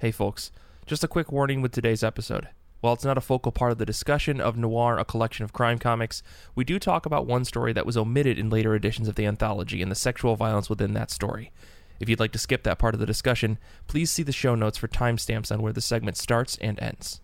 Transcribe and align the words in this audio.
Hey, 0.00 0.12
folks, 0.12 0.50
just 0.86 1.04
a 1.04 1.08
quick 1.08 1.30
warning 1.30 1.60
with 1.60 1.72
today's 1.72 2.02
episode. 2.02 2.48
While 2.80 2.94
it's 2.94 3.04
not 3.04 3.18
a 3.18 3.20
focal 3.20 3.52
part 3.52 3.70
of 3.70 3.76
the 3.76 3.84
discussion 3.84 4.40
of 4.40 4.56
Noir, 4.56 4.98
a 4.98 5.04
collection 5.04 5.44
of 5.44 5.52
crime 5.52 5.78
comics, 5.78 6.22
we 6.54 6.64
do 6.64 6.78
talk 6.78 7.04
about 7.04 7.26
one 7.26 7.44
story 7.44 7.74
that 7.74 7.84
was 7.84 7.98
omitted 7.98 8.38
in 8.38 8.48
later 8.48 8.74
editions 8.74 9.08
of 9.08 9.16
the 9.16 9.26
anthology 9.26 9.82
and 9.82 9.90
the 9.90 9.94
sexual 9.94 10.36
violence 10.36 10.70
within 10.70 10.94
that 10.94 11.10
story. 11.10 11.52
If 12.00 12.08
you'd 12.08 12.18
like 12.18 12.32
to 12.32 12.38
skip 12.38 12.62
that 12.62 12.78
part 12.78 12.94
of 12.94 13.00
the 13.00 13.04
discussion, 13.04 13.58
please 13.88 14.10
see 14.10 14.22
the 14.22 14.32
show 14.32 14.54
notes 14.54 14.78
for 14.78 14.88
timestamps 14.88 15.52
on 15.52 15.60
where 15.60 15.74
the 15.74 15.82
segment 15.82 16.16
starts 16.16 16.56
and 16.62 16.80
ends. 16.80 17.20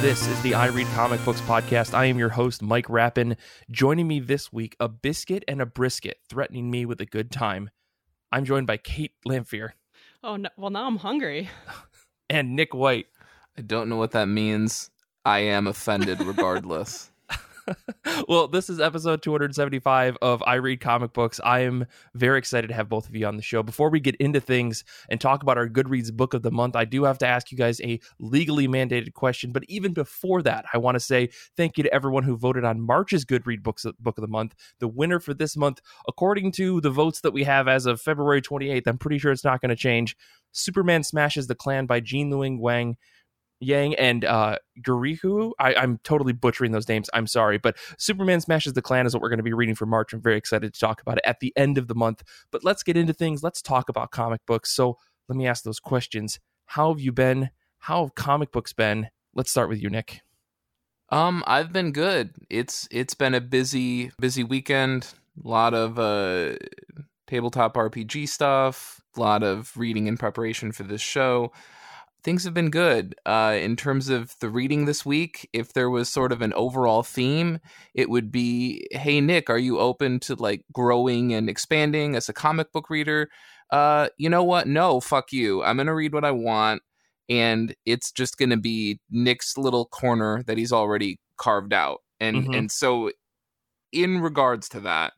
This 0.00 0.28
is 0.28 0.40
the 0.42 0.54
I 0.54 0.66
Read 0.66 0.86
Comic 0.94 1.24
Books 1.24 1.40
podcast. 1.40 1.92
I 1.92 2.04
am 2.04 2.18
your 2.18 2.28
host, 2.28 2.62
Mike 2.62 2.88
Rappin. 2.88 3.36
Joining 3.68 4.06
me 4.06 4.20
this 4.20 4.52
week, 4.52 4.76
a 4.78 4.88
biscuit 4.88 5.42
and 5.48 5.60
a 5.60 5.66
brisket, 5.66 6.18
threatening 6.28 6.70
me 6.70 6.86
with 6.86 7.00
a 7.00 7.04
good 7.06 7.32
time. 7.32 7.70
I'm 8.30 8.44
joined 8.44 8.66
by 8.68 8.76
Kate 8.76 9.12
Lamphere 9.26 9.70
Oh, 10.22 10.36
no, 10.36 10.48
well, 10.56 10.70
now 10.70 10.86
I'm 10.86 10.98
hungry. 10.98 11.48
and 12.30 12.54
Nick 12.54 12.74
White. 12.74 13.06
I 13.56 13.62
don't 13.62 13.88
know 13.88 13.96
what 13.96 14.12
that 14.12 14.26
means. 14.28 14.88
I 15.24 15.40
am 15.40 15.66
offended 15.66 16.20
regardless. 16.20 17.10
well, 18.28 18.48
this 18.48 18.70
is 18.70 18.80
episode 18.80 19.22
275 19.22 20.16
of 20.22 20.42
I 20.46 20.54
Read 20.54 20.80
Comic 20.80 21.12
Books. 21.12 21.40
I 21.44 21.60
am 21.60 21.86
very 22.14 22.38
excited 22.38 22.68
to 22.68 22.74
have 22.74 22.88
both 22.88 23.08
of 23.08 23.14
you 23.14 23.26
on 23.26 23.36
the 23.36 23.42
show. 23.42 23.62
Before 23.62 23.90
we 23.90 24.00
get 24.00 24.16
into 24.16 24.40
things 24.40 24.84
and 25.08 25.20
talk 25.20 25.42
about 25.42 25.58
our 25.58 25.68
Goodreads 25.68 26.12
book 26.12 26.34
of 26.34 26.42
the 26.42 26.50
month, 26.50 26.76
I 26.76 26.84
do 26.84 27.04
have 27.04 27.18
to 27.18 27.26
ask 27.26 27.50
you 27.50 27.58
guys 27.58 27.80
a 27.80 28.00
legally 28.18 28.68
mandated 28.68 29.12
question. 29.14 29.52
But 29.52 29.64
even 29.68 29.92
before 29.92 30.42
that, 30.42 30.64
I 30.72 30.78
want 30.78 30.96
to 30.96 31.00
say 31.00 31.30
thank 31.56 31.76
you 31.76 31.84
to 31.84 31.94
everyone 31.94 32.24
who 32.24 32.36
voted 32.36 32.64
on 32.64 32.80
March's 32.80 33.24
Goodread 33.24 33.62
books 33.62 33.86
book 33.98 34.18
of 34.18 34.22
the 34.22 34.28
month. 34.28 34.54
The 34.80 34.88
winner 34.88 35.20
for 35.20 35.34
this 35.34 35.56
month, 35.56 35.80
according 36.06 36.52
to 36.52 36.80
the 36.80 36.90
votes 36.90 37.20
that 37.20 37.32
we 37.32 37.44
have 37.44 37.68
as 37.68 37.86
of 37.86 38.00
February 38.00 38.42
28th, 38.42 38.86
I'm 38.86 38.98
pretty 38.98 39.18
sure 39.18 39.32
it's 39.32 39.44
not 39.44 39.60
going 39.60 39.70
to 39.70 39.76
change. 39.76 40.16
Superman 40.52 41.02
Smashes 41.02 41.46
the 41.46 41.54
Klan 41.54 41.86
by 41.86 42.00
Gene 42.00 42.30
Luen 42.30 42.58
Wang. 42.58 42.96
Yang 43.60 43.94
and 43.96 44.24
uh, 44.24 44.58
Gurihu. 44.80 45.52
I, 45.58 45.74
I'm 45.74 45.98
totally 46.04 46.32
butchering 46.32 46.72
those 46.72 46.88
names. 46.88 47.10
I'm 47.12 47.26
sorry, 47.26 47.58
but 47.58 47.76
Superman 47.98 48.40
Smashes 48.40 48.74
the 48.74 48.82
Klan 48.82 49.06
is 49.06 49.14
what 49.14 49.22
we're 49.22 49.30
going 49.30 49.38
to 49.38 49.44
be 49.44 49.52
reading 49.52 49.74
for 49.74 49.86
March. 49.86 50.12
I'm 50.12 50.20
very 50.20 50.36
excited 50.36 50.72
to 50.72 50.80
talk 50.80 51.00
about 51.00 51.18
it 51.18 51.24
at 51.26 51.40
the 51.40 51.52
end 51.56 51.78
of 51.78 51.88
the 51.88 51.94
month. 51.94 52.22
But 52.50 52.64
let's 52.64 52.82
get 52.82 52.96
into 52.96 53.12
things. 53.12 53.42
Let's 53.42 53.60
talk 53.60 53.88
about 53.88 54.10
comic 54.10 54.40
books. 54.46 54.70
So 54.70 54.98
let 55.28 55.36
me 55.36 55.46
ask 55.46 55.64
those 55.64 55.80
questions. 55.80 56.38
How 56.66 56.90
have 56.90 57.00
you 57.00 57.12
been? 57.12 57.50
How 57.78 58.02
have 58.02 58.14
comic 58.14 58.52
books 58.52 58.72
been? 58.72 59.08
Let's 59.34 59.50
start 59.50 59.68
with 59.68 59.82
you, 59.82 59.90
Nick. 59.90 60.20
Um, 61.10 61.42
I've 61.46 61.72
been 61.72 61.92
good. 61.92 62.34
It's 62.50 62.86
it's 62.90 63.14
been 63.14 63.34
a 63.34 63.40
busy 63.40 64.10
busy 64.20 64.44
weekend. 64.44 65.14
A 65.42 65.48
lot 65.48 65.72
of 65.72 65.98
uh 65.98 66.56
tabletop 67.26 67.74
RPG 67.74 68.28
stuff. 68.28 69.00
A 69.16 69.20
lot 69.20 69.42
of 69.42 69.72
reading 69.76 70.06
in 70.06 70.16
preparation 70.16 70.70
for 70.70 70.82
this 70.82 71.00
show 71.00 71.52
things 72.28 72.44
have 72.44 72.52
been 72.52 72.68
good 72.68 73.14
uh, 73.24 73.56
in 73.58 73.74
terms 73.74 74.10
of 74.10 74.36
the 74.40 74.50
reading 74.50 74.84
this 74.84 75.06
week. 75.06 75.48
If 75.54 75.72
there 75.72 75.88
was 75.88 76.10
sort 76.10 76.30
of 76.30 76.42
an 76.42 76.52
overall 76.52 77.02
theme, 77.02 77.58
it 77.94 78.10
would 78.10 78.30
be, 78.30 78.86
"Hey 78.90 79.22
Nick, 79.22 79.48
are 79.48 79.56
you 79.56 79.78
open 79.78 80.20
to 80.20 80.34
like 80.34 80.62
growing 80.70 81.32
and 81.32 81.48
expanding 81.48 82.16
as 82.16 82.28
a 82.28 82.34
comic 82.34 82.70
book 82.70 82.90
reader?" 82.90 83.30
Uh, 83.70 84.08
you 84.18 84.28
know 84.28 84.44
what? 84.44 84.66
No, 84.66 85.00
fuck 85.00 85.32
you. 85.32 85.62
I'm 85.64 85.78
gonna 85.78 85.94
read 85.94 86.12
what 86.12 86.26
I 86.26 86.32
want, 86.32 86.82
and 87.30 87.74
it's 87.86 88.12
just 88.12 88.36
gonna 88.36 88.58
be 88.58 89.00
Nick's 89.08 89.56
little 89.56 89.86
corner 89.86 90.42
that 90.42 90.58
he's 90.58 90.72
already 90.72 91.18
carved 91.38 91.72
out. 91.72 92.00
And 92.20 92.44
mm-hmm. 92.44 92.52
and 92.52 92.70
so, 92.70 93.10
in 93.90 94.20
regards 94.20 94.68
to 94.70 94.80
that. 94.80 95.14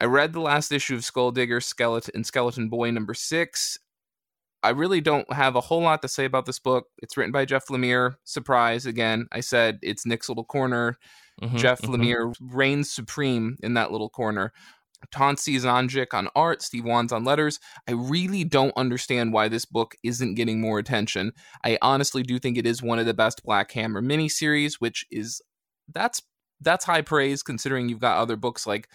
I 0.00 0.04
read 0.04 0.32
the 0.32 0.40
last 0.40 0.70
issue 0.70 0.94
of 0.94 1.00
Skulldigger 1.00 1.60
Skeleton 1.60 2.12
and 2.14 2.24
Skeleton 2.24 2.68
Boy 2.68 2.92
number 2.92 3.14
six. 3.14 3.78
I 4.62 4.70
really 4.70 5.00
don't 5.00 5.30
have 5.32 5.56
a 5.56 5.60
whole 5.60 5.82
lot 5.82 6.02
to 6.02 6.08
say 6.08 6.24
about 6.24 6.46
this 6.46 6.58
book. 6.58 6.86
It's 6.98 7.16
written 7.16 7.32
by 7.32 7.44
Jeff 7.44 7.66
Lemire. 7.66 8.14
Surprise 8.24 8.86
again. 8.86 9.26
I 9.30 9.40
said 9.40 9.78
it's 9.82 10.04
Nick's 10.04 10.28
little 10.28 10.44
corner. 10.44 10.98
Mm-hmm, 11.40 11.56
Jeff 11.56 11.80
mm-hmm. 11.80 11.94
Lemire 11.94 12.34
reigns 12.40 12.90
supreme 12.90 13.56
in 13.62 13.74
that 13.74 13.92
little 13.92 14.08
corner. 14.08 14.52
Tonci 15.14 15.54
Zonjic 15.60 16.12
on 16.12 16.28
art, 16.34 16.60
Steve 16.60 16.84
Wands 16.84 17.12
on 17.12 17.22
letters. 17.22 17.60
I 17.86 17.92
really 17.92 18.42
don't 18.42 18.76
understand 18.76 19.32
why 19.32 19.48
this 19.48 19.64
book 19.64 19.94
isn't 20.02 20.34
getting 20.34 20.60
more 20.60 20.80
attention. 20.80 21.32
I 21.64 21.78
honestly 21.80 22.24
do 22.24 22.40
think 22.40 22.58
it 22.58 22.66
is 22.66 22.82
one 22.82 22.98
of 22.98 23.06
the 23.06 23.14
best 23.14 23.44
Black 23.44 23.70
Hammer 23.72 24.02
miniseries, 24.02 24.74
which 24.80 25.06
is 25.10 25.40
that's 25.92 26.20
that's 26.60 26.84
high 26.84 27.02
praise 27.02 27.44
considering 27.44 27.88
you've 27.88 28.00
got 28.00 28.18
other 28.18 28.34
books 28.34 28.66
like 28.66 28.88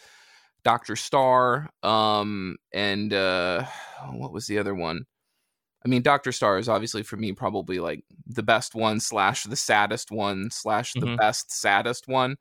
Doctor 0.66 0.98
Star, 0.98 1.70
um, 1.82 2.58
and 2.74 3.14
uh, 3.14 3.66
what 4.12 4.34
was 4.34 4.48
the 4.48 4.60
other 4.60 4.76
one? 4.76 5.06
I 5.86 5.90
mean, 5.90 6.02
Doctor 6.02 6.32
Star 6.32 6.58
is 6.58 6.70
obviously 6.70 7.04
for 7.04 7.18
me 7.18 7.34
probably 7.34 7.80
like 7.80 8.04
the 8.26 8.44
best 8.44 8.74
one 8.76 9.00
slash 9.00 9.44
the 9.44 9.56
saddest 9.56 10.12
one 10.12 10.50
slash 10.52 10.94
the 10.94 11.02
mm-hmm. 11.02 11.16
best 11.18 11.52
saddest 11.52 12.08
one. 12.08 12.38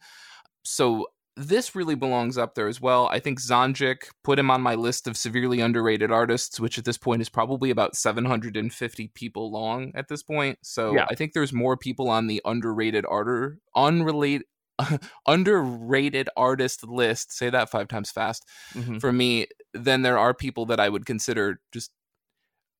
So 0.63 1.07
this 1.37 1.75
really 1.75 1.95
belongs 1.95 2.37
up 2.37 2.55
there 2.55 2.69
as 2.69 2.81
well. 2.81 3.09
I 3.09 3.19
think 3.19 3.41
Zonjic 3.41 4.05
put 4.23 4.39
him 4.39 4.51
on 4.51 4.61
my 4.61 4.75
list 4.75 5.09
of 5.09 5.17
severely 5.17 5.61
underrated 5.61 6.13
artists, 6.13 6.61
which 6.61 6.79
at 6.79 6.85
this 6.85 6.99
point 6.99 7.23
is 7.23 7.29
probably 7.29 7.71
about 7.71 7.97
750 7.97 9.09
people 9.09 9.51
long 9.51 9.93
at 9.95 10.09
this 10.09 10.23
point. 10.23 10.59
So 10.63 10.95
yeah. 10.95 11.07
I 11.11 11.15
think 11.15 11.33
there's 11.33 11.53
more 11.53 11.77
people 11.77 12.11
on 12.11 12.27
the 12.27 12.43
underrated 12.45 13.07
art 13.09 13.59
unrelated 13.75 14.47
underrated 15.27 16.29
artist 16.37 16.87
list, 16.87 17.33
say 17.33 17.51
that 17.51 17.71
five 17.71 17.89
times 17.89 18.11
fast, 18.11 18.45
mm-hmm. 18.75 18.99
for 18.99 19.13
me, 19.13 19.47
than 19.75 20.03
there 20.03 20.19
are 20.19 20.35
people 20.35 20.67
that 20.67 20.81
I 20.81 20.89
would 20.89 21.07
consider 21.07 21.61
just 21.73 21.91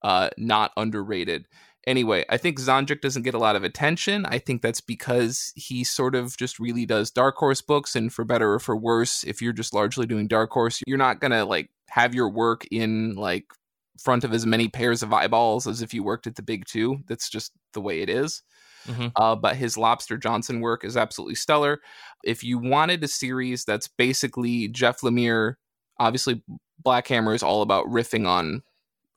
uh, 0.03 0.31
not 0.37 0.73
underrated. 0.77 1.49
Anyway, 1.85 2.25
I 2.29 2.37
think 2.37 2.61
Zonjic 2.61 3.01
doesn't 3.01 3.23
get 3.23 3.35
a 3.35 3.39
lot 3.39 3.57
of 3.57 3.65
attention. 3.65 4.25
I 4.27 4.39
think 4.39 4.63
that's 4.63 4.81
because 4.81 5.53
he 5.57 5.83
sort 5.83 6.15
of 6.15 6.37
just 6.37 6.61
really 6.61 6.87
does 6.87 7.11
Dark 7.11 7.37
Horse 7.37 7.61
books, 7.61 7.97
and 7.97 8.13
for 8.13 8.25
better 8.25 8.53
or 8.55 8.61
for 8.61 8.77
worse, 8.77 9.25
if 9.25 9.43
you're 9.43 9.53
just 9.53 9.75
largely 9.75 10.07
doing 10.07 10.29
Dark 10.29 10.53
Horse, 10.53 10.81
you're 10.87 10.99
not 10.99 11.21
gonna 11.21 11.45
like 11.45 11.71
have 11.89 12.15
your 12.15 12.29
work 12.29 12.65
in 12.71 13.17
like 13.17 13.47
front 13.99 14.25
of 14.25 14.33
as 14.33 14.47
many 14.47 14.69
pairs 14.69 15.03
of 15.03 15.13
eyeballs 15.13 15.67
as 15.67 15.83
if 15.83 15.93
you 15.93 16.03
worked 16.03 16.27
at 16.27 16.37
the 16.37 16.43
big 16.43 16.65
two. 16.67 16.99
That's 17.09 17.29
just 17.29 17.53
the 17.75 17.81
way 17.81 18.01
it 18.01 18.09
is. 18.09 18.43
Mm-hmm. 18.87 19.09
Uh, 19.15 19.37
but 19.37 19.57
his 19.57 19.77
Lobster 19.77 20.17
Johnson 20.17 20.61
work 20.61 20.85
is 20.85 20.97
absolutely 20.97 21.37
stellar. 21.37 21.81
If 22.25 22.43
you 22.43 22.59
wanted 22.59 23.03
a 23.05 23.09
series 23.09 23.65
that's 23.65 23.89
basically 23.89 24.69
Jeff 24.69 25.01
Lemire, 25.01 25.55
obviously 25.99 26.43
Black 26.83 27.07
Hammer 27.09 27.35
is 27.35 27.43
all 27.43 27.63
about 27.63 27.87
riffing 27.87 28.27
on 28.27 28.63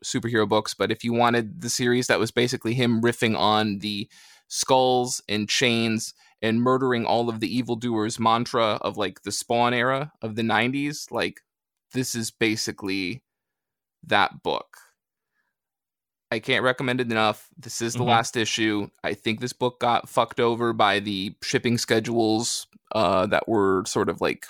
superhero 0.03 0.47
books, 0.47 0.73
but 0.73 0.91
if 0.91 1.03
you 1.03 1.13
wanted 1.13 1.61
the 1.61 1.69
series 1.69 2.07
that 2.07 2.19
was 2.19 2.31
basically 2.31 2.73
him 2.73 3.01
riffing 3.01 3.37
on 3.37 3.79
the 3.79 4.09
skulls 4.47 5.21
and 5.27 5.49
chains 5.49 6.13
and 6.41 6.61
murdering 6.61 7.05
all 7.05 7.29
of 7.29 7.39
the 7.39 7.55
evildoers 7.55 8.19
mantra 8.19 8.77
of 8.81 8.97
like 8.97 9.23
the 9.23 9.31
spawn 9.31 9.73
era 9.73 10.11
of 10.21 10.35
the 10.35 10.41
90s, 10.41 11.11
like 11.11 11.41
this 11.93 12.15
is 12.15 12.31
basically 12.31 13.23
that 14.03 14.43
book. 14.43 14.77
I 16.31 16.39
can't 16.39 16.63
recommend 16.63 16.99
it 17.01 17.11
enough. 17.11 17.47
This 17.57 17.81
is 17.81 17.93
the 17.93 17.99
mm-hmm. 17.99 18.09
last 18.09 18.35
issue. 18.35 18.89
I 19.03 19.13
think 19.13 19.39
this 19.39 19.53
book 19.53 19.79
got 19.79 20.09
fucked 20.09 20.39
over 20.39 20.73
by 20.73 20.99
the 20.99 21.35
shipping 21.41 21.77
schedules 21.77 22.67
uh, 22.93 23.27
that 23.27 23.47
were 23.47 23.83
sort 23.85 24.09
of 24.09 24.21
like 24.21 24.45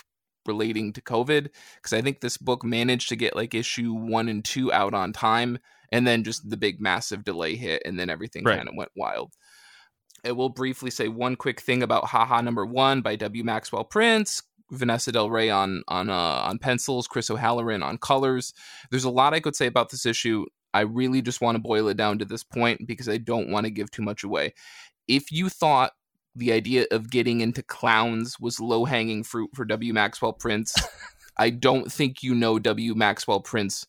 relating 0.48 0.94
to 0.94 1.02
COVID 1.02 1.50
because 1.76 1.94
I 1.94 2.02
think 2.02 2.22
this 2.22 2.38
book 2.38 2.64
managed 2.64 3.10
to 3.10 3.16
get 3.16 3.36
like 3.36 3.54
issue 3.54 3.94
one 3.94 4.28
and 4.30 4.44
two 4.44 4.72
out 4.72 4.94
on 4.94 5.14
time, 5.14 5.60
and 5.92 6.06
then 6.06 6.24
just 6.24 6.50
the 6.50 6.58
big 6.58 6.80
massive 6.82 7.24
delay 7.24 7.56
hit, 7.56 7.82
and 7.86 8.00
then 8.00 8.10
everything 8.10 8.44
right. 8.44 8.58
kind 8.58 8.70
of 8.70 8.76
went 8.76 8.92
wild. 8.96 9.34
I 10.26 10.32
will 10.32 10.50
briefly 10.50 10.90
say 10.90 11.08
one 11.08 11.36
quick 11.36 11.62
thing 11.62 11.84
about 11.84 12.08
Haha 12.08 12.42
Number 12.42 12.66
One 12.66 13.02
by 13.02 13.16
W. 13.16 13.44
Maxwell 13.44 13.84
Prince. 13.84 14.42
Vanessa 14.72 15.12
Del 15.12 15.30
Rey 15.30 15.52
on 15.52 15.84
on 15.88 16.10
uh, 16.10 16.14
on 16.14 16.58
pencils, 16.58 17.08
Chris 17.08 17.30
O'Halloran 17.30 17.84
on 17.84 18.00
colors. 18.00 18.54
There's 18.90 19.04
a 19.04 19.12
lot 19.12 19.34
I 19.34 19.40
could 19.40 19.56
say 19.56 19.68
about 19.68 19.90
this 19.90 20.06
issue. 20.06 20.46
I 20.74 20.82
really 20.82 21.22
just 21.22 21.40
want 21.40 21.56
to 21.56 21.62
boil 21.62 21.88
it 21.88 21.98
down 21.98 22.20
to 22.20 22.26
this 22.26 22.44
point 22.44 22.88
because 22.88 23.08
I 23.08 23.18
don't 23.18 23.50
want 23.50 23.66
to 23.66 23.70
give 23.70 23.92
too 23.92 24.02
much 24.02 24.24
away. 24.24 24.54
If 25.08 25.32
you 25.32 25.50
thought 25.50 25.94
the 26.36 26.52
idea 26.52 26.86
of 26.92 27.10
getting 27.10 27.42
into 27.42 27.64
clowns 27.64 28.40
was 28.40 28.60
low 28.60 28.86
hanging 28.86 29.24
fruit 29.24 29.50
for 29.54 29.66
W. 29.66 29.94
Maxwell 29.94 30.34
Prince. 30.34 30.76
I 31.38 31.50
don't 31.50 31.92
think 31.92 32.24
you 32.24 32.36
know 32.36 32.60
W. 32.60 32.96
Maxwell 32.96 33.40
Prince 33.40 33.86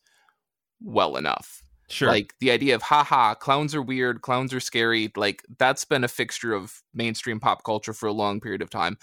well 0.81 1.17
enough. 1.17 1.63
Sure. 1.89 2.09
Like 2.09 2.35
the 2.41 2.51
idea 2.51 2.75
of 2.75 2.83
haha, 2.83 3.35
clowns 3.35 3.75
are 3.75 3.83
weird, 3.83 4.23
clowns 4.23 4.53
are 4.53 4.61
scary, 4.61 5.13
like 5.17 5.45
that's 5.59 5.85
been 5.85 6.03
a 6.03 6.09
fixture 6.09 6.53
of 6.53 6.83
mainstream 6.93 7.39
pop 7.39 7.63
culture 7.63 7.93
for 7.93 8.07
a 8.07 8.13
long 8.13 8.41
period 8.41 8.63
of 8.63 8.71
time. 8.71 8.99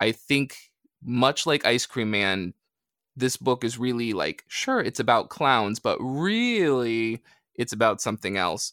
I 0.00 0.12
think 0.12 0.56
much 1.02 1.46
like 1.46 1.64
Ice 1.64 1.86
Cream 1.86 2.10
Man, 2.10 2.52
this 3.16 3.38
book 3.38 3.64
is 3.64 3.78
really 3.78 4.12
like, 4.12 4.44
sure, 4.48 4.80
it's 4.80 5.00
about 5.00 5.30
clowns, 5.30 5.78
but 5.78 5.96
really 6.00 7.22
it's 7.54 7.72
about 7.72 8.02
something 8.02 8.36
else. 8.36 8.72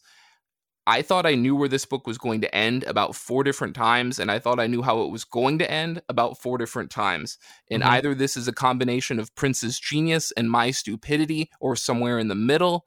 I 0.86 1.00
thought 1.02 1.24
I 1.26 1.34
knew 1.34 1.56
where 1.56 1.68
this 1.68 1.86
book 1.86 2.06
was 2.06 2.18
going 2.18 2.42
to 2.42 2.54
end 2.54 2.84
about 2.84 3.14
four 3.16 3.42
different 3.42 3.74
times, 3.74 4.18
and 4.18 4.30
I 4.30 4.38
thought 4.38 4.60
I 4.60 4.66
knew 4.66 4.82
how 4.82 5.02
it 5.02 5.10
was 5.10 5.24
going 5.24 5.58
to 5.60 5.70
end 5.70 6.02
about 6.10 6.38
four 6.42 6.58
different 6.58 6.90
times. 6.90 7.38
And 7.70 7.82
Mhm. 7.82 7.84
either 7.84 8.14
this 8.14 8.36
is 8.36 8.48
a 8.48 8.52
combination 8.52 9.18
of 9.18 9.34
Prince's 9.34 9.78
genius 9.80 10.30
and 10.32 10.50
my 10.50 10.70
stupidity, 10.70 11.50
or 11.60 11.74
somewhere 11.76 12.18
in 12.18 12.28
the 12.28 12.34
middle. 12.34 12.86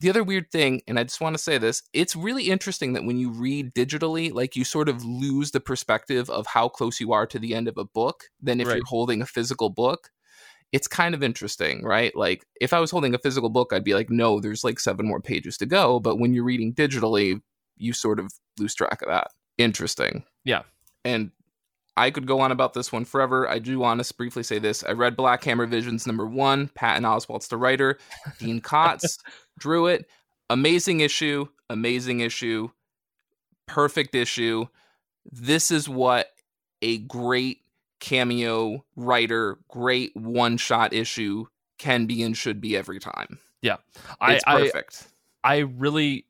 The 0.00 0.10
other 0.10 0.24
weird 0.24 0.50
thing, 0.50 0.82
and 0.88 0.98
I 0.98 1.04
just 1.04 1.20
want 1.20 1.36
to 1.36 1.42
say 1.42 1.58
this, 1.58 1.82
it's 1.94 2.16
really 2.16 2.50
interesting 2.50 2.94
that 2.94 3.04
when 3.04 3.18
you 3.18 3.30
read 3.30 3.74
digitally, 3.74 4.32
like 4.32 4.56
you 4.56 4.64
sort 4.64 4.88
of 4.88 5.04
lose 5.04 5.52
the 5.52 5.60
perspective 5.60 6.30
of 6.30 6.46
how 6.48 6.68
close 6.68 7.00
you 7.00 7.12
are 7.12 7.26
to 7.26 7.38
the 7.38 7.54
end 7.54 7.68
of 7.68 7.78
a 7.78 7.84
book 7.84 8.24
than 8.40 8.60
if 8.60 8.68
Right. 8.68 8.74
you're 8.74 8.86
holding 8.86 9.22
a 9.22 9.26
physical 9.26 9.70
book. 9.70 10.10
It's 10.72 10.86
kind 10.86 11.14
of 11.14 11.22
interesting, 11.22 11.84
right? 11.84 12.14
Like 12.14 12.46
if 12.60 12.72
I 12.72 12.80
was 12.80 12.90
holding 12.90 13.14
a 13.14 13.18
physical 13.18 13.48
book, 13.48 13.72
I'd 13.72 13.84
be 13.84 13.94
like, 13.94 14.10
no, 14.10 14.40
there's 14.40 14.62
like 14.62 14.78
seven 14.78 15.06
more 15.06 15.20
pages 15.20 15.56
to 15.58 15.66
go. 15.66 15.98
But 15.98 16.18
when 16.18 16.32
you're 16.32 16.44
reading 16.44 16.72
digitally, 16.72 17.40
you 17.76 17.92
sort 17.92 18.20
of 18.20 18.32
lose 18.58 18.74
track 18.74 19.02
of 19.02 19.08
that. 19.08 19.28
Interesting. 19.58 20.24
Yeah. 20.44 20.62
And 21.04 21.32
I 21.96 22.10
could 22.10 22.26
go 22.26 22.40
on 22.40 22.52
about 22.52 22.72
this 22.72 22.92
one 22.92 23.04
forever. 23.04 23.48
I 23.48 23.58
do 23.58 23.78
want 23.78 24.02
to 24.02 24.14
briefly 24.14 24.42
say 24.42 24.58
this. 24.58 24.84
I 24.84 24.92
read 24.92 25.16
Black 25.16 25.42
Hammer 25.44 25.66
Visions 25.66 26.06
number 26.06 26.26
one. 26.26 26.68
Patton 26.74 27.04
Oswalt's 27.04 27.48
the 27.48 27.56
writer. 27.56 27.98
Dean 28.38 28.60
Kotz 28.62 29.18
drew 29.58 29.86
it. 29.86 30.06
Amazing 30.48 31.00
issue. 31.00 31.46
Amazing 31.68 32.20
issue. 32.20 32.70
Perfect 33.66 34.14
issue. 34.14 34.66
This 35.30 35.70
is 35.70 35.88
what 35.88 36.28
a 36.82 36.98
great 36.98 37.58
cameo 38.00 38.84
writer, 38.96 39.58
great 39.68 40.14
one 40.16 40.56
shot 40.56 40.92
issue 40.92 41.46
can 41.78 42.06
be 42.06 42.22
and 42.22 42.36
should 42.36 42.60
be 42.60 42.76
every 42.76 42.98
time. 42.98 43.38
Yeah. 43.62 43.76
It's 44.22 44.44
I 44.46 44.58
perfect. 44.58 45.08
I 45.44 45.58
really 45.58 46.26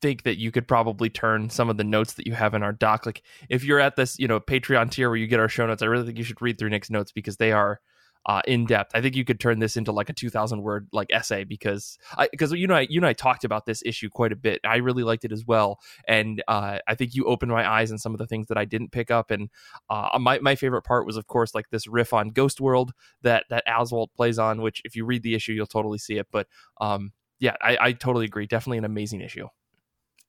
think 0.00 0.22
that 0.24 0.38
you 0.38 0.50
could 0.50 0.68
probably 0.68 1.08
turn 1.08 1.50
some 1.50 1.70
of 1.70 1.76
the 1.76 1.84
notes 1.84 2.14
that 2.14 2.26
you 2.26 2.34
have 2.34 2.54
in 2.54 2.62
our 2.62 2.72
doc. 2.72 3.06
Like 3.06 3.22
if 3.48 3.64
you're 3.64 3.80
at 3.80 3.96
this, 3.96 4.18
you 4.18 4.28
know, 4.28 4.38
Patreon 4.40 4.90
tier 4.90 5.08
where 5.08 5.16
you 5.16 5.26
get 5.26 5.40
our 5.40 5.48
show 5.48 5.66
notes, 5.66 5.82
I 5.82 5.86
really 5.86 6.06
think 6.06 6.18
you 6.18 6.24
should 6.24 6.40
read 6.42 6.58
through 6.58 6.70
Nick's 6.70 6.90
notes 6.90 7.12
because 7.12 7.38
they 7.38 7.52
are 7.52 7.80
uh, 8.26 8.40
in 8.46 8.64
depth. 8.66 8.92
I 8.94 9.00
think 9.00 9.16
you 9.16 9.24
could 9.24 9.38
turn 9.38 9.58
this 9.58 9.76
into 9.76 9.92
like 9.92 10.08
a 10.08 10.12
2,000 10.12 10.62
word 10.62 10.88
like 10.92 11.08
essay 11.12 11.44
because 11.44 11.98
because 12.30 12.52
you 12.52 12.66
know 12.66 12.76
I, 12.76 12.86
you 12.88 12.98
and 12.98 13.06
I 13.06 13.12
talked 13.12 13.44
about 13.44 13.66
this 13.66 13.82
issue 13.84 14.08
quite 14.08 14.32
a 14.32 14.36
bit. 14.36 14.60
I 14.64 14.76
really 14.76 15.02
liked 15.02 15.24
it 15.24 15.32
as 15.32 15.44
well, 15.46 15.80
and 16.08 16.42
uh, 16.48 16.78
I 16.86 16.94
think 16.94 17.14
you 17.14 17.24
opened 17.24 17.52
my 17.52 17.68
eyes 17.68 17.92
on 17.92 17.98
some 17.98 18.12
of 18.12 18.18
the 18.18 18.26
things 18.26 18.46
that 18.48 18.58
I 18.58 18.64
didn't 18.64 18.92
pick 18.92 19.10
up. 19.10 19.30
And 19.30 19.50
uh, 19.90 20.18
my 20.20 20.38
my 20.38 20.54
favorite 20.54 20.82
part 20.82 21.06
was 21.06 21.16
of 21.16 21.26
course 21.26 21.54
like 21.54 21.70
this 21.70 21.86
riff 21.86 22.12
on 22.12 22.30
Ghost 22.30 22.60
World 22.60 22.92
that 23.22 23.44
that 23.50 23.66
Oswalt 23.66 24.08
plays 24.16 24.38
on, 24.38 24.62
which 24.62 24.80
if 24.84 24.96
you 24.96 25.04
read 25.04 25.22
the 25.22 25.34
issue 25.34 25.52
you'll 25.52 25.66
totally 25.66 25.98
see 25.98 26.18
it. 26.18 26.28
But 26.30 26.46
um, 26.80 27.12
yeah, 27.38 27.56
I, 27.60 27.78
I 27.80 27.92
totally 27.92 28.24
agree. 28.24 28.46
Definitely 28.46 28.78
an 28.78 28.84
amazing 28.84 29.20
issue. 29.20 29.48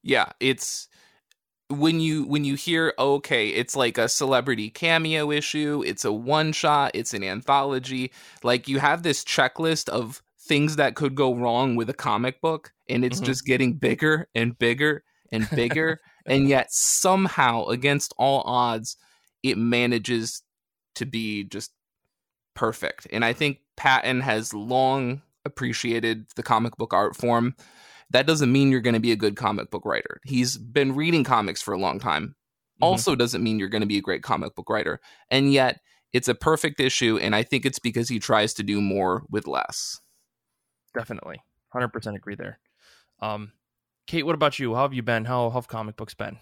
yeah 0.04 0.32
it's 0.40 0.88
when 1.70 2.00
you 2.00 2.26
when 2.26 2.44
you 2.46 2.54
hear 2.56 2.94
okay 3.00 3.50
it's 3.50 3.76
like 3.76 3.98
a 3.98 4.08
celebrity 4.08 4.70
cameo 4.70 5.32
issue 5.32 5.84
it's 5.86 6.06
a 6.06 6.12
one 6.12 6.52
shot 6.52 6.92
it's 6.94 7.14
an 7.14 7.24
anthology 7.24 8.12
like 8.44 8.68
you 8.68 8.78
have 8.78 9.02
this 9.02 9.24
checklist 9.24 9.90
of 9.90 10.22
things 10.48 10.76
that 10.76 10.94
could 10.94 11.16
go 11.16 11.34
wrong 11.34 11.76
with 11.76 11.90
a 11.90 11.94
comic 11.94 12.40
book 12.40 12.72
and 12.88 13.04
it's 13.04 13.20
Mhm. 13.20 13.26
just 13.26 13.46
getting 13.46 13.74
bigger 13.74 14.28
and 14.36 14.60
bigger 14.60 15.04
and 15.32 15.50
bigger 15.56 16.00
and 16.28 16.48
yet 16.48 16.68
somehow 16.70 17.66
against 17.66 18.14
all 18.20 18.44
odds 18.46 18.96
it 19.42 19.58
manages 19.58 20.44
to 20.94 21.06
be 21.06 21.44
just 21.46 21.72
perfect 22.54 23.08
and 23.12 23.26
i 23.26 23.34
think 23.34 23.58
patton 23.76 24.22
has 24.22 24.54
long 24.54 25.22
appreciated 25.46 26.26
the 26.36 26.44
comic 26.44 26.78
book 26.78 26.94
art 26.94 27.16
form 27.16 27.56
that 28.12 28.28
doesn't 28.28 28.52
mean 28.52 28.72
you're 28.72 28.82
going 28.82 28.94
to 28.94 29.00
be 29.00 29.12
a 29.12 29.18
good 29.18 29.36
comic 29.36 29.70
book 29.72 29.86
writer. 29.86 30.20
He's 30.26 30.58
been 30.58 30.96
reading 30.96 31.24
comics 31.24 31.62
for 31.62 31.74
a 31.74 31.80
long 31.80 32.00
time. 32.00 32.36
Mhm. 32.82 32.88
Also, 32.88 33.16
doesn't 33.16 33.44
mean 33.44 33.60
you're 33.60 33.70
going 33.70 33.82
to 33.82 33.88
be 33.88 33.98
a 33.98 34.02
great 34.02 34.24
comic 34.24 34.56
book 34.56 34.70
writer. 34.70 35.00
And 35.30 35.52
yet, 35.52 35.80
it's 36.14 36.28
a 36.28 36.36
perfect 36.36 36.80
issue. 36.80 37.18
And 37.18 37.36
I 37.36 37.44
think 37.44 37.66
it's 37.66 37.80
because 37.80 38.10
he 38.10 38.20
tries 38.20 38.54
to 38.56 38.64
do 38.64 38.80
more 38.82 39.24
with 39.30 39.48
less. 39.48 40.00
Definitely, 40.94 41.42
hundred 41.70 41.90
percent 41.90 42.16
agree 42.16 42.36
there. 42.36 42.60
Um, 43.22 43.52
Kate, 44.08 44.26
what 44.26 44.36
about 44.36 44.60
you? 44.60 44.76
How 44.76 44.84
have 44.84 44.94
you 44.94 45.02
been? 45.04 45.26
How, 45.26 45.50
how 45.50 45.56
have 45.56 45.68
comic 45.68 45.96
books 45.98 46.14
been? 46.14 46.38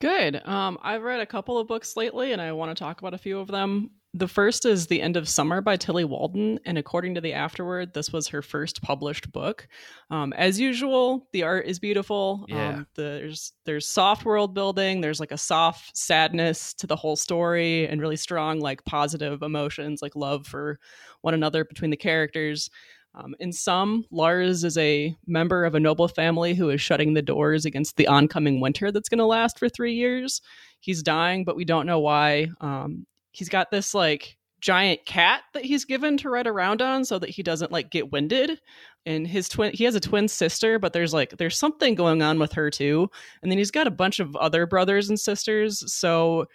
Good. 0.00 0.46
Um, 0.46 0.78
I've 0.82 1.02
read 1.02 1.20
a 1.20 1.26
couple 1.26 1.58
of 1.58 1.66
books 1.66 1.96
lately, 1.96 2.32
and 2.32 2.42
I 2.42 2.52
want 2.52 2.76
to 2.76 2.80
talk 2.80 3.00
about 3.00 3.14
a 3.14 3.18
few 3.18 3.38
of 3.38 3.48
them. 3.48 3.90
The 4.16 4.28
first 4.28 4.64
is 4.64 4.86
The 4.86 5.02
End 5.02 5.16
of 5.16 5.28
Summer 5.28 5.60
by 5.60 5.76
Tillie 5.76 6.04
Walden, 6.04 6.60
and 6.64 6.78
according 6.78 7.16
to 7.16 7.20
the 7.20 7.32
afterword, 7.32 7.94
this 7.94 8.12
was 8.12 8.28
her 8.28 8.42
first 8.42 8.80
published 8.80 9.32
book. 9.32 9.66
Um, 10.08 10.32
as 10.34 10.60
usual, 10.60 11.26
the 11.32 11.42
art 11.42 11.66
is 11.66 11.80
beautiful. 11.80 12.44
Yeah. 12.46 12.68
Um, 12.68 12.86
there's 12.94 13.52
there's 13.64 13.88
soft 13.88 14.24
world 14.24 14.54
building. 14.54 15.00
There's 15.00 15.18
like 15.18 15.32
a 15.32 15.36
soft 15.36 15.96
sadness 15.96 16.74
to 16.74 16.86
the 16.86 16.94
whole 16.94 17.16
story, 17.16 17.88
and 17.88 18.00
really 18.00 18.14
strong 18.14 18.60
like 18.60 18.84
positive 18.84 19.42
emotions, 19.42 20.00
like 20.00 20.14
love 20.14 20.46
for 20.46 20.78
one 21.22 21.34
another 21.34 21.64
between 21.64 21.90
the 21.90 21.96
characters. 21.96 22.70
Um, 23.16 23.34
in 23.40 23.52
some, 23.52 24.04
Lars 24.12 24.62
is 24.62 24.78
a 24.78 25.16
member 25.26 25.64
of 25.64 25.74
a 25.74 25.80
noble 25.80 26.06
family 26.06 26.54
who 26.54 26.70
is 26.70 26.80
shutting 26.80 27.14
the 27.14 27.22
doors 27.22 27.64
against 27.64 27.96
the 27.96 28.06
oncoming 28.06 28.60
winter 28.60 28.92
that's 28.92 29.08
going 29.08 29.18
to 29.18 29.26
last 29.26 29.58
for 29.58 29.68
three 29.68 29.94
years. 29.94 30.40
He's 30.78 31.02
dying, 31.02 31.44
but 31.44 31.56
we 31.56 31.64
don't 31.64 31.86
know 31.86 31.98
why. 31.98 32.48
Um, 32.60 33.06
he's 33.34 33.48
got 33.48 33.70
this 33.70 33.94
like 33.94 34.36
giant 34.60 35.04
cat 35.04 35.42
that 35.52 35.64
he's 35.64 35.84
given 35.84 36.16
to 36.16 36.30
ride 36.30 36.46
around 36.46 36.80
on 36.80 37.04
so 37.04 37.18
that 37.18 37.28
he 37.28 37.42
doesn't 37.42 37.70
like 37.70 37.90
get 37.90 38.10
winded. 38.10 38.58
And 39.04 39.26
his 39.26 39.48
twin, 39.48 39.72
he 39.74 39.84
has 39.84 39.94
a 39.94 40.00
twin 40.00 40.28
sister, 40.28 40.78
but 40.78 40.94
there's 40.94 41.12
like 41.12 41.36
there's 41.36 41.58
something 41.58 41.94
going 41.94 42.22
on 42.22 42.38
with 42.38 42.52
her 42.52 42.70
too. 42.70 43.10
And 43.42 43.50
then 43.50 43.58
he's 43.58 43.70
got 43.70 43.86
a 43.86 43.90
bunch 43.90 44.20
of 44.20 44.34
other 44.36 44.66
brothers 44.66 45.10
and 45.10 45.20
sisters. 45.20 45.92
So 45.92 46.46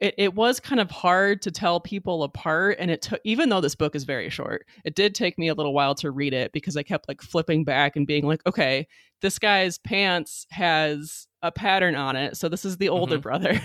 it, 0.00 0.14
it 0.16 0.34
was 0.34 0.60
kind 0.60 0.80
of 0.80 0.90
hard 0.90 1.42
to 1.42 1.50
tell 1.50 1.78
people 1.78 2.22
apart 2.22 2.76
and 2.78 2.90
it 2.90 3.02
took 3.02 3.20
even 3.24 3.50
though 3.50 3.60
this 3.60 3.74
book 3.74 3.94
is 3.94 4.04
very 4.04 4.30
short 4.30 4.64
it 4.84 4.94
did 4.94 5.14
take 5.14 5.38
me 5.38 5.48
a 5.48 5.54
little 5.54 5.74
while 5.74 5.94
to 5.96 6.10
read 6.10 6.32
it 6.32 6.52
because 6.52 6.76
i 6.76 6.82
kept 6.82 7.06
like 7.06 7.20
flipping 7.20 7.64
back 7.64 7.96
and 7.96 8.06
being 8.06 8.26
like 8.26 8.40
okay 8.46 8.86
this 9.20 9.38
guy's 9.38 9.78
pants 9.78 10.46
has 10.50 11.26
a 11.42 11.52
pattern 11.52 11.94
on 11.94 12.16
it 12.16 12.36
so 12.36 12.48
this 12.48 12.64
is 12.64 12.78
the 12.78 12.88
older 12.88 13.18
mm-hmm. 13.18 13.22
brother 13.22 13.60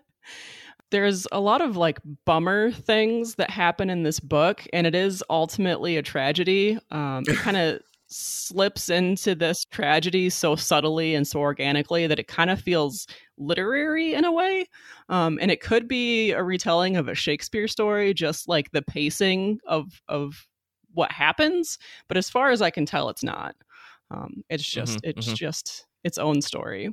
there's 0.92 1.28
a 1.32 1.40
lot 1.40 1.62
of 1.62 1.78
like 1.78 2.00
bummer 2.26 2.72
things 2.72 3.36
that 3.36 3.50
happen 3.50 3.90
in 3.90 4.04
this 4.04 4.20
book 4.20 4.66
and 4.74 4.88
it 4.88 4.96
is 4.96 5.24
ultimately 5.30 5.98
a 5.98 6.02
tragedy. 6.02 6.80
Um, 6.92 7.26
it 7.28 7.38
kind 7.38 7.58
of 7.58 7.82
slips 8.08 8.90
into 8.90 9.36
this 9.36 9.66
tragedy 9.66 10.32
so 10.32 10.56
subtly 10.56 11.14
and 11.14 11.28
so 11.28 11.40
organically 11.40 12.08
that 12.08 12.18
it 12.18 12.28
kind 12.28 12.50
of 12.50 12.60
feels 12.60 13.06
literary 13.38 14.16
in 14.16 14.26
a 14.26 14.32
way. 14.32 14.66
Um, 15.10 15.38
and 15.40 15.52
it 15.52 15.62
could 15.62 15.88
be 15.88 16.32
a 16.32 16.44
retelling 16.44 16.98
of 16.98 17.08
a 17.08 17.14
shakespeare 17.16 17.68
story 17.68 18.14
just 18.14 18.48
like 18.48 18.72
the 18.72 18.82
pacing 18.82 19.60
of 19.68 20.02
of 20.08 20.48
what 20.94 21.12
happens 21.12 21.78
but 22.08 22.18
as 22.18 22.32
far 22.32 22.50
as 22.50 22.64
i 22.64 22.72
can 22.72 22.86
tell 22.86 23.10
it's 23.10 23.24
not. 23.24 23.56
Um, 24.12 24.44
it's 24.50 24.68
just 24.68 25.00
Mhm, 25.00 25.04
it's 25.04 25.32
mhm. 25.32 25.34
just 25.34 25.86
its 26.04 26.18
own 26.18 26.42
story. 26.42 26.90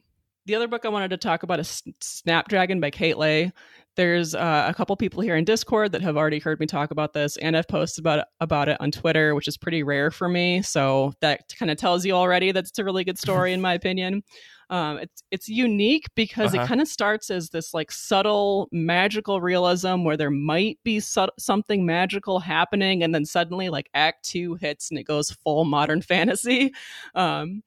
The 0.46 0.54
other 0.54 0.68
book 0.68 0.84
i 0.84 0.88
wanted 0.88 1.10
to 1.10 1.16
talk 1.16 1.42
about 1.42 1.60
is 1.60 1.82
snapdragon 2.00 2.78
by 2.80 2.90
kat 2.90 3.18
leyh 3.18 3.52
there's 3.96 4.34
uh, 4.34 4.66
a 4.68 4.74
couple 4.74 4.94
people 4.96 5.20
here 5.22 5.36
in 5.36 5.44
discord 5.44 5.92
that 5.92 6.02
have 6.02 6.16
already 6.16 6.38
heard 6.38 6.60
me 6.60 6.66
talk 6.66 6.90
about 6.90 7.12
this 7.12 7.36
and 7.38 7.56
i've 7.56 7.68
posted 7.68 8.02
about 8.02 8.20
it, 8.20 8.24
about 8.40 8.68
it 8.68 8.76
on 8.80 8.90
twitter 8.90 9.34
which 9.34 9.48
is 9.48 9.56
pretty 9.56 9.82
rare 9.82 10.10
for 10.10 10.28
me 10.28 10.62
so 10.62 11.12
that 11.20 11.52
kind 11.58 11.70
of 11.70 11.76
tells 11.76 12.04
you 12.06 12.12
already 12.12 12.52
that 12.52 12.66
it's 12.66 12.78
a 12.78 12.84
really 12.84 13.04
good 13.04 13.18
story 13.18 13.52
in 13.52 13.60
my 13.60 13.74
opinion 13.80 14.22
um, 14.68 14.98
it's 14.98 15.22
it's 15.30 15.48
unique 15.48 16.06
because 16.16 16.52
Uh-huh. 16.52 16.64
it 16.64 16.66
kind 16.66 16.80
of 16.80 16.88
starts 16.88 17.30
as 17.30 17.50
this 17.50 17.72
like 17.72 17.92
subtle 17.92 18.68
magical 18.72 19.40
realism 19.40 20.02
where 20.02 20.16
there 20.16 20.28
might 20.32 20.80
be 20.82 20.98
su- 20.98 21.28
something 21.38 21.86
magical 21.86 22.40
happening, 22.40 23.04
and 23.04 23.14
then 23.14 23.24
suddenly 23.24 23.68
like 23.68 23.88
Act 23.94 24.24
Two 24.24 24.56
hits 24.56 24.90
and 24.90 24.98
it 24.98 25.04
goes 25.04 25.30
full 25.30 25.64
modern 25.66 26.02
fantasy. 26.12 26.72
Um, 27.14 27.62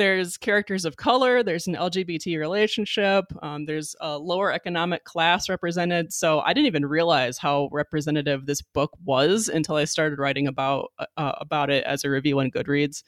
there's 0.00 0.38
characters 0.38 0.86
of 0.86 0.96
color. 0.96 1.42
There's 1.42 1.66
an 1.66 1.74
LGBT 1.74 2.38
relationship. 2.38 3.26
Um, 3.42 3.66
there's 3.66 3.94
a 4.00 4.16
lower 4.16 4.50
economic 4.50 5.04
class 5.04 5.46
represented. 5.50 6.10
So 6.10 6.40
I 6.40 6.54
didn't 6.54 6.68
even 6.68 6.86
realize 6.86 7.36
how 7.36 7.68
representative 7.70 8.46
this 8.46 8.62
book 8.62 8.92
was 9.04 9.48
until 9.48 9.76
I 9.76 9.84
started 9.84 10.18
writing 10.18 10.46
about 10.46 10.90
uh, 11.18 11.32
about 11.38 11.68
it 11.68 11.84
as 11.84 12.02
a 12.02 12.08
review 12.08 12.40
on 12.40 12.50
Goodreads. 12.50 13.02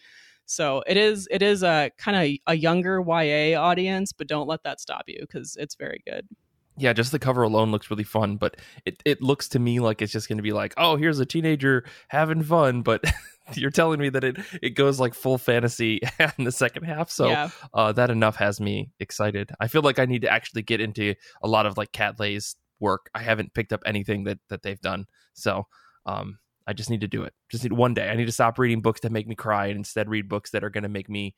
So 0.45 0.83
it 0.87 0.99
is 0.99 1.27
it 1.31 1.41
is 1.41 1.63
a 1.63 1.91
kind 1.97 2.15
of 2.15 2.53
a 2.53 2.57
younger 2.59 3.01
YA 3.01 3.59
audience, 3.59 4.13
but 4.13 4.27
don't 4.27 4.47
let 4.47 4.63
that 4.65 4.79
stop 4.79 5.05
you 5.07 5.21
because 5.23 5.57
it's 5.59 5.77
very 5.77 6.03
good. 6.07 6.29
Yeah, 6.77 6.93
just 6.93 7.11
the 7.11 7.19
cover 7.19 7.43
alone 7.43 7.71
looks 7.71 7.91
really 7.91 8.05
fun, 8.05 8.37
but 8.37 8.59
it, 8.85 9.03
it 9.05 9.23
looks 9.23 9.49
to 9.51 9.59
me 9.59 9.81
like 9.81 10.03
it's 10.03 10.13
just 10.13 10.29
going 10.29 10.39
to 10.39 10.43
be 10.43 10.53
like, 10.53 10.75
oh, 10.77 10.97
here's 10.97 11.21
a 11.21 11.27
teenager 11.27 11.85
having 12.09 12.43
fun, 12.43 12.83
but 12.83 13.03
you're 13.55 13.71
telling 13.71 14.01
me 14.01 14.09
that 14.09 14.25
it 14.25 14.39
it 14.63 14.71
goes 14.71 15.01
like 15.01 15.15
full 15.15 15.39
fantasy 15.39 16.01
in 16.39 16.45
the 16.45 16.53
second 16.53 16.85
half. 16.85 17.11
So 17.11 17.29
yeah, 17.29 17.51
uh, 17.75 17.93
that 17.93 18.11
enough 18.11 18.37
has 18.37 18.61
me 18.61 18.91
excited. 19.01 19.51
I 19.61 19.69
feel 19.69 19.83
like 19.83 19.99
I 19.99 20.07
need 20.07 20.23
to 20.23 20.33
actually 20.33 20.63
get 20.63 20.81
into 20.81 21.15
a 21.43 21.49
lot 21.49 21.67
of 21.67 21.77
like 21.77 21.93
Kat 21.93 22.19
Leyh's 22.19 22.57
work. 22.81 23.11
I 23.15 23.23
haven't 23.23 23.55
picked 23.55 23.73
up 23.73 23.83
anything 23.87 24.25
that 24.25 24.39
that 24.49 24.63
they've 24.63 24.81
done, 24.81 25.07
so 25.35 25.67
um, 26.07 26.39
I 26.67 26.73
just 26.73 26.91
need 26.91 27.01
to 27.01 27.09
do 27.09 27.23
it. 27.25 27.35
Just 27.51 27.65
need 27.65 27.73
one 27.73 27.95
day. 27.95 28.09
I 28.09 28.15
need 28.15 28.27
to 28.27 28.33
stop 28.33 28.59
reading 28.59 28.81
books 28.81 29.01
that 29.01 29.13
make 29.13 29.27
me 29.27 29.35
cry 29.35 29.67
and 29.67 29.77
instead 29.77 30.09
read 30.09 30.29
books 30.29 30.51
that 30.51 30.65
are 30.65 30.71
going 30.71 30.83
to 30.83 30.89
make 30.89 31.09
me 31.09 31.35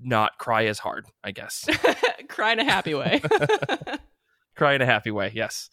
not 0.00 0.38
cry 0.38 0.66
as 0.66 0.78
hard, 0.78 1.06
I 1.22 1.30
guess. 1.30 1.68
Cry 2.28 2.52
in 2.52 2.58
a 2.58 2.64
happy 2.64 2.94
way. 2.94 3.22
cry 4.56 4.74
in 4.74 4.82
a 4.82 4.86
happy 4.86 5.12
way, 5.12 5.30
yes. 5.34 5.70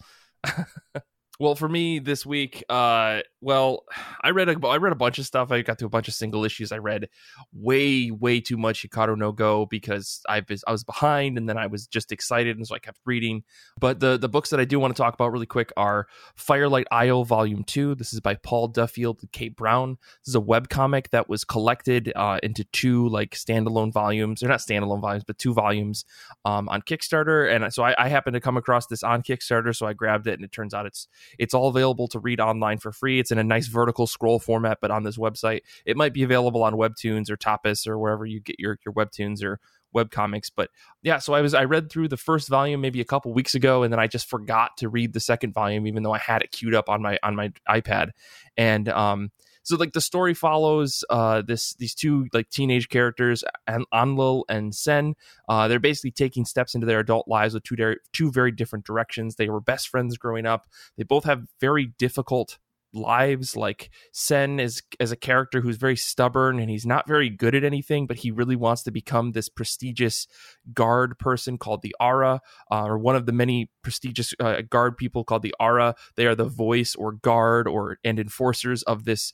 Well, 1.42 1.56
for 1.56 1.68
me 1.68 1.98
this 1.98 2.24
week, 2.24 2.64
uh, 2.70 3.22
well, 3.42 3.86
I 4.22 4.30
read 4.30 4.48
a 4.48 4.68
I 4.68 4.78
read 4.78 4.94
a 4.94 4.96
bunch 4.96 5.18
of 5.18 5.26
stuff. 5.26 5.52
I 5.52 5.64
got 5.64 5.80
to 5.80 5.88
a 5.88 5.90
bunch 5.90 6.08
of 6.08 6.14
single 6.14 6.46
issues. 6.46 6.72
I 6.72 6.78
read 6.78 7.10
way 7.52 8.12
way 8.12 8.40
too 8.40 8.58
much 8.58 8.88
Hikaru 8.88 9.18
no 9.18 9.32
Go 9.32 9.66
because 9.66 10.22
I 10.30 10.44
was 10.48 10.64
I 10.68 10.72
was 10.72 10.84
behind, 10.84 11.40
and 11.40 11.50
then 11.50 11.58
I 11.58 11.66
was 11.66 11.88
just 11.88 12.12
excited, 12.12 12.58
and 12.58 12.68
so 12.68 12.76
I 12.76 12.80
kept 12.80 13.00
reading. 13.06 13.44
But 13.80 14.00
the 14.00 14.20
the 14.20 14.30
books 14.30 14.52
that 14.52 14.60
I 14.60 14.66
do 14.66 14.80
want 14.80 14.96
to 14.96 15.02
talk 15.02 15.16
about 15.16 15.32
really 15.32 15.48
quick 15.48 15.74
are 15.76 16.06
Firelight 16.36 16.86
Isle 16.92 17.24
Volume 17.24 17.64
Two. 17.64 17.96
This 17.96 18.14
is 18.14 18.20
by 18.20 18.36
Paul 18.36 18.68
Duffield 18.68 19.18
and 19.22 19.32
Kate 19.32 19.56
Brown. 19.56 19.98
This 20.24 20.30
is 20.30 20.36
a 20.36 20.40
web 20.40 20.70
comic 20.70 21.10
that 21.10 21.28
was 21.28 21.44
collected 21.44 22.14
uh, 22.16 22.40
into 22.44 22.66
two 22.66 23.10
like 23.10 23.32
standalone 23.32 23.92
volumes. 23.92 24.42
They're 24.42 24.50
not 24.50 24.60
standalone 24.60 25.02
volumes, 25.02 25.24
but 25.26 25.40
two 25.40 25.56
volumes 25.56 26.06
um, 26.46 26.70
on 26.70 26.84
Kickstarter. 26.84 27.52
And 27.52 27.74
so 27.74 27.82
I, 27.82 27.96
I 27.98 28.10
happened 28.10 28.36
to 28.36 28.42
come 28.42 28.58
across 28.58 28.86
this 28.86 29.02
on 29.02 29.24
Kickstarter, 29.24 29.76
so 29.76 29.88
I 29.88 29.94
grabbed 29.94 30.28
it, 30.28 30.36
and 30.36 30.44
it 30.44 30.52
turns 30.52 30.76
out 30.76 30.86
it's 30.86 31.08
it's 31.38 31.54
all 31.54 31.70
available 31.70 32.08
to 32.10 32.20
read 32.20 32.40
online 32.40 32.78
for 32.78 32.92
free. 32.92 33.20
It's 33.20 33.32
in 33.32 33.38
a 33.38 33.44
nice 33.44 33.68
vertical 33.68 34.08
scroll 34.08 34.40
format, 34.40 34.80
but 34.82 34.92
on 34.92 35.04
this 35.04 35.18
website, 35.18 35.62
it 35.86 35.98
might 35.98 36.14
be 36.14 36.24
available 36.24 36.64
on 36.64 36.74
Webtoons 36.74 37.30
or 37.30 37.38
Tapas 37.38 37.88
or 37.88 37.98
wherever 37.98 38.26
you 38.26 38.40
get 38.40 38.60
your 38.60 38.78
your 38.86 38.94
Webtoons 38.94 39.44
or 39.44 39.60
web 39.94 40.12
comics. 40.12 40.50
But 40.50 40.70
yeah, 41.04 41.20
so 41.20 41.34
I 41.34 41.42
was 41.42 41.54
I 41.54 41.66
read 41.66 41.92
through 41.92 42.08
the 42.08 42.18
first 42.18 42.50
volume 42.50 42.82
maybe 42.82 43.02
a 43.02 43.06
couple 43.06 43.34
weeks 43.34 43.56
ago, 43.56 43.84
and 43.84 43.92
then 43.92 44.00
I 44.00 44.08
just 44.08 44.30
forgot 44.30 44.78
to 44.78 44.90
read 44.90 45.14
the 45.14 45.20
second 45.20 45.54
volume, 45.54 45.88
even 45.88 46.04
though 46.04 46.14
I 46.14 46.20
had 46.20 46.42
it 46.42 46.52
queued 46.52 46.76
up 46.76 46.90
on 46.90 47.02
my 47.02 47.20
on 47.24 47.36
my 47.36 47.52
iPad. 47.70 48.12
And 48.58 48.90
um, 48.90 49.32
so 49.64 49.76
like 49.76 49.94
the 49.94 50.02
story 50.02 50.34
follows 50.34 51.04
uh 51.10 51.42
this 51.42 51.74
these 51.76 51.96
two 51.96 52.28
like 52.34 52.50
teenage 52.50 52.90
characters 52.90 53.44
Anlil 53.70 54.44
and 54.50 54.74
Sen. 54.74 55.16
Uh 55.48 55.68
they're 55.68 55.80
basically 55.80 56.12
taking 56.12 56.46
steps 56.46 56.76
into 56.76 56.88
their 56.88 57.00
adult 57.00 57.28
lives 57.28 57.54
with 57.54 57.64
two 57.64 57.76
de- 57.76 57.98
two 58.14 58.32
very 58.32 58.52
different 58.52 58.86
directions. 58.86 59.36
They 59.36 59.50
were 59.50 59.62
best 59.62 59.90
friends 59.90 60.18
growing 60.18 60.46
up. 60.46 60.68
They 60.98 61.04
both 61.04 61.26
have 61.26 61.46
very 61.60 61.94
difficult 61.98 62.58
lives 62.94 63.56
like 63.56 63.90
sen 64.12 64.60
is 64.60 64.82
as 65.00 65.12
a 65.12 65.16
character 65.16 65.62
who's 65.62 65.78
very 65.78 65.96
stubborn 65.96 66.60
and 66.60 66.70
he's 66.70 66.86
not 66.86 67.08
very 67.08 67.30
good 67.30 67.56
at 67.56 67.64
anything 67.64 68.06
but 68.06 68.18
he 68.18 68.32
really 68.32 68.56
wants 68.56 68.84
to 68.84 68.92
become 68.92 69.32
this 69.32 69.48
prestigious 69.48 70.28
guard 70.74 71.18
person 71.18 71.58
called 71.58 71.82
the 71.82 71.96
Ara 72.02 72.42
uh, 72.70 72.84
or 72.84 72.98
one 72.98 73.16
of 73.16 73.26
the 73.26 73.32
many 73.32 73.70
prestigious 73.82 74.34
uh, 74.40 74.62
guard 74.70 74.98
people 74.98 75.24
called 75.24 75.42
the 75.42 75.56
Ara 75.60 75.96
they 76.16 76.26
are 76.26 76.36
the 76.36 76.46
voice 76.46 76.96
or 76.96 77.14
guard 77.14 77.68
or 77.68 77.98
and 78.04 78.20
enforcers 78.20 78.84
of 78.84 79.06
this 79.06 79.32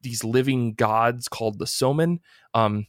these 0.00 0.22
living 0.22 0.74
gods 0.74 1.28
called 1.28 1.58
the 1.58 1.64
Soman 1.64 2.18
um 2.52 2.86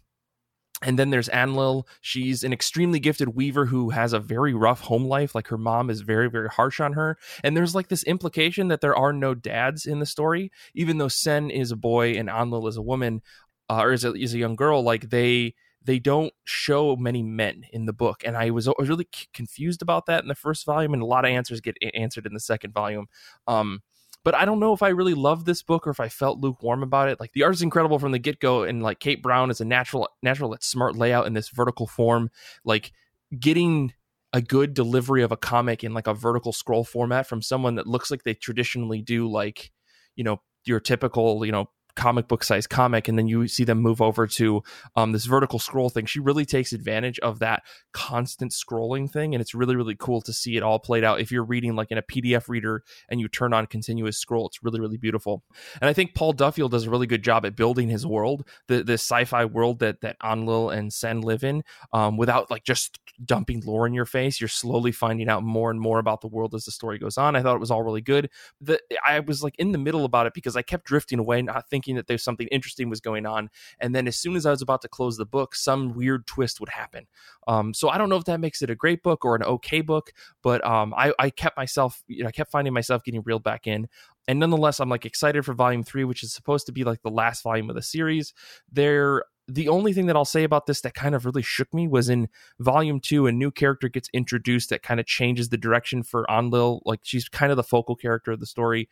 and 0.82 1.00
then 1.00 1.10
there's 1.10 1.30
Anlil. 1.30 1.84
She's 2.02 2.44
an 2.44 2.52
extremely 2.52 3.00
gifted 3.00 3.30
weaver 3.30 3.66
who 3.66 3.92
has 3.92 4.14
a 4.14 4.20
very 4.20 4.54
rough 4.54 4.82
home 4.82 5.06
life. 5.06 5.34
Like 5.34 5.48
her 5.48 5.58
mom 5.58 5.90
is 5.90 6.02
very, 6.02 6.30
very 6.30 6.50
harsh 6.50 6.80
on 6.80 6.94
her. 6.94 7.18
And 7.44 7.56
there's 7.56 7.76
like 7.76 7.88
this 7.88 8.04
implication 8.04 8.68
that 8.68 8.82
there 8.82 8.96
are 8.96 9.14
no 9.14 9.34
dads 9.34 9.86
in 9.86 10.00
the 10.00 10.06
story, 10.06 10.52
even 10.74 10.98
though 10.98 11.08
Sen 11.08 11.50
is 11.50 11.72
a 11.72 11.78
boy 11.78 12.14
and 12.14 12.30
Anlil 12.30 12.68
is 12.68 12.78
a 12.78 12.82
woman, 12.82 13.22
uh, 13.70 13.82
or 13.82 13.94
is 13.94 14.04
a, 14.04 14.14
is 14.14 14.34
a 14.34 14.38
young 14.38 14.56
girl. 14.56 14.82
Like 14.82 15.10
they 15.10 15.56
they 15.84 16.00
don't 16.00 16.34
show 16.44 16.96
many 16.96 17.22
men 17.22 17.64
in 17.72 17.86
the 17.86 17.94
book, 17.94 18.24
and 18.26 18.36
I 18.36 18.50
was, 18.50 18.68
I 18.68 18.74
was 18.78 18.90
really 18.90 19.08
c- 19.14 19.28
confused 19.34 19.84
about 19.84 20.08
that 20.08 20.24
in 20.24 20.28
the 20.28 20.36
first 20.36 20.66
volume, 20.66 20.94
and 20.94 21.04
a 21.04 21.06
lot 21.06 21.26
of 21.26 21.30
answers 21.30 21.62
get 21.62 21.78
answered 21.94 22.26
in 22.26 22.34
the 22.34 22.40
second 22.40 22.74
volume. 22.74 23.06
Um, 23.46 23.82
but 24.26 24.34
I 24.34 24.44
don't 24.44 24.60
know 24.60 24.74
if 24.74 24.82
I 24.82 24.90
really 24.90 25.14
love 25.14 25.46
this 25.46 25.62
book 25.62 25.86
or 25.86 25.92
if 25.92 26.00
I 26.00 26.10
felt 26.10 26.40
lukewarm 26.40 26.82
about 26.82 27.10
it. 27.10 27.20
Like 27.20 27.32
the 27.34 27.44
art 27.44 27.54
is 27.54 27.62
incredible 27.62 28.00
from 28.00 28.12
the 28.12 28.20
get 28.20 28.40
go, 28.40 28.64
and 28.64 28.82
like 28.82 29.00
Kate 29.00 29.22
Brown 29.22 29.52
is 29.52 29.62
a 29.62 29.66
natural, 29.66 30.10
natural, 30.24 30.58
smart 30.62 30.98
layout 30.98 31.28
in 31.28 31.34
this 31.34 31.50
vertical 31.50 31.86
form. 31.86 32.32
Like 32.66 32.92
getting 33.40 33.94
a 34.34 34.42
good 34.42 34.74
delivery 34.74 35.22
of 35.22 35.32
a 35.32 35.38
comic 35.38 35.84
in 35.84 35.94
like 35.94 36.08
a 36.08 36.14
vertical 36.14 36.52
scroll 36.52 36.84
format 36.84 37.28
from 37.28 37.44
someone 37.44 37.76
that 37.76 37.86
looks 37.86 38.10
like 38.10 38.24
they 38.24 38.34
traditionally 38.34 39.04
do, 39.04 39.30
like 39.30 39.72
you 40.16 40.24
know 40.24 40.42
your 40.66 40.80
typical 40.80 41.46
you 41.46 41.52
know 41.52 41.70
comic 41.96 42.28
book 42.28 42.44
size 42.44 42.68
comic 42.68 43.08
and 43.08 43.18
then 43.18 43.28
you 43.28 43.48
see 43.48 43.64
them 43.64 43.80
move 43.80 44.02
over 44.02 44.28
to 44.28 44.62
um, 44.96 45.12
this 45.12 45.26
vertical 45.26 45.60
scroll 45.60 45.90
thing. 45.90 46.06
She 46.06 46.20
really 46.20 46.46
takes 46.46 46.74
advantage 46.74 47.20
of 47.20 47.40
that 47.40 47.64
constant 47.94 48.52
scrolling 48.52 49.10
thing 49.10 49.34
and 49.34 49.42
it's 49.42 49.56
really 49.56 49.76
really 49.76 49.96
cool 49.96 50.22
to 50.22 50.34
see 50.34 50.58
it 50.58 50.64
all 50.64 50.80
played 50.80 51.04
out. 51.04 51.20
If 51.20 51.32
you're 51.32 51.44
reading 51.44 51.76
like 51.76 51.92
in 51.92 51.98
a 51.98 52.04
pdf 52.04 52.48
reader 52.48 52.84
and 53.10 53.20
you 53.20 53.28
turn 53.28 53.54
on 53.54 53.66
continuous 53.66 54.18
scroll 54.18 54.48
it's 54.48 54.64
really 54.64 54.80
really 54.80 54.98
beautiful. 54.98 55.44
And 55.82 55.90
i 55.90 55.94
think 55.94 56.16
paul 56.16 56.34
duffield 56.34 56.72
does 56.72 56.86
a 56.86 56.90
really 56.90 57.08
good 57.08 57.24
job 57.24 57.46
at 57.46 57.56
building 57.56 57.90
his 57.90 58.06
world 58.06 58.48
the, 58.68 58.84
the 58.84 58.94
sci-fi 58.94 59.46
world 59.46 59.80
that 59.80 60.02
that 60.02 60.18
anlil 60.20 60.76
and 60.76 60.92
sen 60.92 61.22
live 61.22 61.44
in 61.44 61.64
um, 61.94 62.18
without 62.18 62.52
like 62.52 62.64
just 62.64 63.00
dumping 63.24 63.62
lore 63.66 63.88
in 63.88 63.94
your 63.94 64.06
face. 64.06 64.42
You're 64.42 64.48
slowly 64.48 64.92
finding 64.92 65.30
out 65.30 65.44
more 65.44 65.72
and 65.72 65.80
more 65.80 66.00
about 66.00 66.22
the 66.22 66.28
world 66.28 66.54
as 66.54 66.66
the 66.66 66.72
story 66.72 66.98
goes 66.98 67.18
on. 67.18 67.36
I 67.36 67.42
thought 67.42 67.56
it 67.56 67.60
was 67.60 67.72
all 67.72 67.84
really 67.84 68.02
good. 68.02 68.30
The, 68.62 68.80
i 69.04 69.20
was 69.20 69.44
like 69.44 69.56
in 69.58 69.72
the 69.72 69.78
middle 69.78 70.06
about 70.06 70.28
it 70.28 70.34
because 70.34 70.56
i 70.56 70.62
kept 70.62 70.86
drifting 70.86 71.20
away 71.20 71.42
not 71.42 71.70
thinking 71.70 71.85
thinking 71.86 71.96
that 71.98 72.08
there's 72.08 72.24
something 72.24 72.48
interesting 72.48 72.90
was 72.90 73.00
going 73.00 73.26
on. 73.26 73.50
And 73.80 73.94
then 73.94 74.08
as 74.08 74.18
soon 74.18 74.36
as 74.36 74.46
I 74.46 74.52
was 74.52 74.62
about 74.62 74.82
to 74.82 74.88
close 74.88 75.18
the 75.18 75.26
book, 75.26 75.56
some 75.56 75.94
weird 75.94 76.26
twist 76.26 76.60
would 76.60 76.70
happen. 76.70 77.06
Um, 77.48 77.74
so 77.74 77.90
I 77.90 77.98
don't 77.98 78.10
know 78.10 78.18
if 78.18 78.26
that 78.26 78.40
makes 78.40 78.62
it 78.62 78.70
a 78.70 78.76
great 78.76 79.04
book 79.04 79.24
or 79.24 79.36
an 79.36 79.44
okay 79.44 79.82
book, 79.82 80.12
but 80.42 80.66
um, 80.66 80.94
I, 80.96 81.14
I 81.20 81.30
kept 81.30 81.58
myself, 81.58 82.04
you 82.08 82.24
know, 82.24 82.30
I 82.30 82.32
kept 82.32 82.52
finding 82.52 82.74
myself 82.74 83.04
getting 83.04 83.22
reeled 83.24 83.44
back 83.44 83.68
in. 83.68 83.88
And 84.28 84.40
nonetheless, 84.40 84.80
I'm 84.80 84.90
like 84.90 85.06
excited 85.06 85.46
for 85.46 85.54
volume 85.54 85.84
three, 85.84 86.04
which 86.04 86.24
is 86.24 86.34
supposed 86.34 86.66
to 86.66 86.72
be 86.72 86.84
like 86.84 87.04
the 87.04 87.12
last 87.12 87.44
volume 87.44 87.70
of 87.70 87.76
the 87.76 87.84
series. 87.84 88.34
There 88.72 89.24
the 89.48 89.70
only 89.70 89.94
thing 89.94 90.08
that 90.08 90.16
I'll 90.16 90.26
say 90.26 90.44
about 90.44 90.66
this 90.66 90.82
that 90.82 90.96
kind 90.96 91.14
of 91.14 91.26
really 91.26 91.44
shook 91.44 91.72
me 91.74 91.88
was 91.88 92.10
in 92.10 92.30
volume 92.60 93.00
two, 93.00 93.28
a 93.28 93.32
new 93.32 93.52
character 93.52 93.90
gets 93.90 94.10
introduced 94.14 94.70
that 94.70 94.82
kind 94.82 95.00
of 95.00 95.06
changes 95.06 95.50
the 95.50 95.58
direction 95.58 96.02
for 96.02 96.26
Anlil. 96.30 96.82
Like 96.84 97.02
she's 97.04 97.30
kind 97.30 97.52
of 97.52 97.56
the 97.56 97.64
focal 97.64 97.96
character 97.96 98.32
of 98.32 98.40
the 98.40 98.48
story. 98.48 98.90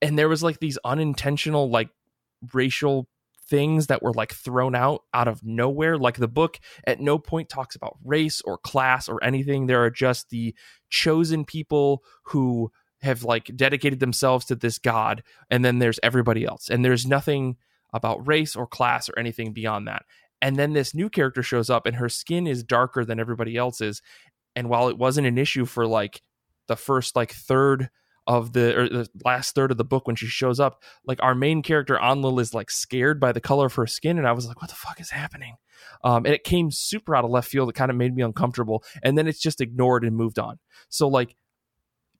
And 0.00 0.18
there 0.18 0.28
was 0.28 0.42
like 0.42 0.60
these 0.60 0.78
unintentional, 0.84 1.70
like 1.70 1.88
racial 2.52 3.08
things 3.48 3.86
that 3.86 4.02
were 4.02 4.12
like 4.12 4.32
thrown 4.32 4.74
out 4.74 5.02
out 5.14 5.28
of 5.28 5.44
nowhere. 5.44 5.98
Like 5.98 6.16
the 6.16 6.28
book 6.28 6.58
at 6.86 7.00
no 7.00 7.18
point 7.18 7.48
talks 7.48 7.76
about 7.76 7.96
race 8.04 8.40
or 8.44 8.58
class 8.58 9.08
or 9.08 9.22
anything. 9.22 9.66
There 9.66 9.84
are 9.84 9.90
just 9.90 10.30
the 10.30 10.54
chosen 10.90 11.44
people 11.44 12.02
who 12.24 12.70
have 13.02 13.22
like 13.22 13.50
dedicated 13.54 14.00
themselves 14.00 14.46
to 14.46 14.54
this 14.54 14.78
god 14.78 15.22
and 15.50 15.64
then 15.64 15.78
there's 15.78 16.00
everybody 16.02 16.44
else. 16.44 16.68
And 16.68 16.84
there's 16.84 17.06
nothing 17.06 17.56
about 17.92 18.26
race 18.26 18.56
or 18.56 18.66
class 18.66 19.08
or 19.08 19.18
anything 19.18 19.52
beyond 19.52 19.86
that. 19.86 20.02
And 20.42 20.56
then 20.56 20.72
this 20.72 20.94
new 20.94 21.08
character 21.08 21.42
shows 21.42 21.70
up 21.70 21.86
and 21.86 21.96
her 21.96 22.08
skin 22.08 22.46
is 22.46 22.62
darker 22.62 23.04
than 23.04 23.20
everybody 23.20 23.56
else's. 23.56 24.02
And 24.54 24.68
while 24.68 24.88
it 24.88 24.98
wasn't 24.98 25.26
an 25.26 25.38
issue 25.38 25.66
for 25.66 25.86
like 25.86 26.22
the 26.66 26.76
first 26.76 27.16
like 27.16 27.32
third 27.32 27.90
of 28.26 28.52
the 28.52 28.76
or 28.76 28.88
the 28.88 29.08
last 29.24 29.54
third 29.54 29.70
of 29.70 29.76
the 29.76 29.84
book 29.84 30.06
when 30.06 30.16
she 30.16 30.26
shows 30.26 30.58
up 30.58 30.82
like 31.06 31.22
our 31.22 31.34
main 31.34 31.62
character 31.62 31.96
Anlil 31.96 32.40
is 32.40 32.52
like 32.52 32.70
scared 32.70 33.20
by 33.20 33.32
the 33.32 33.40
color 33.40 33.66
of 33.66 33.74
her 33.74 33.86
skin 33.86 34.18
and 34.18 34.26
I 34.26 34.32
was 34.32 34.46
like 34.46 34.60
what 34.60 34.70
the 34.70 34.76
fuck 34.76 35.00
is 35.00 35.10
happening? 35.10 35.56
Um, 36.02 36.24
and 36.24 36.34
it 36.34 36.44
came 36.44 36.70
super 36.70 37.14
out 37.14 37.24
of 37.24 37.30
left 37.30 37.48
field. 37.48 37.68
It 37.68 37.74
kind 37.74 37.90
of 37.90 37.96
made 37.96 38.14
me 38.14 38.22
uncomfortable 38.22 38.82
and 39.02 39.16
then 39.16 39.26
it's 39.28 39.40
just 39.40 39.60
ignored 39.60 40.04
and 40.04 40.16
moved 40.16 40.38
on. 40.38 40.58
So 40.88 41.08
like 41.08 41.36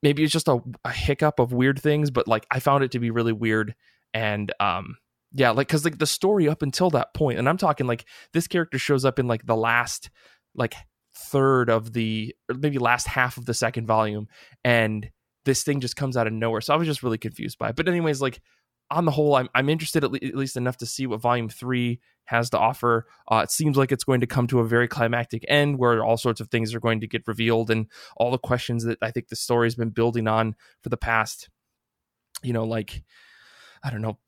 maybe 0.02 0.22
it's 0.22 0.32
just 0.32 0.48
a, 0.48 0.60
a 0.84 0.92
hiccup 0.92 1.38
of 1.38 1.52
weird 1.52 1.80
things 1.80 2.10
but 2.10 2.28
like 2.28 2.46
I 2.50 2.60
found 2.60 2.84
it 2.84 2.92
to 2.92 2.98
be 2.98 3.10
really 3.10 3.32
weird 3.32 3.74
and 4.14 4.52
um 4.60 4.96
yeah 5.32 5.50
like 5.50 5.66
because 5.66 5.84
like 5.84 5.98
the 5.98 6.06
story 6.06 6.48
up 6.48 6.62
until 6.62 6.90
that 6.90 7.14
point 7.14 7.38
and 7.38 7.48
I'm 7.48 7.56
talking 7.56 7.86
like 7.86 8.04
this 8.32 8.46
character 8.46 8.78
shows 8.78 9.04
up 9.04 9.18
in 9.18 9.26
like 9.26 9.46
the 9.46 9.56
last 9.56 10.10
like 10.54 10.74
third 11.16 11.70
of 11.70 11.92
the 11.92 12.34
or 12.48 12.54
maybe 12.56 12.78
last 12.78 13.06
half 13.06 13.36
of 13.36 13.46
the 13.46 13.54
second 13.54 13.86
volume 13.86 14.28
and 14.64 15.10
this 15.46 15.62
thing 15.62 15.80
just 15.80 15.96
comes 15.96 16.16
out 16.16 16.26
of 16.26 16.34
nowhere. 16.34 16.60
So 16.60 16.74
I 16.74 16.76
was 16.76 16.86
just 16.86 17.02
really 17.02 17.16
confused 17.16 17.58
by 17.58 17.70
it. 17.70 17.76
But 17.76 17.88
anyways, 17.88 18.20
like 18.20 18.42
on 18.90 19.06
the 19.06 19.10
whole, 19.10 19.34
I'm 19.34 19.48
I'm 19.54 19.70
interested 19.70 20.04
at, 20.04 20.12
le- 20.12 20.18
at 20.22 20.34
least 20.34 20.58
enough 20.58 20.76
to 20.78 20.86
see 20.86 21.06
what 21.06 21.22
Volume 21.22 21.48
Three 21.48 22.00
has 22.26 22.50
to 22.50 22.58
offer. 22.58 23.06
Uh, 23.30 23.40
it 23.44 23.50
seems 23.50 23.76
like 23.76 23.92
it's 23.92 24.04
going 24.04 24.20
to 24.20 24.26
come 24.26 24.46
to 24.48 24.60
a 24.60 24.66
very 24.66 24.88
climactic 24.88 25.44
end 25.48 25.78
where 25.78 26.04
all 26.04 26.16
sorts 26.16 26.40
of 26.40 26.48
things 26.48 26.74
are 26.74 26.80
going 26.80 27.00
to 27.00 27.06
get 27.06 27.26
revealed 27.26 27.70
and 27.70 27.86
all 28.16 28.30
the 28.30 28.38
questions 28.38 28.84
that 28.84 28.98
I 29.00 29.12
think 29.12 29.28
the 29.28 29.36
story's 29.36 29.76
been 29.76 29.90
building 29.90 30.26
on 30.28 30.56
for 30.82 30.88
the 30.88 30.96
past, 30.96 31.48
you 32.42 32.52
know, 32.52 32.64
like 32.64 33.02
I 33.82 33.90
don't 33.90 34.02
know 34.02 34.18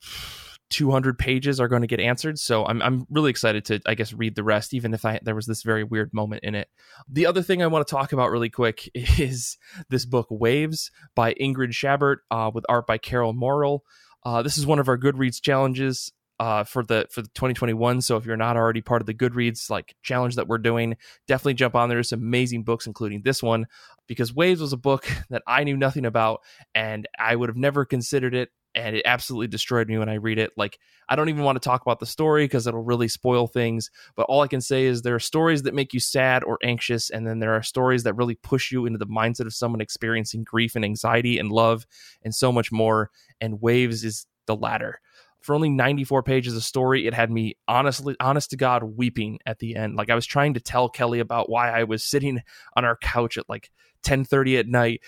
200 0.69 1.17
pages 1.17 1.59
are 1.59 1.67
going 1.67 1.81
to 1.81 1.87
get 1.87 1.99
answered. 1.99 2.39
So 2.39 2.65
I'm 2.65 2.81
I'm 2.81 3.05
really 3.09 3.29
excited 3.29 3.65
to 3.65 3.79
I 3.85 3.95
guess 3.95 4.13
read 4.13 4.35
the 4.35 4.43
rest, 4.43 4.73
even 4.73 4.93
if 4.93 5.05
I 5.05 5.19
there 5.23 5.35
was 5.35 5.45
this 5.45 5.63
very 5.63 5.83
weird 5.83 6.13
moment 6.13 6.43
in 6.43 6.55
it. 6.55 6.69
The 7.07 7.25
other 7.25 7.41
thing 7.41 7.61
I 7.61 7.67
want 7.67 7.87
to 7.87 7.91
talk 7.91 8.13
about 8.13 8.31
really 8.31 8.49
quick 8.49 8.89
is 8.93 9.57
this 9.89 10.05
book 10.05 10.27
Waves 10.29 10.91
by 11.15 11.33
Ingrid 11.33 11.71
Chabbert 11.71 12.17
uh, 12.31 12.51
with 12.53 12.65
art 12.69 12.87
by 12.87 12.97
Carole 12.97 13.33
Maurel. 13.33 13.83
Uh, 14.23 14.41
this 14.41 14.57
is 14.57 14.65
one 14.65 14.79
of 14.79 14.87
our 14.87 14.97
Goodreads 14.97 15.41
challenges. 15.41 16.11
uh, 16.39 16.63
for 16.63 16.83
the 16.83 17.05
for 17.11 17.21
the 17.21 17.27
2021. 17.29 18.01
So 18.01 18.15
if 18.15 18.25
you're 18.25 18.37
not 18.37 18.55
already 18.55 18.81
part 18.81 19.01
of 19.01 19.05
the 19.05 19.13
Goodreads 19.13 19.69
like 19.69 19.95
challenge 20.03 20.35
that 20.35 20.47
we're 20.47 20.57
doing, 20.57 20.95
definitely 21.27 21.55
jump 21.55 21.75
on 21.75 21.89
there. 21.89 21.97
There's 21.97 22.13
amazing 22.13 22.63
books, 22.63 22.87
including 22.87 23.23
this 23.23 23.43
one, 23.43 23.67
because 24.07 24.33
Waves 24.33 24.61
was 24.61 24.73
a 24.73 24.77
book 24.77 25.05
that 25.29 25.43
I 25.45 25.63
knew 25.63 25.77
nothing 25.77 26.05
about, 26.05 26.41
and 26.73 27.07
I 27.17 27.35
would 27.35 27.49
have 27.49 27.57
never 27.57 27.85
considered 27.85 28.33
it 28.33 28.49
and 28.75 28.95
it 28.95 29.03
absolutely 29.05 29.47
destroyed 29.47 29.87
me 29.87 29.97
when 29.97 30.09
I 30.09 30.15
read 30.15 30.37
it. 30.37 30.51
Like, 30.55 30.79
I 31.07 31.15
don't 31.15 31.29
even 31.29 31.43
want 31.43 31.55
to 31.55 31.67
talk 31.67 31.81
about 31.81 31.99
the 31.99 32.05
story 32.05 32.45
because 32.45 32.67
it'll 32.67 32.83
really 32.83 33.07
spoil 33.07 33.47
things. 33.47 33.89
But 34.15 34.23
all 34.23 34.41
I 34.41 34.47
can 34.47 34.61
say 34.61 34.85
is 34.85 35.01
there 35.01 35.15
are 35.15 35.19
stories 35.19 35.63
that 35.63 35.73
make 35.73 35.93
you 35.93 35.99
sad 35.99 36.43
or 36.43 36.59
anxious, 36.63 37.09
and 37.09 37.25
then 37.25 37.39
there 37.39 37.53
are 37.53 37.63
stories 37.63 38.03
that 38.03 38.13
really 38.13 38.35
push 38.35 38.71
you 38.71 38.85
into 38.85 38.99
the 38.99 39.07
mindset 39.07 39.45
of 39.45 39.53
someone 39.53 39.81
experiencing 39.81 40.43
grief 40.43 40.75
and 40.75 40.85
anxiety 40.85 41.39
and 41.39 41.51
love 41.51 41.85
and 42.23 42.33
so 42.33 42.51
much 42.51 42.71
more. 42.71 43.09
And 43.41 43.61
Waves 43.61 44.03
is 44.03 44.25
the 44.45 44.55
latter. 44.55 45.01
For 45.41 45.55
only 45.55 45.69
94 45.69 46.23
pages 46.23 46.55
of 46.55 46.63
story, 46.63 47.07
it 47.07 47.13
had 47.13 47.31
me 47.31 47.55
honestly, 47.67 48.15
honest 48.19 48.49
to 48.49 48.57
God, 48.57 48.83
weeping 48.83 49.39
at 49.45 49.59
the 49.59 49.75
end. 49.75 49.95
Like 49.95 50.09
I 50.09 50.15
was 50.15 50.25
trying 50.25 50.55
to 50.55 50.59
tell 50.59 50.89
Kelly 50.89 51.19
about 51.19 51.49
why 51.49 51.71
I 51.71 51.85
was 51.85 52.03
sitting 52.03 52.41
on 52.75 52.83
our 52.83 52.97
couch 52.97 53.37
at 53.37 53.47
like 53.47 53.71
10:30 54.03 54.59
at 54.59 54.67
night, 54.67 55.01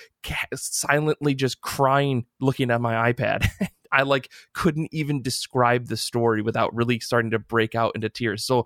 silently 0.55 1.35
just 1.35 1.61
crying, 1.61 2.25
looking 2.39 2.71
at 2.71 2.81
my 2.81 3.11
iPad. 3.11 3.49
I 3.91 4.03
like 4.03 4.31
couldn't 4.53 4.89
even 4.91 5.21
describe 5.21 5.87
the 5.87 5.97
story 5.97 6.41
without 6.41 6.73
really 6.73 6.99
starting 6.99 7.31
to 7.31 7.39
break 7.39 7.75
out 7.75 7.93
into 7.95 8.09
tears. 8.09 8.45
So 8.45 8.65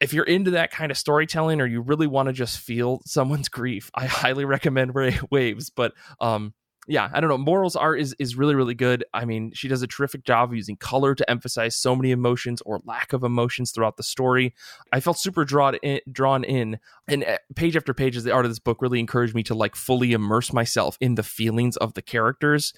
if 0.00 0.12
you're 0.12 0.24
into 0.24 0.52
that 0.52 0.70
kind 0.70 0.90
of 0.90 0.98
storytelling 0.98 1.60
or 1.60 1.66
you 1.66 1.80
really 1.80 2.06
want 2.06 2.28
to 2.28 2.32
just 2.32 2.58
feel 2.58 3.00
someone's 3.04 3.48
grief, 3.48 3.90
I 3.94 4.06
highly 4.06 4.44
recommend 4.44 4.94
Ray 4.94 5.18
Waves. 5.30 5.70
But 5.70 5.92
um, 6.20 6.54
yeah, 6.88 7.10
I 7.12 7.20
don't 7.20 7.28
know. 7.28 7.36
Maurel's 7.36 7.76
art 7.76 8.00
is 8.00 8.16
is 8.18 8.34
really 8.34 8.54
really 8.54 8.74
good. 8.74 9.04
I 9.12 9.26
mean, 9.26 9.52
she 9.54 9.68
does 9.68 9.82
a 9.82 9.86
terrific 9.86 10.24
job 10.24 10.50
of 10.50 10.56
using 10.56 10.76
color 10.76 11.14
to 11.14 11.30
emphasize 11.30 11.76
so 11.76 11.94
many 11.94 12.10
emotions 12.10 12.62
or 12.64 12.80
lack 12.86 13.12
of 13.12 13.22
emotions 13.22 13.70
throughout 13.70 13.98
the 13.98 14.02
story. 14.02 14.54
I 14.90 15.00
felt 15.00 15.18
super 15.18 15.44
drawn 15.44 15.74
in, 15.76 16.00
drawn 16.10 16.44
in, 16.44 16.78
and 17.06 17.24
uh, 17.24 17.38
page 17.54 17.76
after 17.76 17.92
page 17.92 18.16
of 18.16 18.24
the 18.24 18.32
art 18.32 18.46
of 18.46 18.50
this 18.50 18.58
book 18.58 18.80
really 18.80 19.00
encouraged 19.00 19.34
me 19.34 19.42
to 19.44 19.54
like 19.54 19.76
fully 19.76 20.12
immerse 20.12 20.50
myself 20.52 20.96
in 20.98 21.14
the 21.16 21.22
feelings 21.22 21.76
of 21.76 21.92
the 21.92 22.02
characters. 22.02 22.72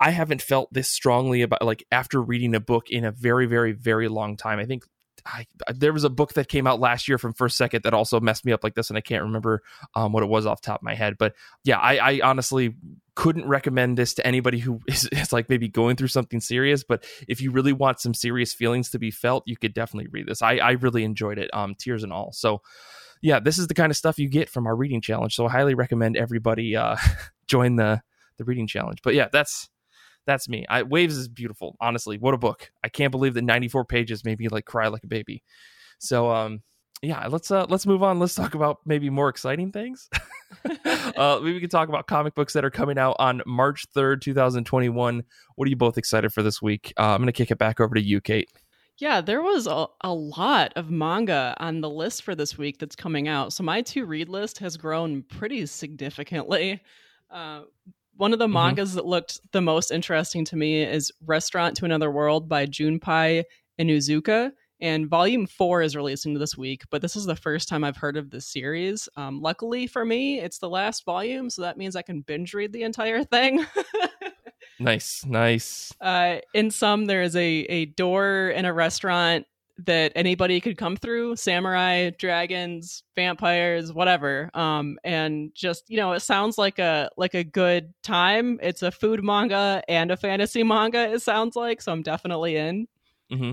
I 0.00 0.10
haven't 0.10 0.42
felt 0.42 0.72
this 0.72 0.88
strongly 0.88 1.42
about 1.42 1.62
like 1.62 1.84
after 1.90 2.22
reading 2.22 2.54
a 2.54 2.60
book 2.60 2.88
in 2.88 3.04
a 3.04 3.10
very 3.10 3.46
very 3.46 3.72
very 3.72 4.06
long 4.06 4.36
time. 4.36 4.60
I 4.60 4.64
think 4.64 4.84
I, 5.26 5.46
there 5.74 5.92
was 5.92 6.04
a 6.04 6.10
book 6.10 6.34
that 6.34 6.48
came 6.48 6.66
out 6.66 6.80
last 6.80 7.08
year 7.08 7.18
from 7.18 7.34
First 7.34 7.56
Second 7.56 7.82
that 7.82 7.94
also 7.94 8.20
messed 8.20 8.44
me 8.44 8.52
up 8.52 8.62
like 8.64 8.74
this, 8.74 8.90
and 8.90 8.96
I 8.96 9.00
can't 9.00 9.24
remember 9.24 9.62
um, 9.94 10.12
what 10.12 10.22
it 10.22 10.28
was 10.28 10.46
off 10.46 10.60
top 10.60 10.80
of 10.80 10.84
my 10.84 10.94
head. 10.94 11.16
But 11.18 11.34
yeah, 11.64 11.78
I, 11.78 11.96
I 11.96 12.20
honestly 12.22 12.74
couldn't 13.14 13.48
recommend 13.48 13.98
this 13.98 14.14
to 14.14 14.26
anybody 14.26 14.58
who 14.58 14.80
is, 14.88 15.08
is, 15.12 15.32
like 15.32 15.48
maybe 15.48 15.68
going 15.68 15.96
through 15.96 16.08
something 16.08 16.40
serious. 16.40 16.84
But 16.84 17.04
if 17.28 17.40
you 17.40 17.50
really 17.50 17.72
want 17.72 18.00
some 18.00 18.14
serious 18.14 18.52
feelings 18.52 18.90
to 18.90 18.98
be 18.98 19.10
felt, 19.10 19.42
you 19.46 19.56
could 19.56 19.74
definitely 19.74 20.08
read 20.10 20.26
this. 20.26 20.42
I, 20.42 20.56
I 20.56 20.72
really 20.72 21.04
enjoyed 21.04 21.38
it, 21.38 21.50
um, 21.52 21.74
tears 21.74 22.04
and 22.04 22.12
all. 22.12 22.32
So 22.32 22.62
yeah, 23.22 23.40
this 23.40 23.58
is 23.58 23.66
the 23.66 23.74
kind 23.74 23.90
of 23.90 23.96
stuff 23.96 24.18
you 24.18 24.28
get 24.28 24.48
from 24.48 24.66
our 24.66 24.76
reading 24.76 25.00
challenge. 25.00 25.34
So 25.34 25.46
I 25.46 25.50
highly 25.50 25.74
recommend 25.74 26.16
everybody 26.16 26.76
uh, 26.76 26.96
join 27.46 27.76
the 27.76 28.02
the 28.38 28.44
reading 28.44 28.66
challenge. 28.66 28.98
But 29.02 29.14
yeah, 29.14 29.28
that's 29.32 29.70
that's 30.26 30.48
me. 30.48 30.66
I, 30.68 30.82
Waves 30.82 31.16
is 31.16 31.28
beautiful. 31.28 31.76
Honestly, 31.80 32.18
what 32.18 32.34
a 32.34 32.38
book! 32.38 32.70
I 32.84 32.88
can't 32.88 33.10
believe 33.10 33.34
that 33.34 33.44
94 33.44 33.84
pages 33.84 34.24
made 34.24 34.38
me 34.38 34.48
like 34.48 34.64
cry 34.64 34.88
like 34.88 35.04
a 35.04 35.08
baby. 35.08 35.42
So 35.98 36.30
um, 36.30 36.62
yeah, 37.02 37.26
let's 37.28 37.50
uh 37.50 37.66
let's 37.68 37.86
move 37.86 38.02
on. 38.02 38.18
Let's 38.18 38.34
talk 38.34 38.54
about 38.54 38.78
maybe 38.84 39.10
more 39.10 39.28
exciting 39.28 39.72
things. 39.72 40.08
uh, 41.16 41.38
maybe 41.42 41.54
we 41.54 41.60
can 41.60 41.68
talk 41.68 41.88
about 41.88 42.06
comic 42.06 42.34
books 42.34 42.52
that 42.52 42.64
are 42.64 42.70
coming 42.70 42.98
out 42.98 43.16
on 43.18 43.42
March 43.46 43.84
3rd, 43.94 44.20
2021. 44.20 45.22
What 45.54 45.66
are 45.66 45.68
you 45.68 45.76
both 45.76 45.98
excited 45.98 46.32
for 46.32 46.42
this 46.42 46.62
week? 46.62 46.92
Uh, 46.98 47.14
I'm 47.14 47.18
going 47.18 47.26
to 47.26 47.32
kick 47.32 47.50
it 47.50 47.58
back 47.58 47.80
over 47.80 47.94
to 47.94 48.00
you, 48.00 48.20
Kate. 48.20 48.50
Yeah, 48.98 49.20
there 49.20 49.42
was 49.42 49.66
a, 49.66 49.86
a 50.02 50.12
lot 50.12 50.72
of 50.74 50.90
manga 50.90 51.54
on 51.58 51.82
the 51.82 51.90
list 51.90 52.22
for 52.22 52.34
this 52.34 52.56
week 52.56 52.78
that's 52.78 52.96
coming 52.96 53.28
out. 53.28 53.52
So 53.52 53.62
my 53.62 53.82
to 53.82 54.06
read 54.06 54.28
list 54.28 54.58
has 54.58 54.76
grown 54.76 55.22
pretty 55.22 55.66
significantly. 55.66 56.80
Uh, 57.30 57.62
one 58.16 58.32
of 58.32 58.38
the 58.38 58.46
mm-hmm. 58.46 58.54
mangas 58.54 58.94
that 58.94 59.06
looked 59.06 59.40
the 59.52 59.60
most 59.60 59.90
interesting 59.90 60.44
to 60.46 60.56
me 60.56 60.82
is 60.82 61.12
Restaurant 61.24 61.76
to 61.76 61.84
Another 61.84 62.10
World 62.10 62.48
by 62.48 62.66
Junpei 62.66 63.44
Inuzuka. 63.78 64.52
And 64.80 65.08
volume 65.08 65.46
four 65.46 65.80
is 65.80 65.96
releasing 65.96 66.34
this 66.34 66.56
week, 66.56 66.82
but 66.90 67.00
this 67.00 67.16
is 67.16 67.24
the 67.24 67.36
first 67.36 67.66
time 67.66 67.82
I've 67.82 67.96
heard 67.96 68.18
of 68.18 68.30
this 68.30 68.46
series. 68.46 69.08
Um, 69.16 69.40
luckily 69.40 69.86
for 69.86 70.04
me, 70.04 70.38
it's 70.38 70.58
the 70.58 70.68
last 70.68 71.04
volume, 71.06 71.48
so 71.48 71.62
that 71.62 71.78
means 71.78 71.96
I 71.96 72.02
can 72.02 72.20
binge 72.20 72.52
read 72.52 72.74
the 72.74 72.82
entire 72.82 73.24
thing. 73.24 73.64
nice, 74.78 75.24
nice. 75.24 75.94
Uh, 75.98 76.38
in 76.52 76.70
some, 76.70 77.06
there 77.06 77.22
is 77.22 77.34
a, 77.36 77.40
a 77.40 77.86
door 77.86 78.52
in 78.54 78.66
a 78.66 78.72
restaurant 78.72 79.46
that 79.84 80.12
anybody 80.14 80.60
could 80.60 80.78
come 80.78 80.96
through 80.96 81.36
samurai 81.36 82.10
dragons 82.18 83.02
vampires 83.14 83.92
whatever 83.92 84.50
um 84.54 84.98
and 85.04 85.50
just 85.54 85.84
you 85.88 85.98
know 85.98 86.12
it 86.12 86.20
sounds 86.20 86.56
like 86.56 86.78
a 86.78 87.10
like 87.16 87.34
a 87.34 87.44
good 87.44 87.92
time. 88.02 88.58
It's 88.62 88.82
a 88.82 88.90
food 88.90 89.22
manga 89.22 89.82
and 89.88 90.10
a 90.10 90.16
fantasy 90.16 90.62
manga 90.62 91.12
it 91.12 91.20
sounds 91.22 91.56
like 91.56 91.82
so 91.82 91.92
i'm 91.92 92.02
definitely 92.02 92.56
in. 92.56 92.86
Mm-hmm. 93.30 93.52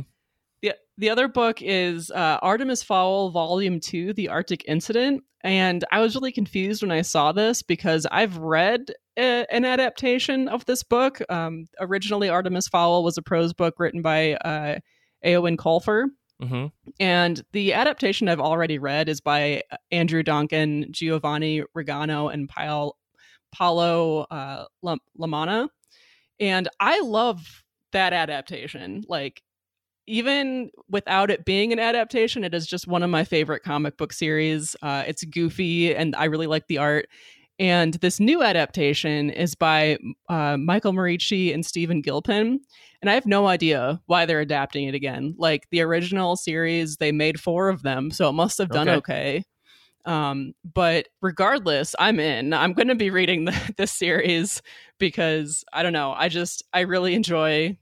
the, 0.62 0.75
the 0.99 1.09
other 1.09 1.27
book 1.27 1.62
is 1.62 2.12
uh, 2.12 2.38
artemis 2.43 2.83
fowl 2.83 3.31
volume 3.31 3.79
2 3.79 4.13
the 4.13 4.29
arctic 4.29 4.63
incident 4.67 5.23
and 5.41 5.83
i 5.91 5.99
was 5.99 6.13
really 6.13 6.31
confused 6.31 6.83
when 6.83 6.91
i 6.91 7.01
saw 7.01 7.31
this 7.31 7.63
because 7.63 8.05
i've 8.12 8.38
read 8.38 8.91
a, 9.17 9.45
an 9.51 9.65
adaptation 9.65 10.47
of 10.47 10.65
this 10.65 10.83
book. 10.83 11.21
Um, 11.29 11.67
originally 11.79 12.29
artemis 12.29 12.67
fowl 12.67 13.03
was 13.03 13.17
a 13.17 13.21
prose 13.21 13.53
book 13.53 13.75
written 13.77 14.01
by 14.01 14.33
uh, 14.36 14.79
Eoin 15.25 15.57
Colfer. 15.57 16.07
Mm-hmm. 16.41 16.67
And 16.99 17.41
the 17.53 17.73
adaptation 17.73 18.27
I've 18.27 18.39
already 18.39 18.79
read 18.79 19.07
is 19.07 19.21
by 19.21 19.63
uh, 19.71 19.77
Andrew 19.91 20.23
Donkin, 20.23 20.91
Giovanni 20.91 21.63
Rigano, 21.77 22.33
and 22.33 22.49
Paolo, 22.49 22.93
Paolo 23.53 24.21
uh, 24.29 24.65
Lamanna. 24.83 25.69
And 26.39 26.67
I 26.79 26.99
love 27.01 27.63
that 27.91 28.12
adaptation. 28.12 29.03
Like, 29.07 29.41
even 30.05 30.69
without 30.89 31.31
it 31.31 31.45
being 31.45 31.71
an 31.71 31.79
adaptation, 31.79 32.43
it 32.43 32.53
is 32.53 32.67
just 32.67 32.88
one 32.88 33.03
of 33.03 33.09
my 33.09 33.23
favorite 33.23 33.63
comic 33.63 33.95
book 33.95 34.12
series. 34.12 34.75
Uh, 34.81 35.03
it's 35.07 35.23
goofy, 35.23 35.95
and 35.95 36.13
I 36.15 36.25
really 36.25 36.47
like 36.47 36.67
the 36.67 36.79
art. 36.79 37.07
And 37.59 37.93
this 37.95 38.19
new 38.19 38.41
adaptation 38.41 39.29
is 39.29 39.53
by 39.53 39.97
uh, 40.27 40.57
Michael 40.57 40.93
Moreci 40.93 41.53
and 41.53 41.65
Stephen 41.65 42.01
Gilpin. 42.01 42.59
And 43.01 43.09
I 43.09 43.13
have 43.13 43.25
no 43.25 43.47
idea 43.47 44.01
why 44.07 44.25
they're 44.25 44.39
adapting 44.39 44.87
it 44.87 44.95
again. 44.95 45.35
Like 45.37 45.67
the 45.69 45.81
original 45.81 46.35
series, 46.35 46.97
they 46.97 47.11
made 47.11 47.39
four 47.39 47.69
of 47.69 47.83
them, 47.83 48.11
so 48.11 48.29
it 48.29 48.33
must 48.33 48.57
have 48.57 48.69
done 48.69 48.89
okay. 48.89 48.97
okay. 48.97 49.45
Um, 50.05 50.53
but 50.73 51.07
regardless, 51.21 51.95
I'm 51.99 52.19
in. 52.19 52.53
I'm 52.53 52.73
going 52.73 52.87
to 52.87 52.95
be 52.95 53.09
reading 53.09 53.45
the, 53.45 53.73
this 53.77 53.91
series 53.91 54.61
because 54.99 55.63
I 55.71 55.83
don't 55.83 55.93
know. 55.93 56.13
I 56.13 56.29
just, 56.29 56.63
I 56.73 56.81
really 56.81 57.13
enjoy 57.13 57.77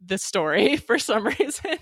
this 0.00 0.22
story 0.22 0.76
for 0.76 0.98
some 0.98 1.26
reason. 1.26 1.76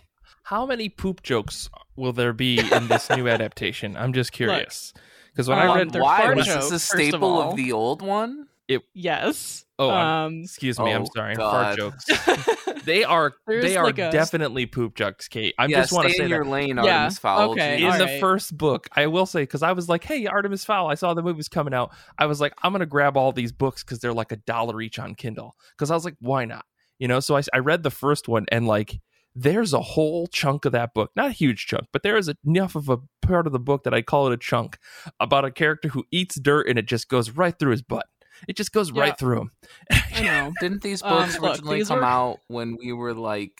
How 0.44 0.66
many 0.66 0.88
poop 0.90 1.22
jokes 1.22 1.70
will 1.96 2.12
there 2.12 2.34
be 2.34 2.58
in 2.58 2.88
this 2.88 3.08
new 3.08 3.28
adaptation? 3.28 3.96
I'm 3.96 4.12
just 4.12 4.32
curious. 4.32 4.92
Look, 4.94 5.02
because 5.34 5.48
when 5.48 5.58
um, 5.58 5.70
I 5.70 5.76
read 5.76 5.90
their 5.90 6.02
why 6.02 6.32
was 6.32 6.46
this 6.46 6.70
a 6.70 6.78
staple 6.78 7.40
of, 7.40 7.48
of, 7.50 7.56
the 7.56 7.72
old 7.72 8.02
one? 8.02 8.46
It 8.68 8.82
yes. 8.94 9.64
Oh, 9.78 9.90
um, 9.90 10.42
excuse 10.42 10.78
me. 10.78 10.92
Oh, 10.92 10.96
I'm 10.96 11.06
sorry. 11.06 11.34
God. 11.34 11.76
Fart 11.76 11.96
jokes. 12.06 12.84
they 12.84 13.02
are 13.02 13.34
they 13.46 13.76
are 13.76 13.84
like 13.84 13.98
a... 13.98 14.10
definitely 14.10 14.66
poop 14.66 14.94
jokes, 14.94 15.26
Kate. 15.28 15.54
I 15.58 15.66
yeah, 15.66 15.80
just 15.80 15.92
want 15.92 16.08
to 16.08 16.14
say 16.14 16.28
your 16.28 16.44
that. 16.44 16.50
lane, 16.50 16.76
yeah. 16.76 16.82
Artemis 16.82 17.18
Fowl. 17.18 17.50
Okay. 17.50 17.84
In 17.84 17.98
the 17.98 18.18
first 18.20 18.56
book, 18.56 18.88
I 18.94 19.08
will 19.08 19.26
say 19.26 19.42
because 19.42 19.62
I 19.62 19.72
was 19.72 19.88
like, 19.88 20.04
"Hey, 20.04 20.26
Artemis 20.26 20.64
Fowl!" 20.64 20.88
I 20.88 20.94
saw 20.94 21.12
the 21.12 21.22
movies 21.22 21.48
coming 21.48 21.74
out. 21.74 21.92
I 22.18 22.26
was 22.26 22.40
like, 22.40 22.54
"I'm 22.62 22.72
gonna 22.72 22.86
grab 22.86 23.16
all 23.16 23.32
these 23.32 23.52
books 23.52 23.82
because 23.82 23.98
they're 23.98 24.14
like 24.14 24.32
a 24.32 24.36
dollar 24.36 24.80
each 24.80 24.98
on 24.98 25.14
Kindle." 25.14 25.56
Because 25.76 25.90
I 25.90 25.94
was 25.94 26.04
like, 26.04 26.16
"Why 26.20 26.44
not?" 26.44 26.64
You 26.98 27.08
know. 27.08 27.20
So 27.20 27.36
I 27.36 27.42
I 27.52 27.58
read 27.58 27.82
the 27.82 27.90
first 27.90 28.28
one 28.28 28.46
and 28.50 28.66
like 28.66 29.00
there's 29.34 29.72
a 29.72 29.80
whole 29.80 30.26
chunk 30.28 30.64
of 30.64 30.72
that 30.72 30.94
book, 30.94 31.10
not 31.16 31.28
a 31.28 31.32
huge 31.32 31.66
chunk, 31.66 31.88
but 31.92 32.02
there 32.02 32.16
is 32.16 32.30
enough 32.44 32.76
of 32.76 32.88
a 32.88 32.98
part 33.20 33.46
of 33.46 33.52
the 33.52 33.58
book 33.58 33.84
that 33.84 33.94
I 33.94 34.02
call 34.02 34.28
it 34.28 34.32
a 34.32 34.36
chunk 34.36 34.78
about 35.18 35.44
a 35.44 35.50
character 35.50 35.88
who 35.88 36.04
eats 36.10 36.36
dirt 36.36 36.68
and 36.68 36.78
it 36.78 36.86
just 36.86 37.08
goes 37.08 37.30
right 37.30 37.58
through 37.58 37.72
his 37.72 37.82
butt. 37.82 38.06
It 38.48 38.56
just 38.56 38.72
goes 38.72 38.90
yeah. 38.92 39.00
right 39.02 39.18
through 39.18 39.42
him. 39.42 39.50
I 39.90 40.20
know. 40.22 40.52
Didn't 40.60 40.82
these 40.82 41.02
um, 41.02 41.10
books 41.10 41.38
um, 41.38 41.44
originally 41.44 41.78
look, 41.80 41.88
come 41.88 41.98
were... 41.98 42.04
out 42.04 42.40
when 42.48 42.76
we 42.78 42.92
were 42.92 43.14
like 43.14 43.52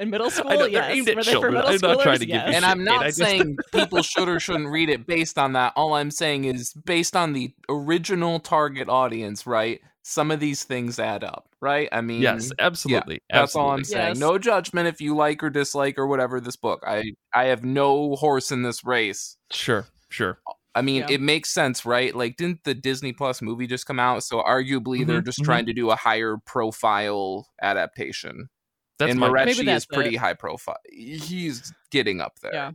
in 0.00 0.10
middle 0.10 0.30
school? 0.30 0.50
Know, 0.50 0.66
yes. 0.66 1.06
Were 1.06 1.22
they 1.22 1.34
for 1.34 1.50
middle 1.50 1.68
I'm 1.68 1.78
not 1.80 2.02
trying 2.02 2.18
to 2.18 2.26
give 2.26 2.34
yes. 2.34 2.54
And 2.54 2.64
I'm 2.64 2.84
not 2.84 3.04
just... 3.04 3.18
saying 3.18 3.56
people 3.72 4.02
should 4.02 4.28
or 4.28 4.40
shouldn't 4.40 4.68
read 4.68 4.88
it 4.88 5.06
based 5.06 5.38
on 5.38 5.52
that. 5.52 5.72
All 5.76 5.94
I'm 5.94 6.10
saying 6.10 6.44
is 6.44 6.72
based 6.72 7.14
on 7.14 7.32
the 7.32 7.52
original 7.68 8.40
target 8.40 8.88
audience, 8.88 9.46
right? 9.46 9.80
Some 10.06 10.30
of 10.30 10.38
these 10.38 10.64
things 10.64 10.98
add 10.98 11.24
up, 11.24 11.48
right? 11.60 11.88
I 11.90 12.02
mean, 12.02 12.20
yes, 12.20 12.52
absolutely. 12.58 13.22
Yeah, 13.30 13.38
that's 13.38 13.42
absolutely. 13.42 13.68
all 13.68 13.74
I'm 13.74 13.84
saying. 13.84 14.08
Yes. 14.08 14.18
No 14.18 14.38
judgment 14.38 14.86
if 14.86 15.00
you 15.00 15.16
like 15.16 15.42
or 15.42 15.48
dislike 15.50 15.98
or 15.98 16.06
whatever 16.06 16.40
this 16.40 16.56
book. 16.56 16.84
I 16.86 17.14
I 17.34 17.44
have 17.44 17.64
no 17.64 18.14
horse 18.16 18.52
in 18.52 18.62
this 18.62 18.84
race. 18.84 19.36
Sure, 19.50 19.86
sure. 20.10 20.38
I 20.74 20.82
mean, 20.82 21.02
yeah. 21.02 21.14
it 21.14 21.20
makes 21.20 21.50
sense, 21.50 21.86
right? 21.86 22.14
Like, 22.14 22.36
didn't 22.36 22.64
the 22.64 22.74
Disney 22.74 23.12
Plus 23.12 23.40
movie 23.40 23.66
just 23.66 23.86
come 23.86 24.00
out? 24.00 24.24
So 24.24 24.42
arguably, 24.42 25.00
mm-hmm, 25.00 25.08
they're 25.08 25.20
just 25.22 25.38
mm-hmm. 25.38 25.46
trying 25.46 25.66
to 25.66 25.72
do 25.72 25.90
a 25.90 25.96
higher 25.96 26.36
profile 26.44 27.48
adaptation. 27.62 28.50
That's 28.98 29.10
and 29.10 29.20
my 29.20 29.30
Maybe 29.30 29.64
that's 29.64 29.84
is 29.84 29.86
pretty 29.86 30.16
it. 30.16 30.18
high 30.18 30.34
profile. 30.34 30.76
He's 30.92 31.72
getting 31.90 32.20
up 32.20 32.38
there. 32.40 32.52
Yeah. 32.52 32.70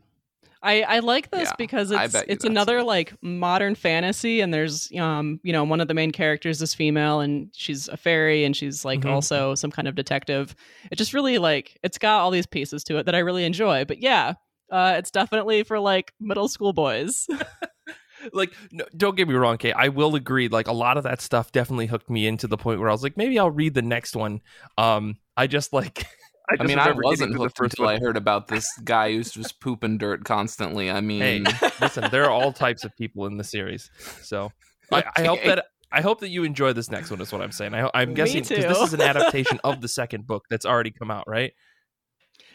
I, 0.62 0.82
I 0.82 1.00
like 1.00 1.32
this 1.32 1.48
Yeah, 1.50 1.56
because 1.58 1.89
it's 1.91 2.15
it's 2.28 2.43
another 2.43 2.80
it. 2.80 2.84
like 2.84 3.13
modern 3.22 3.76
fantasy 3.76 4.41
and 4.41 4.54
there's 4.54 4.91
um 4.98 5.39
you 5.41 5.54
know 5.54 5.63
one 5.63 5.80
of 5.80 5.88
the 5.88 5.93
main 5.93 6.12
characters 6.12 6.62
is 6.62 6.74
female 6.74 7.22
and 7.22 7.50
she's 7.54 7.88
a 7.88 7.95
fairy 7.95 8.43
and 8.43 8.56
she's 8.56 8.84
like 8.84 9.02
Mhm. 9.02 9.10
also 9.12 9.56
some 9.56 9.72
kind 9.72 9.88
of 9.88 9.95
detective. 9.95 10.56
It 10.91 10.98
just 10.98 11.13
really 11.13 11.38
like 11.38 11.78
it's 11.82 11.98
got 11.98 12.19
all 12.19 12.32
these 12.32 12.45
pieces 12.45 12.84
to 12.86 12.98
it 12.98 13.06
that 13.06 13.15
I 13.15 13.19
really 13.19 13.45
enjoy. 13.45 13.86
But 13.86 14.00
yeah, 14.00 14.34
uh 14.69 14.95
it's 14.98 15.12
definitely 15.12 15.63
for 15.63 15.80
like 15.80 16.13
middle 16.19 16.50
school 16.50 16.74
boys. 16.74 17.26
like 18.34 18.52
no, 18.74 18.84
don't 18.98 19.15
get 19.15 19.30
me 19.30 19.34
wrong 19.34 19.58
kate 19.58 19.72
i 19.78 19.88
will 19.88 20.13
agree 20.13 20.50
like 20.50 20.67
a 20.67 20.74
lot 20.74 20.98
of 20.98 21.04
that 21.06 21.22
stuff 21.22 21.54
definitely 21.54 21.86
hooked 21.86 22.10
me 22.10 22.28
into 22.28 22.48
the 22.48 22.58
point 22.58 22.78
where 22.78 22.89
i 22.89 22.91
was 22.91 23.02
like 23.02 23.15
maybe 23.15 23.39
i'll 23.39 23.50
read 23.50 23.74
the 23.74 23.82
next 23.82 24.13
one 24.13 24.41
um 24.78 25.15
i 25.38 25.48
just 25.48 25.72
like 25.72 26.06
i, 26.51 26.55
I 26.59 26.65
mean, 26.65 26.79
I 26.79 26.91
wasn't 26.91 27.31
to 27.31 27.38
the 27.38 27.43
hooked 27.43 27.57
first 27.57 27.73
until 27.73 27.85
one. 27.85 27.95
I 27.95 27.99
heard 27.99 28.17
about 28.17 28.47
this 28.47 28.71
guy 28.83 29.13
who's 29.13 29.31
just 29.31 29.59
pooping 29.59 29.97
dirt 29.97 30.25
constantly. 30.25 30.89
I 30.89 31.01
mean, 31.01 31.45
hey 31.45 31.69
listen 31.81 32.05
there 32.12 32.25
are 32.25 32.31
all 32.31 32.51
types 32.53 32.83
of 32.83 32.95
people 32.97 33.25
in 33.25 33.38
the 33.38 33.43
series 33.43 33.89
so 34.21 34.51
I, 34.91 35.03
I 35.15 35.23
hope 35.23 35.43
that 35.43 35.65
I 35.91 36.01
hope 36.01 36.19
that 36.19 36.29
you 36.29 36.43
enjoy 36.43 36.73
this 36.73 36.91
next 36.91 37.09
one. 37.09 37.19
Is 37.21 37.31
what 37.31 37.41
I'm 37.41 37.51
saying. 37.51 37.73
I, 37.73 37.89
I'm 37.93 38.13
guessing 38.13 38.43
because 38.43 38.65
this 38.65 38.81
is 38.88 38.93
an 38.93 39.01
adaptation 39.01 39.59
of 39.63 39.81
the 39.81 39.88
second 39.88 40.27
book 40.27 40.43
that's 40.49 40.65
already 40.65 40.91
come 40.91 41.09
out, 41.12 41.25
right? 41.27 41.51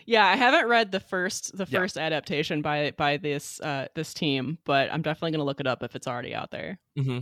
yeah, 0.06 0.26
I 0.26 0.36
haven't 0.36 0.68
read 0.68 0.92
the 0.92 1.00
first 1.00 1.56
the 1.56 1.66
Yeah. 1.68 1.80
first 1.80 1.96
adaptation 1.96 2.62
by 2.62 2.92
by 2.96 3.16
this 3.16 3.60
uh 3.60 3.88
this 3.94 4.14
team, 4.14 4.58
but 4.64 4.92
I'm 4.92 5.02
definitely 5.02 5.32
gonna 5.32 5.44
look 5.44 5.60
it 5.60 5.66
up 5.66 5.82
if 5.82 5.96
it's 5.96 6.06
already 6.06 6.34
out 6.34 6.50
there. 6.50 6.78
Mm-hmm. 6.98 7.20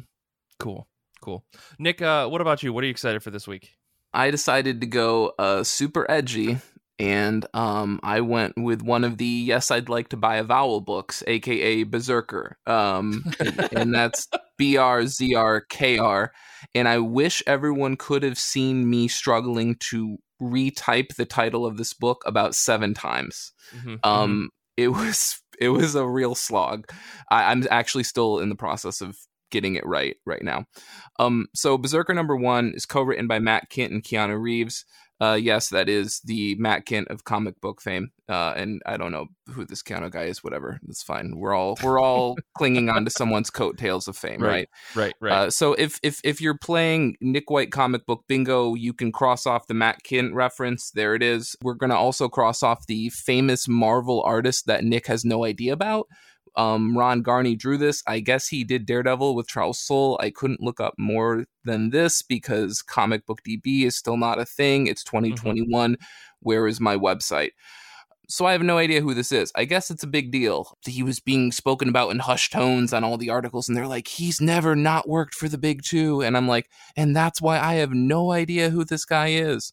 Cool, 0.58 0.86
cool. 1.22 1.44
Nick, 1.78 2.02
uh, 2.02 2.28
what 2.28 2.40
about 2.40 2.62
you? 2.62 2.72
What 2.72 2.84
are 2.84 2.86
you 2.86 2.90
excited 2.90 3.22
for 3.22 3.30
this 3.30 3.46
week? 3.46 3.70
I 4.14 4.30
decided 4.30 4.80
to 4.80 4.86
go 4.86 5.32
uh, 5.38 5.64
super 5.64 6.08
edgy, 6.10 6.58
and 6.98 7.46
um, 7.54 7.98
I 8.02 8.20
went 8.20 8.54
with 8.56 8.82
one 8.82 9.04
of 9.04 9.18
the 9.18 9.24
Yes, 9.24 9.70
I'd 9.70 9.88
Like 9.88 10.08
to 10.10 10.16
Buy 10.16 10.36
a 10.36 10.44
Vowel 10.44 10.80
books, 10.80 11.22
aka 11.26 11.82
Berserker, 11.84 12.58
um, 12.66 13.24
and, 13.72 13.94
that's 13.94 14.28
B 14.58 14.76
R 14.76 15.06
Z 15.06 15.34
R 15.34 15.62
K 15.62 15.98
R. 15.98 16.32
And 16.74 16.86
I 16.86 16.98
wish 16.98 17.42
everyone 17.46 17.96
could 17.96 18.22
have 18.22 18.38
seen 18.38 18.88
me 18.88 19.08
struggling 19.08 19.76
to 19.90 20.18
retype 20.40 21.14
the 21.14 21.24
title 21.26 21.64
of 21.64 21.76
this 21.76 21.92
book 21.92 22.22
about 22.26 22.54
seven 22.54 22.94
times. 22.94 23.52
Mm-hmm. 23.74 23.96
Um, 24.04 24.50
it 24.76 24.88
was 24.92 25.40
it 25.58 25.70
was 25.70 25.94
a 25.94 26.06
real 26.06 26.34
slog. 26.34 26.90
I, 27.30 27.50
I'm 27.50 27.66
actually 27.70 28.04
still 28.04 28.38
in 28.38 28.48
the 28.48 28.54
process 28.54 29.00
of 29.00 29.16
getting 29.52 29.76
it 29.76 29.86
right 29.86 30.16
right 30.26 30.42
now. 30.42 30.64
Um, 31.20 31.46
so 31.54 31.78
Berserker 31.78 32.14
number 32.14 32.36
one 32.36 32.72
is 32.74 32.86
co-written 32.86 33.28
by 33.28 33.38
Matt 33.38 33.70
Kindt 33.70 33.92
and 33.92 34.02
Keanu 34.02 34.40
Reeves. 34.42 34.84
Uh, 35.20 35.34
yes, 35.34 35.68
that 35.68 35.88
is 35.88 36.20
the 36.24 36.56
Matt 36.56 36.84
Kindt 36.84 37.06
of 37.08 37.22
comic 37.22 37.60
book 37.60 37.80
fame. 37.80 38.10
Uh, 38.28 38.54
and 38.56 38.82
I 38.86 38.96
don't 38.96 39.12
know 39.12 39.26
who 39.52 39.64
this 39.64 39.80
Keanu 39.80 40.10
guy 40.10 40.24
is. 40.24 40.42
Whatever, 40.42 40.80
that's 40.82 41.04
fine. 41.04 41.34
We're 41.36 41.54
all 41.54 41.76
we're 41.84 42.00
all 42.00 42.36
clinging 42.58 42.88
on 42.88 43.04
to 43.04 43.10
someone's 43.10 43.48
coattails 43.48 44.08
of 44.08 44.16
fame, 44.16 44.42
Right. 44.42 44.68
right? 44.96 45.04
right, 45.04 45.14
right. 45.20 45.32
Uh, 45.32 45.50
so 45.50 45.74
if 45.74 46.00
if 46.02 46.20
if 46.24 46.40
you're 46.40 46.58
playing 46.58 47.14
Nick 47.20 47.50
White 47.50 47.70
comic 47.70 48.04
book 48.04 48.24
bingo, 48.26 48.74
you 48.74 48.92
can 48.92 49.12
cross 49.12 49.46
off 49.46 49.68
the 49.68 49.74
Matt 49.74 50.02
Kindt 50.02 50.34
reference. 50.34 50.90
There 50.90 51.14
it 51.14 51.22
is. 51.22 51.54
We're 51.62 51.74
gonna 51.74 51.94
also 51.94 52.28
cross 52.28 52.64
off 52.64 52.86
the 52.88 53.10
famous 53.10 53.68
Marvel 53.68 54.24
artist 54.24 54.66
that 54.66 54.82
Nick 54.82 55.06
has 55.06 55.24
no 55.24 55.44
idea 55.44 55.72
about. 55.72 56.08
Um, 56.56 56.96
Ron 56.96 57.22
Garney 57.22 57.56
drew 57.56 57.78
this. 57.78 58.02
I 58.06 58.20
guess 58.20 58.48
he 58.48 58.64
did 58.64 58.86
Daredevil 58.86 59.34
with 59.34 59.48
Charles 59.48 59.78
Soule. 59.78 60.18
I 60.20 60.30
couldn't 60.30 60.60
look 60.60 60.80
up 60.80 60.94
more 60.98 61.44
than 61.64 61.90
this 61.90 62.22
because 62.22 62.82
Comic 62.82 63.26
Book 63.26 63.40
DB 63.46 63.84
is 63.84 63.96
still 63.96 64.16
not 64.16 64.38
a 64.38 64.44
thing. 64.44 64.86
It's 64.86 65.04
2021. 65.04 65.96
Where 66.40 66.66
is 66.66 66.80
my 66.80 66.96
website? 66.96 67.50
So 68.28 68.46
I 68.46 68.52
have 68.52 68.62
no 68.62 68.78
idea 68.78 69.00
who 69.02 69.14
this 69.14 69.32
is. 69.32 69.52
I 69.54 69.64
guess 69.64 69.90
it's 69.90 70.04
a 70.04 70.06
big 70.06 70.30
deal. 70.30 70.76
He 70.86 71.02
was 71.02 71.20
being 71.20 71.52
spoken 71.52 71.88
about 71.88 72.10
in 72.10 72.18
hushed 72.18 72.52
tones 72.52 72.92
on 72.92 73.04
all 73.04 73.18
the 73.18 73.30
articles, 73.30 73.68
and 73.68 73.76
they're 73.76 73.86
like, 73.86 74.08
he's 74.08 74.40
never 74.40 74.74
not 74.74 75.08
worked 75.08 75.34
for 75.34 75.48
the 75.48 75.58
big 75.58 75.82
two. 75.82 76.22
And 76.22 76.36
I'm 76.36 76.48
like, 76.48 76.70
and 76.96 77.14
that's 77.14 77.42
why 77.42 77.58
I 77.58 77.74
have 77.74 77.92
no 77.92 78.32
idea 78.32 78.70
who 78.70 78.84
this 78.84 79.04
guy 79.04 79.28
is. 79.28 79.72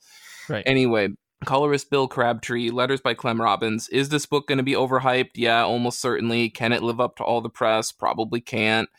right. 0.49 0.63
Anyway, 0.65 1.09
colorist 1.45 1.89
Bill 1.89 2.07
Crabtree, 2.07 2.69
letters 2.69 3.01
by 3.01 3.13
Clem 3.13 3.41
Robins. 3.41 3.87
Is 3.89 4.09
this 4.09 4.25
book 4.25 4.47
going 4.47 4.57
to 4.57 4.63
be 4.63 4.73
overhyped? 4.73 5.31
Yeah, 5.35 5.63
almost 5.63 6.01
certainly. 6.01 6.49
Can 6.49 6.73
it 6.73 6.83
live 6.83 6.99
up 6.99 7.15
to 7.17 7.23
all 7.23 7.41
the 7.41 7.49
press? 7.49 7.91
Probably 7.91 8.41
can't. 8.41 8.89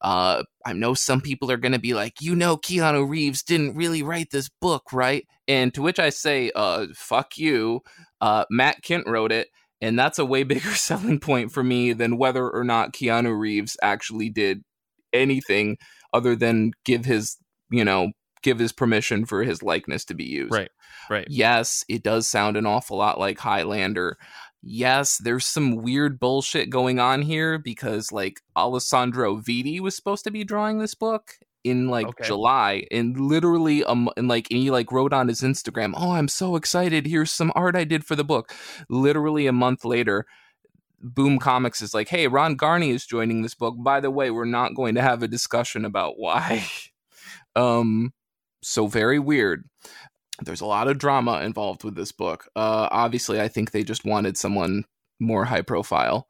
Uh, 0.00 0.44
I 0.64 0.72
know 0.72 0.94
some 0.94 1.20
people 1.20 1.50
are 1.50 1.56
going 1.56 1.72
to 1.72 1.78
be 1.78 1.94
like, 1.94 2.20
you 2.20 2.36
know, 2.36 2.56
Keanu 2.56 3.08
Reeves 3.08 3.42
didn't 3.42 3.74
really 3.76 4.02
write 4.02 4.30
this 4.30 4.48
book, 4.48 4.92
right? 4.92 5.26
And 5.48 5.74
to 5.74 5.82
which 5.82 5.98
I 5.98 6.10
say, 6.10 6.52
uh, 6.54 6.86
fuck 6.94 7.36
you. 7.36 7.80
Uh, 8.20 8.44
Matt 8.50 8.82
Kindt 8.82 9.06
wrote 9.06 9.32
it, 9.32 9.48
and 9.80 9.98
that's 9.98 10.18
a 10.18 10.24
way 10.24 10.42
bigger 10.44 10.74
selling 10.74 11.18
point 11.18 11.52
for 11.52 11.64
me 11.64 11.92
than 11.92 12.18
whether 12.18 12.48
or 12.48 12.64
not 12.64 12.92
Keanu 12.92 13.38
Reeves 13.38 13.76
actually 13.82 14.30
did 14.30 14.62
anything 15.12 15.78
other 16.12 16.36
than 16.36 16.72
give 16.84 17.04
his, 17.04 17.36
you 17.70 17.84
know, 17.84 18.12
give 18.42 18.58
his 18.58 18.72
permission 18.72 19.24
for 19.24 19.42
his 19.42 19.62
likeness 19.62 20.04
to 20.06 20.14
be 20.14 20.24
used. 20.24 20.52
Right. 20.52 20.70
right. 21.10 21.26
Yes, 21.28 21.84
it 21.88 22.02
does 22.02 22.26
sound 22.26 22.56
an 22.56 22.66
awful 22.66 22.98
lot 22.98 23.18
like 23.18 23.38
Highlander. 23.38 24.18
Yes, 24.62 25.18
there's 25.18 25.46
some 25.46 25.76
weird 25.76 26.18
bullshit 26.18 26.70
going 26.70 26.98
on 26.98 27.22
here 27.22 27.58
because 27.58 28.10
like 28.10 28.40
Alessandro 28.56 29.36
Vitti 29.36 29.80
was 29.80 29.94
supposed 29.94 30.24
to 30.24 30.30
be 30.30 30.44
drawing 30.44 30.78
this 30.78 30.94
book 30.94 31.34
in 31.64 31.88
like 31.88 32.06
Okay. 32.06 32.24
July 32.24 32.86
and 32.90 33.18
literally 33.18 33.84
um 33.84 34.08
and 34.16 34.28
like 34.28 34.48
and 34.50 34.60
he 34.60 34.70
like 34.70 34.90
wrote 34.92 35.12
on 35.12 35.28
his 35.28 35.42
Instagram, 35.42 35.92
"Oh, 35.96 36.12
I'm 36.12 36.28
so 36.28 36.56
excited. 36.56 37.06
Here's 37.06 37.30
some 37.30 37.52
art 37.54 37.76
I 37.76 37.84
did 37.84 38.04
for 38.04 38.16
the 38.16 38.24
book." 38.24 38.52
Literally 38.88 39.46
a 39.46 39.52
month 39.52 39.84
later, 39.84 40.26
Boom 41.00 41.38
Comics 41.38 41.80
is 41.82 41.94
like, 41.94 42.08
"Hey, 42.08 42.26
Ron 42.26 42.56
Garney 42.56 42.90
is 42.90 43.06
joining 43.06 43.42
this 43.42 43.54
book. 43.54 43.74
By 43.78 44.00
the 44.00 44.10
way, 44.10 44.30
we're 44.30 44.44
not 44.44 44.74
going 44.74 44.94
to 44.94 45.02
have 45.02 45.22
a 45.22 45.28
discussion 45.28 45.84
about 45.84 46.14
why." 46.16 46.66
um 47.56 48.12
so 48.62 48.86
very 48.86 49.18
weird 49.18 49.64
there's 50.44 50.60
a 50.60 50.66
lot 50.66 50.88
of 50.88 50.98
drama 50.98 51.40
involved 51.42 51.84
with 51.84 51.94
this 51.94 52.12
book. 52.12 52.48
Uh, 52.54 52.88
obviously, 52.90 53.40
I 53.40 53.48
think 53.48 53.70
they 53.70 53.82
just 53.82 54.04
wanted 54.04 54.36
someone 54.36 54.84
more 55.20 55.44
high 55.44 55.62
profile. 55.62 56.28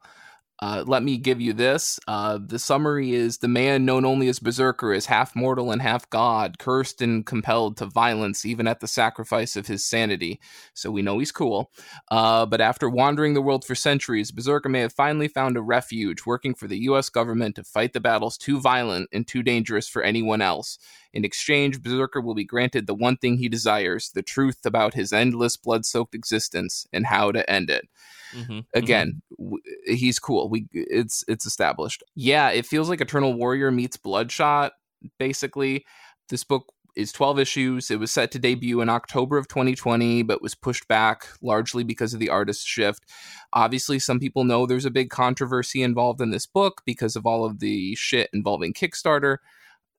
Uh, 0.61 0.83
let 0.85 1.03
me 1.03 1.17
give 1.17 1.39
you 1.39 1.53
this. 1.53 1.99
Uh, 2.05 2.37
the 2.45 2.59
summary 2.59 3.13
is 3.13 3.37
the 3.37 3.47
man 3.47 3.85
known 3.85 4.03
only 4.03 4.27
as 4.27 4.39
Berserker 4.39 4.91
is 4.91 5.05
half 5.05 5.33
mortal 5.33 5.71
and 5.71 5.81
half 5.81 6.09
god, 6.09 6.59
cursed 6.59 7.01
and 7.01 7.25
compelled 7.25 7.77
to 7.77 7.85
violence, 7.85 8.45
even 8.45 8.67
at 8.67 8.81
the 8.81 8.87
sacrifice 8.87 9.55
of 9.55 9.67
his 9.67 9.85
sanity. 9.85 10.37
So 10.73 10.91
we 10.91 11.01
know 11.01 11.19
he's 11.19 11.31
cool. 11.31 11.71
Uh, 12.11 12.45
but 12.45 12.59
after 12.59 12.89
wandering 12.89 13.35
the 13.35 13.41
world 13.41 13.63
for 13.63 13.73
centuries, 13.73 14.31
Berserker 14.31 14.67
may 14.67 14.81
have 14.81 14.91
finally 14.91 15.29
found 15.29 15.55
a 15.55 15.61
refuge, 15.61 16.25
working 16.25 16.53
for 16.53 16.67
the 16.67 16.79
U.S. 16.79 17.09
government 17.09 17.55
to 17.55 17.63
fight 17.63 17.93
the 17.93 18.01
battles 18.01 18.37
too 18.37 18.59
violent 18.59 19.07
and 19.13 19.25
too 19.25 19.43
dangerous 19.43 19.87
for 19.87 20.01
anyone 20.01 20.41
else. 20.41 20.77
In 21.13 21.23
exchange, 21.23 21.81
Berserker 21.81 22.19
will 22.19 22.35
be 22.35 22.43
granted 22.43 22.85
the 22.85 22.93
one 22.93 23.15
thing 23.15 23.37
he 23.37 23.47
desires 23.47 24.11
the 24.13 24.21
truth 24.21 24.65
about 24.65 24.93
his 24.93 25.13
endless 25.13 25.55
blood 25.55 25.85
soaked 25.85 26.13
existence 26.13 26.85
and 26.91 27.05
how 27.05 27.31
to 27.31 27.49
end 27.49 27.69
it. 27.69 27.87
Mhm, 28.33 28.65
Again, 28.73 29.21
w- 29.37 29.61
he's 29.85 30.19
cool. 30.19 30.49
We 30.49 30.67
it's 30.71 31.23
it's 31.27 31.45
established. 31.45 32.03
Yeah, 32.15 32.49
it 32.49 32.65
feels 32.65 32.89
like 32.89 33.01
Eternal 33.01 33.33
Warrior 33.33 33.71
meets 33.71 33.97
Bloodshot 33.97 34.73
basically. 35.17 35.85
This 36.29 36.43
book 36.43 36.71
is 36.95 37.11
12 37.13 37.39
issues. 37.39 37.89
It 37.89 37.99
was 37.99 38.11
set 38.11 38.31
to 38.31 38.39
debut 38.39 38.81
in 38.81 38.89
October 38.89 39.37
of 39.37 39.47
2020 39.47 40.23
but 40.23 40.41
was 40.41 40.55
pushed 40.55 40.87
back 40.87 41.27
largely 41.41 41.83
because 41.83 42.13
of 42.13 42.19
the 42.19 42.29
artist 42.29 42.67
shift. 42.67 43.05
Obviously, 43.53 43.99
some 43.99 44.19
people 44.19 44.43
know 44.43 44.65
there's 44.65 44.85
a 44.85 44.91
big 44.91 45.09
controversy 45.09 45.81
involved 45.81 46.21
in 46.21 46.31
this 46.31 46.45
book 46.45 46.81
because 46.85 47.15
of 47.15 47.25
all 47.25 47.45
of 47.45 47.59
the 47.59 47.95
shit 47.95 48.29
involving 48.33 48.73
Kickstarter. 48.73 49.37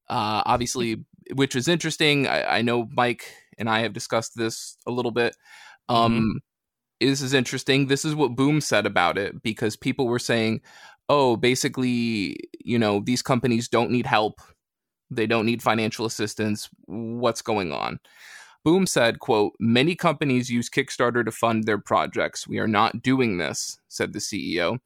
Uh, 0.09 0.43
obviously, 0.45 0.97
which 1.35 1.55
is 1.57 1.69
interesting. 1.69 2.27
I, 2.27 2.59
I 2.59 2.63
know 2.63 2.89
Mike 2.93 3.25
and 3.59 3.69
I 3.71 3.81
have 3.81 3.93
discussed 3.93 4.33
this 4.37 4.77
a 4.87 4.91
little 4.91 5.13
bit. 5.13 5.37
Um, 5.89 6.41
This 7.01 7.23
is 7.23 7.33
interesting. 7.33 7.87
This 7.87 8.05
is 8.05 8.15
what 8.15 8.37
Boom 8.37 8.61
said 8.61 8.87
about 8.87 9.17
it 9.17 9.43
because 9.43 9.77
people 9.77 10.07
were 10.07 10.19
saying, 10.19 10.61
oh, 11.09 11.37
basically, 11.37 12.37
you 12.65 12.79
know, 12.79 13.01
these 13.01 13.23
companies 13.23 13.69
don't 13.69 13.91
need 13.91 14.07
help. 14.07 14.41
They 15.11 15.27
don't 15.27 15.47
need 15.47 15.63
financial 15.63 16.07
assistance. 16.07 16.69
What's 16.87 17.43
going 17.43 17.73
on? 17.73 17.99
Boom 18.65 18.87
said, 18.87 19.21
quote, 19.21 19.55
many 19.59 19.97
companies 19.97 20.51
use 20.51 20.69
Kickstarter 20.69 21.25
to 21.25 21.33
fund 21.33 21.65
their 21.65 21.79
projects. 21.79 22.47
We 22.47 22.59
are 22.59 22.69
not 22.69 23.03
doing 23.03 23.39
this, 23.39 23.79
said 23.89 24.13
the 24.13 24.19
CEO. 24.19 24.79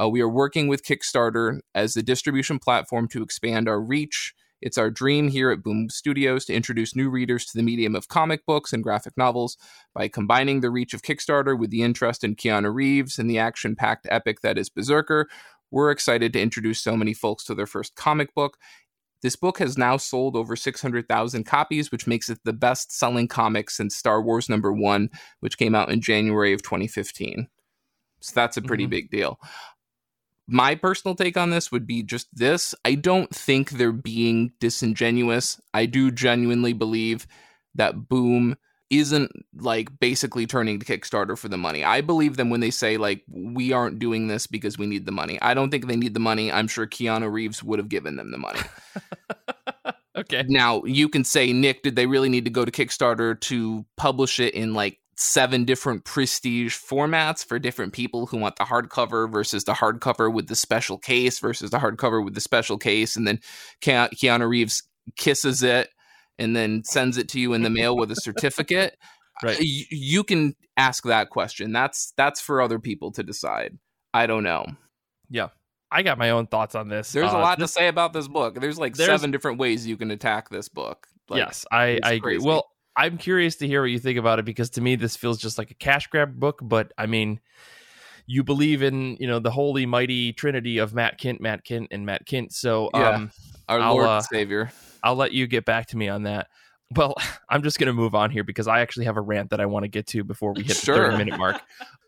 Uh, 0.00 0.08
we 0.08 0.20
are 0.20 0.28
working 0.28 0.68
with 0.68 0.84
Kickstarter 0.84 1.58
as 1.74 1.94
the 1.94 2.02
distribution 2.02 2.60
platform 2.60 3.08
to 3.08 3.22
expand 3.22 3.68
our 3.68 3.80
reach. 3.80 4.34
It's 4.60 4.78
our 4.78 4.90
dream 4.90 5.28
here 5.28 5.50
at 5.50 5.62
Boom 5.62 5.88
Studios 5.88 6.44
to 6.46 6.54
introduce 6.54 6.96
new 6.96 7.08
readers 7.10 7.46
to 7.46 7.56
the 7.56 7.62
medium 7.62 7.94
of 7.94 8.08
comic 8.08 8.44
books 8.44 8.72
and 8.72 8.82
graphic 8.82 9.16
novels 9.16 9.56
by 9.94 10.08
combining 10.08 10.60
the 10.60 10.70
reach 10.70 10.94
of 10.94 11.02
Kickstarter 11.02 11.58
with 11.58 11.70
the 11.70 11.82
interest 11.82 12.24
in 12.24 12.34
Keanu 12.34 12.74
Reeves 12.74 13.18
and 13.18 13.30
the 13.30 13.38
action 13.38 13.76
packed 13.76 14.08
epic 14.10 14.40
that 14.40 14.58
is 14.58 14.68
Berserker. 14.68 15.28
We're 15.70 15.90
excited 15.90 16.32
to 16.32 16.40
introduce 16.40 16.80
so 16.80 16.96
many 16.96 17.14
folks 17.14 17.44
to 17.44 17.54
their 17.54 17.66
first 17.66 17.94
comic 17.94 18.34
book. 18.34 18.58
This 19.22 19.36
book 19.36 19.58
has 19.58 19.76
now 19.76 19.96
sold 19.96 20.36
over 20.36 20.56
600,000 20.56 21.44
copies, 21.44 21.90
which 21.90 22.06
makes 22.06 22.28
it 22.28 22.38
the 22.44 22.52
best 22.52 22.92
selling 22.92 23.28
comic 23.28 23.68
since 23.70 23.96
Star 23.96 24.22
Wars 24.22 24.48
number 24.48 24.72
one, 24.72 25.10
which 25.40 25.58
came 25.58 25.74
out 25.74 25.90
in 25.90 26.00
January 26.00 26.52
of 26.52 26.62
2015. 26.62 27.48
So 28.20 28.32
that's 28.34 28.56
a 28.56 28.62
pretty 28.62 28.84
mm-hmm. 28.84 28.90
big 28.90 29.10
deal. 29.10 29.38
My 30.48 30.74
personal 30.74 31.14
take 31.14 31.36
on 31.36 31.50
this 31.50 31.70
would 31.70 31.86
be 31.86 32.02
just 32.02 32.28
this 32.32 32.74
I 32.84 32.94
don't 32.94 33.30
think 33.34 33.70
they're 33.70 33.92
being 33.92 34.52
disingenuous. 34.60 35.60
I 35.74 35.86
do 35.86 36.10
genuinely 36.10 36.72
believe 36.72 37.26
that 37.74 38.08
Boom 38.08 38.56
isn't 38.90 39.30
like 39.54 39.90
basically 40.00 40.46
turning 40.46 40.78
to 40.78 40.86
Kickstarter 40.86 41.36
for 41.36 41.48
the 41.48 41.58
money. 41.58 41.84
I 41.84 42.00
believe 42.00 42.36
them 42.36 42.48
when 42.48 42.60
they 42.60 42.70
say 42.70 42.96
like 42.96 43.22
we 43.28 43.72
aren't 43.72 43.98
doing 43.98 44.28
this 44.28 44.46
because 44.46 44.78
we 44.78 44.86
need 44.86 45.04
the 45.04 45.12
money. 45.12 45.40
I 45.42 45.52
don't 45.54 45.70
think 45.70 45.86
they 45.86 45.96
need 45.96 46.14
the 46.14 46.20
money. 46.20 46.50
I'm 46.50 46.68
sure 46.68 46.86
Keanu 46.86 47.30
Reeves 47.30 47.62
would 47.62 47.78
have 47.78 47.90
given 47.90 48.16
them 48.16 48.30
the 48.30 48.38
money. 48.38 48.60
okay. 50.16 50.44
Now, 50.48 50.82
you 50.84 51.08
can 51.08 51.24
say 51.24 51.52
Nick, 51.52 51.82
did 51.82 51.96
they 51.96 52.06
really 52.06 52.30
need 52.30 52.46
to 52.46 52.50
go 52.50 52.64
to 52.64 52.72
Kickstarter 52.72 53.38
to 53.42 53.84
publish 53.96 54.40
it 54.40 54.54
in 54.54 54.72
like 54.72 54.98
seven 55.20 55.64
different 55.64 56.04
prestige 56.04 56.76
formats 56.76 57.44
for 57.44 57.58
different 57.58 57.92
people 57.92 58.26
who 58.26 58.36
want 58.36 58.54
the 58.54 58.62
hardcover 58.62 59.30
versus 59.30 59.64
the 59.64 59.72
hardcover 59.72 60.32
with 60.32 60.46
the 60.46 60.54
special 60.54 60.96
case 60.96 61.40
versus 61.40 61.70
the 61.70 61.78
hardcover 61.78 62.24
with 62.24 62.34
the 62.34 62.40
special 62.40 62.78
case 62.78 63.16
and 63.16 63.26
then 63.26 63.36
Ke- 63.82 64.14
Keanu 64.14 64.48
Reeves 64.48 64.84
kisses 65.16 65.64
it 65.64 65.90
and 66.38 66.54
then 66.54 66.84
sends 66.84 67.18
it 67.18 67.28
to 67.30 67.40
you 67.40 67.52
in 67.52 67.62
the 67.62 67.70
mail 67.70 67.96
with 67.96 68.10
a 68.10 68.16
certificate. 68.16 68.96
Right. 69.40 69.60
You, 69.60 69.84
you 69.90 70.24
can 70.24 70.56
ask 70.76 71.04
that 71.04 71.30
question. 71.30 71.70
That's 71.70 72.12
that's 72.16 72.40
for 72.40 72.60
other 72.60 72.80
people 72.80 73.12
to 73.12 73.22
decide. 73.22 73.78
I 74.12 74.26
don't 74.26 74.42
know. 74.42 74.66
Yeah. 75.30 75.50
I 75.92 76.02
got 76.02 76.18
my 76.18 76.30
own 76.30 76.48
thoughts 76.48 76.74
on 76.74 76.88
this. 76.88 77.12
There's 77.12 77.32
uh, 77.32 77.36
a 77.36 77.38
lot 77.38 77.56
this, 77.60 77.70
to 77.70 77.78
say 77.78 77.86
about 77.86 78.12
this 78.12 78.26
book. 78.26 78.60
There's 78.60 78.80
like 78.80 78.94
there's, 78.94 79.06
seven 79.06 79.30
different 79.30 79.60
ways 79.60 79.86
you 79.86 79.96
can 79.96 80.10
attack 80.10 80.48
this 80.48 80.68
book. 80.68 81.06
Like, 81.28 81.38
yes 81.38 81.64
i 81.70 82.00
i 82.02 82.14
agree. 82.14 82.38
well 82.38 82.66
i'm 82.98 83.16
curious 83.16 83.56
to 83.56 83.66
hear 83.66 83.80
what 83.80 83.90
you 83.90 83.98
think 83.98 84.18
about 84.18 84.38
it 84.38 84.44
because 84.44 84.68
to 84.68 84.80
me 84.80 84.96
this 84.96 85.16
feels 85.16 85.38
just 85.38 85.56
like 85.56 85.70
a 85.70 85.74
cash 85.74 86.06
grab 86.08 86.38
book 86.38 86.58
but 86.62 86.92
i 86.98 87.06
mean 87.06 87.40
you 88.26 88.44
believe 88.44 88.82
in 88.82 89.16
you 89.18 89.26
know 89.26 89.38
the 89.38 89.50
holy 89.50 89.86
mighty 89.86 90.34
trinity 90.34 90.76
of 90.76 90.92
matt 90.92 91.18
Kindt, 91.18 91.40
matt 91.40 91.64
Kindt, 91.64 91.88
and 91.90 92.04
matt 92.04 92.26
Kindt. 92.26 92.52
so 92.52 92.90
yeah. 92.92 93.10
um 93.10 93.30
our 93.68 93.80
I'll, 93.80 93.94
lord 93.94 94.06
uh, 94.06 94.20
savior 94.20 94.70
I'll 95.02 95.16
let 95.16 95.32
you 95.32 95.46
get 95.46 95.64
back 95.64 95.86
to 95.86 95.96
me 95.96 96.08
on 96.08 96.24
that. 96.24 96.48
Well, 96.94 97.14
I'm 97.48 97.62
just 97.62 97.78
going 97.78 97.88
to 97.88 97.92
move 97.92 98.14
on 98.14 98.30
here 98.30 98.44
because 98.44 98.68
I 98.68 98.80
actually 98.80 99.06
have 99.06 99.16
a 99.16 99.20
rant 99.20 99.50
that 99.50 99.60
I 99.60 99.66
want 99.66 99.84
to 99.84 99.88
get 99.88 100.06
to 100.08 100.24
before 100.24 100.52
we 100.52 100.62
hit 100.62 100.76
sure. 100.76 100.96
the 100.96 101.02
30 101.02 101.16
minute 101.16 101.38
mark. 101.38 101.60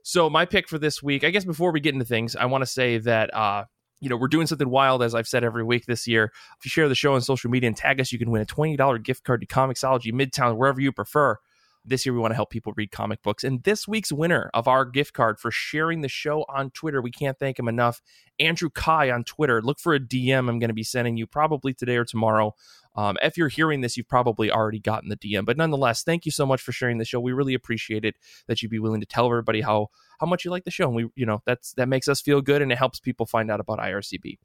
so, 0.02 0.30
my 0.30 0.44
pick 0.44 0.68
for 0.68 0.78
this 0.78 1.02
week, 1.02 1.24
I 1.24 1.30
guess 1.30 1.44
before 1.44 1.72
we 1.72 1.80
get 1.80 1.94
into 1.94 2.06
things, 2.06 2.36
I 2.36 2.46
want 2.46 2.62
to 2.62 2.66
say 2.66 2.98
that 2.98 3.34
uh, 3.34 3.64
you 4.00 4.08
know, 4.08 4.16
we're 4.16 4.28
doing 4.28 4.46
something 4.46 4.68
wild, 4.68 5.02
as 5.02 5.14
I've 5.14 5.28
said 5.28 5.44
every 5.44 5.62
week 5.62 5.86
this 5.86 6.06
year. 6.06 6.32
If 6.58 6.64
you 6.64 6.70
share 6.70 6.88
the 6.88 6.94
show 6.94 7.14
on 7.14 7.20
social 7.20 7.50
media 7.50 7.68
and 7.68 7.76
tag 7.76 8.00
us, 8.00 8.12
you 8.12 8.18
can 8.18 8.30
win 8.30 8.42
a 8.42 8.46
$20 8.46 9.02
gift 9.02 9.24
card 9.24 9.40
to 9.42 9.46
Comixology 9.46 10.12
Midtown, 10.12 10.56
wherever 10.56 10.80
you 10.80 10.92
prefer. 10.92 11.38
This 11.82 12.04
year, 12.04 12.12
we 12.12 12.20
want 12.20 12.32
to 12.32 12.36
help 12.36 12.50
people 12.50 12.74
read 12.76 12.90
comic 12.90 13.22
books. 13.22 13.42
And 13.42 13.62
this 13.62 13.88
week's 13.88 14.12
winner 14.12 14.50
of 14.52 14.68
our 14.68 14.84
gift 14.84 15.14
card 15.14 15.38
for 15.38 15.50
sharing 15.50 16.02
the 16.02 16.08
show 16.08 16.44
on 16.46 16.70
Twitter, 16.70 17.00
we 17.00 17.10
can't 17.10 17.38
thank 17.38 17.58
him 17.58 17.68
enough. 17.68 18.02
Andrew 18.38 18.68
Kai 18.68 19.10
on 19.10 19.24
Twitter. 19.24 19.62
Look 19.62 19.78
for 19.78 19.94
a 19.94 20.00
DM 20.00 20.40
I'm 20.40 20.58
going 20.58 20.68
to 20.68 20.74
be 20.74 20.82
sending 20.82 21.16
you 21.16 21.26
probably 21.26 21.72
today 21.72 21.96
or 21.96 22.04
tomorrow. 22.04 22.54
Um, 22.96 23.16
if 23.22 23.38
you're 23.38 23.48
hearing 23.48 23.80
this, 23.80 23.96
you've 23.96 24.08
probably 24.08 24.50
already 24.50 24.78
gotten 24.78 25.08
the 25.08 25.16
DM. 25.16 25.46
But 25.46 25.56
nonetheless, 25.56 26.02
thank 26.02 26.26
you 26.26 26.32
so 26.32 26.44
much 26.44 26.60
for 26.60 26.72
sharing 26.72 26.98
the 26.98 27.04
show. 27.06 27.18
We 27.18 27.32
really 27.32 27.54
appreciate 27.54 28.04
it 28.04 28.16
that 28.46 28.60
you'd 28.60 28.70
be 28.70 28.78
willing 28.78 29.00
to 29.00 29.06
tell 29.06 29.26
everybody 29.26 29.62
how 29.62 29.88
how 30.20 30.26
much 30.26 30.44
you 30.44 30.50
like 30.50 30.64
the 30.64 30.70
show. 30.70 30.86
And 30.86 30.94
we, 30.94 31.08
you 31.16 31.26
know, 31.26 31.42
that's 31.46 31.72
that 31.74 31.88
makes 31.88 32.06
us 32.06 32.20
feel 32.20 32.40
good 32.40 32.62
and 32.62 32.70
it 32.70 32.78
helps 32.78 33.00
people 33.00 33.26
find 33.26 33.50
out 33.50 33.58
about 33.60 33.78
IRCB. 33.78 34.38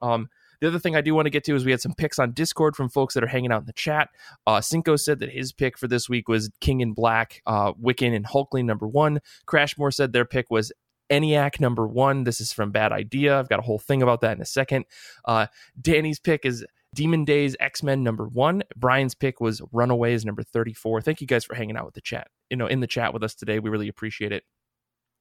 Um, 0.00 0.28
the 0.60 0.66
other 0.66 0.78
thing 0.78 0.96
I 0.96 1.00
do 1.00 1.14
want 1.14 1.26
to 1.26 1.30
get 1.30 1.44
to 1.44 1.54
is 1.54 1.64
we 1.64 1.70
had 1.70 1.80
some 1.80 1.94
picks 1.94 2.18
on 2.18 2.32
Discord 2.32 2.74
from 2.74 2.88
folks 2.88 3.14
that 3.14 3.22
are 3.22 3.28
hanging 3.28 3.52
out 3.52 3.60
in 3.60 3.66
the 3.66 3.72
chat. 3.72 4.08
Uh, 4.46 4.60
Cinco 4.60 4.96
said 4.96 5.20
that 5.20 5.30
his 5.30 5.52
pick 5.52 5.78
for 5.78 5.86
this 5.86 6.08
week 6.08 6.28
was 6.28 6.50
King 6.60 6.80
in 6.80 6.94
Black, 6.94 7.42
uh, 7.46 7.72
Wiccan, 7.74 8.14
and 8.14 8.26
Hulkling 8.26 8.64
number 8.64 8.86
one. 8.86 9.20
Crashmore 9.46 9.94
said 9.94 10.12
their 10.12 10.24
pick 10.24 10.50
was 10.50 10.72
ENIAC 11.10 11.60
number 11.60 11.86
one. 11.86 12.24
This 12.24 12.40
is 12.40 12.52
from 12.52 12.72
Bad 12.72 12.92
Idea. 12.92 13.38
I've 13.38 13.48
got 13.48 13.60
a 13.60 13.62
whole 13.62 13.78
thing 13.78 14.02
about 14.02 14.20
that 14.22 14.36
in 14.36 14.42
a 14.42 14.46
second. 14.46 14.84
Uh, 15.24 15.46
Danny's 15.80 16.18
pick 16.18 16.44
is 16.44 16.64
Demon 16.94 17.24
Days 17.24 17.54
X 17.60 17.82
Men 17.82 18.02
number 18.02 18.26
one. 18.26 18.62
Brian's 18.76 19.14
pick 19.14 19.40
was 19.40 19.62
Runaways 19.72 20.24
number 20.24 20.42
34. 20.42 21.02
Thank 21.02 21.20
you 21.20 21.26
guys 21.26 21.44
for 21.44 21.54
hanging 21.54 21.76
out 21.76 21.84
with 21.84 21.94
the 21.94 22.00
chat, 22.00 22.28
you 22.50 22.56
know, 22.56 22.66
in 22.66 22.80
the 22.80 22.86
chat 22.86 23.12
with 23.12 23.22
us 23.22 23.34
today. 23.34 23.58
We 23.58 23.70
really 23.70 23.88
appreciate 23.88 24.32
it. 24.32 24.42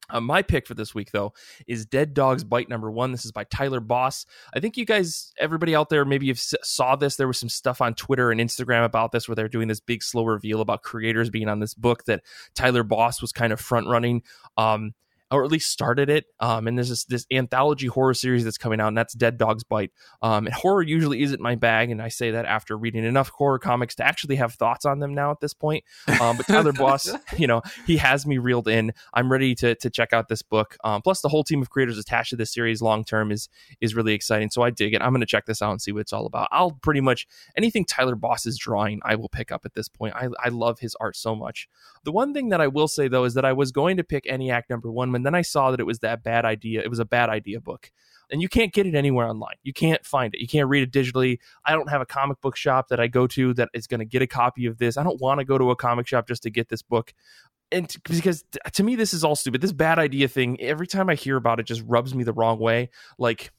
Uh, 0.09 0.21
my 0.21 0.41
pick 0.41 0.67
for 0.67 0.73
this 0.73 0.95
week, 0.95 1.11
though, 1.11 1.33
is 1.67 1.85
Dead 1.85 2.13
Dogs 2.13 2.43
Bite 2.43 2.69
number 2.69 2.89
one. 2.89 3.11
This 3.11 3.25
is 3.25 3.31
by 3.31 3.43
Tyler 3.45 3.79
Boss. 3.79 4.25
I 4.53 4.59
think 4.59 4.77
you 4.77 4.85
guys, 4.85 5.33
everybody 5.37 5.75
out 5.75 5.89
there, 5.89 6.05
maybe 6.05 6.27
you 6.27 6.33
saw 6.35 6.95
this. 6.95 7.15
There 7.15 7.27
was 7.27 7.37
some 7.37 7.49
stuff 7.49 7.81
on 7.81 7.93
Twitter 7.93 8.31
and 8.31 8.39
Instagram 8.39 8.85
about 8.85 9.11
this 9.11 9.27
where 9.27 9.35
they're 9.35 9.49
doing 9.49 9.67
this 9.67 9.79
big, 9.79 10.03
slow 10.03 10.23
reveal 10.23 10.61
about 10.61 10.83
creators 10.83 11.29
being 11.29 11.49
on 11.49 11.59
this 11.59 11.73
book 11.73 12.05
that 12.05 12.23
Tyler 12.55 12.83
Boss 12.83 13.21
was 13.21 13.31
kind 13.31 13.51
of 13.51 13.59
front 13.59 13.87
running. 13.87 14.23
Um, 14.57 14.93
or 15.31 15.43
at 15.43 15.51
least 15.51 15.71
started 15.71 16.09
it. 16.09 16.25
Um, 16.39 16.67
and 16.67 16.77
there's 16.77 16.89
this, 16.89 17.03
this 17.05 17.25
anthology 17.31 17.87
horror 17.87 18.13
series 18.13 18.43
that's 18.43 18.57
coming 18.57 18.79
out, 18.79 18.89
and 18.89 18.97
that's 18.97 19.13
Dead 19.13 19.37
Dogs 19.37 19.63
Bite. 19.63 19.91
Um, 20.21 20.45
and 20.45 20.53
horror 20.53 20.81
usually 20.81 21.21
isn't 21.23 21.41
my 21.41 21.55
bag, 21.55 21.91
and 21.91 22.01
I 22.01 22.07
say 22.07 22.31
that 22.31 22.45
after 22.45 22.77
reading 22.77 23.03
enough 23.03 23.29
horror 23.29 23.59
comics 23.59 23.95
to 23.95 24.05
actually 24.05 24.37
have 24.37 24.53
thoughts 24.53 24.85
on 24.85 24.99
them 24.99 25.13
now 25.13 25.31
at 25.31 25.39
this 25.39 25.53
point. 25.53 25.83
Um, 26.21 26.37
but 26.37 26.47
Tyler 26.47 26.73
Boss, 26.77 27.11
you 27.37 27.47
know, 27.47 27.61
he 27.85 27.97
has 27.97 28.25
me 28.25 28.37
reeled 28.37 28.67
in. 28.67 28.93
I'm 29.13 29.31
ready 29.31 29.55
to 29.55 29.75
to 29.75 29.89
check 29.89 30.13
out 30.13 30.29
this 30.29 30.41
book. 30.41 30.77
Um, 30.83 31.01
plus, 31.01 31.21
the 31.21 31.29
whole 31.29 31.43
team 31.43 31.61
of 31.61 31.69
creators 31.69 31.97
attached 31.97 32.29
to 32.31 32.35
this 32.35 32.53
series 32.53 32.81
long 32.81 33.03
term 33.03 33.31
is 33.31 33.49
is 33.81 33.95
really 33.95 34.13
exciting. 34.13 34.49
So 34.49 34.61
I 34.61 34.69
dig 34.69 34.93
it. 34.93 35.01
I'm 35.01 35.11
going 35.11 35.21
to 35.21 35.25
check 35.25 35.45
this 35.45 35.61
out 35.61 35.71
and 35.71 35.81
see 35.81 35.91
what 35.91 36.01
it's 36.01 36.13
all 36.13 36.25
about. 36.25 36.47
I'll 36.51 36.71
pretty 36.71 37.01
much 37.01 37.27
anything 37.55 37.85
Tyler 37.85 38.15
Boss 38.15 38.45
is 38.45 38.57
drawing, 38.57 38.99
I 39.03 39.15
will 39.15 39.29
pick 39.29 39.51
up 39.51 39.65
at 39.65 39.73
this 39.73 39.89
point. 39.89 40.15
I 40.15 40.29
I 40.43 40.49
love 40.49 40.79
his 40.79 40.95
art 40.99 41.15
so 41.15 41.35
much. 41.35 41.67
The 42.03 42.11
one 42.11 42.33
thing 42.33 42.49
that 42.49 42.61
I 42.61 42.67
will 42.67 42.87
say 42.87 43.07
though 43.07 43.23
is 43.23 43.33
that 43.33 43.45
I 43.45 43.53
was 43.53 43.71
going 43.71 43.97
to 43.97 44.03
pick 44.03 44.25
ENIAC 44.25 44.63
number 44.69 44.91
one, 44.91 45.11
but 45.17 45.23
then 45.23 45.35
I 45.35 45.41
saw 45.41 45.71
that 45.71 45.79
it 45.79 45.85
was 45.85 45.99
that 45.99 46.23
bad 46.23 46.45
idea. 46.45 46.81
It 46.81 46.89
was 46.89 46.99
a 46.99 47.05
bad 47.05 47.29
idea 47.29 47.59
book. 47.59 47.91
And 48.29 48.41
you 48.41 48.49
can't 48.49 48.73
get 48.73 48.85
it 48.85 48.93
anywhere 48.93 49.25
online. 49.25 49.55
You 49.63 49.71
can't 49.71 50.05
find 50.05 50.33
it. 50.35 50.41
You 50.41 50.49
can't 50.49 50.67
read 50.67 50.83
it 50.83 50.91
digitally. 50.91 51.39
I 51.63 51.71
don't 51.71 51.89
have 51.89 52.01
a 52.01 52.05
comic 52.05 52.41
book 52.41 52.57
shop 52.57 52.89
that 52.89 52.99
I 52.99 53.07
go 53.07 53.25
to 53.27 53.53
that 53.53 53.69
is 53.73 53.87
going 53.87 53.99
to 53.99 54.05
get 54.05 54.21
a 54.21 54.27
copy 54.27 54.65
of 54.65 54.79
this. 54.79 54.97
I 54.97 55.03
don't 55.03 55.21
want 55.21 55.39
to 55.39 55.45
go 55.45 55.57
to 55.57 55.71
a 55.71 55.77
comic 55.77 56.07
shop 56.07 56.27
just 56.27 56.43
to 56.43 56.49
get 56.49 56.67
this 56.67 56.81
book 56.81 57.13
and 57.71 57.89
t- 57.89 57.99
because 58.03 58.43
t- 58.51 58.59
to 58.71 58.83
me 58.83 58.95
this 58.95 59.13
is 59.13 59.23
all 59.23 59.35
stupid 59.35 59.61
this 59.61 59.71
bad 59.71 59.99
idea 59.99 60.27
thing 60.27 60.59
every 60.61 60.87
time 60.87 61.09
i 61.09 61.15
hear 61.15 61.35
about 61.35 61.59
it 61.59 61.63
just 61.63 61.83
rubs 61.85 62.15
me 62.15 62.23
the 62.23 62.33
wrong 62.33 62.59
way 62.59 62.89
like 63.17 63.51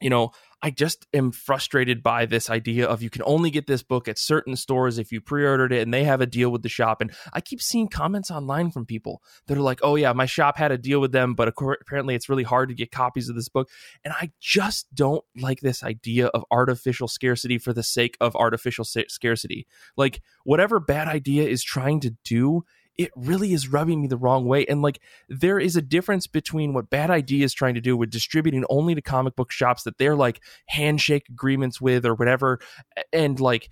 you 0.00 0.10
know 0.10 0.32
I 0.64 0.70
just 0.70 1.06
am 1.12 1.30
frustrated 1.30 2.02
by 2.02 2.24
this 2.24 2.48
idea 2.48 2.86
of 2.86 3.02
you 3.02 3.10
can 3.10 3.20
only 3.26 3.50
get 3.50 3.66
this 3.66 3.82
book 3.82 4.08
at 4.08 4.18
certain 4.18 4.56
stores 4.56 4.98
if 4.98 5.12
you 5.12 5.20
pre-ordered 5.20 5.74
it 5.74 5.82
and 5.82 5.92
they 5.92 6.04
have 6.04 6.22
a 6.22 6.26
deal 6.26 6.48
with 6.48 6.62
the 6.62 6.70
shop. 6.70 7.02
And 7.02 7.12
I 7.34 7.42
keep 7.42 7.60
seeing 7.60 7.86
comments 7.86 8.30
online 8.30 8.70
from 8.70 8.86
people 8.86 9.20
that 9.46 9.58
are 9.58 9.60
like, 9.62 9.80
"Oh 9.82 9.94
yeah, 9.96 10.14
my 10.14 10.24
shop 10.24 10.56
had 10.56 10.72
a 10.72 10.78
deal 10.78 11.00
with 11.00 11.12
them, 11.12 11.34
but 11.34 11.48
apparently 11.48 12.14
it's 12.14 12.30
really 12.30 12.44
hard 12.44 12.70
to 12.70 12.74
get 12.74 12.90
copies 12.90 13.28
of 13.28 13.36
this 13.36 13.50
book." 13.50 13.68
And 14.06 14.14
I 14.14 14.30
just 14.40 14.86
don't 14.94 15.22
like 15.36 15.60
this 15.60 15.84
idea 15.84 16.28
of 16.28 16.46
artificial 16.50 17.08
scarcity 17.08 17.58
for 17.58 17.74
the 17.74 17.82
sake 17.82 18.16
of 18.18 18.34
artificial 18.34 18.86
scarcity. 18.86 19.66
Like 19.98 20.22
whatever 20.44 20.80
bad 20.80 21.08
idea 21.08 21.46
is 21.46 21.62
trying 21.62 22.00
to 22.00 22.16
do 22.24 22.64
it 22.96 23.10
really 23.16 23.52
is 23.52 23.68
rubbing 23.68 24.02
me 24.02 24.08
the 24.08 24.16
wrong 24.16 24.46
way. 24.46 24.64
And 24.66 24.82
like, 24.82 25.00
there 25.28 25.58
is 25.58 25.76
a 25.76 25.82
difference 25.82 26.26
between 26.26 26.72
what 26.72 26.90
Bad 26.90 27.10
Idea 27.10 27.44
is 27.44 27.52
trying 27.52 27.74
to 27.74 27.80
do 27.80 27.96
with 27.96 28.10
distributing 28.10 28.64
only 28.70 28.94
to 28.94 29.02
comic 29.02 29.36
book 29.36 29.50
shops 29.50 29.82
that 29.84 29.98
they're 29.98 30.16
like 30.16 30.40
handshake 30.66 31.28
agreements 31.28 31.80
with 31.80 32.06
or 32.06 32.14
whatever, 32.14 32.60
and 33.12 33.40
like 33.40 33.70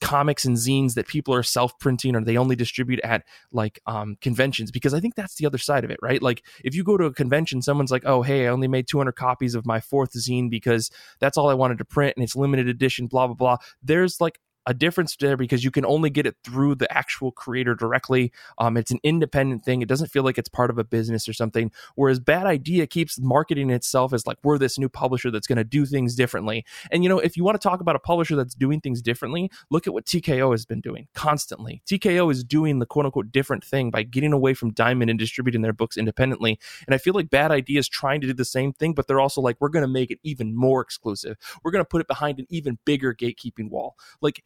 comics 0.00 0.44
and 0.44 0.56
zines 0.56 0.94
that 0.94 1.08
people 1.08 1.34
are 1.34 1.42
self-printing 1.42 2.14
or 2.14 2.24
they 2.24 2.36
only 2.36 2.54
distribute 2.54 3.00
at 3.00 3.24
like 3.50 3.80
um, 3.86 4.16
conventions. 4.20 4.70
Because 4.70 4.94
i 4.94 5.00
think 5.00 5.14
that's 5.14 5.36
the 5.36 5.46
other 5.46 5.58
side 5.58 5.84
of 5.84 5.90
it 5.90 5.98
right? 6.02 6.22
Like 6.22 6.44
if 6.64 6.74
you 6.74 6.84
go 6.84 6.96
to 6.96 7.04
a 7.04 7.12
convention 7.12 7.62
someone's 7.62 7.90
like 7.90 8.04
oh 8.06 8.22
hey 8.22 8.46
i 8.46 8.50
only 8.50 8.68
made 8.68 8.86
200 8.86 9.12
copies 9.12 9.54
of 9.54 9.66
my 9.66 9.80
fourth 9.80 10.12
zine 10.12 10.50
because 10.50 10.90
that's 11.20 11.36
all 11.36 11.48
i 11.48 11.54
wanted 11.54 11.78
to 11.78 11.84
print 11.84 12.14
and 12.16 12.22
it's 12.22 12.36
limited 12.36 12.68
edition 12.68 13.06
blah 13.06 13.26
blah 13.26 13.34
blah. 13.34 13.56
There's 13.82 14.20
like 14.20 14.38
a 14.66 14.74
difference 14.74 15.16
there 15.16 15.36
because 15.36 15.64
you 15.64 15.70
can 15.70 15.84
only 15.84 16.10
get 16.10 16.26
it 16.26 16.36
through 16.44 16.74
the 16.76 16.92
actual 16.96 17.32
creator 17.32 17.74
directly. 17.74 18.32
Um, 18.58 18.76
it's 18.76 18.90
an 18.90 19.00
independent 19.02 19.64
thing. 19.64 19.82
It 19.82 19.88
doesn't 19.88 20.08
feel 20.08 20.22
like 20.22 20.38
it's 20.38 20.48
part 20.48 20.70
of 20.70 20.78
a 20.78 20.84
business 20.84 21.28
or 21.28 21.32
something. 21.32 21.70
Whereas 21.94 22.20
Bad 22.20 22.46
Idea 22.46 22.86
keeps 22.86 23.20
marketing 23.20 23.70
itself 23.70 24.12
as 24.12 24.26
like 24.26 24.38
we're 24.42 24.58
this 24.58 24.78
new 24.78 24.88
publisher 24.88 25.30
that's 25.30 25.46
going 25.46 25.56
to 25.56 25.64
do 25.64 25.86
things 25.86 26.14
differently. 26.14 26.64
And 26.90 27.02
you 27.02 27.08
know, 27.08 27.18
if 27.18 27.36
you 27.36 27.44
want 27.44 27.60
to 27.60 27.68
talk 27.68 27.80
about 27.80 27.96
a 27.96 28.00
publisher 28.00 28.36
that's 28.36 28.54
doing 28.54 28.80
things 28.80 29.02
differently, 29.02 29.50
look 29.70 29.86
at 29.86 29.92
what 29.92 30.04
TKO 30.06 30.52
has 30.52 30.64
been 30.64 30.80
doing 30.80 31.08
constantly. 31.14 31.82
TKO 31.86 32.30
is 32.30 32.44
doing 32.44 32.78
the 32.78 32.86
quote 32.86 33.06
unquote 33.06 33.32
different 33.32 33.64
thing 33.64 33.90
by 33.90 34.02
getting 34.02 34.32
away 34.32 34.54
from 34.54 34.72
Diamond 34.72 35.10
and 35.10 35.18
distributing 35.18 35.62
their 35.62 35.72
books 35.72 35.96
independently. 35.96 36.58
And 36.86 36.94
I 36.94 36.98
feel 36.98 37.14
like 37.14 37.30
Bad 37.30 37.50
Idea 37.50 37.78
is 37.78 37.88
trying 37.88 38.20
to 38.20 38.26
do 38.26 38.34
the 38.34 38.44
same 38.44 38.72
thing, 38.72 38.94
but 38.94 39.06
they're 39.06 39.20
also 39.20 39.40
like 39.40 39.56
we're 39.60 39.68
going 39.68 39.84
to 39.84 39.88
make 39.88 40.10
it 40.10 40.18
even 40.22 40.54
more 40.54 40.80
exclusive. 40.80 41.36
We're 41.62 41.72
going 41.72 41.84
to 41.84 41.88
put 41.88 42.00
it 42.00 42.08
behind 42.08 42.38
an 42.38 42.46
even 42.48 42.78
bigger 42.84 43.14
gatekeeping 43.14 43.70
wall. 43.70 43.96
Like 44.20 44.42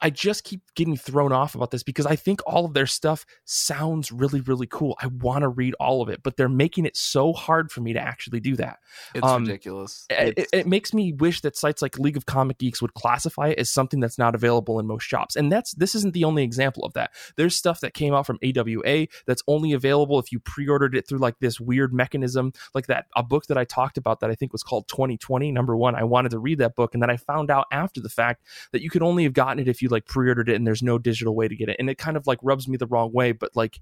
I 0.00 0.10
just 0.10 0.44
keep 0.44 0.62
getting 0.74 0.96
thrown 0.96 1.32
off 1.32 1.54
about 1.54 1.70
this 1.70 1.82
because 1.82 2.06
I 2.06 2.16
think 2.16 2.40
all 2.46 2.64
of 2.64 2.74
their 2.74 2.86
stuff 2.86 3.26
sounds 3.44 4.12
really, 4.12 4.40
really 4.40 4.66
cool. 4.66 4.96
I 5.00 5.06
want 5.08 5.42
to 5.42 5.48
read 5.48 5.74
all 5.80 6.02
of 6.02 6.08
it, 6.08 6.22
but 6.22 6.36
they're 6.36 6.48
making 6.48 6.86
it 6.86 6.96
so 6.96 7.32
hard 7.32 7.72
for 7.72 7.80
me 7.80 7.92
to 7.92 8.00
actually 8.00 8.40
do 8.40 8.56
that. 8.56 8.78
It's 9.14 9.26
um, 9.26 9.44
ridiculous. 9.44 10.06
It, 10.10 10.38
it, 10.38 10.48
it, 10.52 10.66
makes 10.66 10.94
me 10.94 11.12
wish 11.12 11.40
that 11.40 11.56
sites 11.56 11.82
like 11.82 11.98
League 11.98 12.16
of 12.16 12.26
Comic 12.26 12.58
Geeks 12.58 12.80
would 12.80 12.94
classify 12.94 13.48
it 13.48 13.58
as 13.58 13.70
something 13.70 14.00
that's 14.00 14.18
not 14.18 14.34
available 14.34 14.78
in 14.78 14.86
most 14.86 15.04
shops. 15.04 15.34
And 15.34 15.50
that's 15.50 15.72
this 15.72 15.94
isn't 15.94 16.14
the 16.14 16.24
only 16.24 16.44
example 16.44 16.84
of 16.84 16.92
that. 16.92 17.10
There's 17.36 17.56
stuff 17.56 17.80
that 17.80 17.94
came 17.94 18.14
out 18.14 18.26
from 18.26 18.38
AWA 18.44 19.06
that's 19.26 19.42
only 19.48 19.72
available 19.72 20.18
if 20.18 20.30
you 20.30 20.38
pre-ordered 20.38 20.94
it 20.94 21.08
through 21.08 21.18
like 21.18 21.38
this 21.40 21.58
weird 21.58 21.92
mechanism, 21.92 22.52
like 22.74 22.86
that 22.86 23.06
a 23.16 23.22
book 23.22 23.46
that 23.46 23.58
I 23.58 23.64
talked 23.64 23.98
about 23.98 24.20
that 24.20 24.30
I 24.30 24.34
think 24.34 24.52
was 24.52 24.62
called 24.62 24.88
2020. 24.88 25.50
Number 25.50 25.76
one, 25.76 25.94
I 25.94 26.04
wanted 26.04 26.30
to 26.30 26.38
read 26.38 26.58
that 26.58 26.76
book, 26.76 26.94
and 26.94 27.02
then 27.02 27.10
I 27.10 27.16
found 27.16 27.50
out 27.50 27.66
after 27.72 28.00
the 28.00 28.08
fact 28.08 28.44
that 28.72 28.82
you 28.82 28.90
could 28.90 29.02
only 29.02 29.24
have 29.24 29.32
gotten 29.32 29.58
it 29.58 29.68
if 29.68 29.82
you 29.82 29.87
you 29.88 29.94
like 29.94 30.06
pre-ordered 30.06 30.48
it 30.48 30.56
and 30.56 30.66
there's 30.66 30.82
no 30.82 30.98
digital 30.98 31.34
way 31.34 31.48
to 31.48 31.56
get 31.56 31.68
it. 31.68 31.76
And 31.78 31.88
it 31.90 31.98
kind 31.98 32.16
of 32.16 32.26
like 32.26 32.38
rubs 32.42 32.68
me 32.68 32.76
the 32.76 32.86
wrong 32.86 33.12
way 33.12 33.32
but 33.32 33.54
like 33.56 33.80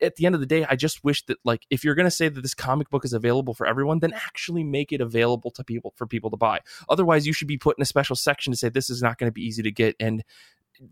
at 0.00 0.16
the 0.16 0.26
end 0.26 0.34
of 0.34 0.40
the 0.40 0.46
day 0.46 0.66
i 0.68 0.74
just 0.74 1.04
wish 1.04 1.24
that 1.26 1.38
like 1.44 1.64
if 1.70 1.84
you're 1.84 1.94
going 1.94 2.06
to 2.06 2.10
say 2.10 2.28
that 2.28 2.40
this 2.40 2.54
comic 2.54 2.90
book 2.90 3.04
is 3.04 3.12
available 3.12 3.54
for 3.54 3.66
everyone 3.66 4.00
then 4.00 4.12
actually 4.12 4.64
make 4.64 4.92
it 4.92 5.00
available 5.00 5.50
to 5.50 5.64
people 5.64 5.92
for 5.96 6.06
people 6.06 6.30
to 6.30 6.36
buy. 6.36 6.60
Otherwise 6.88 7.26
you 7.26 7.32
should 7.32 7.48
be 7.48 7.58
put 7.58 7.76
in 7.78 7.82
a 7.82 7.86
special 7.86 8.16
section 8.16 8.52
to 8.52 8.56
say 8.56 8.68
this 8.68 8.90
is 8.90 9.02
not 9.02 9.18
going 9.18 9.28
to 9.28 9.32
be 9.32 9.42
easy 9.42 9.62
to 9.62 9.70
get 9.70 9.96
and 10.00 10.24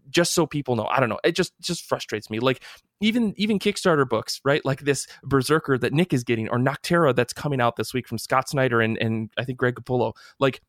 just 0.09 0.33
so 0.35 0.47
people 0.47 0.77
know. 0.77 0.87
I 0.87 1.01
don't 1.01 1.09
know. 1.09 1.19
It 1.25 1.35
just 1.35 1.59
just 1.61 1.85
frustrates 1.85 2.31
me. 2.31 2.39
Like 2.39 2.63
even 3.01 3.35
even 3.37 3.59
kickstarter 3.59 4.09
books 4.09 4.41
right? 4.45 4.65
Like 4.65 4.81
this 4.81 5.07
berserker 5.23 5.79
that 5.79 5.93
nick 5.93 6.13
is 6.13 6.25
getting 6.25 6.49
or 6.49 6.59
nocterra 6.59 7.15
that's 7.15 7.33
coming 7.33 7.61
out 7.61 7.77
this 7.77 7.93
week 7.95 8.07
from 8.07 8.19
scott 8.19 8.49
snyder 8.49 8.81
and 8.81 8.99
and 8.99 9.31
i 9.37 9.45
think 9.45 9.59
greg 9.59 9.75
capullo. 9.75 10.13
Like 10.39 10.61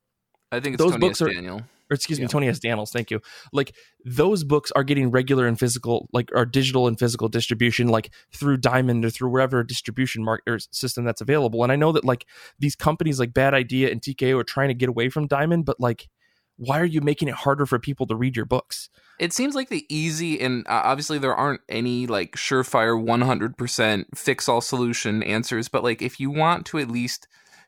i 0.51 0.59
think 0.59 0.77
those 0.77 0.91
Tony 0.91 1.07
books 1.07 1.21
S. 1.21 1.27
are 1.27 1.33
daniel 1.33 1.61
or 1.91 1.95
excuse 1.95 2.17
yeah. 2.17 2.25
me, 2.25 2.29
Tony 2.29 2.47
S. 2.47 2.57
Daniels. 2.57 2.91
Thank 2.91 3.11
you. 3.11 3.21
Like 3.51 3.75
those 4.05 4.43
books 4.43 4.71
are 4.71 4.83
getting 4.83 5.11
regular 5.11 5.45
and 5.45 5.59
physical, 5.59 6.07
like 6.13 6.29
our 6.33 6.45
digital 6.45 6.87
and 6.87 6.97
physical 6.97 7.27
distribution, 7.27 7.89
like 7.89 8.11
through 8.33 8.57
Diamond 8.57 9.03
or 9.03 9.09
through 9.09 9.29
wherever 9.29 9.61
distribution 9.63 10.23
market 10.23 10.49
or 10.49 10.59
system 10.71 11.03
that's 11.03 11.21
available. 11.21 11.61
And 11.63 11.71
I 11.71 11.75
know 11.75 11.91
that 11.91 12.05
like 12.05 12.25
these 12.57 12.75
companies 12.75 13.19
like 13.19 13.33
Bad 13.33 13.53
Idea 13.53 13.91
and 13.91 14.01
TKO 14.01 14.39
are 14.39 14.45
trying 14.45 14.69
to 14.69 14.73
get 14.73 14.89
away 14.89 15.09
from 15.09 15.27
Diamond, 15.27 15.65
but 15.65 15.79
like, 15.79 16.07
why 16.55 16.79
are 16.79 16.85
you 16.85 17.01
making 17.01 17.27
it 17.27 17.33
harder 17.33 17.65
for 17.65 17.79
people 17.79 18.07
to 18.07 18.15
read 18.15 18.35
your 18.35 18.45
books? 18.45 18.89
It 19.19 19.33
seems 19.33 19.53
like 19.53 19.69
the 19.69 19.85
easy 19.89 20.39
and 20.39 20.65
uh, 20.67 20.81
obviously 20.85 21.17
there 21.17 21.35
aren't 21.35 21.61
any 21.67 22.07
like 22.07 22.35
surefire 22.35 23.03
100% 23.03 24.05
fix 24.15 24.47
all 24.47 24.61
solution 24.61 25.23
answers, 25.23 25.67
but 25.67 25.83
like 25.83 26.01
if 26.01 26.19
you 26.19 26.31
want 26.31 26.65
to 26.67 26.77
at 26.77 26.89
least 26.89 27.27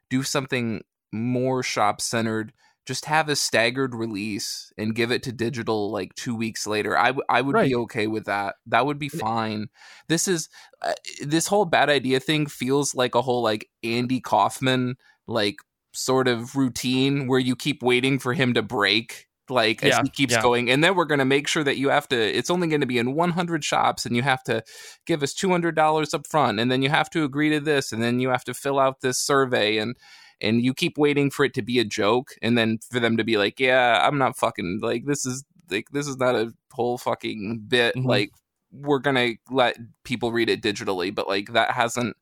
do 0.10 0.24
something 0.24 0.84
more 1.12 1.62
shop 1.62 2.02
centered 2.02 2.54
just 2.86 3.06
have 3.06 3.30
a 3.30 3.36
staggered 3.36 3.96
release 3.96 4.72
and 4.78 4.96
give 4.96 5.12
it 5.12 5.24
to 5.24 5.32
digital 5.32 5.92
like 5.92 6.14
two 6.16 6.36
weeks 6.36 6.68
later. 6.68 6.98
I, 6.98 7.08
w- 7.08 7.24
I 7.30 7.42
would 7.42 7.56
right. 7.56 7.70
be 7.70 7.76
okay 7.76 8.08
with 8.08 8.26
that. 8.26 8.56
That 8.68 8.86
would 8.86 9.00
be 9.00 9.10
fine. 9.10 9.68
This 10.10 10.28
is 10.28 10.50
uh, 10.82 10.94
this 11.22 11.48
whole 11.48 11.66
bad 11.66 11.90
idea 11.90 12.20
thing 12.20 12.46
feels 12.46 12.94
like 12.94 13.16
a 13.16 13.22
whole 13.22 13.42
like 13.42 13.70
Andy 13.84 14.20
Kaufman 14.20 14.98
like 15.28 15.58
sort 15.94 16.28
of 16.28 16.56
routine 16.56 17.28
where 17.28 17.40
you 17.40 17.56
keep 17.56 17.82
waiting 17.82 18.20
for 18.20 18.34
him 18.34 18.54
to 18.56 18.62
break 18.62 19.28
like 19.50 19.82
yeah, 19.82 20.00
as 20.00 20.00
he 20.04 20.10
keeps 20.10 20.34
yeah. 20.34 20.42
going 20.42 20.72
and 20.72 20.84
then 20.84 20.96
we're 20.96 21.06
going 21.06 21.20
to 21.20 21.26
make 21.26 21.48
sure 21.48 21.64
that 21.64 21.78
you 21.78 21.90
have 21.90 22.08
to 22.08 22.16
it's 22.18 22.50
only 22.50 22.68
going 22.68 22.82
to 22.82 22.88
be 22.88 22.98
in 22.98 23.14
100 23.14 23.64
shops 23.64 24.06
and 24.06 24.16
you 24.16 24.22
have 24.22 24.42
to 24.44 24.64
give 25.06 25.22
us 25.22 25.34
$200 25.34 26.14
up 26.14 26.28
front 26.28 26.60
and 26.60 26.72
then 26.72 26.82
you 26.82 26.90
have 26.90 27.10
to 27.10 27.24
agree 27.24 27.50
to 27.50 27.60
this 27.60 27.92
and 27.92 28.02
then 28.02 28.20
you 28.20 28.30
have 28.30 28.44
to 28.44 28.54
fill 28.54 28.80
out 28.80 29.02
this 29.02 29.20
survey 29.20 29.78
and 29.78 29.96
and 30.44 30.64
you 30.64 30.74
keep 30.74 30.98
waiting 30.98 31.32
for 31.32 31.46
it 31.46 31.54
to 31.54 31.62
be 31.62 31.80
a 31.80 31.86
joke 31.86 32.36
and 32.42 32.58
then 32.58 32.78
for 32.92 33.00
them 33.00 33.18
to 33.18 33.24
be 33.24 33.38
like 33.38 33.60
yeah 33.60 34.06
i'm 34.06 34.18
not 34.18 34.38
fucking 34.38 34.80
like 34.82 35.06
this 35.06 35.26
is 35.26 35.44
like 35.72 35.88
this 35.92 36.08
is 36.08 36.18
not 36.18 36.36
a 36.36 36.54
whole 36.72 36.98
fucking 36.98 37.64
bit 37.68 37.96
mm-hmm. 37.96 38.08
like 38.08 38.32
we're 38.72 39.00
gonna 39.00 39.32
let 39.50 39.78
people 40.04 40.32
read 40.32 40.50
it 40.50 40.62
digitally 40.62 41.14
but 41.14 41.28
like 41.28 41.54
that 41.54 41.72
hasn't 41.72 42.16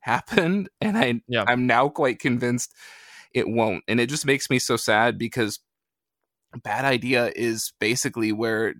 happened 0.00 0.68
and 0.80 0.96
i 0.96 1.20
yeah. 1.28 1.44
i'm 1.48 1.66
now 1.66 1.88
quite 1.88 2.18
convinced 2.18 2.72
it 3.32 3.48
won't 3.48 3.82
and 3.88 4.00
it 4.00 4.08
just 4.08 4.26
makes 4.26 4.48
me 4.48 4.58
so 4.58 4.76
sad 4.76 5.18
because 5.18 5.60
bad 6.62 6.84
idea 6.84 7.32
is 7.34 7.72
basically 7.80 8.30
where 8.30 8.74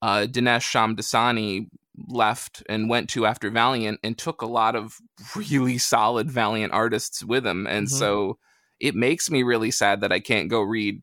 uh 0.00 0.26
dinesh 0.30 0.64
shamdasani 0.64 1.66
left 2.08 2.62
and 2.68 2.88
went 2.88 3.10
to 3.10 3.26
after 3.26 3.50
Valiant 3.50 4.00
and 4.02 4.16
took 4.16 4.42
a 4.42 4.46
lot 4.46 4.74
of 4.74 4.96
really 5.36 5.78
solid 5.78 6.30
Valiant 6.30 6.72
artists 6.72 7.24
with 7.24 7.46
him. 7.46 7.66
And 7.66 7.86
mm-hmm. 7.86 7.96
so 7.96 8.38
it 8.80 8.94
makes 8.94 9.30
me 9.30 9.42
really 9.42 9.70
sad 9.70 10.00
that 10.00 10.12
I 10.12 10.20
can't 10.20 10.48
go 10.48 10.60
read 10.60 11.02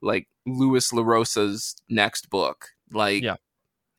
like 0.00 0.28
Lewis 0.46 0.92
LaRosa's 0.92 1.76
next 1.88 2.30
book. 2.30 2.68
Like, 2.90 3.22
yeah. 3.22 3.36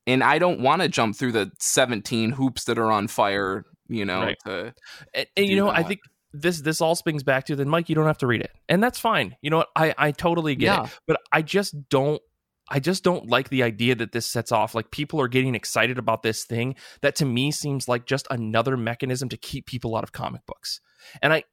and 0.08 0.24
I 0.24 0.40
don't 0.40 0.62
want 0.62 0.82
to 0.82 0.88
jump 0.88 1.16
through 1.16 1.34
the 1.34 1.52
17 1.60 2.32
hoops 2.32 2.64
that 2.66 2.80
are 2.80 2.92
on 2.92 3.08
fire, 3.08 3.66
you 3.88 4.06
know, 4.06 4.22
right. 4.22 4.38
to, 4.46 4.74
and, 5.14 5.28
and 5.38 5.46
you 5.46 5.58
know, 5.58 5.68
that. 5.68 5.78
I 5.78 5.84
think 5.84 6.00
this 6.34 6.62
this 6.62 6.80
all 6.80 6.96
springs 6.96 7.24
back 7.24 7.46
to 7.46 7.56
then 7.56 7.68
mike 7.68 7.90
you 7.90 7.96
don't 7.96 8.06
have 8.06 8.18
to 8.18 8.28
read 8.28 8.42
it 8.42 8.52
and 8.68 8.84
that's 8.84 9.00
fine 9.00 9.36
you 9.42 9.50
know 9.50 9.58
what 9.58 9.70
i 9.76 9.96
i 9.98 10.12
totally 10.12 10.56
get 10.56 10.78
yeah. 10.78 10.84
it 10.84 11.00
but 11.08 11.20
i 11.32 11.42
just 11.42 11.90
don't 11.90 12.22
I 12.70 12.80
just 12.80 13.04
don't 13.04 13.28
like 13.28 13.50
the 13.50 13.64
idea 13.64 13.96
that 13.96 14.12
this 14.12 14.26
sets 14.26 14.52
off. 14.52 14.76
Like 14.76 14.92
people 14.92 15.20
are 15.22 15.28
getting 15.28 15.56
excited 15.56 15.98
about 15.98 16.24
this 16.24 16.44
thing 16.44 16.76
that 17.02 17.16
to 17.16 17.26
me 17.26 17.52
seems 17.52 17.88
like 17.88 18.06
just 18.06 18.28
another 18.30 18.78
mechanism 18.78 19.30
to 19.30 19.38
keep 19.38 19.66
people 19.66 19.96
out 19.96 20.04
of 20.04 20.12
comic 20.12 20.46
books. 20.46 20.82
And 21.22 21.34
I 21.34 21.44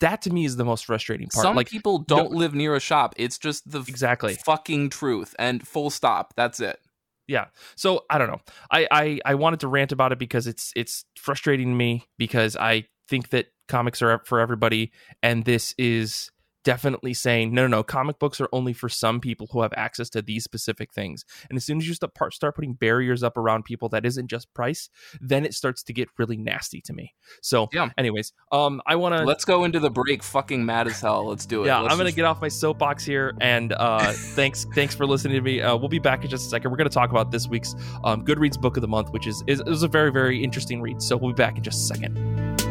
that 0.00 0.22
to 0.22 0.30
me 0.30 0.44
is 0.44 0.56
the 0.56 0.64
most 0.64 0.86
frustrating 0.86 1.28
part. 1.28 1.42
Some 1.42 1.56
like 1.56 1.68
people 1.68 1.98
don't 1.98 2.32
live 2.32 2.54
near 2.54 2.74
a 2.74 2.80
shop. 2.80 3.14
It's 3.16 3.38
just 3.38 3.70
the 3.70 3.80
exactly 3.80 4.34
fucking 4.34 4.90
truth 4.90 5.34
and 5.38 5.66
full 5.66 5.90
stop. 5.90 6.34
That's 6.36 6.60
it. 6.60 6.78
Yeah. 7.26 7.46
So 7.76 8.04
I 8.10 8.18
don't 8.18 8.28
know. 8.28 8.40
I, 8.70 8.86
I 8.90 9.20
I 9.24 9.34
wanted 9.34 9.60
to 9.60 9.68
rant 9.68 9.92
about 9.92 10.12
it 10.12 10.18
because 10.18 10.46
it's 10.46 10.72
it's 10.76 11.04
frustrating 11.16 11.76
me 11.76 12.06
because 12.18 12.56
I 12.56 12.86
think 13.08 13.30
that 13.30 13.46
comics 13.68 14.02
are 14.02 14.20
for 14.26 14.40
everybody 14.40 14.92
and 15.22 15.44
this 15.44 15.74
is 15.78 16.30
definitely 16.64 17.14
saying 17.14 17.54
no, 17.54 17.62
no, 17.62 17.68
no. 17.68 17.82
Comic 17.82 18.18
books 18.18 18.40
are 18.40 18.48
only 18.52 18.72
for 18.72 18.88
some 18.88 19.20
people 19.20 19.48
who 19.52 19.62
have 19.62 19.72
access 19.76 20.10
to 20.10 20.22
these 20.22 20.44
specific 20.44 20.92
things. 20.92 21.24
And 21.48 21.56
as 21.56 21.64
soon 21.64 21.78
as 21.78 21.86
you 21.86 21.94
start 21.94 22.34
start 22.34 22.54
putting 22.54 22.74
barriers 22.74 23.22
up 23.22 23.36
around 23.36 23.64
people 23.64 23.88
that 23.90 24.04
isn't 24.04 24.28
just 24.28 24.52
price, 24.54 24.88
then 25.20 25.44
it 25.44 25.54
starts 25.54 25.82
to 25.84 25.92
get 25.92 26.08
really 26.18 26.36
nasty 26.36 26.80
to 26.82 26.92
me. 26.92 27.14
So, 27.42 27.68
yeah. 27.72 27.90
Anyways, 27.96 28.32
um, 28.50 28.82
I 28.86 28.96
want 28.96 29.16
to 29.16 29.24
let's 29.24 29.44
go 29.44 29.64
into 29.64 29.80
the 29.80 29.90
break. 29.90 30.22
Fucking 30.22 30.64
mad 30.64 30.86
as 30.86 31.00
hell. 31.00 31.26
Let's 31.26 31.46
do 31.46 31.64
it. 31.64 31.66
Yeah, 31.66 31.80
let's 31.80 31.92
I'm 31.92 31.98
gonna 31.98 32.08
just... 32.08 32.16
get 32.16 32.24
off 32.24 32.40
my 32.40 32.48
soapbox 32.48 33.04
here, 33.04 33.34
and 33.40 33.72
uh, 33.72 34.12
thanks, 34.14 34.66
thanks 34.74 34.94
for 34.94 35.06
listening 35.06 35.34
to 35.34 35.42
me. 35.42 35.60
Uh, 35.60 35.76
we'll 35.76 35.88
be 35.88 35.98
back 35.98 36.24
in 36.24 36.30
just 36.30 36.46
a 36.46 36.50
second. 36.50 36.70
We're 36.70 36.78
gonna 36.78 36.90
talk 36.90 37.10
about 37.10 37.30
this 37.30 37.46
week's 37.46 37.74
um, 38.04 38.24
Goodreads 38.24 38.60
book 38.60 38.76
of 38.76 38.80
the 38.80 38.88
month, 38.88 39.10
which 39.12 39.26
is 39.26 39.44
is, 39.46 39.60
is 39.66 39.82
a 39.82 39.88
very 39.88 40.10
very 40.10 40.42
interesting 40.42 40.80
read. 40.80 41.02
So 41.02 41.16
we'll 41.16 41.32
be 41.32 41.36
back 41.36 41.56
in 41.56 41.62
just 41.62 41.90
a 41.90 41.94
second. 41.94 42.63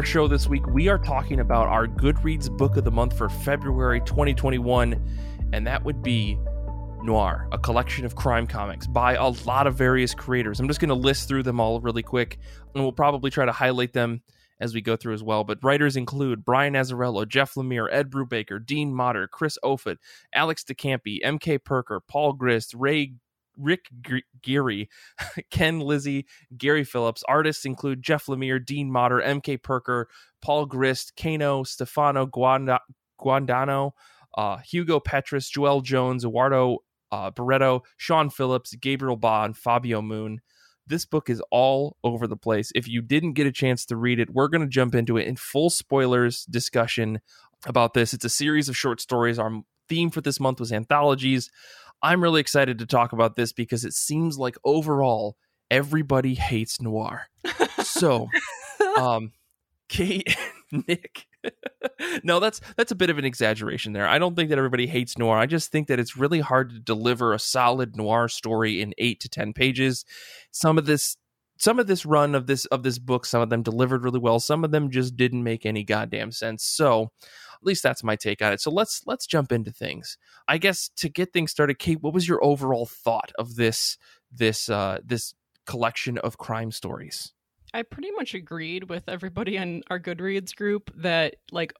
Our 0.00 0.06
show 0.06 0.26
this 0.26 0.46
week, 0.46 0.66
we 0.68 0.88
are 0.88 0.96
talking 0.96 1.40
about 1.40 1.68
our 1.68 1.86
Goodreads 1.86 2.50
book 2.56 2.78
of 2.78 2.84
the 2.84 2.90
month 2.90 3.18
for 3.18 3.28
February 3.28 4.00
2021, 4.00 4.94
and 5.52 5.66
that 5.66 5.84
would 5.84 6.02
be 6.02 6.38
Noir, 7.02 7.46
a 7.52 7.58
collection 7.58 8.06
of 8.06 8.16
crime 8.16 8.46
comics 8.46 8.86
by 8.86 9.12
a 9.12 9.28
lot 9.44 9.66
of 9.66 9.74
various 9.74 10.14
creators. 10.14 10.58
I'm 10.58 10.68
just 10.68 10.80
going 10.80 10.88
to 10.88 10.94
list 10.94 11.28
through 11.28 11.42
them 11.42 11.60
all 11.60 11.82
really 11.82 12.02
quick, 12.02 12.38
and 12.74 12.82
we'll 12.82 12.94
probably 12.94 13.30
try 13.30 13.44
to 13.44 13.52
highlight 13.52 13.92
them 13.92 14.22
as 14.58 14.72
we 14.72 14.80
go 14.80 14.96
through 14.96 15.12
as 15.12 15.22
well. 15.22 15.44
But 15.44 15.62
writers 15.62 15.98
include 15.98 16.46
Brian 16.46 16.72
Azzarello, 16.72 17.28
Jeff 17.28 17.52
Lemire, 17.52 17.88
Ed 17.92 18.08
Brubaker, 18.08 18.64
Dean 18.64 18.94
Motter, 18.94 19.28
Chris 19.28 19.58
Offutt, 19.62 19.98
Alex 20.32 20.64
de 20.64 20.74
Campi, 20.74 21.22
M.K. 21.22 21.58
Perker, 21.58 22.00
Paul 22.00 22.32
Grist, 22.32 22.72
Ray 22.72 23.16
Rick 23.56 23.86
Geary, 24.42 24.88
Ken 25.50 25.80
Lizzi, 25.80 26.24
Gary 26.56 26.84
Phillips. 26.84 27.22
Artists 27.28 27.64
include 27.64 28.02
Jeff 28.02 28.26
Lemire, 28.26 28.64
Dean 28.64 28.90
Motter, 28.90 29.20
M.K. 29.20 29.58
Perker, 29.58 30.08
Paul 30.40 30.66
Grist, 30.66 31.12
Kano, 31.16 31.62
Stefano 31.64 32.26
Guanda- 32.26 32.80
Guandano, 33.20 33.92
uh, 34.36 34.58
Hugo 34.58 35.00
Petrus, 35.00 35.50
Joëlle 35.50 35.82
Jones, 35.82 36.24
Eduardo 36.24 36.78
uh, 37.12 37.30
Barreto, 37.30 37.82
Sean 37.96 38.30
Phillips, 38.30 38.74
Gabriel 38.76 39.16
Ba, 39.16 39.52
Fabio 39.54 40.00
Moon. 40.00 40.40
This 40.86 41.04
book 41.04 41.30
is 41.30 41.42
all 41.50 41.96
over 42.02 42.26
the 42.26 42.36
place. 42.36 42.72
If 42.74 42.88
you 42.88 43.00
didn't 43.02 43.34
get 43.34 43.46
a 43.46 43.52
chance 43.52 43.84
to 43.86 43.96
read 43.96 44.18
it, 44.18 44.30
we're 44.30 44.48
going 44.48 44.62
to 44.62 44.66
jump 44.66 44.94
into 44.94 45.16
it 45.16 45.26
in 45.26 45.36
full 45.36 45.70
spoilers 45.70 46.44
discussion 46.46 47.20
about 47.66 47.94
this. 47.94 48.12
It's 48.12 48.24
a 48.24 48.30
series 48.30 48.68
of 48.68 48.76
short 48.76 49.00
stories. 49.00 49.38
Our 49.38 49.62
theme 49.88 50.10
for 50.10 50.20
this 50.20 50.40
month 50.40 50.58
was 50.58 50.72
anthologies. 50.72 51.50
I'm 52.02 52.22
really 52.22 52.40
excited 52.40 52.78
to 52.78 52.86
talk 52.86 53.12
about 53.12 53.36
this 53.36 53.52
because 53.52 53.84
it 53.84 53.94
seems 53.94 54.38
like 54.38 54.56
overall 54.64 55.36
everybody 55.70 56.34
hates 56.34 56.80
noir. 56.80 57.28
so, 57.82 58.28
um, 58.98 59.32
Kate, 59.88 60.36
Nick. 60.72 61.26
no, 62.22 62.38
that's 62.38 62.60
that's 62.76 62.92
a 62.92 62.96
bit 62.96 63.10
of 63.10 63.18
an 63.18 63.24
exaggeration 63.24 63.92
there. 63.92 64.06
I 64.06 64.18
don't 64.18 64.36
think 64.36 64.50
that 64.50 64.58
everybody 64.58 64.86
hates 64.86 65.16
noir. 65.16 65.38
I 65.38 65.46
just 65.46 65.72
think 65.72 65.88
that 65.88 65.98
it's 65.98 66.16
really 66.16 66.40
hard 66.40 66.70
to 66.70 66.78
deliver 66.78 67.32
a 67.32 67.38
solid 67.38 67.96
noir 67.96 68.28
story 68.28 68.82
in 68.82 68.94
8 68.98 69.20
to 69.20 69.28
10 69.28 69.52
pages. 69.52 70.04
Some 70.50 70.78
of 70.78 70.86
this 70.86 71.16
some 71.60 71.78
of 71.78 71.86
this 71.86 72.06
run 72.06 72.34
of 72.34 72.46
this 72.46 72.64
of 72.66 72.82
this 72.82 72.98
book, 72.98 73.26
some 73.26 73.42
of 73.42 73.50
them 73.50 73.62
delivered 73.62 74.02
really 74.02 74.18
well, 74.18 74.40
some 74.40 74.64
of 74.64 74.70
them 74.70 74.90
just 74.90 75.16
didn't 75.16 75.44
make 75.44 75.66
any 75.66 75.84
goddamn 75.84 76.32
sense. 76.32 76.64
So, 76.64 77.12
at 77.60 77.66
least 77.66 77.82
that's 77.82 78.02
my 78.02 78.16
take 78.16 78.42
on 78.42 78.52
it. 78.52 78.60
So 78.60 78.70
let's 78.70 79.02
let's 79.06 79.26
jump 79.26 79.52
into 79.52 79.70
things. 79.70 80.16
I 80.48 80.58
guess 80.58 80.88
to 80.96 81.08
get 81.08 81.32
things 81.32 81.50
started, 81.50 81.78
Kate, 81.78 82.02
what 82.02 82.14
was 82.14 82.26
your 82.26 82.42
overall 82.42 82.86
thought 82.86 83.32
of 83.38 83.56
this 83.56 83.98
this 84.32 84.68
uh 84.68 84.98
this 85.04 85.34
collection 85.66 86.18
of 86.18 86.38
crime 86.38 86.72
stories? 86.72 87.32
I 87.72 87.82
pretty 87.82 88.10
much 88.12 88.34
agreed 88.34 88.88
with 88.88 89.08
everybody 89.08 89.56
in 89.56 89.82
our 89.90 90.00
Goodreads 90.00 90.54
group 90.54 90.90
that 90.96 91.36
like 91.52 91.72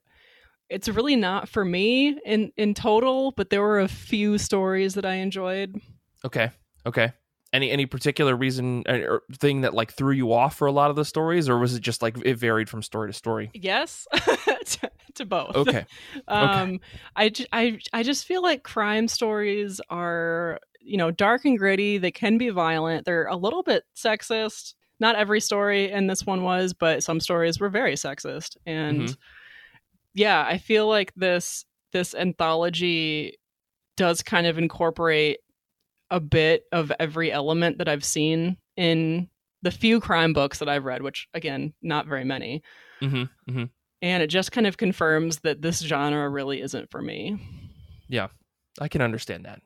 it's 0.68 0.88
really 0.88 1.16
not 1.16 1.48
for 1.48 1.64
me 1.64 2.18
in 2.24 2.52
in 2.56 2.74
total, 2.74 3.32
but 3.32 3.50
there 3.50 3.62
were 3.62 3.80
a 3.80 3.88
few 3.88 4.38
stories 4.38 4.94
that 4.94 5.04
I 5.04 5.14
enjoyed. 5.14 5.80
Okay. 6.24 6.50
Okay. 6.86 7.12
Any 7.52 7.70
any 7.70 7.86
particular 7.86 8.36
reason 8.36 8.84
uh, 8.88 8.98
or 8.98 9.22
thing 9.32 9.62
that 9.62 9.74
like 9.74 9.92
threw 9.92 10.12
you 10.12 10.32
off 10.32 10.56
for 10.56 10.68
a 10.68 10.72
lot 10.72 10.90
of 10.90 10.96
the 10.96 11.04
stories, 11.04 11.48
or 11.48 11.58
was 11.58 11.74
it 11.74 11.80
just 11.80 12.00
like 12.00 12.16
it 12.24 12.34
varied 12.34 12.68
from 12.68 12.82
story 12.82 13.08
to 13.08 13.12
story? 13.12 13.50
Yes, 13.54 14.06
to, 14.64 14.90
to, 15.14 15.26
both. 15.26 15.56
Okay. 15.56 15.84
um, 16.28 16.74
okay. 16.74 16.80
I, 17.16 17.32
I 17.52 17.78
I 17.92 18.02
just 18.04 18.24
feel 18.24 18.40
like 18.42 18.62
crime 18.62 19.08
stories 19.08 19.80
are 19.90 20.60
you 20.80 20.96
know 20.96 21.10
dark 21.10 21.44
and 21.44 21.58
gritty. 21.58 21.98
They 21.98 22.12
can 22.12 22.38
be 22.38 22.50
violent. 22.50 23.04
They're 23.04 23.26
a 23.26 23.36
little 23.36 23.64
bit 23.64 23.82
sexist 23.96 24.74
not 25.00 25.16
every 25.16 25.40
story 25.40 25.90
in 25.90 26.06
this 26.06 26.24
one 26.26 26.42
was, 26.42 26.74
but 26.74 27.02
some 27.02 27.18
stories 27.18 27.58
were 27.58 27.70
very 27.70 27.94
sexist. 27.94 28.56
And 28.66 29.00
mm-hmm. 29.00 29.12
yeah, 30.14 30.44
I 30.46 30.58
feel 30.58 30.86
like 30.86 31.12
this 31.16 31.64
this 31.92 32.14
anthology 32.14 33.38
does 33.96 34.22
kind 34.22 34.46
of 34.46 34.58
incorporate 34.58 35.38
a 36.10 36.20
bit 36.20 36.64
of 36.72 36.92
every 36.98 37.30
element 37.32 37.78
that 37.78 37.88
I've 37.88 38.04
seen 38.04 38.56
in 38.76 39.28
the 39.62 39.70
few 39.70 40.00
crime 40.00 40.32
books 40.32 40.58
that 40.58 40.68
I've 40.68 40.84
read, 40.84 41.02
which 41.02 41.28
again, 41.34 41.72
not 41.82 42.06
very 42.06 42.24
many. 42.24 42.62
Mm-hmm, 43.00 43.50
mm-hmm. 43.50 43.64
And 44.02 44.22
it 44.22 44.28
just 44.28 44.52
kind 44.52 44.66
of 44.66 44.76
confirms 44.76 45.40
that 45.40 45.62
this 45.62 45.80
genre 45.80 46.28
really 46.28 46.62
isn't 46.62 46.90
for 46.90 47.02
me. 47.02 47.38
Yeah, 48.08 48.28
I 48.80 48.88
can 48.88 49.02
understand 49.02 49.44
that. 49.44 49.60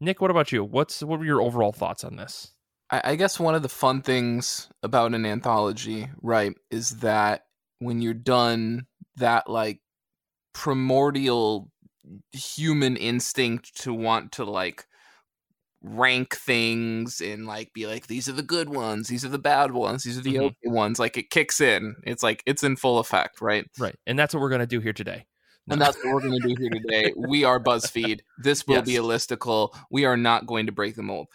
Nick, 0.00 0.20
what 0.20 0.30
about 0.30 0.50
you? 0.50 0.64
What's 0.64 1.02
what 1.02 1.18
were 1.18 1.24
your 1.24 1.42
overall 1.42 1.72
thoughts 1.72 2.04
on 2.04 2.16
this? 2.16 2.52
I, 2.90 3.00
I 3.04 3.14
guess 3.16 3.38
one 3.38 3.54
of 3.54 3.62
the 3.62 3.68
fun 3.68 4.02
things 4.02 4.68
about 4.82 5.14
an 5.14 5.24
anthology, 5.24 6.08
right, 6.22 6.52
is 6.70 6.98
that 6.98 7.44
when 7.78 8.02
you're 8.02 8.14
done, 8.14 8.86
that 9.16 9.48
like 9.48 9.80
primordial 10.52 11.70
human 12.32 12.96
instinct 12.96 13.80
to 13.82 13.94
want 13.94 14.32
to 14.32 14.44
like 14.44 14.86
rank 15.82 16.36
things 16.36 17.20
and 17.20 17.46
like 17.46 17.72
be 17.72 17.86
like 17.86 18.06
these 18.06 18.28
are 18.28 18.32
the 18.32 18.42
good 18.42 18.68
ones 18.68 19.08
these 19.08 19.24
are 19.24 19.30
the 19.30 19.38
bad 19.38 19.72
ones 19.72 20.02
these 20.02 20.18
are 20.18 20.22
the 20.22 20.34
mm-hmm. 20.34 20.44
okay 20.44 20.56
ones 20.64 20.98
like 20.98 21.16
it 21.16 21.30
kicks 21.30 21.60
in. 21.60 21.96
It's 22.04 22.22
like 22.22 22.42
it's 22.46 22.62
in 22.62 22.76
full 22.76 22.98
effect 22.98 23.40
right? 23.40 23.66
Right 23.78 23.96
and 24.06 24.18
that's 24.18 24.34
what 24.34 24.40
we're 24.40 24.50
going 24.50 24.60
to 24.60 24.66
do 24.66 24.80
here 24.80 24.92
today. 24.92 25.26
And 25.68 25.80
that's 25.80 25.96
what 25.98 26.12
we're 26.12 26.20
going 26.20 26.40
to 26.40 26.48
do 26.48 26.54
here 26.58 26.70
today. 26.70 27.12
We 27.16 27.44
are 27.44 27.60
buzzfeed. 27.60 28.20
This 28.42 28.66
will 28.66 28.76
yes. 28.76 28.86
be 28.86 28.96
a 28.96 29.02
listicle 29.02 29.72
we 29.88 30.04
are 30.04 30.16
not 30.16 30.46
going 30.46 30.66
to 30.66 30.72
break 30.72 30.96
the 30.96 31.02
mold. 31.04 31.28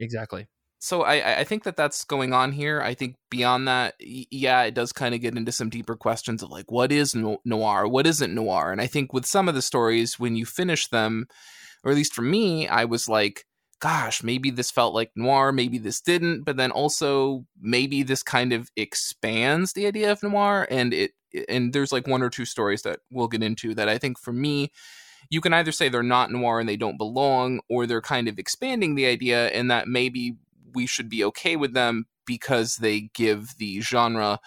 Exactly. 0.00 0.48
So 0.82 1.02
I, 1.02 1.40
I 1.40 1.44
think 1.44 1.64
that 1.64 1.76
that's 1.76 2.04
going 2.04 2.32
on 2.32 2.52
here. 2.52 2.80
I 2.80 2.94
think 2.94 3.16
beyond 3.30 3.68
that, 3.68 3.94
yeah, 4.00 4.62
it 4.62 4.74
does 4.74 4.92
kind 4.92 5.14
of 5.14 5.20
get 5.20 5.36
into 5.36 5.52
some 5.52 5.68
deeper 5.68 5.94
questions 5.94 6.42
of 6.42 6.50
like 6.50 6.72
what 6.72 6.90
is 6.90 7.14
noir, 7.14 7.86
what 7.86 8.06
isn't 8.06 8.34
noir, 8.34 8.72
and 8.72 8.80
I 8.80 8.86
think 8.86 9.12
with 9.12 9.26
some 9.26 9.46
of 9.46 9.54
the 9.54 9.60
stories 9.60 10.18
when 10.18 10.36
you 10.36 10.46
finish 10.46 10.88
them, 10.88 11.26
or 11.84 11.90
at 11.90 11.96
least 11.96 12.14
for 12.14 12.22
me, 12.22 12.66
I 12.66 12.86
was 12.86 13.08
like, 13.08 13.44
gosh, 13.80 14.22
maybe 14.22 14.50
this 14.50 14.70
felt 14.70 14.94
like 14.94 15.10
noir, 15.16 15.52
maybe 15.52 15.78
this 15.78 16.00
didn't, 16.00 16.44
but 16.44 16.56
then 16.56 16.70
also 16.70 17.44
maybe 17.60 18.02
this 18.02 18.22
kind 18.22 18.52
of 18.52 18.70
expands 18.76 19.72
the 19.72 19.86
idea 19.86 20.12
of 20.12 20.22
noir, 20.22 20.66
and 20.70 20.94
it 20.94 21.12
and 21.48 21.72
there's 21.72 21.92
like 21.92 22.06
one 22.06 22.22
or 22.22 22.30
two 22.30 22.44
stories 22.44 22.82
that 22.82 23.00
we'll 23.10 23.28
get 23.28 23.42
into 23.42 23.72
that 23.74 23.88
I 23.88 23.98
think 23.98 24.18
for 24.18 24.32
me 24.32 24.72
you 25.28 25.40
can 25.40 25.52
either 25.52 25.70
say 25.70 25.88
they're 25.88 26.02
not 26.02 26.32
noir 26.32 26.58
and 26.58 26.68
they 26.68 26.76
don't 26.76 26.96
belong, 26.96 27.60
or 27.68 27.86
they're 27.86 28.00
kind 28.00 28.28
of 28.28 28.38
expanding 28.38 28.94
the 28.94 29.06
idea 29.06 29.48
and 29.48 29.70
that 29.70 29.86
maybe 29.86 30.36
we 30.74 30.86
should 30.86 31.08
be 31.08 31.24
okay 31.24 31.56
with 31.56 31.72
them 31.74 32.06
because 32.26 32.76
they 32.76 33.10
give 33.14 33.56
the 33.58 33.80
genre 33.80 34.40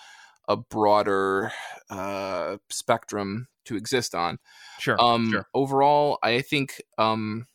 a 0.48 0.58
broader 0.58 1.52
uh, 1.90 2.58
spectrum 2.70 3.48
to 3.66 3.78
exist 3.78 4.14
on. 4.14 4.40
Sure. 4.80 5.02
Um, 5.02 5.32
sure. 5.32 5.48
Overall, 5.54 6.20
I 6.22 6.42
think 6.42 6.82
um, 6.98 7.46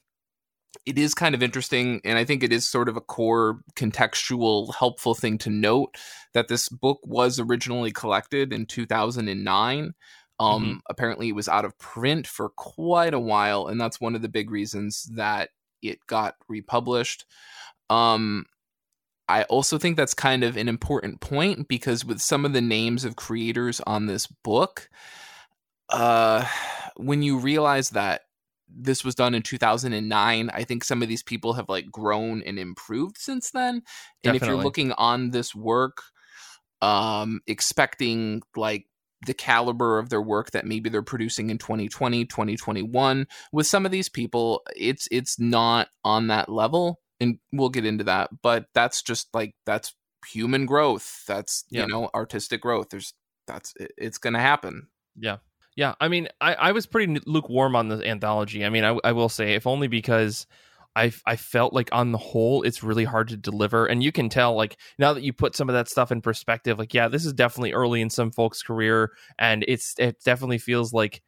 it 0.84 0.98
is 0.98 1.14
kind 1.14 1.34
of 1.34 1.42
interesting, 1.42 2.00
and 2.04 2.18
I 2.18 2.24
think 2.24 2.42
it 2.42 2.52
is 2.52 2.68
sort 2.68 2.88
of 2.88 2.96
a 2.96 3.00
core 3.00 3.60
contextual, 3.76 4.74
helpful 4.74 5.14
thing 5.14 5.38
to 5.38 5.50
note 5.50 5.96
that 6.34 6.48
this 6.48 6.68
book 6.68 7.00
was 7.02 7.38
originally 7.38 7.90
collected 7.90 8.52
in 8.52 8.66
2009. 8.66 9.94
Um, 10.40 10.62
mm-hmm. 10.62 10.78
Apparently, 10.88 11.28
it 11.28 11.34
was 11.34 11.48
out 11.48 11.64
of 11.64 11.78
print 11.78 12.26
for 12.26 12.50
quite 12.50 13.14
a 13.14 13.20
while, 13.20 13.66
and 13.66 13.80
that's 13.80 14.00
one 14.00 14.14
of 14.14 14.22
the 14.22 14.28
big 14.28 14.50
reasons 14.50 15.04
that 15.14 15.50
it 15.82 15.98
got 16.06 16.34
republished. 16.48 17.24
Um, 17.90 18.44
I 19.28 19.42
also 19.44 19.78
think 19.78 19.96
that's 19.96 20.14
kind 20.14 20.42
of 20.42 20.56
an 20.56 20.68
important 20.68 21.20
point 21.20 21.68
because 21.68 22.04
with 22.04 22.20
some 22.20 22.44
of 22.44 22.52
the 22.52 22.62
names 22.62 23.04
of 23.04 23.16
creators 23.16 23.80
on 23.80 24.06
this 24.06 24.26
book, 24.26 24.88
uh, 25.90 26.46
when 26.96 27.22
you 27.22 27.38
realize 27.38 27.90
that 27.90 28.22
this 28.68 29.04
was 29.04 29.14
done 29.14 29.34
in 29.34 29.42
2009, 29.42 30.50
I 30.52 30.64
think 30.64 30.84
some 30.84 31.02
of 31.02 31.08
these 31.08 31.22
people 31.22 31.54
have 31.54 31.68
like 31.68 31.90
grown 31.90 32.42
and 32.42 32.58
improved 32.58 33.18
since 33.18 33.50
then. 33.50 33.74
And 33.74 33.82
Definitely. 34.22 34.46
if 34.46 34.52
you're 34.52 34.62
looking 34.62 34.92
on 34.92 35.30
this 35.30 35.54
work, 35.54 36.02
um, 36.82 37.40
expecting 37.46 38.42
like 38.56 38.86
the 39.26 39.34
caliber 39.34 39.98
of 39.98 40.10
their 40.10 40.22
work 40.22 40.52
that 40.52 40.66
maybe 40.66 40.88
they're 40.88 41.02
producing 41.02 41.50
in 41.50 41.58
2020 41.58 42.24
2021 42.24 43.26
with 43.52 43.66
some 43.66 43.84
of 43.84 43.90
these 43.90 44.08
people 44.08 44.62
it's 44.76 45.08
it's 45.10 45.40
not 45.40 45.88
on 46.04 46.28
that 46.28 46.48
level 46.48 47.00
and 47.18 47.38
we'll 47.52 47.68
get 47.68 47.84
into 47.84 48.04
that 48.04 48.30
but 48.42 48.66
that's 48.74 49.02
just 49.02 49.26
like 49.34 49.56
that's 49.66 49.92
human 50.28 50.66
growth 50.66 51.24
that's 51.26 51.64
yeah. 51.70 51.82
you 51.82 51.88
know 51.88 52.08
artistic 52.14 52.60
growth 52.60 52.90
there's 52.90 53.12
that's 53.48 53.74
it's 53.96 54.18
gonna 54.18 54.38
happen 54.38 54.86
yeah 55.16 55.38
yeah 55.79 55.95
i 56.01 56.09
mean 56.09 56.29
i 56.41 56.55
i 56.55 56.72
was 56.72 56.87
pretty 56.87 57.20
lukewarm 57.24 57.76
on 57.76 57.89
the 57.89 58.05
anthology. 58.07 58.64
I 58.64 58.68
mean 58.68 58.85
i, 58.85 58.99
I 59.05 59.12
will 59.12 59.29
say 59.29 59.55
if 59.55 59.66
only 59.66 59.87
because 59.87 60.47
I, 60.97 61.12
I 61.24 61.37
felt 61.37 61.72
like 61.72 61.91
on 61.93 62.11
the 62.11 62.18
whole 62.18 62.62
it's 62.62 62.83
really 62.83 63.05
hard 63.05 63.29
to 63.29 63.37
deliver. 63.37 63.87
And 63.87 64.03
you 64.03 64.11
can 64.11 64.29
tell 64.29 64.57
like 64.57 64.76
now 64.99 65.12
that 65.12 65.22
you 65.22 65.33
put 65.33 65.55
some 65.55 65.68
of 65.68 65.74
that 65.74 65.89
stuff 65.89 66.11
in 66.11 66.20
perspective 66.20 66.76
like 66.76 66.93
yeah 66.93 67.07
this 67.07 67.24
is 67.24 67.33
definitely 67.33 67.72
early 67.72 68.01
in 68.01 68.11
some 68.11 68.33
folks 68.33 68.62
career 68.62 69.12
and 69.39 69.64
it's 69.68 69.95
it 69.99 70.16
definitely 70.24 70.59
feels 70.59 70.93
like 70.93 71.22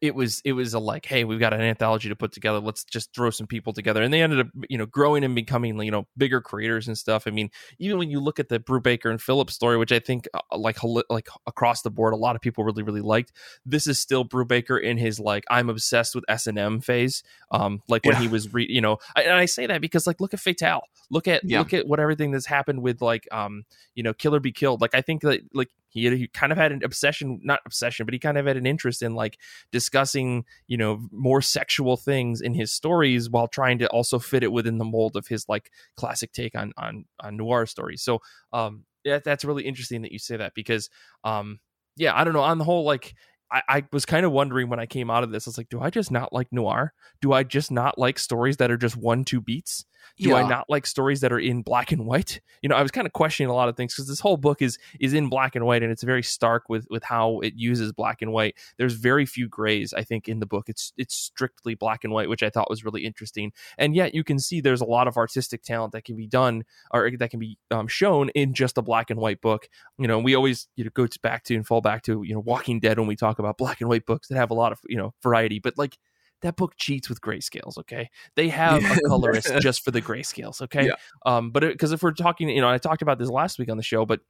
it 0.00 0.14
was 0.14 0.40
it 0.44 0.52
was 0.52 0.74
a 0.74 0.78
like 0.78 1.06
hey 1.06 1.24
we've 1.24 1.40
got 1.40 1.52
an 1.52 1.60
anthology 1.60 2.08
to 2.08 2.16
put 2.16 2.32
together. 2.32 2.60
Let's 2.60 2.84
just 2.84 3.14
throw 3.14 3.30
some 3.30 3.46
people 3.46 3.72
together. 3.72 4.02
And 4.02 4.12
they 4.12 4.22
ended 4.22 4.40
up 4.40 4.48
you 4.68 4.78
know 4.78 4.86
growing 4.86 5.24
and 5.24 5.34
becoming 5.34 5.80
you 5.82 5.90
know 5.90 6.06
bigger 6.16 6.40
creators 6.40 6.88
and 6.88 6.96
stuff. 6.96 7.26
I 7.26 7.30
mean 7.30 7.50
even 7.78 7.98
when 7.98 8.10
you 8.10 8.20
look 8.20 8.38
at 8.38 8.48
the 8.48 8.58
brubaker 8.58 9.10
and 9.10 9.20
phillips 9.20 9.54
story 9.54 9.76
which 9.76 9.92
i 9.92 9.98
think 9.98 10.28
uh, 10.34 10.56
like 10.56 10.78
like 11.10 11.28
across 11.46 11.82
the 11.82 11.90
board 11.90 12.12
a 12.12 12.16
lot 12.16 12.36
of 12.36 12.42
people 12.42 12.64
really 12.64 12.82
really 12.82 13.00
liked 13.00 13.32
this 13.64 13.86
is 13.86 14.00
still 14.00 14.24
brubaker 14.24 14.80
in 14.80 14.96
his 14.98 15.18
like 15.18 15.44
i'm 15.50 15.68
obsessed 15.68 16.14
with 16.14 16.24
s&m 16.28 16.80
phase 16.80 17.22
um 17.50 17.82
like 17.88 18.04
when 18.04 18.14
yeah. 18.14 18.20
he 18.20 18.28
was 18.28 18.52
re- 18.52 18.66
you 18.68 18.80
know 18.80 18.98
I, 19.14 19.22
and 19.22 19.32
i 19.32 19.46
say 19.46 19.66
that 19.66 19.80
because 19.80 20.06
like 20.06 20.20
look 20.20 20.34
at 20.34 20.40
fatale 20.40 20.82
look 21.10 21.28
at 21.28 21.42
yeah. 21.44 21.58
look 21.58 21.72
at 21.74 21.86
what 21.86 22.00
everything 22.00 22.30
that's 22.30 22.46
happened 22.46 22.82
with 22.82 23.00
like 23.00 23.26
um 23.32 23.64
you 23.94 24.02
know 24.02 24.12
killer 24.12 24.40
Be 24.40 24.52
Killed. 24.52 24.80
Like 24.80 24.94
i 24.94 25.00
think 25.00 25.22
that 25.22 25.40
like 25.52 25.70
he, 25.96 26.16
he 26.16 26.28
kind 26.28 26.52
of 26.52 26.58
had 26.58 26.72
an 26.72 26.82
obsession 26.84 27.40
not 27.42 27.60
obsession 27.64 28.04
but 28.04 28.12
he 28.12 28.18
kind 28.18 28.36
of 28.36 28.46
had 28.46 28.56
an 28.56 28.66
interest 28.66 29.02
in 29.02 29.14
like 29.14 29.38
discussing 29.72 30.44
you 30.66 30.76
know 30.76 31.08
more 31.10 31.40
sexual 31.40 31.96
things 31.96 32.40
in 32.40 32.54
his 32.54 32.72
stories 32.72 33.30
while 33.30 33.48
trying 33.48 33.78
to 33.78 33.88
also 33.88 34.18
fit 34.18 34.42
it 34.42 34.52
within 34.52 34.78
the 34.78 34.84
mold 34.84 35.16
of 35.16 35.26
his 35.26 35.48
like 35.48 35.70
classic 35.96 36.32
take 36.32 36.54
on 36.54 36.72
on 36.76 37.04
on 37.20 37.36
noir 37.36 37.66
stories 37.66 38.02
so 38.02 38.20
um 38.52 38.84
yeah, 39.04 39.20
that's 39.24 39.44
really 39.44 39.62
interesting 39.64 40.02
that 40.02 40.12
you 40.12 40.18
say 40.18 40.36
that 40.36 40.52
because 40.54 40.90
um 41.24 41.58
yeah 41.96 42.14
i 42.14 42.24
don't 42.24 42.34
know 42.34 42.40
on 42.40 42.58
the 42.58 42.64
whole 42.64 42.84
like 42.84 43.14
I, 43.50 43.62
I, 43.68 43.84
was 43.92 44.04
kind 44.04 44.26
of 44.26 44.32
wondering 44.32 44.68
when 44.68 44.80
I 44.80 44.86
came 44.86 45.08
out 45.08 45.22
of 45.22 45.30
this, 45.30 45.46
I 45.46 45.50
was 45.50 45.56
like, 45.56 45.68
do 45.68 45.80
I 45.80 45.88
just 45.88 46.10
not 46.10 46.32
like 46.32 46.48
noir? 46.50 46.92
Do 47.20 47.32
I 47.32 47.44
just 47.44 47.70
not 47.70 47.96
like 47.96 48.18
stories 48.18 48.56
that 48.56 48.72
are 48.72 48.76
just 48.76 48.96
one, 48.96 49.24
two 49.24 49.40
beats? 49.40 49.84
Do 50.18 50.34
I 50.34 50.48
not 50.48 50.68
like 50.68 50.86
stories 50.86 51.20
that 51.20 51.32
are 51.32 51.38
in 51.38 51.62
black 51.62 51.92
and 51.92 52.06
white? 52.06 52.40
You 52.62 52.68
know, 52.68 52.76
I 52.76 52.82
was 52.82 52.90
kind 52.90 53.06
of 53.06 53.12
questioning 53.12 53.50
a 53.50 53.54
lot 53.54 53.68
of 53.68 53.76
things 53.76 53.94
because 53.94 54.08
this 54.08 54.20
whole 54.20 54.36
book 54.36 54.62
is 54.62 54.78
is 55.00 55.14
in 55.14 55.28
black 55.28 55.54
and 55.56 55.66
white, 55.66 55.82
and 55.82 55.92
it's 55.92 56.02
very 56.02 56.22
stark 56.22 56.68
with 56.68 56.86
with 56.90 57.04
how 57.04 57.40
it 57.40 57.54
uses 57.56 57.92
black 57.92 58.22
and 58.22 58.32
white. 58.32 58.56
There's 58.78 58.94
very 58.94 59.26
few 59.26 59.48
grays, 59.48 59.92
I 59.92 60.02
think, 60.02 60.28
in 60.28 60.40
the 60.40 60.46
book. 60.46 60.68
It's 60.68 60.92
it's 60.96 61.14
strictly 61.14 61.74
black 61.74 62.04
and 62.04 62.12
white, 62.12 62.28
which 62.28 62.42
I 62.42 62.50
thought 62.50 62.70
was 62.70 62.84
really 62.84 63.04
interesting. 63.04 63.52
And 63.78 63.94
yet, 63.94 64.14
you 64.14 64.24
can 64.24 64.38
see 64.38 64.60
there's 64.60 64.80
a 64.80 64.86
lot 64.86 65.08
of 65.08 65.16
artistic 65.16 65.62
talent 65.62 65.92
that 65.92 66.04
can 66.04 66.16
be 66.16 66.26
done 66.26 66.64
or 66.92 67.10
that 67.18 67.30
can 67.30 67.40
be 67.40 67.58
um, 67.70 67.88
shown 67.88 68.30
in 68.30 68.54
just 68.54 68.78
a 68.78 68.82
black 68.82 69.10
and 69.10 69.20
white 69.20 69.40
book. 69.40 69.68
You 69.98 70.08
know, 70.08 70.18
we 70.18 70.34
always 70.34 70.68
you 70.76 70.84
know 70.84 70.90
go 70.94 71.06
to- 71.06 71.20
back 71.20 71.44
to 71.44 71.54
and 71.54 71.66
fall 71.66 71.80
back 71.80 72.02
to 72.04 72.22
you 72.22 72.34
know 72.34 72.40
Walking 72.40 72.80
Dead 72.80 72.98
when 72.98 73.08
we 73.08 73.16
talk 73.16 73.38
about 73.38 73.58
black 73.58 73.80
and 73.80 73.88
white 73.88 74.06
books 74.06 74.28
that 74.28 74.36
have 74.36 74.50
a 74.50 74.54
lot 74.54 74.72
of 74.72 74.80
you 74.88 74.96
know 74.96 75.14
variety, 75.22 75.58
but 75.58 75.76
like 75.76 75.98
that 76.46 76.56
book 76.56 76.74
cheats 76.76 77.08
with 77.08 77.20
grayscales. 77.20 77.76
Okay, 77.78 78.10
they 78.34 78.48
have 78.62 78.82
a 78.84 79.00
colorist 79.06 79.52
just 79.60 79.84
for 79.84 79.90
the 79.90 80.00
grayscales. 80.02 80.62
Okay, 80.62 80.86
Yeah. 80.86 80.94
um, 81.26 81.50
but 81.50 81.60
because 81.60 81.92
if 81.92 82.02
we're 82.02 82.12
talking, 82.12 82.48
you 82.48 82.60
know, 82.60 82.68
I 82.68 82.78
talked 82.78 83.02
about 83.02 83.18
this 83.18 83.28
last 83.28 83.58
week 83.58 83.68
on 83.70 83.76
the 83.76 83.82
show, 83.82 84.06
but 84.06 84.20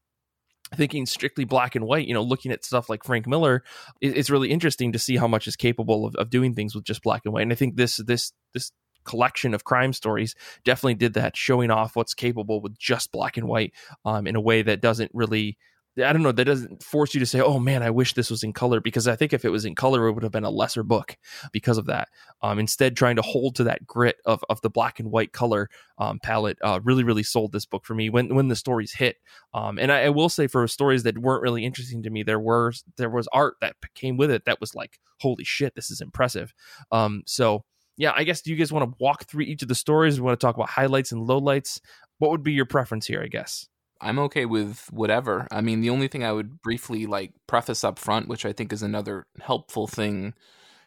thinking 0.75 1.07
strictly 1.07 1.45
black 1.45 1.77
and 1.77 1.87
white, 1.87 2.09
you 2.09 2.14
know, 2.14 2.23
looking 2.23 2.51
at 2.51 2.64
stuff 2.64 2.89
like 2.89 3.05
Frank 3.05 3.27
Miller, 3.27 3.62
it, 4.01 4.17
it's 4.17 4.31
really 4.31 4.51
interesting 4.51 4.93
to 4.93 4.99
see 4.99 5.17
how 5.17 5.29
much 5.29 5.47
is 5.47 5.55
capable 5.55 6.05
of, 6.07 6.17
of 6.17 6.29
doing 6.31 6.55
things 6.55 6.75
with 6.75 6.85
just 6.85 7.03
black 7.03 7.23
and 7.25 7.33
white. 7.33 7.43
And 7.43 7.53
I 7.53 7.55
think 7.55 7.77
this 7.77 7.97
this 7.99 8.33
this 8.53 8.73
collection 9.05 9.55
of 9.55 9.62
crime 9.62 9.93
stories 9.93 10.35
definitely 10.64 10.95
did 10.95 11.14
that, 11.14 11.37
showing 11.37 11.71
off 11.71 11.95
what's 11.95 12.14
capable 12.14 12.61
with 12.61 12.77
just 12.77 13.12
black 13.12 13.37
and 13.37 13.47
white 13.47 13.73
um, 14.05 14.27
in 14.27 14.35
a 14.35 14.41
way 14.41 14.62
that 14.62 14.81
doesn't 14.81 15.11
really. 15.14 15.57
I 15.99 16.12
don't 16.12 16.22
know. 16.22 16.32
That 16.32 16.44
doesn't 16.44 16.82
force 16.82 17.14
you 17.14 17.20
to 17.20 17.26
say, 17.26 17.40
"Oh 17.40 17.59
man, 17.59 17.82
I 17.82 17.90
wish 17.90 18.12
this 18.12 18.30
was 18.30 18.42
in 18.42 18.53
color." 18.53 18.80
Because 18.80 19.09
I 19.09 19.16
think 19.16 19.32
if 19.32 19.44
it 19.44 19.51
was 19.51 19.64
in 19.64 19.74
color, 19.74 20.07
it 20.07 20.12
would 20.12 20.22
have 20.22 20.32
been 20.32 20.44
a 20.44 20.51
lesser 20.51 20.82
book 20.82 21.16
because 21.53 21.78
of 21.78 21.86
that. 21.86 22.09
Um, 22.42 22.59
instead, 22.59 22.97
trying 22.97 23.16
to 23.16 23.22
hold 23.22 23.57
to 23.57 23.64
that 23.64 23.86
grit 23.86 24.16
of, 24.26 24.44
of 24.51 24.61
the 24.61 24.68
black 24.68 25.01
and 25.01 25.11
white 25.11 25.32
color 25.32 25.70
um, 25.99 26.18
palette 26.20 26.59
uh, 26.62 26.80
really, 26.84 27.03
really 27.03 27.22
sold 27.22 27.53
this 27.53 27.64
book 27.64 27.86
for 27.86 27.94
me 27.94 28.11
when 28.11 28.34
when 28.34 28.49
the 28.49 28.57
stories 28.57 28.92
hit. 28.92 29.16
Um, 29.55 29.78
and 29.78 29.90
I, 29.90 30.05
I 30.05 30.09
will 30.11 30.28
say, 30.28 30.47
for 30.47 30.66
stories 30.68 31.03
that 31.05 31.18
weren't 31.18 31.42
really 31.42 31.64
interesting 31.64 32.03
to 32.03 32.11
me, 32.11 32.22
there 32.22 32.40
were 32.40 32.72
there 32.97 33.11
was 33.11 33.28
art 33.32 33.57
that 33.61 33.76
came 33.94 34.16
with 34.16 34.30
it 34.30 34.44
that 34.44 34.61
was 34.61 34.74
like, 34.74 34.99
"Holy 35.20 35.44
shit, 35.44 35.74
this 35.74 35.90
is 35.90 36.01
impressive." 36.01 36.53
Um, 36.92 37.22
so 37.26 37.64
yeah, 37.97 38.12
I 38.14 38.24
guess 38.24 38.42
do 38.42 38.51
you 38.51 38.57
guys 38.57 38.72
want 38.72 38.90
to 38.90 38.97
walk 39.01 39.24
through 39.24 39.44
each 39.44 39.62
of 39.62 39.68
the 39.68 39.74
stories? 39.74 40.20
We 40.20 40.26
want 40.26 40.38
to 40.38 40.47
talk 40.47 40.57
about 40.57 40.68
highlights 40.68 41.12
and 41.12 41.26
lowlights. 41.26 41.80
What 42.18 42.30
would 42.30 42.42
be 42.42 42.53
your 42.53 42.66
preference 42.66 43.07
here? 43.07 43.22
I 43.22 43.28
guess. 43.28 43.68
I'm 44.01 44.18
okay 44.20 44.44
with 44.47 44.86
whatever. 44.90 45.47
I 45.51 45.61
mean, 45.61 45.80
the 45.80 45.90
only 45.90 46.09
thing 46.09 46.24
I 46.24 46.32
would 46.32 46.62
briefly 46.62 47.07
like 47.07 47.32
preface 47.47 47.84
up 47.84 47.99
front, 47.99 48.28
which 48.28 48.44
I 48.44 48.53
think 48.53 48.72
is 48.72 48.82
another 48.82 49.26
helpful 49.40 49.86
thing 49.86 50.34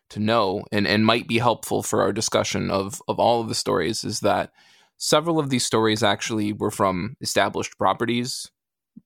to 0.09 0.19
know 0.19 0.63
and, 0.71 0.87
and 0.87 1.05
might 1.05 1.27
be 1.27 1.39
helpful 1.39 1.83
for 1.83 2.01
our 2.01 2.11
discussion 2.11 2.71
of, 2.71 3.01
of 3.07 3.19
all 3.19 3.41
of 3.41 3.49
the 3.49 3.55
stories, 3.55 4.03
is 4.03 4.19
that 4.21 4.51
several 4.97 5.39
of 5.39 5.49
these 5.49 5.65
stories 5.65 6.03
actually 6.03 6.53
were 6.53 6.71
from 6.71 7.15
established 7.21 7.77
properties. 7.77 8.49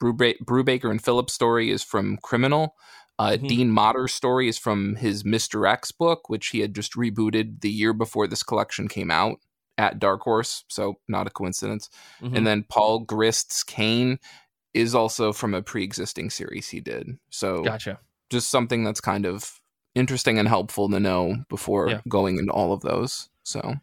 Bruba- 0.02 0.40
Brubaker 0.44 0.90
and 0.90 1.04
Phillips' 1.04 1.34
story 1.34 1.70
is 1.70 1.84
from 1.84 2.18
Criminal. 2.18 2.76
Uh, 3.20 3.38
Mhm. 3.40 3.48
Dean 3.48 3.72
Motter's 3.72 4.14
story 4.14 4.48
is 4.48 4.58
from 4.58 4.96
his 4.96 5.24
Mr. 5.24 5.70
X 5.70 5.92
book, 5.92 6.30
which 6.30 6.48
he 6.48 6.62
had 6.62 6.74
just 6.74 6.94
rebooted 6.94 7.62
the 7.62 7.70
year 7.70 7.94
before 7.94 8.28
this 8.28 8.42
collection 8.44 8.88
came 8.88 9.12
out 9.12 9.40
at 9.78 10.00
Dark 10.00 10.22
Horse. 10.22 10.64
So, 10.70 11.00
not 11.08 11.28
a 11.28 11.30
coincidence. 11.30 11.90
Mhm. 12.22 12.38
And 12.38 12.48
then 12.48 12.64
Paul 12.70 13.00
Grist's 13.00 13.64
Kane 13.64 14.20
is 14.74 14.96
also 14.96 15.32
from 15.34 15.54
a 15.54 15.62
pre-existing 15.62 16.30
series 16.30 16.70
he 16.70 16.80
did. 16.80 17.08
So 17.30 17.64
gotcha. 17.64 18.00
just 18.32 18.50
something 18.50 18.84
that's 18.84 19.00
kind 19.02 19.26
of 19.26 19.60
interesting 19.94 20.40
and 20.40 20.48
helpful 20.48 20.90
to 20.90 21.00
know 21.00 21.36
before 21.50 21.90
Yeah. 21.90 22.02
going 22.08 22.40
into 22.40 22.52
all 22.52 22.74
of 22.74 22.82
those. 22.82 23.30
So 23.44 23.76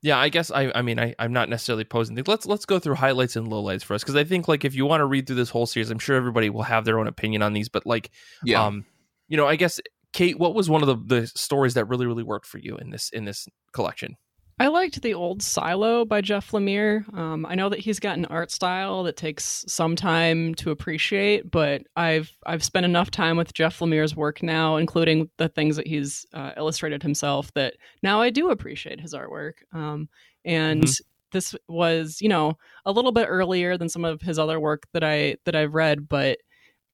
Yeah, 0.00 0.18
I 0.18 0.30
guess 0.30 0.50
I 0.50 0.72
I 0.74 0.80
mean 0.80 0.98
I 0.98 1.14
I'm 1.18 1.32
not 1.34 1.48
necessarily 1.50 1.84
posing. 1.84 2.16
things. 2.16 2.26
Let's 2.28 2.46
let's 2.46 2.64
go 2.64 2.78
through 2.78 2.94
highlights 2.94 3.36
and 3.36 3.48
lowlights 3.48 3.84
for 3.84 3.92
us 3.92 4.02
because 4.02 4.16
I 4.16 4.24
think 4.24 4.48
like 4.48 4.64
if 4.64 4.74
you 4.74 4.86
want 4.86 5.00
to 5.02 5.06
read 5.06 5.26
through 5.26 5.36
this 5.36 5.50
whole 5.50 5.66
series, 5.66 5.90
I'm 5.90 5.98
sure 5.98 6.16
everybody 6.16 6.48
will 6.48 6.62
have 6.62 6.84
their 6.86 6.98
own 6.98 7.06
opinion 7.06 7.42
on 7.42 7.52
these. 7.52 7.68
But 7.68 7.84
like, 7.86 8.10
yeah, 8.44 8.64
um, 8.64 8.86
you 9.28 9.36
know, 9.36 9.46
I 9.46 9.56
guess 9.56 9.78
Kate, 10.14 10.38
what 10.38 10.54
was 10.54 10.70
one 10.70 10.82
of 10.82 10.88
the 10.88 11.20
the 11.20 11.26
stories 11.26 11.74
that 11.74 11.84
really 11.86 12.06
really 12.06 12.22
worked 12.22 12.46
for 12.46 12.58
you 12.58 12.76
in 12.78 12.88
this 12.90 13.10
in 13.10 13.26
this 13.26 13.46
collection? 13.72 14.16
I 14.58 14.68
liked 14.68 15.02
the 15.02 15.14
old 15.14 15.42
Silo 15.42 16.04
by 16.04 16.20
Jeff 16.20 16.52
Lemire. 16.52 17.12
Um, 17.12 17.44
I 17.44 17.56
know 17.56 17.68
that 17.68 17.80
he's 17.80 17.98
got 17.98 18.18
an 18.18 18.24
art 18.26 18.52
style 18.52 19.02
that 19.02 19.16
takes 19.16 19.64
some 19.66 19.96
time 19.96 20.54
to 20.56 20.70
appreciate, 20.70 21.50
but 21.50 21.82
I've 21.96 22.30
I've 22.46 22.62
spent 22.62 22.86
enough 22.86 23.10
time 23.10 23.36
with 23.36 23.52
Jeff 23.52 23.80
Lemire's 23.80 24.14
work 24.14 24.42
now, 24.44 24.76
including 24.76 25.28
the 25.38 25.48
things 25.48 25.74
that 25.76 25.88
he's 25.88 26.24
uh, 26.32 26.52
illustrated 26.56 27.02
himself, 27.02 27.52
that 27.54 27.74
now 28.02 28.20
I 28.20 28.30
do 28.30 28.50
appreciate 28.50 29.00
his 29.00 29.12
artwork. 29.12 29.54
Um, 29.72 30.08
and 30.44 30.84
this 31.32 31.56
was, 31.66 32.22
you 32.22 32.28
know, 32.28 32.56
a 32.86 32.92
little 32.92 33.12
bit 33.12 33.26
earlier 33.28 33.76
than 33.76 33.88
some 33.88 34.04
of 34.04 34.22
his 34.22 34.38
other 34.38 34.60
work 34.60 34.84
that 34.92 35.02
I 35.02 35.36
that 35.46 35.56
I've 35.56 35.74
read, 35.74 36.08
but 36.08 36.38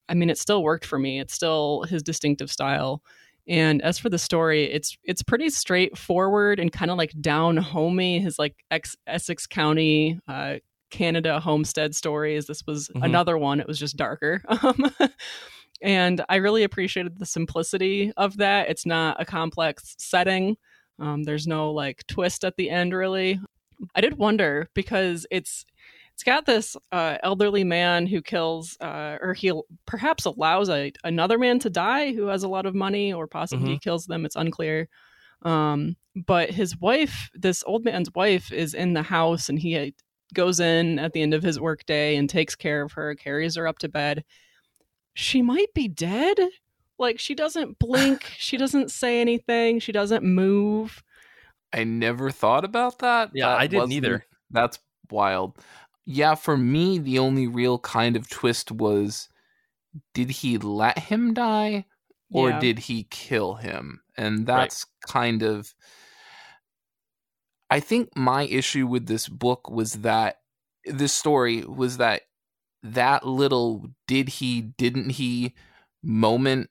I 0.09 0.13
mean, 0.13 0.29
it 0.29 0.37
still 0.37 0.61
worked 0.61 0.85
for 0.85 0.99
me. 0.99 1.19
It's 1.19 1.33
still 1.33 1.83
his 1.83 2.03
distinctive 2.03 2.51
style. 2.51 3.01
And 3.51 3.81
as 3.81 3.99
for 3.99 4.09
the 4.09 4.17
story, 4.17 4.63
it's 4.71 4.95
it's 5.03 5.21
pretty 5.21 5.49
straightforward 5.49 6.57
and 6.57 6.71
kind 6.71 6.89
of 6.89 6.97
like 6.97 7.11
down 7.19 7.57
homey. 7.57 8.19
His 8.19 8.39
like 8.39 8.55
ex- 8.71 8.95
Essex 9.05 9.45
County, 9.45 10.19
uh, 10.27 10.55
Canada 10.89 11.39
homestead 11.41 11.93
stories. 11.93 12.45
This 12.45 12.63
was 12.65 12.87
Mhm. 12.95 13.03
another 13.03 13.37
one. 13.37 13.59
It 13.59 13.67
was 13.67 13.77
just 13.79 13.97
darker. 13.97 14.41
Um, 14.63 14.91
and 15.81 16.23
I 16.29 16.35
really 16.35 16.63
appreciated 16.63 17.17
the 17.19 17.25
simplicity 17.25 18.13
of 18.15 18.37
that. 18.37 18.69
It's 18.69 18.85
not 18.85 19.19
a 19.19 19.25
complex 19.25 19.95
setting. 19.97 20.55
Um, 20.99 21.23
there's 21.23 21.47
no 21.47 21.71
like 21.71 22.05
twist 22.07 22.43
at 22.45 22.55
the 22.55 22.69
end, 22.69 22.93
really. 22.93 23.39
I 23.95 24.01
did 24.01 24.17
wonder 24.19 24.69
because 24.75 25.25
it's 25.31 25.65
it's 26.13 26.23
got 26.23 26.45
this 26.45 26.75
uh, 26.91 27.17
elderly 27.23 27.63
man 27.63 28.05
who 28.05 28.21
kills, 28.21 28.77
uh, 28.81 29.17
or 29.21 29.33
he 29.33 29.51
perhaps 29.85 30.25
allows 30.25 30.69
a, 30.69 30.91
another 31.03 31.37
man 31.39 31.59
to 31.59 31.69
die 31.69 32.13
who 32.13 32.27
has 32.27 32.43
a 32.43 32.47
lot 32.49 32.65
of 32.65 32.75
money, 32.75 33.11
or 33.13 33.27
possibly 33.27 33.71
he 33.71 33.79
kills 33.79 34.05
them. 34.05 34.25
It's 34.25 34.35
unclear. 34.35 34.87
Um, 35.43 35.95
but 36.15 36.51
his 36.51 36.77
wife, 36.77 37.29
this 37.33 37.63
old 37.65 37.85
man's 37.85 38.13
wife, 38.13 38.51
is 38.51 38.73
in 38.73 38.93
the 38.93 39.01
house, 39.01 39.49
and 39.49 39.57
he 39.57 39.77
uh, 39.77 39.91
goes 40.33 40.59
in 40.59 40.99
at 40.99 41.13
the 41.13 41.21
end 41.21 41.33
of 41.33 41.41
his 41.43 41.59
workday 41.59 42.15
and 42.15 42.29
takes 42.29 42.55
care 42.55 42.83
of 42.83 42.91
her, 42.93 43.15
carries 43.15 43.55
her 43.55 43.67
up 43.67 43.79
to 43.79 43.89
bed. 43.89 44.23
She 45.13 45.41
might 45.41 45.73
be 45.73 45.87
dead. 45.87 46.37
Like 46.99 47.19
she 47.19 47.33
doesn't 47.33 47.79
blink, 47.79 48.25
she 48.37 48.57
doesn't 48.57 48.91
say 48.91 49.19
anything, 49.21 49.79
she 49.79 49.91
doesn't 49.91 50.23
move. 50.23 51.01
I 51.73 51.83
never 51.85 52.29
thought 52.29 52.63
about 52.65 52.99
that. 52.99 53.31
Yeah, 53.33 53.47
That 53.49 53.59
I 53.59 53.67
didn't 53.67 53.79
wasn't- 53.83 53.93
either. 53.93 54.25
That's 54.51 54.77
wild. 55.09 55.57
Yeah, 56.05 56.35
for 56.35 56.57
me, 56.57 56.97
the 56.99 57.19
only 57.19 57.47
real 57.47 57.79
kind 57.79 58.15
of 58.15 58.29
twist 58.29 58.71
was 58.71 59.29
did 60.13 60.29
he 60.29 60.57
let 60.57 60.97
him 60.99 61.33
die 61.33 61.85
or 62.31 62.49
Yeah. 62.49 62.59
did 62.59 62.79
he 62.79 63.03
kill 63.05 63.55
him? 63.55 64.01
And 64.17 64.45
that's 64.47 64.85
kind 65.07 65.43
of. 65.43 65.73
I 67.69 67.79
think 67.79 68.15
my 68.17 68.43
issue 68.43 68.85
with 68.87 69.07
this 69.07 69.27
book 69.29 69.69
was 69.69 69.93
that 70.01 70.37
this 70.85 71.13
story 71.13 71.63
was 71.63 71.97
that 71.97 72.23
that 72.83 73.25
little 73.25 73.87
did 74.07 74.27
he, 74.29 74.61
didn't 74.61 75.11
he 75.11 75.53
moment 76.03 76.69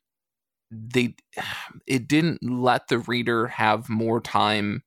they 0.70 1.14
it 1.86 2.08
didn't 2.08 2.42
let 2.42 2.88
the 2.88 2.98
reader 2.98 3.46
have 3.48 3.88
more 3.88 4.20
time 4.20 4.82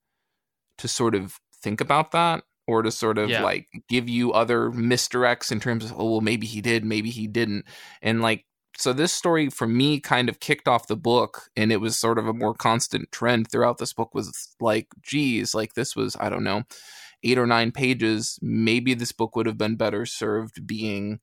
to 0.78 0.88
sort 0.88 1.16
of 1.16 1.40
think 1.62 1.82
about 1.82 2.12
that 2.12 2.44
or 2.68 2.82
to 2.82 2.92
sort 2.92 3.18
of 3.18 3.30
Yeah. 3.30 3.44
like 3.44 3.68
give 3.90 4.08
you 4.10 4.32
other 4.34 4.70
misdirects 4.72 5.52
in 5.52 5.60
terms 5.60 5.86
of 5.86 5.94
oh 6.00 6.10
well 6.12 6.22
maybe 6.22 6.48
he 6.48 6.62
did 6.62 6.86
maybe 6.86 7.10
he 7.10 7.28
didn't 7.28 7.66
and 8.02 8.22
like 8.22 8.46
so 8.78 8.92
this 8.94 9.14
story 9.14 9.50
for 9.50 9.68
me 9.68 10.00
kind 10.00 10.30
of 10.30 10.40
kicked 10.40 10.68
off 10.68 10.88
the 10.88 10.96
book 10.96 11.50
and 11.56 11.72
it 11.72 11.78
was 11.82 11.98
sort 12.00 12.18
of 12.18 12.28
a 12.28 12.34
more 12.34 12.54
constant 12.56 13.12
trend 13.12 13.50
throughout 13.52 13.78
this 13.78 13.94
book 13.94 14.14
was 14.16 14.56
like 14.60 14.88
geez 15.02 15.54
like 15.54 15.74
this 15.74 15.96
was 15.96 16.16
i 16.20 16.30
don't 16.30 16.44
know 16.44 16.64
eight 17.24 17.38
or 17.38 17.46
nine 17.48 17.72
pages 17.72 18.40
maybe 18.42 18.94
this 18.94 19.12
book 19.12 19.36
would 19.36 19.46
have 19.46 19.58
been 19.58 19.76
better 19.76 20.06
served 20.06 20.66
being 20.66 21.20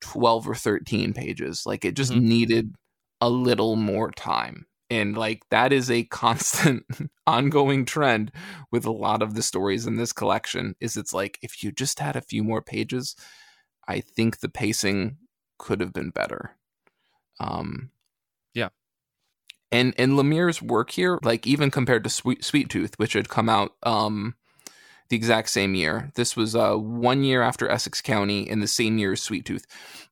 12 0.00 0.48
or 0.48 0.54
13 0.54 1.12
pages 1.12 1.64
like 1.66 1.84
it 1.84 1.94
just 1.96 2.12
Mhm. 2.12 2.22
needed 2.22 2.74
a 3.20 3.28
little 3.30 3.74
more 3.76 4.10
time 4.12 4.66
and 4.90 5.16
like 5.16 5.42
that 5.50 5.72
is 5.72 5.90
a 5.90 6.04
constant 6.04 6.84
ongoing 7.26 7.84
trend 7.84 8.32
with 8.70 8.84
a 8.84 8.90
lot 8.90 9.22
of 9.22 9.34
the 9.34 9.42
stories 9.42 9.86
in 9.86 9.96
this 9.96 10.12
collection 10.12 10.74
is 10.80 10.96
it's 10.96 11.12
like 11.12 11.38
if 11.42 11.62
you 11.62 11.70
just 11.72 11.98
had 12.00 12.16
a 12.16 12.20
few 12.20 12.42
more 12.42 12.62
pages 12.62 13.14
i 13.86 14.00
think 14.00 14.40
the 14.40 14.48
pacing 14.48 15.16
could 15.58 15.80
have 15.80 15.92
been 15.92 16.10
better 16.10 16.56
um 17.40 17.90
Yeah. 18.54 18.68
and 19.70 19.94
and 19.98 20.12
lemire's 20.12 20.62
work 20.62 20.90
here 20.90 21.18
like 21.22 21.46
even 21.46 21.70
compared 21.70 22.04
to 22.04 22.10
sweet 22.10 22.44
sweet 22.44 22.68
tooth 22.70 22.94
which 22.98 23.12
had 23.12 23.28
come 23.28 23.48
out 23.48 23.72
um 23.82 24.34
the 25.08 25.16
exact 25.16 25.48
same 25.48 25.74
year 25.74 26.10
this 26.16 26.36
was 26.36 26.54
uh 26.54 26.74
one 26.76 27.24
year 27.24 27.42
after 27.42 27.68
essex 27.68 28.00
county 28.00 28.48
in 28.48 28.60
the 28.60 28.68
same 28.68 28.98
year 28.98 29.12
as 29.12 29.22
sweet 29.22 29.44
tooth 29.44 29.64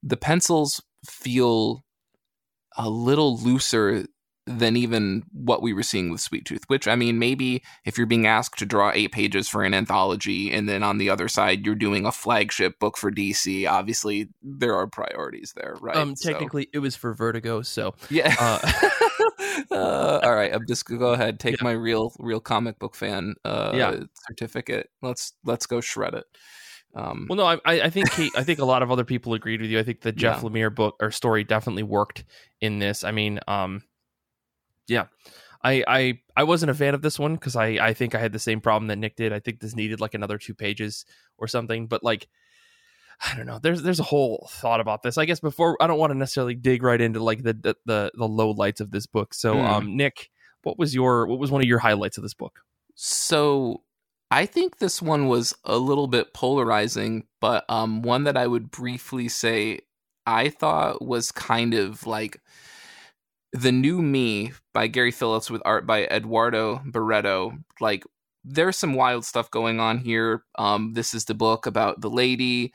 the 0.02 0.16
pencils 0.16 0.82
feel 1.04 1.84
a 2.76 2.90
little 2.90 3.38
looser 3.38 4.04
than 4.46 4.76
even 4.76 5.24
what 5.32 5.60
we 5.60 5.72
were 5.72 5.82
seeing 5.82 6.10
with 6.10 6.20
Sweet 6.20 6.44
Tooth. 6.44 6.64
Which 6.68 6.86
I 6.86 6.94
mean, 6.94 7.18
maybe 7.18 7.62
if 7.84 7.98
you're 7.98 8.06
being 8.06 8.26
asked 8.26 8.58
to 8.60 8.66
draw 8.66 8.92
eight 8.94 9.12
pages 9.12 9.48
for 9.48 9.64
an 9.64 9.74
anthology, 9.74 10.52
and 10.52 10.68
then 10.68 10.82
on 10.82 10.98
the 10.98 11.10
other 11.10 11.28
side 11.28 11.66
you're 11.66 11.74
doing 11.74 12.06
a 12.06 12.12
flagship 12.12 12.78
book 12.78 12.96
for 12.96 13.10
DC, 13.10 13.68
obviously 13.68 14.28
there 14.42 14.74
are 14.74 14.86
priorities 14.86 15.52
there, 15.56 15.76
right? 15.80 15.96
Um, 15.96 16.14
technically, 16.14 16.64
so. 16.64 16.70
it 16.74 16.78
was 16.78 16.94
for 16.94 17.12
Vertigo, 17.12 17.62
so 17.62 17.94
yeah. 18.08 18.34
Uh, 18.38 18.90
uh, 19.70 20.20
all 20.22 20.34
right, 20.34 20.52
I'm 20.54 20.66
just 20.66 20.86
go 20.86 21.12
ahead, 21.12 21.40
take 21.40 21.60
yeah. 21.60 21.64
my 21.64 21.72
real 21.72 22.12
real 22.18 22.40
comic 22.40 22.78
book 22.78 22.94
fan 22.94 23.34
uh, 23.44 23.72
yeah. 23.74 24.00
certificate. 24.28 24.90
Let's 25.02 25.32
let's 25.44 25.66
go 25.66 25.80
shred 25.80 26.14
it. 26.14 26.24
Um, 26.94 27.26
well, 27.28 27.36
no, 27.36 27.44
I, 27.44 27.58
I 27.66 27.90
think 27.90 28.10
Kate, 28.10 28.32
I 28.36 28.42
think 28.42 28.58
a 28.58 28.64
lot 28.64 28.82
of 28.82 28.90
other 28.90 29.04
people 29.04 29.34
agreed 29.34 29.60
with 29.60 29.70
you. 29.70 29.78
I 29.78 29.82
think 29.82 30.00
the 30.00 30.12
Jeff 30.12 30.42
yeah. 30.42 30.48
Lemire 30.48 30.74
book 30.74 30.96
or 31.00 31.10
story 31.10 31.44
definitely 31.44 31.82
worked 31.82 32.24
in 32.60 32.78
this. 32.78 33.04
I 33.04 33.10
mean, 33.10 33.38
um, 33.46 33.82
yeah, 34.88 35.06
I 35.62 35.84
I 35.86 36.20
I 36.36 36.44
wasn't 36.44 36.70
a 36.70 36.74
fan 36.74 36.94
of 36.94 37.02
this 37.02 37.18
one 37.18 37.34
because 37.34 37.56
I 37.56 37.66
I 37.80 37.94
think 37.94 38.14
I 38.14 38.18
had 38.18 38.32
the 38.32 38.38
same 38.38 38.60
problem 38.60 38.88
that 38.88 38.96
Nick 38.96 39.16
did. 39.16 39.32
I 39.32 39.40
think 39.40 39.60
this 39.60 39.74
needed 39.74 40.00
like 40.00 40.14
another 40.14 40.38
two 40.38 40.54
pages 40.54 41.04
or 41.38 41.48
something. 41.48 41.86
But 41.86 42.04
like, 42.04 42.28
I 43.24 43.36
don't 43.36 43.46
know. 43.46 43.58
There's 43.58 43.82
there's 43.82 44.00
a 44.00 44.04
whole 44.04 44.48
thought 44.52 44.80
about 44.80 45.02
this. 45.02 45.18
I 45.18 45.24
guess 45.24 45.40
before 45.40 45.76
I 45.80 45.86
don't 45.86 45.98
want 45.98 46.12
to 46.12 46.18
necessarily 46.18 46.54
dig 46.54 46.82
right 46.82 47.00
into 47.00 47.22
like 47.22 47.42
the 47.42 47.54
the 47.54 47.76
the, 47.84 48.12
the 48.14 48.28
low 48.28 48.50
lights 48.50 48.80
of 48.80 48.90
this 48.90 49.06
book. 49.06 49.34
So, 49.34 49.54
mm. 49.54 49.64
um, 49.64 49.96
Nick, 49.96 50.30
what 50.62 50.78
was 50.78 50.94
your 50.94 51.26
what 51.26 51.38
was 51.38 51.50
one 51.50 51.62
of 51.62 51.68
your 51.68 51.78
highlights 51.78 52.16
of 52.16 52.22
this 52.22 52.34
book? 52.34 52.60
So 52.94 53.82
I 54.30 54.46
think 54.46 54.78
this 54.78 55.00
one 55.00 55.28
was 55.28 55.54
a 55.64 55.78
little 55.78 56.06
bit 56.06 56.34
polarizing, 56.34 57.24
but 57.40 57.64
um, 57.68 58.02
one 58.02 58.24
that 58.24 58.36
I 58.36 58.46
would 58.46 58.70
briefly 58.70 59.28
say 59.28 59.80
I 60.26 60.48
thought 60.48 61.02
was 61.02 61.30
kind 61.30 61.74
of 61.74 62.06
like 62.06 62.40
the 63.58 63.72
new 63.72 64.02
me 64.02 64.52
by 64.72 64.86
Gary 64.86 65.10
Phillips 65.10 65.50
with 65.50 65.62
art 65.64 65.86
by 65.86 66.04
Eduardo 66.04 66.80
Barreto. 66.86 67.52
Like, 67.80 68.04
there's 68.44 68.76
some 68.76 68.94
wild 68.94 69.24
stuff 69.24 69.50
going 69.50 69.80
on 69.80 69.98
here. 69.98 70.44
Um, 70.58 70.92
this 70.92 71.14
is 71.14 71.24
the 71.24 71.34
book 71.34 71.66
about 71.66 72.00
the 72.00 72.10
lady 72.10 72.72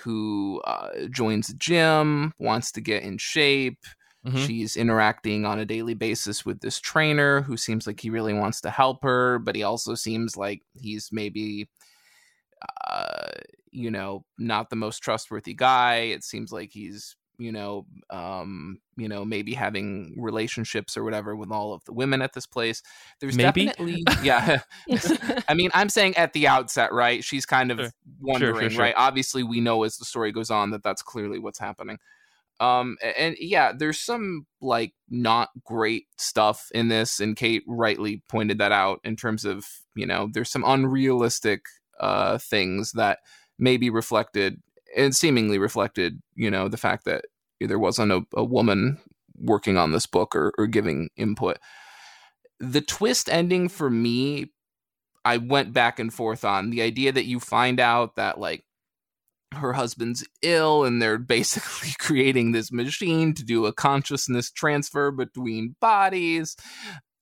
who 0.00 0.60
uh, 0.66 1.06
joins 1.10 1.48
a 1.48 1.54
gym, 1.54 2.32
wants 2.38 2.72
to 2.72 2.80
get 2.80 3.02
in 3.02 3.18
shape, 3.18 3.78
Mm-hmm. 4.26 4.44
She's 4.44 4.76
interacting 4.76 5.46
on 5.46 5.60
a 5.60 5.64
daily 5.64 5.94
basis 5.94 6.44
with 6.44 6.60
this 6.60 6.80
trainer 6.80 7.42
who 7.42 7.56
seems 7.56 7.86
like 7.86 8.00
he 8.00 8.10
really 8.10 8.34
wants 8.34 8.60
to 8.62 8.70
help 8.70 9.04
her, 9.04 9.38
but 9.38 9.54
he 9.54 9.62
also 9.62 9.94
seems 9.94 10.36
like 10.36 10.62
he's 10.74 11.10
maybe, 11.12 11.68
uh, 12.88 13.28
you 13.70 13.90
know, 13.90 14.24
not 14.36 14.68
the 14.68 14.76
most 14.76 14.98
trustworthy 14.98 15.54
guy. 15.54 15.96
It 15.96 16.24
seems 16.24 16.50
like 16.50 16.70
he's, 16.72 17.14
you 17.38 17.52
know, 17.52 17.86
um, 18.10 18.78
you 18.96 19.08
know, 19.08 19.24
maybe 19.24 19.54
having 19.54 20.14
relationships 20.18 20.96
or 20.96 21.04
whatever 21.04 21.36
with 21.36 21.50
all 21.50 21.72
of 21.72 21.84
the 21.84 21.92
women 21.92 22.22
at 22.22 22.32
this 22.32 22.46
place. 22.46 22.82
There's 23.20 23.36
maybe? 23.36 23.66
definitely, 23.66 24.04
yeah. 24.22 24.60
I 25.48 25.54
mean, 25.54 25.70
I'm 25.74 25.88
saying 25.88 26.16
at 26.16 26.32
the 26.32 26.48
outset, 26.48 26.92
right? 26.92 27.22
She's 27.22 27.46
kind 27.46 27.70
of 27.70 27.78
sure. 27.78 27.90
wondering, 28.20 28.60
sure, 28.60 28.70
sure, 28.70 28.80
right? 28.80 28.94
Obviously, 28.96 29.42
we 29.42 29.60
know 29.60 29.82
as 29.82 29.96
the 29.96 30.04
story 30.04 30.32
goes 30.32 30.50
on 30.50 30.70
that 30.70 30.82
that's 30.82 31.02
clearly 31.02 31.38
what's 31.38 31.58
happening. 31.58 31.98
Um, 32.58 32.96
and 33.02 33.36
yeah, 33.38 33.72
there's 33.76 34.00
some 34.00 34.46
like 34.62 34.94
not 35.10 35.50
great 35.64 36.06
stuff 36.16 36.68
in 36.72 36.88
this, 36.88 37.20
and 37.20 37.36
Kate 37.36 37.62
rightly 37.66 38.22
pointed 38.28 38.58
that 38.58 38.72
out 38.72 39.00
in 39.04 39.14
terms 39.16 39.44
of 39.44 39.66
you 39.94 40.06
know 40.06 40.30
there's 40.32 40.50
some 40.50 40.64
unrealistic 40.66 41.60
uh 42.00 42.36
things 42.38 42.92
that 42.92 43.18
may 43.58 43.76
be 43.76 43.90
reflected 43.90 44.60
and 44.96 45.14
seemingly 45.14 45.58
reflected, 45.58 46.20
you 46.34 46.50
know, 46.50 46.68
the 46.68 46.76
fact 46.76 47.04
that 47.04 47.26
there 47.60 47.78
wasn't 47.78 48.12
a, 48.12 48.22
a 48.34 48.44
woman 48.44 48.98
working 49.38 49.76
on 49.76 49.92
this 49.92 50.06
book 50.06 50.34
or, 50.34 50.52
or 50.58 50.66
giving 50.66 51.10
input. 51.16 51.58
The 52.58 52.80
twist 52.80 53.28
ending 53.28 53.68
for 53.68 53.90
me, 53.90 54.52
I 55.24 55.36
went 55.36 55.72
back 55.72 55.98
and 55.98 56.12
forth 56.12 56.44
on 56.44 56.70
the 56.70 56.82
idea 56.82 57.12
that 57.12 57.26
you 57.26 57.38
find 57.38 57.78
out 57.78 58.16
that 58.16 58.38
like 58.40 58.64
her 59.52 59.74
husband's 59.74 60.26
ill 60.42 60.84
and 60.84 61.00
they're 61.00 61.18
basically 61.18 61.90
creating 61.98 62.52
this 62.52 62.72
machine 62.72 63.34
to 63.34 63.44
do 63.44 63.66
a 63.66 63.72
consciousness 63.72 64.50
transfer 64.50 65.10
between 65.10 65.76
bodies. 65.80 66.56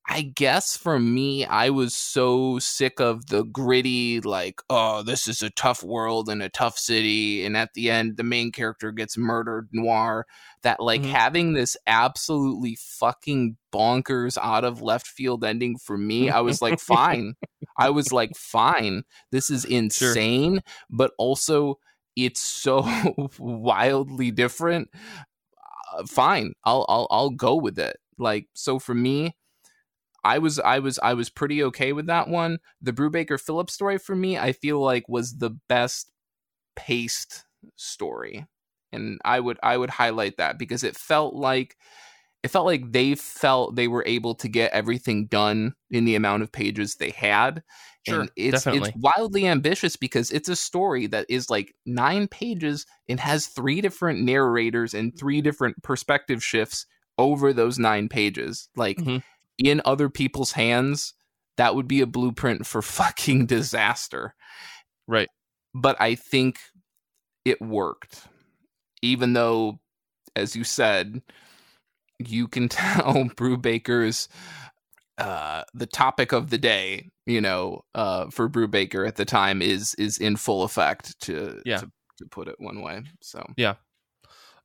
I 0.06 0.20
guess 0.22 0.76
for 0.76 0.98
me, 0.98 1.46
I 1.46 1.70
was 1.70 1.96
so 1.96 2.58
sick 2.58 3.00
of 3.00 3.26
the 3.26 3.42
gritty, 3.42 4.20
like, 4.20 4.60
oh, 4.68 5.02
this 5.02 5.26
is 5.26 5.42
a 5.42 5.48
tough 5.48 5.82
world 5.82 6.28
and 6.28 6.42
a 6.42 6.50
tough 6.50 6.78
city. 6.78 7.44
And 7.44 7.56
at 7.56 7.72
the 7.74 7.90
end, 7.90 8.18
the 8.18 8.22
main 8.22 8.52
character 8.52 8.92
gets 8.92 9.16
murdered 9.16 9.68
noir. 9.72 10.26
That, 10.62 10.78
like, 10.78 11.00
mm-hmm. 11.00 11.10
having 11.10 11.52
this 11.54 11.76
absolutely 11.86 12.76
fucking 12.78 13.56
bonkers 13.72 14.36
out 14.40 14.64
of 14.64 14.82
left 14.82 15.06
field 15.06 15.42
ending 15.42 15.78
for 15.78 15.96
me, 15.96 16.28
I 16.28 16.40
was 16.40 16.60
like, 16.60 16.80
fine. 16.80 17.34
I 17.78 17.88
was 17.88 18.12
like, 18.12 18.36
fine. 18.36 19.04
This 19.30 19.48
is 19.48 19.64
insane. 19.64 20.54
Sure. 20.54 20.62
But 20.90 21.12
also, 21.16 21.78
it's 22.16 22.40
so 22.40 22.86
wildly 23.38 24.30
different 24.30 24.88
uh, 25.92 26.04
fine 26.06 26.52
I'll, 26.64 26.86
I'll 26.88 27.06
i'll 27.10 27.30
go 27.30 27.56
with 27.56 27.78
it 27.78 27.96
like 28.18 28.46
so 28.54 28.78
for 28.78 28.94
me 28.94 29.34
i 30.24 30.38
was 30.38 30.58
i 30.60 30.78
was 30.78 30.98
i 31.02 31.14
was 31.14 31.30
pretty 31.30 31.62
okay 31.62 31.92
with 31.92 32.06
that 32.06 32.28
one 32.28 32.58
the 32.80 32.92
brubaker 32.92 33.40
phillips 33.40 33.74
story 33.74 33.98
for 33.98 34.16
me 34.16 34.38
i 34.38 34.52
feel 34.52 34.80
like 34.80 35.08
was 35.08 35.38
the 35.38 35.50
best 35.68 36.10
paced 36.76 37.44
story 37.76 38.46
and 38.92 39.18
i 39.24 39.38
would 39.38 39.58
i 39.62 39.76
would 39.76 39.90
highlight 39.90 40.36
that 40.38 40.58
because 40.58 40.82
it 40.82 40.96
felt 40.96 41.34
like 41.34 41.76
it 42.44 42.50
felt 42.50 42.66
like 42.66 42.92
they 42.92 43.14
felt 43.14 43.74
they 43.74 43.88
were 43.88 44.04
able 44.06 44.34
to 44.34 44.48
get 44.48 44.70
everything 44.72 45.26
done 45.28 45.72
in 45.90 46.04
the 46.04 46.14
amount 46.14 46.42
of 46.42 46.52
pages 46.52 46.96
they 46.96 47.08
had. 47.08 47.62
Sure, 48.06 48.20
and 48.20 48.30
it's 48.36 48.64
definitely. 48.64 48.90
it's 48.90 48.98
wildly 48.98 49.46
ambitious 49.46 49.96
because 49.96 50.30
it's 50.30 50.50
a 50.50 50.54
story 50.54 51.06
that 51.06 51.24
is 51.30 51.48
like 51.48 51.74
nine 51.86 52.28
pages 52.28 52.84
and 53.08 53.18
has 53.18 53.46
three 53.46 53.80
different 53.80 54.20
narrators 54.20 54.92
and 54.92 55.18
three 55.18 55.40
different 55.40 55.82
perspective 55.82 56.44
shifts 56.44 56.84
over 57.16 57.54
those 57.54 57.78
nine 57.78 58.10
pages. 58.10 58.68
Like 58.76 58.98
mm-hmm. 58.98 59.18
In 59.58 59.80
other 59.84 60.08
people's 60.08 60.52
hands, 60.52 61.14
that 61.56 61.74
would 61.74 61.88
be 61.88 62.00
a 62.00 62.06
blueprint 62.06 62.66
for 62.66 62.82
fucking 62.82 63.46
disaster. 63.46 64.34
Right. 65.06 65.28
But 65.74 66.00
I 66.00 66.14
think 66.14 66.58
it 67.44 67.60
worked. 67.60 68.26
Even 69.02 69.34
though, 69.34 69.80
as 70.34 70.56
you 70.56 70.64
said, 70.64 71.22
you 72.18 72.48
can 72.48 72.68
tell 72.70 73.24
Brubaker's 73.36 74.28
uh 75.16 75.62
the 75.74 75.86
topic 75.86 76.32
of 76.32 76.50
the 76.50 76.58
day 76.58 77.08
you 77.24 77.40
know 77.40 77.84
uh 77.94 78.26
Brubaker 78.26 79.06
at 79.06 79.14
the 79.14 79.24
time 79.24 79.62
is 79.62 79.94
is 79.94 80.18
in 80.18 80.34
full 80.34 80.64
effect 80.64 81.18
to 81.20 81.62
yeah 81.64 81.78
to, 81.78 81.90
to 82.18 82.26
put 82.32 82.48
it 82.48 82.56
one 82.58 82.82
way 82.82 83.00
so 83.22 83.46
yeah 83.56 83.74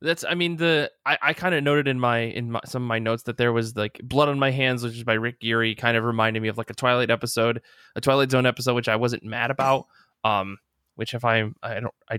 that's 0.02 0.24
i 0.28 0.34
mean 0.34 0.56
the 0.56 0.90
i, 1.04 1.18
I 1.20 1.32
kind 1.32 1.54
of 1.54 1.62
noted 1.62 1.88
in 1.88 2.00
my 2.00 2.20
in 2.20 2.52
my, 2.52 2.60
some 2.64 2.82
of 2.82 2.88
my 2.88 2.98
notes 2.98 3.24
that 3.24 3.36
there 3.36 3.52
was 3.52 3.76
like 3.76 4.00
blood 4.02 4.28
on 4.28 4.38
my 4.38 4.50
hands 4.50 4.82
which 4.82 4.94
is 4.94 5.04
by 5.04 5.14
rick 5.14 5.40
geary 5.40 5.74
kind 5.74 5.96
of 5.96 6.04
reminded 6.04 6.42
me 6.42 6.48
of 6.48 6.58
like 6.58 6.70
a 6.70 6.74
twilight 6.74 7.10
episode 7.10 7.60
a 7.96 8.00
twilight 8.00 8.30
zone 8.30 8.46
episode 8.46 8.74
which 8.74 8.88
i 8.88 8.96
wasn't 8.96 9.22
mad 9.22 9.50
about 9.50 9.86
um 10.24 10.58
which 10.94 11.14
if 11.14 11.24
i 11.24 11.44
i 11.62 11.80
don't 11.80 11.94
i 12.10 12.18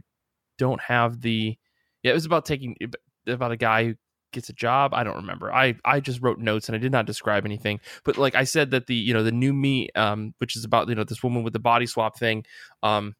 don't 0.57 0.81
have 0.81 1.21
the 1.21 1.57
yeah 2.03 2.11
it 2.11 2.15
was 2.15 2.25
about 2.25 2.45
taking 2.45 2.75
about 3.27 3.51
a 3.51 3.57
guy 3.57 3.85
who 3.85 3.95
gets 4.31 4.49
a 4.49 4.53
job. 4.53 4.93
I 4.93 5.03
don't 5.03 5.17
remember. 5.17 5.53
I 5.53 5.75
I 5.85 5.99
just 5.99 6.21
wrote 6.21 6.39
notes 6.39 6.69
and 6.69 6.75
I 6.75 6.79
did 6.79 6.91
not 6.91 7.05
describe 7.05 7.45
anything. 7.45 7.79
But 8.03 8.17
like 8.17 8.35
I 8.35 8.43
said 8.45 8.71
that 8.71 8.87
the 8.87 8.95
you 8.95 9.13
know 9.13 9.23
the 9.23 9.31
new 9.31 9.53
me, 9.53 9.89
um, 9.95 10.33
which 10.39 10.55
is 10.55 10.63
about 10.65 10.89
you 10.89 10.95
know 10.95 11.03
this 11.03 11.23
woman 11.23 11.43
with 11.43 11.53
the 11.53 11.59
body 11.59 11.85
swap 11.85 12.17
thing, 12.17 12.45
um, 12.83 13.15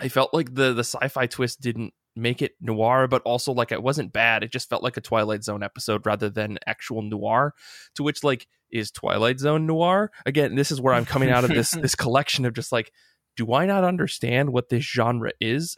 I 0.00 0.08
felt 0.08 0.34
like 0.34 0.54
the 0.54 0.72
the 0.72 0.84
sci-fi 0.84 1.26
twist 1.26 1.60
didn't 1.60 1.94
make 2.14 2.42
it 2.42 2.52
noir, 2.60 3.08
but 3.08 3.22
also 3.22 3.52
like 3.52 3.72
it 3.72 3.82
wasn't 3.82 4.12
bad. 4.12 4.42
It 4.42 4.52
just 4.52 4.68
felt 4.68 4.82
like 4.82 4.96
a 4.96 5.00
Twilight 5.00 5.44
Zone 5.44 5.62
episode 5.62 6.06
rather 6.06 6.28
than 6.28 6.58
actual 6.66 7.02
noir. 7.02 7.54
To 7.96 8.02
which 8.02 8.22
like 8.22 8.46
is 8.70 8.90
Twilight 8.90 9.40
Zone 9.40 9.66
noir 9.66 10.10
again? 10.26 10.54
This 10.54 10.70
is 10.70 10.80
where 10.80 10.94
I'm 10.94 11.04
coming 11.04 11.30
out 11.30 11.44
of 11.44 11.50
this 11.50 11.70
this 11.82 11.94
collection 11.94 12.44
of 12.44 12.54
just 12.54 12.72
like, 12.72 12.92
do 13.36 13.52
I 13.52 13.66
not 13.66 13.84
understand 13.84 14.52
what 14.52 14.68
this 14.68 14.84
genre 14.84 15.32
is? 15.40 15.74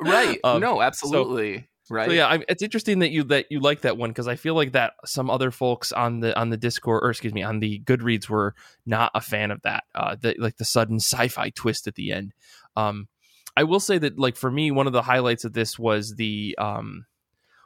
right. 0.00 0.38
Um, 0.44 0.60
no, 0.60 0.80
absolutely. 0.80 1.58
So, 1.58 1.64
right 1.88 2.08
so 2.08 2.12
yeah 2.12 2.26
I, 2.26 2.44
it's 2.48 2.62
interesting 2.62 2.98
that 3.00 3.10
you 3.10 3.22
that 3.24 3.46
you 3.48 3.60
like 3.60 3.82
that 3.82 3.96
one 3.96 4.10
because 4.10 4.26
i 4.26 4.34
feel 4.34 4.54
like 4.54 4.72
that 4.72 4.94
some 5.04 5.30
other 5.30 5.52
folks 5.52 5.92
on 5.92 6.18
the 6.18 6.36
on 6.36 6.50
the 6.50 6.56
discord 6.56 7.04
or 7.04 7.10
excuse 7.10 7.32
me 7.32 7.44
on 7.44 7.60
the 7.60 7.80
goodreads 7.80 8.28
were 8.28 8.54
not 8.84 9.12
a 9.14 9.20
fan 9.20 9.52
of 9.52 9.62
that 9.62 9.84
uh 9.94 10.16
the, 10.20 10.34
like 10.38 10.56
the 10.56 10.64
sudden 10.64 10.96
sci-fi 10.96 11.50
twist 11.50 11.86
at 11.86 11.94
the 11.94 12.10
end 12.10 12.34
um 12.76 13.06
i 13.56 13.64
will 13.64 13.80
say 13.80 13.98
that 13.98 14.18
like 14.18 14.36
for 14.36 14.50
me 14.50 14.70
one 14.70 14.86
of 14.86 14.92
the 14.92 15.02
highlights 15.02 15.44
of 15.44 15.52
this 15.52 15.78
was 15.78 16.14
the 16.16 16.54
um 16.58 17.06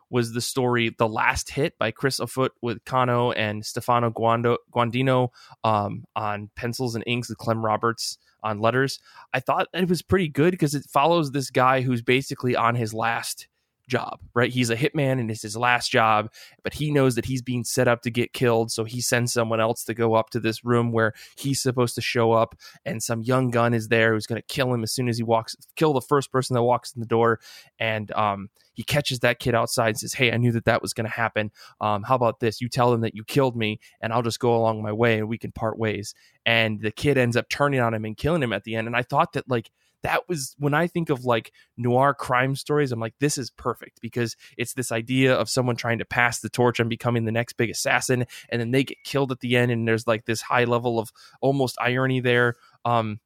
was 0.08 0.32
the 0.32 0.40
story 0.40 0.94
the 0.98 1.08
last 1.08 1.50
hit 1.50 1.78
by 1.78 1.90
chris 1.90 2.18
offutt 2.18 2.52
with 2.62 2.84
kano 2.84 3.30
and 3.32 3.64
stefano 3.64 4.10
Guando, 4.10 4.56
guandino 4.72 5.28
um 5.64 6.04
on 6.16 6.50
pencils 6.56 6.94
and 6.94 7.04
inks 7.06 7.28
with 7.28 7.38
clem 7.38 7.64
robins 7.64 8.18
on 8.42 8.60
letters. 8.60 8.98
I 9.32 9.40
thought 9.40 9.68
it 9.72 9.88
was 9.88 10.02
pretty 10.02 10.28
good 10.28 10.52
because 10.52 10.74
it 10.74 10.84
follows 10.88 11.30
this 11.30 11.50
guy 11.50 11.80
who's 11.80 12.02
basically 12.02 12.56
on 12.56 12.74
his 12.74 12.94
last 12.94 13.48
job, 13.90 14.20
right? 14.34 14.50
He's 14.50 14.70
a 14.70 14.76
hitman 14.76 15.20
and 15.20 15.30
it's 15.30 15.42
his 15.42 15.56
last 15.56 15.90
job, 15.90 16.30
but 16.62 16.74
he 16.74 16.90
knows 16.90 17.16
that 17.16 17.26
he's 17.26 17.42
being 17.42 17.64
set 17.64 17.88
up 17.88 18.02
to 18.02 18.10
get 18.10 18.32
killed. 18.32 18.70
So 18.70 18.84
he 18.84 19.00
sends 19.00 19.32
someone 19.32 19.60
else 19.60 19.84
to 19.84 19.94
go 19.94 20.14
up 20.14 20.30
to 20.30 20.40
this 20.40 20.64
room 20.64 20.92
where 20.92 21.12
he's 21.36 21.60
supposed 21.60 21.94
to 21.96 22.00
show 22.00 22.32
up, 22.32 22.54
and 22.84 23.02
some 23.02 23.22
young 23.22 23.50
gun 23.50 23.74
is 23.74 23.88
there 23.88 24.14
who's 24.14 24.26
going 24.26 24.40
to 24.40 24.46
kill 24.46 24.72
him 24.72 24.82
as 24.82 24.92
soon 24.92 25.08
as 25.08 25.18
he 25.18 25.22
walks, 25.22 25.56
kill 25.76 25.92
the 25.92 26.00
first 26.00 26.32
person 26.32 26.54
that 26.54 26.62
walks 26.62 26.92
in 26.92 27.00
the 27.00 27.06
door. 27.06 27.40
And 27.78 28.10
um, 28.12 28.48
he 28.72 28.82
catches 28.82 29.18
that 29.20 29.40
kid 29.40 29.54
outside 29.54 29.88
and 29.88 29.98
says, 29.98 30.14
Hey, 30.14 30.32
I 30.32 30.36
knew 30.36 30.52
that 30.52 30.64
that 30.64 30.80
was 30.80 30.94
going 30.94 31.06
to 31.06 31.12
happen. 31.12 31.50
Um, 31.80 32.04
how 32.04 32.14
about 32.14 32.40
this? 32.40 32.60
You 32.60 32.68
tell 32.68 32.92
him 32.92 33.00
that 33.02 33.14
you 33.14 33.24
killed 33.24 33.56
me, 33.56 33.80
and 34.00 34.12
I'll 34.12 34.22
just 34.22 34.40
go 34.40 34.54
along 34.56 34.82
my 34.82 34.92
way 34.92 35.18
and 35.18 35.28
we 35.28 35.38
can 35.38 35.52
part 35.52 35.78
ways. 35.78 36.14
And 36.46 36.80
the 36.80 36.90
kid 36.90 37.18
ends 37.18 37.36
up 37.36 37.48
turning 37.48 37.80
on 37.80 37.92
him 37.92 38.04
and 38.04 38.16
killing 38.16 38.42
him 38.42 38.52
at 38.52 38.64
the 38.64 38.76
end. 38.76 38.86
And 38.86 38.96
I 38.96 39.02
thought 39.02 39.34
that, 39.34 39.48
like, 39.48 39.70
that 40.02 40.28
was 40.28 40.54
when 40.58 40.74
I 40.74 40.86
think 40.86 41.10
of 41.10 41.24
like 41.24 41.52
noir 41.76 42.14
crime 42.14 42.56
stories, 42.56 42.92
I'm 42.92 43.00
like, 43.00 43.14
this 43.20 43.36
is 43.38 43.50
perfect 43.50 44.00
because 44.00 44.36
it's 44.56 44.74
this 44.74 44.92
idea 44.92 45.34
of 45.34 45.50
someone 45.50 45.76
trying 45.76 45.98
to 45.98 46.04
pass 46.04 46.40
the 46.40 46.48
torch 46.48 46.80
and 46.80 46.88
becoming 46.88 47.24
the 47.24 47.32
next 47.32 47.54
big 47.54 47.70
assassin, 47.70 48.26
and 48.48 48.60
then 48.60 48.70
they 48.70 48.84
get 48.84 49.04
killed 49.04 49.32
at 49.32 49.40
the 49.40 49.56
end, 49.56 49.70
and 49.70 49.86
there's 49.86 50.06
like 50.06 50.24
this 50.24 50.42
high 50.42 50.64
level 50.64 50.98
of 50.98 51.10
almost 51.40 51.76
irony 51.80 52.20
there. 52.20 52.54
Um, 52.84 53.20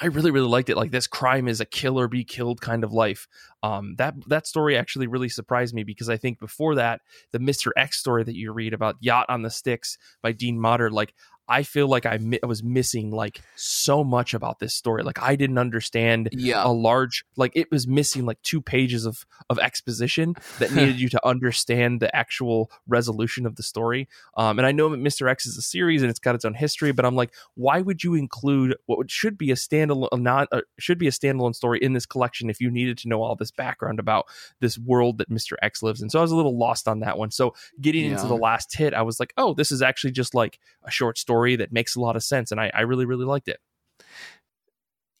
I 0.00 0.06
really, 0.06 0.30
really 0.30 0.48
liked 0.48 0.68
it. 0.68 0.76
Like 0.76 0.92
this 0.92 1.08
crime 1.08 1.48
is 1.48 1.60
a 1.60 1.64
kill 1.64 1.98
or 1.98 2.06
be 2.06 2.22
killed 2.22 2.60
kind 2.60 2.84
of 2.84 2.92
life. 2.92 3.26
Um, 3.64 3.96
that 3.96 4.14
that 4.28 4.46
story 4.46 4.76
actually 4.76 5.08
really 5.08 5.28
surprised 5.28 5.74
me 5.74 5.82
because 5.82 6.08
I 6.08 6.16
think 6.16 6.38
before 6.38 6.76
that, 6.76 7.00
the 7.32 7.40
Mister 7.40 7.72
X 7.76 7.98
story 7.98 8.22
that 8.22 8.36
you 8.36 8.52
read 8.52 8.74
about 8.74 8.96
Yacht 9.00 9.26
on 9.28 9.42
the 9.42 9.50
Styx 9.50 9.98
by 10.22 10.30
Dean 10.30 10.60
Motter, 10.60 10.90
like 10.90 11.14
I 11.48 11.62
feel 11.62 11.88
like 11.88 12.04
I, 12.06 12.18
mi- 12.18 12.38
I 12.42 12.46
was 12.46 12.62
missing 12.62 13.10
like 13.10 13.40
so 13.56 14.04
much 14.04 14.34
about 14.34 14.58
this 14.58 14.74
story. 14.74 15.02
Like 15.02 15.20
I 15.22 15.34
didn't 15.36 15.58
understand 15.58 16.28
Yeah. 16.32 16.62
a 16.64 16.68
large 16.72 17.24
like 17.36 17.52
it 17.54 17.70
was 17.70 17.86
missing 17.88 18.26
like 18.26 18.40
two 18.42 18.60
pages 18.60 19.06
of 19.06 19.24
of 19.48 19.58
exposition 19.58 20.34
that 20.58 20.72
needed 20.74 21.00
you 21.00 21.08
to 21.08 21.26
understand 21.26 22.00
the 22.00 22.14
actual 22.14 22.70
resolution 22.86 23.46
of 23.46 23.56
the 23.56 23.62
story. 23.62 24.08
Um, 24.36 24.58
and 24.58 24.66
I 24.66 24.72
know 24.72 24.88
that 24.90 25.00
Mr. 25.00 25.30
X 25.30 25.46
is 25.46 25.56
a 25.56 25.62
series 25.62 26.02
and 26.02 26.10
it's 26.10 26.18
got 26.18 26.34
its 26.34 26.44
own 26.44 26.54
history, 26.54 26.92
but 26.92 27.04
I'm 27.06 27.16
like, 27.16 27.32
why 27.54 27.80
would 27.80 28.04
you 28.04 28.14
include 28.14 28.76
what 28.86 29.10
should 29.10 29.38
be 29.38 29.50
a 29.50 29.54
standalone 29.54 30.08
not 30.20 30.48
uh, 30.52 30.60
should 30.78 30.98
be 30.98 31.06
a 31.08 31.12
standalone 31.12 31.54
story 31.54 31.78
in 31.80 31.94
this 31.94 32.04
collection 32.06 32.50
if 32.50 32.60
you 32.60 32.70
needed 32.70 32.98
to 32.98 33.08
know 33.08 33.22
all 33.22 33.36
this 33.36 33.50
background 33.50 33.98
about 33.98 34.26
this 34.60 34.76
world 34.76 35.18
that 35.18 35.30
Mr. 35.30 35.52
X 35.62 35.82
lives 35.82 36.02
in? 36.02 36.10
So 36.10 36.18
I 36.18 36.22
was 36.22 36.32
a 36.32 36.36
little 36.36 36.58
lost 36.58 36.86
on 36.88 37.00
that 37.00 37.16
one. 37.16 37.30
So 37.30 37.54
getting 37.80 38.04
into 38.04 38.26
the 38.26 38.36
last 38.36 38.76
hit, 38.76 38.92
I 38.92 39.02
was 39.02 39.18
like, 39.18 39.32
oh, 39.38 39.54
this 39.54 39.72
is 39.72 39.80
actually 39.80 40.10
just 40.12 40.34
like 40.34 40.58
a 40.84 40.90
short 40.90 41.16
story 41.16 41.37
that 41.56 41.72
makes 41.72 41.96
a 41.96 42.00
lot 42.00 42.16
of 42.16 42.22
sense, 42.22 42.50
and 42.50 42.60
I, 42.60 42.70
I 42.74 42.80
really 42.82 43.04
really 43.06 43.24
liked 43.24 43.48
it. 43.48 43.58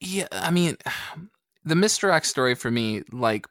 Yeah, 0.00 0.28
I 0.30 0.50
mean, 0.50 0.76
the 1.64 1.74
Mr. 1.74 2.10
X 2.10 2.28
story 2.28 2.54
for 2.54 2.70
me, 2.70 3.02
like, 3.10 3.46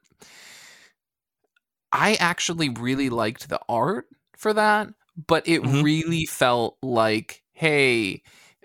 I 1.91 2.15
actually 2.15 2.69
really 2.69 3.09
liked 3.09 3.49
the 3.49 3.59
art 3.67 4.07
for 4.35 4.53
that, 4.53 4.89
but 5.27 5.47
it 5.47 5.61
Mhm. 5.61 5.83
really 5.83 6.25
felt 6.25 6.77
like, 6.81 7.43
hey, 7.53 8.21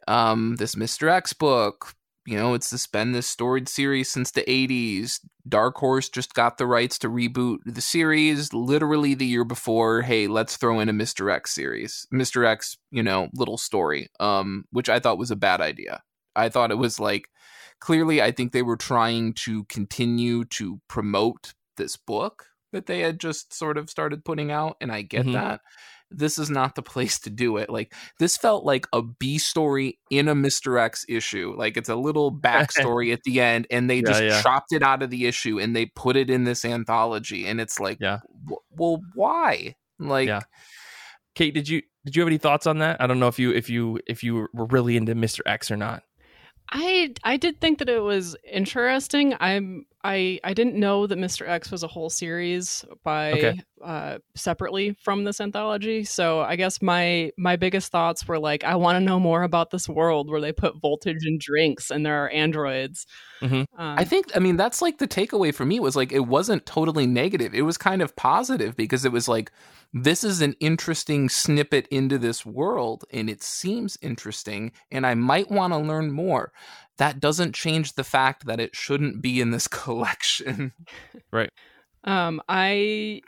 um, 0.06 0.56
this 0.56 0.74
Mr. 0.76 1.08
X 1.08 1.32
book, 1.32 1.94
you 2.26 2.36
know, 2.36 2.54
it's 2.54 2.70
this 2.70 2.86
been 2.86 3.12
this 3.12 3.26
storied 3.26 3.68
series 3.68 4.10
since 4.10 4.30
the 4.30 4.42
80s. 4.42 5.20
Dark 5.48 5.76
Horse 5.76 6.08
just 6.08 6.34
got 6.34 6.56
the 6.58 6.66
rights 6.66 6.98
to 7.00 7.08
reboot 7.08 7.58
the 7.64 7.80
series 7.80 8.52
literally 8.52 9.14
the 9.14 9.26
year 9.26 9.44
before. 9.44 10.02
Hey, 10.02 10.28
let's 10.28 10.56
throw 10.56 10.78
in 10.80 10.88
a 10.88 10.92
Mr. 10.92 11.32
X 11.32 11.52
series. 11.52 12.06
Mr. 12.12 12.46
X, 12.46 12.76
you 12.90 13.02
know, 13.02 13.28
little 13.34 13.58
story, 13.58 14.08
um, 14.20 14.64
which 14.70 14.88
I 14.88 15.00
thought 15.00 15.18
was 15.18 15.30
a 15.32 15.36
bad 15.36 15.60
idea. 15.60 16.02
I 16.36 16.48
thought 16.48 16.70
it 16.70 16.78
was 16.78 17.00
like 17.00 17.28
clearly 17.80 18.22
I 18.22 18.30
think 18.30 18.52
they 18.52 18.62
were 18.62 18.76
trying 18.76 19.32
to 19.44 19.64
continue 19.64 20.44
to 20.44 20.80
promote 20.88 21.54
this 21.76 21.96
book 21.96 22.44
that 22.72 22.86
they 22.86 23.00
had 23.00 23.18
just 23.18 23.52
sort 23.52 23.76
of 23.76 23.90
started 23.90 24.24
putting 24.24 24.50
out 24.50 24.76
and 24.80 24.92
I 24.92 25.02
get 25.02 25.26
Mhm. 25.26 25.32
that. 25.34 25.60
This 26.18 26.38
is 26.38 26.50
not 26.50 26.74
the 26.74 26.82
place 26.82 27.18
to 27.20 27.30
do 27.30 27.56
it. 27.56 27.70
Like 27.70 27.94
this 28.18 28.36
felt 28.36 28.64
like 28.64 28.86
a 28.92 29.02
B 29.02 29.38
story 29.38 29.98
in 30.10 30.28
a 30.28 30.34
Mr. 30.34 30.80
X 30.80 31.04
issue. 31.08 31.54
Like 31.56 31.76
it's 31.76 31.88
a 31.88 31.96
little 31.96 32.32
backstory 32.32 33.12
at 33.12 33.22
the 33.24 33.40
end 33.40 33.66
and 33.70 33.88
they 33.88 33.96
Yeah, 33.96 34.02
just 34.06 34.22
yeah. 34.22 34.42
chopped 34.42 34.72
it 34.72 34.82
out 34.82 35.02
of 35.02 35.10
the 35.10 35.26
issue 35.26 35.58
and 35.58 35.74
they 35.74 35.86
put 35.86 36.16
it 36.16 36.30
in 36.30 36.44
this 36.44 36.64
anthology 36.64 37.46
and 37.46 37.60
it's 37.60 37.78
like 37.80 37.98
Yeah. 38.00 38.20
w- 38.44 38.60
well 38.70 39.00
why? 39.14 39.74
Like 39.98 40.28
Yeah. 40.28 40.40
Kate, 41.34 41.54
did 41.54 41.68
you 41.68 41.82
did 42.04 42.16
you 42.16 42.22
have 42.22 42.28
any 42.28 42.38
thoughts 42.38 42.66
on 42.66 42.78
that? 42.78 43.00
I 43.00 43.06
don't 43.06 43.20
know 43.20 43.28
if 43.28 43.38
you 43.38 43.52
if 43.52 43.70
you 43.70 44.00
if 44.06 44.22
you 44.22 44.48
were 44.52 44.66
really 44.66 44.96
into 44.96 45.14
Mr. 45.14 45.40
X 45.46 45.70
or 45.70 45.76
not. 45.76 46.02
I 46.70 47.14
I 47.24 47.36
did 47.36 47.60
think 47.60 47.78
that 47.78 47.88
it 47.88 48.00
was 48.02 48.36
interesting. 48.50 49.34
I'm 49.40 49.86
I 50.04 50.40
I 50.42 50.52
didn't 50.54 50.74
know 50.74 51.06
that 51.06 51.18
Mr. 51.18 51.48
X 51.48 51.70
was 51.70 51.82
a 51.82 51.88
whole 51.88 52.10
series 52.10 52.84
by 53.04 53.32
Okay. 53.32 53.60
uh 53.84 54.18
separately 54.34 54.96
from 55.02 55.24
this 55.24 55.40
anthology. 55.40 56.02
So 56.04 56.40
I 56.40 56.56
guess 56.56 56.82
my 56.82 57.30
my 57.38 57.56
biggest 57.56 57.92
thoughts 57.92 58.26
were 58.26 58.38
like 58.38 58.64
I 58.64 58.74
want 58.76 58.96
to 58.96 59.00
know 59.00 59.20
more 59.20 59.42
about 59.44 59.70
this 59.70 59.88
world 59.88 60.28
where 60.30 60.40
they 60.40 60.52
put 60.52 60.80
voltage 60.80 61.24
in 61.24 61.38
drinks 61.40 61.90
and 61.90 62.04
there 62.04 62.24
are 62.24 62.30
androids. 62.30 63.06
Mhm. 63.42 63.66
Um, 63.76 63.98
I 63.98 64.04
think 64.04 64.34
I 64.36 64.40
mean 64.40 64.56
that's 64.56 64.82
like 64.82 64.98
the 64.98 65.08
takeaway 65.08 65.54
for 65.54 65.64
me 65.64 65.78
was 65.78 65.94
like 65.96 66.12
it 66.12 66.26
wasn't 66.26 66.66
totally 66.66 67.06
negative. 67.06 67.54
It 67.54 67.62
was 67.62 67.78
kind 67.78 68.02
of 68.02 68.16
positive 68.16 68.76
because 68.76 69.04
it 69.04 69.12
was 69.12 69.28
like 69.28 69.52
this 69.94 70.24
is 70.24 70.40
an 70.40 70.54
interesting 70.58 71.28
snippet 71.28 71.86
into 71.88 72.18
this 72.18 72.46
world 72.46 73.04
and 73.12 73.28
it 73.30 73.42
seems 73.42 73.98
interesting 74.02 74.72
and 74.90 75.06
I 75.06 75.14
might 75.14 75.50
want 75.50 75.72
to 75.74 75.78
learn 75.78 76.10
more. 76.10 76.52
That 76.98 77.20
doesn't 77.20 77.54
change 77.54 77.94
the 77.94 78.04
fact 78.04 78.46
that 78.46 78.60
it 78.60 78.76
shouldn't 78.76 79.22
be 79.22 79.40
in 79.40 79.50
this 79.50 79.68
collection. 80.06 80.72
Right. 81.30 81.50
Um, 82.04 82.42
I 82.48 83.22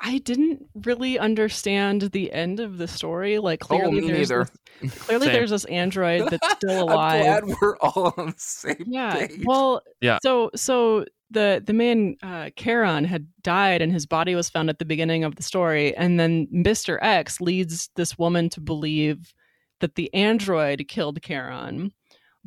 I 0.00 0.18
didn't 0.18 0.66
really 0.74 1.18
understand 1.18 2.02
the 2.12 2.32
end 2.32 2.60
of 2.60 2.78
the 2.78 2.88
story. 2.88 3.38
Like 3.38 3.62
Oh, 3.64 3.66
clearly 3.68 4.00
me 4.00 4.06
there's 4.08 4.30
neither. 4.30 4.48
this, 4.80 4.94
clearly 4.98 5.26
Same. 5.26 5.34
there's 5.34 5.50
this 5.50 5.64
android 5.66 6.30
that's 6.30 6.50
still 6.56 6.88
I'm 6.88 6.94
alive. 6.94 7.22
glad 7.44 7.56
we're 7.60 7.76
all 7.78 8.14
on 8.16 8.26
the 8.28 8.34
same 8.38 8.84
yeah. 8.86 9.26
page. 9.26 9.42
Well, 9.44 9.82
Yeah. 10.00 10.18
So 10.22 10.50
so 10.54 11.04
the 11.30 11.62
the 11.64 11.72
man 11.72 12.16
uh, 12.22 12.50
Charon 12.56 13.04
had 13.04 13.26
died 13.42 13.82
and 13.82 13.92
his 13.92 14.06
body 14.06 14.34
was 14.34 14.48
found 14.48 14.70
at 14.70 14.78
the 14.78 14.84
beginning 14.84 15.24
of 15.24 15.36
the 15.36 15.42
story, 15.42 15.94
and 15.96 16.18
then 16.20 16.46
Mister 16.50 17.02
X 17.02 17.40
leads 17.40 17.90
this 17.96 18.16
woman 18.18 18.48
to 18.50 18.60
believe 18.60 19.34
that 19.80 19.96
the 19.96 20.12
android 20.14 20.86
killed 20.88 21.20
Charon. 21.22 21.92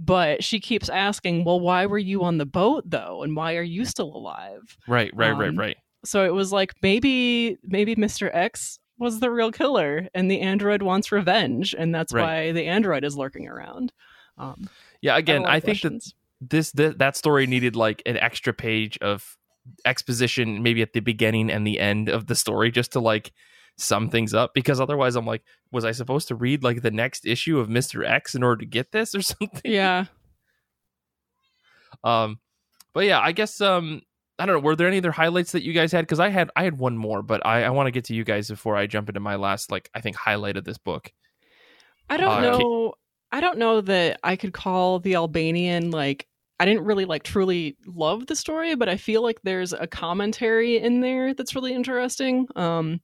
But 0.02 0.43
she 0.43 0.60
keeps 0.62 0.88
asking, 0.88 1.43
"Well, 1.43 1.60
why 1.60 1.86
were 1.86 1.97
you 1.97 2.24
on 2.24 2.38
the 2.38 2.45
boat 2.45 2.84
though, 2.89 3.22
and 3.22 3.36
why 3.36 3.56
are 3.58 3.62
you 3.62 3.84
still 3.86 4.16
alive?" 4.16 4.78
Right, 4.88 5.12
right, 5.14 5.32
right, 5.32 5.50
Um, 5.50 5.60
right. 5.60 5.78
so 6.06 6.24
it 6.26 6.34
was 6.34 6.54
like 6.54 6.74
maybe 6.82 7.58
maybe 7.64 7.95
Mr. 7.95 8.30
X 8.34 8.80
was 8.97 9.20
the 9.20 9.30
real 9.30 9.52
killer 9.52 10.08
and 10.14 10.30
the 10.32 10.41
android 10.41 10.82
wants 10.82 11.12
revenge 11.12 11.74
and 11.78 11.93
that's 11.95 12.12
Right. 12.14 12.22
why 12.22 12.52
the 12.52 12.66
android 12.66 13.04
is 13.06 13.16
lurking 13.18 13.47
around. 13.47 13.91
Um, 14.38 14.70
Yeah, 15.02 15.16
I 15.16 15.20
again, 15.20 15.43
of 15.43 15.50
I 15.52 15.60
think 15.60 15.82
that 15.82 16.14
this 16.41 16.72
th- 16.72 16.95
that 16.97 17.16
story 17.18 17.45
needed 17.47 17.76
like 17.76 18.02
an 18.06 18.18
extra 18.18 18.54
page 18.54 18.97
of 19.00 19.38
exposition 19.86 20.64
maybe 20.64 20.82
at 20.82 20.93
the 20.93 21.00
beginning 21.00 21.50
and 21.50 21.66
the 21.68 21.80
end 21.80 22.10
of 22.10 22.28
the 22.28 22.36
story 22.36 22.72
just 22.72 22.91
to 22.93 23.00
like 23.00 23.32
sum 23.80 24.09
things 24.09 24.34
up 24.34 24.53
because 24.53 24.80
otherwise 24.80 25.15
I'm 25.15 25.25
like 25.25 25.43
was 25.71 25.86
I 25.86 25.91
supposed 25.91 26.27
to 26.30 26.36
read 26.36 26.63
like 26.63 26.82
the 26.82 26.91
next 26.91 27.25
issue 27.25 27.59
of 27.59 27.69
Mr. 27.69 28.05
X 28.07 28.36
in 28.36 28.43
order 28.43 28.57
to 28.57 28.65
get 28.65 28.91
this 28.91 29.15
or 29.15 29.21
something? 29.23 29.61
yeah. 29.63 30.05
Um 32.03 32.39
but 32.93 33.05
yeah, 33.05 33.19
I 33.19 33.32
guess 33.32 33.61
um 33.61 34.01
I 34.38 34.45
don't 34.45 34.55
know, 34.55 34.61
were 34.61 34.75
there 34.75 34.88
any 34.88 34.97
other 34.99 35.11
highlights 35.11 35.51
that 35.51 35.63
you 35.63 35.73
guys 35.73 35.91
had 35.91 36.07
cuz 36.07 36.19
I 36.19 36.30
had 36.30 36.49
I 36.55 36.63
had 36.63 36.77
one 36.77 36.97
more, 36.97 37.21
but 37.21 37.45
I 37.45 37.63
I 37.63 37.69
want 37.69 37.88
to 37.88 37.91
get 37.91 38.05
to 38.05 38.15
you 38.15 38.23
guys 38.23 38.49
before 38.49 38.75
I 38.75 38.88
jump 38.88 39.09
into 39.09 39.19
my 39.19 39.36
last 39.36 39.71
like 39.71 39.89
I 39.93 40.01
think 40.01 40.15
highlight 40.15 40.57
of 40.57 40.63
this 40.65 40.77
book. 40.77 41.11
I 42.09 42.17
don't 42.17 42.38
Uh, 42.38 42.41
know 42.41 42.93
I 43.32 43.41
don't 43.41 43.57
know 43.59 43.82
that 43.82 44.19
I 44.23 44.36
could 44.36 44.53
call 44.53 44.99
the 44.99 45.15
Albanian 45.15 45.91
like 45.91 46.25
I 46.59 46.65
didn't 46.65 46.84
really 46.84 47.05
like 47.05 47.23
truly 47.23 47.77
love 47.86 48.27
the 48.27 48.36
story, 48.36 48.75
but 48.75 48.89
I 48.89 48.97
feel 48.97 49.21
like 49.21 49.39
there's 49.43 49.71
a 49.71 49.88
commentary 49.88 50.77
in 50.77 50.99
there 50.99 51.34
that's 51.34 51.55
really 51.55 51.73
interesting. 51.73 52.47
Um 52.55 53.01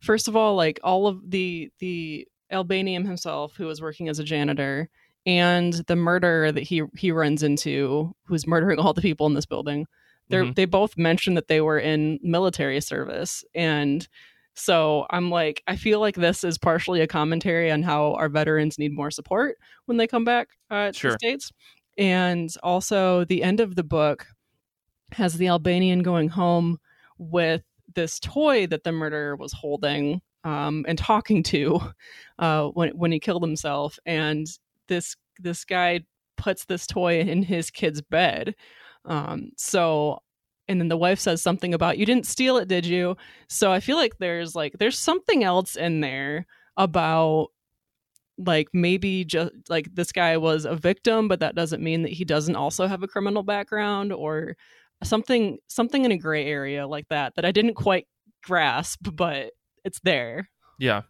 first 0.00 0.28
of 0.28 0.36
all, 0.36 0.54
like 0.56 0.80
all 0.82 1.06
of 1.06 1.30
the 1.30 1.70
the 1.78 2.26
Albanian 2.50 3.04
himself 3.04 3.54
who 3.56 3.66
was 3.66 3.80
working 3.82 4.08
as 4.08 4.18
a 4.18 4.24
janitor 4.24 4.88
and 5.26 5.74
the 5.86 5.96
murderer 5.96 6.50
that 6.52 6.62
he 6.62 6.82
he 6.96 7.10
runs 7.12 7.42
into 7.42 8.14
who's 8.24 8.46
murdering 8.46 8.78
all 8.78 8.92
the 8.94 9.02
people 9.02 9.26
in 9.26 9.34
this 9.34 9.46
building. 9.46 9.86
They 10.30 10.36
Mhm. 10.38 10.54
they 10.54 10.64
both 10.64 10.96
mentioned 10.96 11.36
that 11.36 11.48
they 11.48 11.60
were 11.60 11.78
in 11.78 12.18
military 12.22 12.80
service 12.80 13.44
and 13.54 14.06
so 14.54 15.06
I'm 15.10 15.30
like 15.30 15.62
I 15.66 15.76
feel 15.76 16.00
like 16.00 16.16
this 16.16 16.42
is 16.44 16.58
partially 16.58 17.00
a 17.00 17.06
commentary 17.06 17.70
on 17.70 17.82
how 17.82 18.14
our 18.14 18.28
veterans 18.28 18.78
need 18.78 18.92
more 18.92 19.10
support 19.10 19.56
when 19.86 19.96
they 19.98 20.06
come 20.06 20.24
back 20.24 20.48
uh, 20.70 20.88
to 20.92 20.98
Sure. 20.98 21.10
the 21.12 21.18
states. 21.18 21.52
And 21.96 22.52
also 22.62 23.24
the 23.24 23.42
end 23.42 23.60
of 23.60 23.74
the 23.76 23.84
book 23.84 24.26
has 25.12 25.34
the 25.38 25.48
Albanian 25.48 26.02
going 26.02 26.28
home 26.28 26.78
with 27.18 27.62
this 27.94 28.18
toy 28.20 28.66
that 28.66 28.84
the 28.84 28.92
murderer 28.92 29.36
was 29.36 29.52
holding 29.52 30.20
um, 30.44 30.84
and 30.88 30.98
talking 30.98 31.42
to 31.44 31.80
uh, 32.38 32.68
when 32.68 32.90
when 32.90 33.12
he 33.12 33.20
killed 33.20 33.42
himself, 33.42 33.98
and 34.06 34.46
this 34.88 35.16
this 35.40 35.64
guy 35.64 36.00
puts 36.36 36.64
this 36.64 36.86
toy 36.86 37.20
in 37.20 37.42
his 37.42 37.70
kid's 37.70 38.00
bed. 38.00 38.54
Um, 39.04 39.50
so 39.56 40.20
and 40.68 40.80
then 40.80 40.88
the 40.88 40.96
wife 40.96 41.18
says 41.18 41.40
something 41.42 41.72
about 41.74 41.98
you 41.98 42.06
didn't 42.06 42.26
steal 42.26 42.58
it 42.58 42.68
did 42.68 42.84
you 42.84 43.16
so 43.48 43.72
i 43.72 43.80
feel 43.80 43.96
like 43.96 44.18
there's 44.18 44.54
like 44.54 44.74
there's 44.78 44.98
something 44.98 45.42
else 45.42 45.76
in 45.76 46.00
there 46.00 46.46
about 46.76 47.48
like 48.36 48.68
maybe 48.72 49.24
just 49.24 49.50
like 49.68 49.92
this 49.94 50.12
guy 50.12 50.36
was 50.36 50.64
a 50.64 50.76
victim 50.76 51.26
but 51.26 51.40
that 51.40 51.54
doesn't 51.54 51.82
mean 51.82 52.02
that 52.02 52.12
he 52.12 52.24
doesn't 52.24 52.54
also 52.54 52.86
have 52.86 53.02
a 53.02 53.08
criminal 53.08 53.42
background 53.42 54.12
or 54.12 54.56
something 55.02 55.58
something 55.68 56.04
in 56.04 56.12
a 56.12 56.16
gray 56.18 56.46
area 56.46 56.86
like 56.86 57.06
that 57.08 57.34
that 57.36 57.44
i 57.44 57.52
didn't 57.52 57.74
quite 57.74 58.06
grasp 58.44 59.00
but 59.12 59.52
it's 59.84 60.00
there 60.04 60.48
Yeah. 60.78 61.02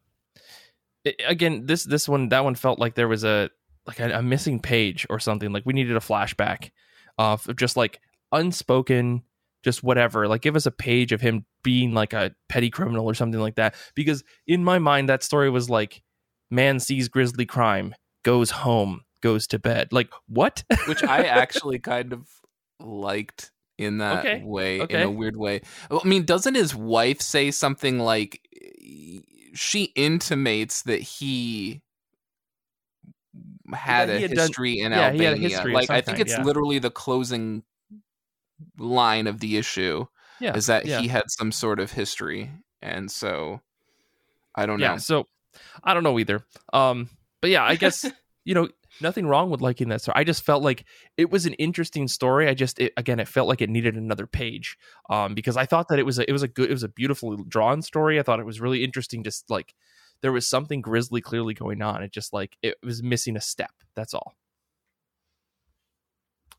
I- 1.07 1.15
again, 1.27 1.67
this 1.67 1.85
this 1.85 2.09
one 2.09 2.29
that 2.31 2.45
one 2.45 2.55
felt 2.55 2.79
like 2.79 2.95
there 2.95 3.09
was 3.09 3.25
a 3.25 3.51
like 3.87 4.01
a, 4.01 4.19
a 4.19 4.23
missing 4.23 4.61
page 4.61 5.07
or 5.09 5.19
something. 5.19 5.53
Like 5.53 5.65
we 5.65 5.73
needed 5.73 5.97
a 5.97 6.01
flashback 6.01 6.71
of 7.17 7.47
just 7.57 7.77
like 7.77 8.01
unspoken, 8.33 9.23
just 9.65 9.83
whatever. 9.83 10.29
Like 10.29 10.43
give 10.43 10.57
us 10.57 10.67
a 10.67 10.71
page 10.71 11.13
of 11.13 11.21
him 11.21 11.45
being 11.63 11.95
like 11.95 12.13
a 12.13 12.35
petty 12.49 12.71
criminal 12.71 13.07
or 13.07 13.15
something 13.15 13.41
like 13.41 13.55
that. 13.57 13.75
Because 13.95 14.23
in 14.47 14.65
my 14.65 14.79
mind, 14.79 15.09
that 15.09 15.23
story 15.23 15.51
was 15.51 15.71
like 15.71 16.03
man 16.51 16.81
sees 16.81 17.09
grisly 17.09 17.47
crime, 17.47 17.95
goes 18.25 18.51
home, 18.51 19.03
goes 19.23 19.47
to 19.49 19.59
bed. 19.59 19.93
Like 19.93 20.11
what? 20.29 20.65
which 20.87 21.03
I 21.05 21.25
actually 21.43 21.79
kind 21.79 22.13
of 22.13 22.27
liked 22.81 23.51
in 23.79 23.99
that 23.99 24.27
Okay, 24.27 24.43
way, 24.45 24.81
in 24.81 25.01
a 25.03 25.11
weird 25.11 25.37
way. 25.37 25.63
I 25.91 26.07
mean, 26.07 26.25
doesn't 26.25 26.55
his 26.55 26.75
wife 26.75 27.21
say 27.21 27.51
something 27.51 27.99
like 28.01 28.41
she 29.55 29.85
intimates 29.95 30.83
that 30.83 31.01
he 31.01 31.81
had 33.73 34.09
That 34.09 34.19
he 34.19 34.25
a 34.25 34.29
had 34.29 34.37
done- 34.37 34.47
history 34.49 34.81
in 34.81 34.93
yeah, 34.93 35.01
Albania? 35.07 35.33
a 35.33 35.37
history 35.37 35.73
like, 35.75 35.91
I 35.91 36.01
think 36.01 36.19
it's 36.19 36.33
yeah. 36.33 36.43
literally 36.43 36.79
the 36.79 36.91
closing 36.91 37.63
line 38.79 39.27
of 39.27 39.41
the 39.41 39.57
issue 39.57 40.07
yeah. 40.41 40.57
is 40.57 40.67
that 40.67 40.85
yeah. 40.87 41.01
he 41.01 41.09
had 41.09 41.25
some 41.29 41.53
sort 41.53 41.79
of 41.79 41.93
history, 41.93 42.51
and 42.83 43.11
so 43.11 43.61
I 44.55 44.67
don't 44.67 44.81
yeah 44.81 44.93
know. 44.93 44.99
so 44.99 45.27
i 45.83 45.95
don't 45.95 46.03
know 46.05 46.19
either 46.19 46.45
um 46.73 47.09
but 47.41 47.51
yeah 47.51 47.65
i 47.65 47.75
guess 47.75 48.05
you 48.45 48.55
know 48.55 48.69
nothing 49.01 49.27
wrong 49.27 49.51
with 49.51 49.61
liking 49.61 49.89
that 49.89 50.03
story. 50.03 50.15
I 50.17 50.25
just 50.25 50.45
felt 50.45 50.63
like 50.63 50.85
it 51.17 51.31
was 51.31 51.47
an 51.47 51.55
interesting 51.55 52.09
story. 52.09 52.49
I 52.49 52.55
just 52.55 52.79
it, 52.79 52.93
again 52.97 53.21
it 53.21 53.29
felt 53.29 53.49
like 53.49 53.61
it 53.61 53.71
needed 53.71 53.97
another 53.97 54.27
page 54.27 54.77
um 55.11 55.35
because 55.35 55.57
i 55.57 55.67
thought 55.67 55.89
that 55.89 55.99
it 55.99 56.07
was 56.07 56.19
a 56.19 56.29
it 56.29 56.33
was 56.33 56.43
a 56.43 56.49
good 56.49 56.71
it 56.71 56.73
was 56.73 56.83
a 56.83 56.89
beautifully 56.89 57.39
drawn 57.49 57.83
story. 57.83 58.19
I 58.19 58.23
thought 58.23 58.41
it 58.41 58.47
was 58.47 58.61
really 58.61 58.85
interesting 58.85 59.23
just 59.25 59.51
like 59.51 59.75
there 60.23 60.33
was 60.33 60.49
something 60.49 60.81
grisly 60.81 61.21
clearly 61.21 61.55
going 61.55 61.81
on. 61.83 62.03
It 62.03 62.13
just 62.13 62.33
like 62.33 62.57
it 62.63 62.77
was 62.83 63.03
missing 63.03 63.37
a 63.37 63.41
step. 63.41 63.73
That's 63.95 64.15
all. 64.15 64.35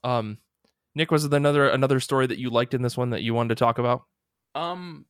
Um 0.04 0.38
nick 0.96 1.12
was 1.12 1.28
there 1.28 1.38
another 1.38 1.70
another 1.70 2.00
story 2.00 2.28
that 2.28 2.40
you 2.40 2.50
liked 2.50 2.74
in 2.74 2.82
this 2.82 2.98
one 2.98 3.12
that 3.12 3.22
you 3.22 3.34
wanted 3.34 3.50
to 3.50 3.56
talk 3.56 3.80
about? 3.80 4.04
Um, 4.56 5.06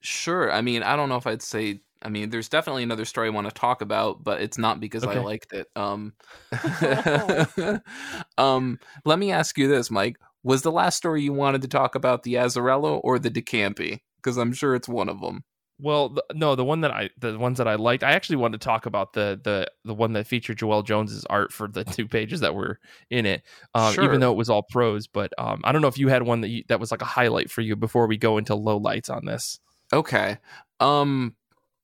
sure. 0.00 0.52
I 0.52 0.60
mean, 0.62 0.82
I 0.82 0.96
don't 0.96 1.08
know 1.08 1.16
if 1.16 1.26
I'd 1.26 1.42
say. 1.42 1.80
I 2.02 2.08
mean, 2.08 2.30
there's 2.30 2.48
definitely 2.48 2.82
another 2.82 3.04
story 3.04 3.28
I 3.28 3.30
want 3.30 3.48
to 3.48 3.54
talk 3.54 3.80
about, 3.80 4.22
but 4.24 4.40
it's 4.40 4.58
not 4.58 4.80
because 4.80 5.04
I 5.04 5.18
liked 5.18 5.52
it. 5.52 5.68
Um, 5.76 6.14
um, 8.38 8.78
let 9.04 9.18
me 9.18 9.32
ask 9.32 9.56
you 9.58 9.68
this, 9.68 9.90
Mike: 9.90 10.16
Was 10.42 10.62
the 10.62 10.72
last 10.72 10.96
story 10.96 11.22
you 11.22 11.32
wanted 11.32 11.62
to 11.62 11.68
talk 11.68 11.94
about 11.94 12.22
the 12.22 12.34
Azzarello 12.34 13.00
or 13.02 13.18
the 13.18 13.30
Decampi? 13.30 14.00
Because 14.16 14.36
I'm 14.36 14.52
sure 14.52 14.74
it's 14.74 14.88
one 14.88 15.08
of 15.08 15.20
them. 15.20 15.44
Well, 15.78 16.10
the, 16.10 16.24
no, 16.34 16.54
the 16.54 16.64
one 16.64 16.82
that 16.82 16.92
I 16.92 17.10
the 17.18 17.36
ones 17.38 17.58
that 17.58 17.66
I 17.66 17.74
liked, 17.74 18.04
I 18.04 18.12
actually 18.12 18.36
wanted 18.36 18.60
to 18.60 18.64
talk 18.64 18.86
about 18.86 19.14
the 19.14 19.40
the 19.42 19.66
the 19.84 19.94
one 19.94 20.12
that 20.12 20.26
featured 20.28 20.58
Joëlle 20.58 20.86
Jones's 20.86 21.24
art 21.24 21.52
for 21.52 21.66
the 21.66 21.84
two 21.96 22.06
pages 22.06 22.40
that 22.40 22.54
were 22.54 22.78
in 23.10 23.26
it, 23.26 23.42
um, 23.74 23.92
Sure. 23.92 24.04
even 24.04 24.20
though 24.20 24.30
it 24.30 24.36
was 24.36 24.48
all 24.48 24.62
prose. 24.62 25.08
But 25.08 25.32
um, 25.38 25.60
I 25.64 25.72
don't 25.72 25.82
know 25.82 25.88
if 25.88 25.98
you 25.98 26.08
had 26.08 26.22
one 26.22 26.40
that 26.42 26.48
you, 26.48 26.62
that 26.68 26.78
was 26.78 26.92
like 26.92 27.02
a 27.02 27.06
highlight 27.06 27.50
for 27.50 27.62
you 27.62 27.74
before 27.74 28.06
we 28.06 28.16
go 28.16 28.38
into 28.38 28.54
low 28.54 28.76
lights 28.76 29.10
on 29.10 29.24
this. 29.24 29.58
Okay. 29.92 30.38
Um, 30.78 31.34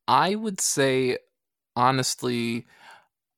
I 0.09 0.35
would 0.35 0.61
say 0.61 1.19
honestly, 1.77 2.67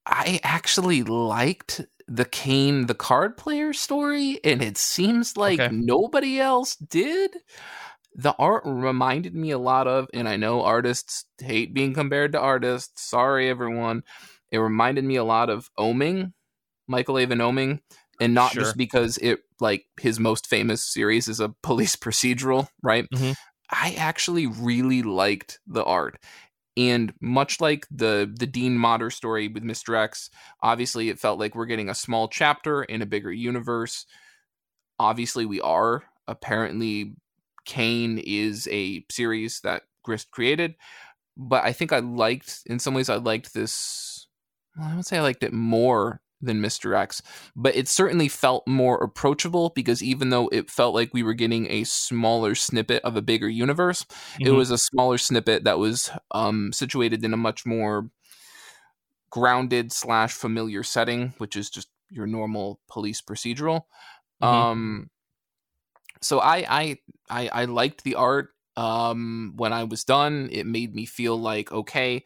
I 0.06 0.40
actually 0.44 1.02
liked 1.04 1.82
the 2.08 2.24
Kane 2.24 2.86
the 2.86 2.94
card 2.94 3.36
player 3.36 3.72
story, 3.72 4.40
and 4.44 4.62
it 4.62 4.78
seems 4.78 5.36
like 5.36 5.64
Okay. 5.64 5.70
nobody 5.70 6.40
else 6.40 6.76
did. 6.76 7.36
The 8.14 8.34
art 8.38 8.64
reminded 8.66 9.34
me 9.34 9.52
a 9.52 9.58
lot 9.58 9.88
of, 9.88 10.08
and 10.14 10.28
I 10.28 10.36
know 10.36 10.62
artists 10.64 11.24
hate 11.40 11.74
being 11.74 11.94
compared 11.94 12.32
to 12.32 12.40
artists. 12.40 13.08
Sorry, 13.08 13.48
everyone. 13.48 14.02
It 14.50 14.58
reminded 14.58 15.04
me 15.04 15.16
a 15.16 15.24
lot 15.24 15.50
of 15.50 15.70
Oeming, 15.78 16.32
Michael 16.88 17.18
Avon 17.18 17.38
Oeming, 17.38 17.80
and 18.20 18.34
not 18.34 18.52
Sure. 18.52 18.64
just 18.64 18.76
because 18.76 19.18
it 19.18 19.40
like 19.60 19.86
his 20.00 20.20
most 20.20 20.46
famous 20.48 20.84
series 20.84 21.28
is 21.28 21.40
a 21.40 21.50
police 21.62 21.96
procedural, 21.96 22.68
right? 22.82 23.08
Mhm. 23.12 23.34
I 23.70 23.94
actually 23.98 24.46
really 24.46 25.02
liked 25.02 25.60
the 25.66 25.84
art. 25.84 26.18
And 26.76 27.12
much 27.20 27.60
like 27.60 27.86
the 27.90 28.32
the 28.32 28.46
Dean 28.46 28.76
Motter 28.78 29.10
story 29.10 29.48
with 29.48 29.64
Mr. 29.64 29.96
X, 29.96 30.30
obviously 30.62 31.08
it 31.08 31.18
felt 31.18 31.38
like 31.38 31.54
we're 31.54 31.66
getting 31.66 31.88
a 31.88 31.94
small 31.94 32.28
chapter 32.28 32.82
in 32.82 33.02
a 33.02 33.06
bigger 33.06 33.32
universe. 33.32 34.06
Obviously 34.98 35.46
we 35.46 35.60
are. 35.60 36.04
Apparently 36.28 37.14
Kane 37.64 38.18
is 38.18 38.68
a 38.70 39.04
series 39.10 39.60
that 39.60 39.82
Grist 40.04 40.30
created, 40.30 40.76
but 41.36 41.64
I 41.64 41.72
think 41.72 41.92
I 41.92 41.98
liked 41.98 42.60
in 42.66 42.78
some 42.78 42.94
ways 42.94 43.10
I 43.10 43.16
liked 43.16 43.52
this 43.52 44.28
well, 44.76 44.88
I 44.88 44.96
would 44.96 45.06
say 45.06 45.18
I 45.18 45.22
liked 45.22 45.42
it 45.42 45.52
more 45.52 46.20
than 46.40 46.60
Mr. 46.60 46.94
X, 46.94 47.22
but 47.54 47.74
it 47.76 47.88
certainly 47.88 48.28
felt 48.28 48.66
more 48.66 48.96
approachable 49.02 49.70
because 49.74 50.02
even 50.02 50.30
though 50.30 50.48
it 50.48 50.70
felt 50.70 50.94
like 50.94 51.10
we 51.12 51.22
were 51.22 51.34
getting 51.34 51.70
a 51.70 51.84
smaller 51.84 52.54
snippet 52.54 53.02
of 53.04 53.16
a 53.16 53.22
bigger 53.22 53.48
universe, 53.48 54.06
it 54.42 54.50
Mhm. 54.50 54.56
was 54.56 54.70
a 54.70 54.78
smaller 54.78 55.18
snippet 55.18 55.64
that 55.64 55.78
was 55.78 56.10
um, 56.32 56.72
situated 56.72 57.24
in 57.24 57.32
a 57.34 57.36
much 57.36 57.66
more 57.66 58.10
grounded 59.30 59.92
slash 59.92 60.32
familiar 60.32 60.82
setting, 60.82 61.34
which 61.38 61.56
is 61.56 61.70
just 61.70 61.88
your 62.10 62.26
normal 62.26 62.80
police 62.88 63.20
procedural. 63.20 63.82
Mhm. 64.40 64.46
Um, 64.46 65.10
so 66.20 66.38
I, 66.40 66.64
I 66.68 66.96
I 67.28 67.48
I 67.48 67.64
liked 67.66 68.04
the 68.04 68.16
art. 68.16 68.50
Um, 68.76 69.54
when 69.56 69.72
I 69.72 69.84
was 69.84 70.04
done, 70.04 70.48
it 70.52 70.66
made 70.66 70.94
me 70.94 71.06
feel 71.06 71.36
like 71.36 71.72
okay, 71.72 72.24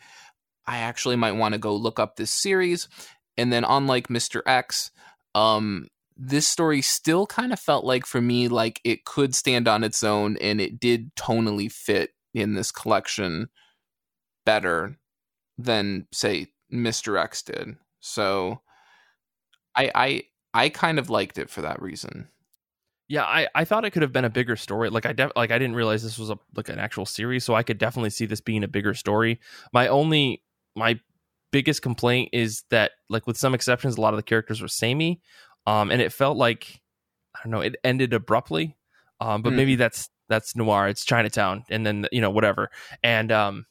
I 0.66 0.78
actually 0.78 1.16
might 1.16 1.32
want 1.32 1.54
to 1.54 1.58
go 1.58 1.74
look 1.76 1.98
up 2.00 2.16
this 2.16 2.30
series. 2.30 2.88
And 3.36 3.52
then, 3.52 3.64
unlike 3.64 4.10
Mister 4.10 4.42
X, 4.46 4.90
um, 5.34 5.88
this 6.16 6.48
story 6.48 6.80
still 6.80 7.26
kind 7.26 7.52
of 7.52 7.58
felt 7.58 7.84
like 7.84 8.06
for 8.06 8.20
me 8.20 8.48
like 8.48 8.80
it 8.84 9.04
could 9.04 9.34
stand 9.34 9.66
on 9.66 9.82
its 9.82 10.04
own, 10.04 10.36
and 10.38 10.60
it 10.60 10.78
did 10.78 11.14
tonally 11.16 11.70
fit 11.70 12.10
in 12.32 12.54
this 12.54 12.70
collection 12.70 13.48
better 14.46 14.98
than 15.58 16.06
say 16.12 16.48
Mister 16.70 17.18
X 17.18 17.42
did. 17.42 17.76
So, 18.00 18.60
I 19.74 19.90
I 19.94 20.22
I 20.52 20.68
kind 20.68 20.98
of 20.98 21.10
liked 21.10 21.38
it 21.38 21.50
for 21.50 21.62
that 21.62 21.82
reason. 21.82 22.28
Yeah, 23.06 23.24
I, 23.24 23.48
I 23.54 23.64
thought 23.64 23.84
it 23.84 23.90
could 23.90 24.00
have 24.00 24.12
been 24.12 24.24
a 24.24 24.30
bigger 24.30 24.56
story. 24.56 24.88
Like 24.88 25.04
I 25.04 25.12
def- 25.12 25.32
like 25.36 25.50
I 25.50 25.58
didn't 25.58 25.76
realize 25.76 26.02
this 26.02 26.18
was 26.18 26.30
a 26.30 26.38
like 26.56 26.68
an 26.68 26.78
actual 26.78 27.04
series, 27.04 27.44
so 27.44 27.54
I 27.54 27.62
could 27.62 27.76
definitely 27.78 28.10
see 28.10 28.24
this 28.24 28.40
being 28.40 28.64
a 28.64 28.68
bigger 28.68 28.94
story. 28.94 29.40
My 29.72 29.88
only 29.88 30.42
my 30.74 30.98
biggest 31.54 31.82
complaint 31.82 32.30
is 32.32 32.64
that 32.70 32.90
like 33.08 33.28
with 33.28 33.36
some 33.38 33.54
exceptions, 33.54 33.96
a 33.96 34.00
lot 34.00 34.12
of 34.12 34.18
the 34.18 34.24
characters 34.24 34.60
were 34.60 34.66
samey, 34.66 35.20
um, 35.66 35.92
and 35.92 36.02
it 36.02 36.12
felt 36.12 36.36
like 36.36 36.82
I 37.36 37.38
don't 37.44 37.52
know, 37.52 37.60
it 37.60 37.76
ended 37.84 38.12
abruptly. 38.12 38.76
Um, 39.20 39.40
but 39.42 39.50
Hmm. 39.50 39.56
maybe 39.56 39.76
that's 39.76 40.10
that's 40.28 40.56
noir. 40.56 40.88
It's 40.88 41.04
Chinatown, 41.04 41.62
and 41.70 41.86
then 41.86 42.06
you 42.10 42.20
know 42.20 42.30
whatever, 42.30 42.70
and 43.04 43.30
um, 43.30 43.66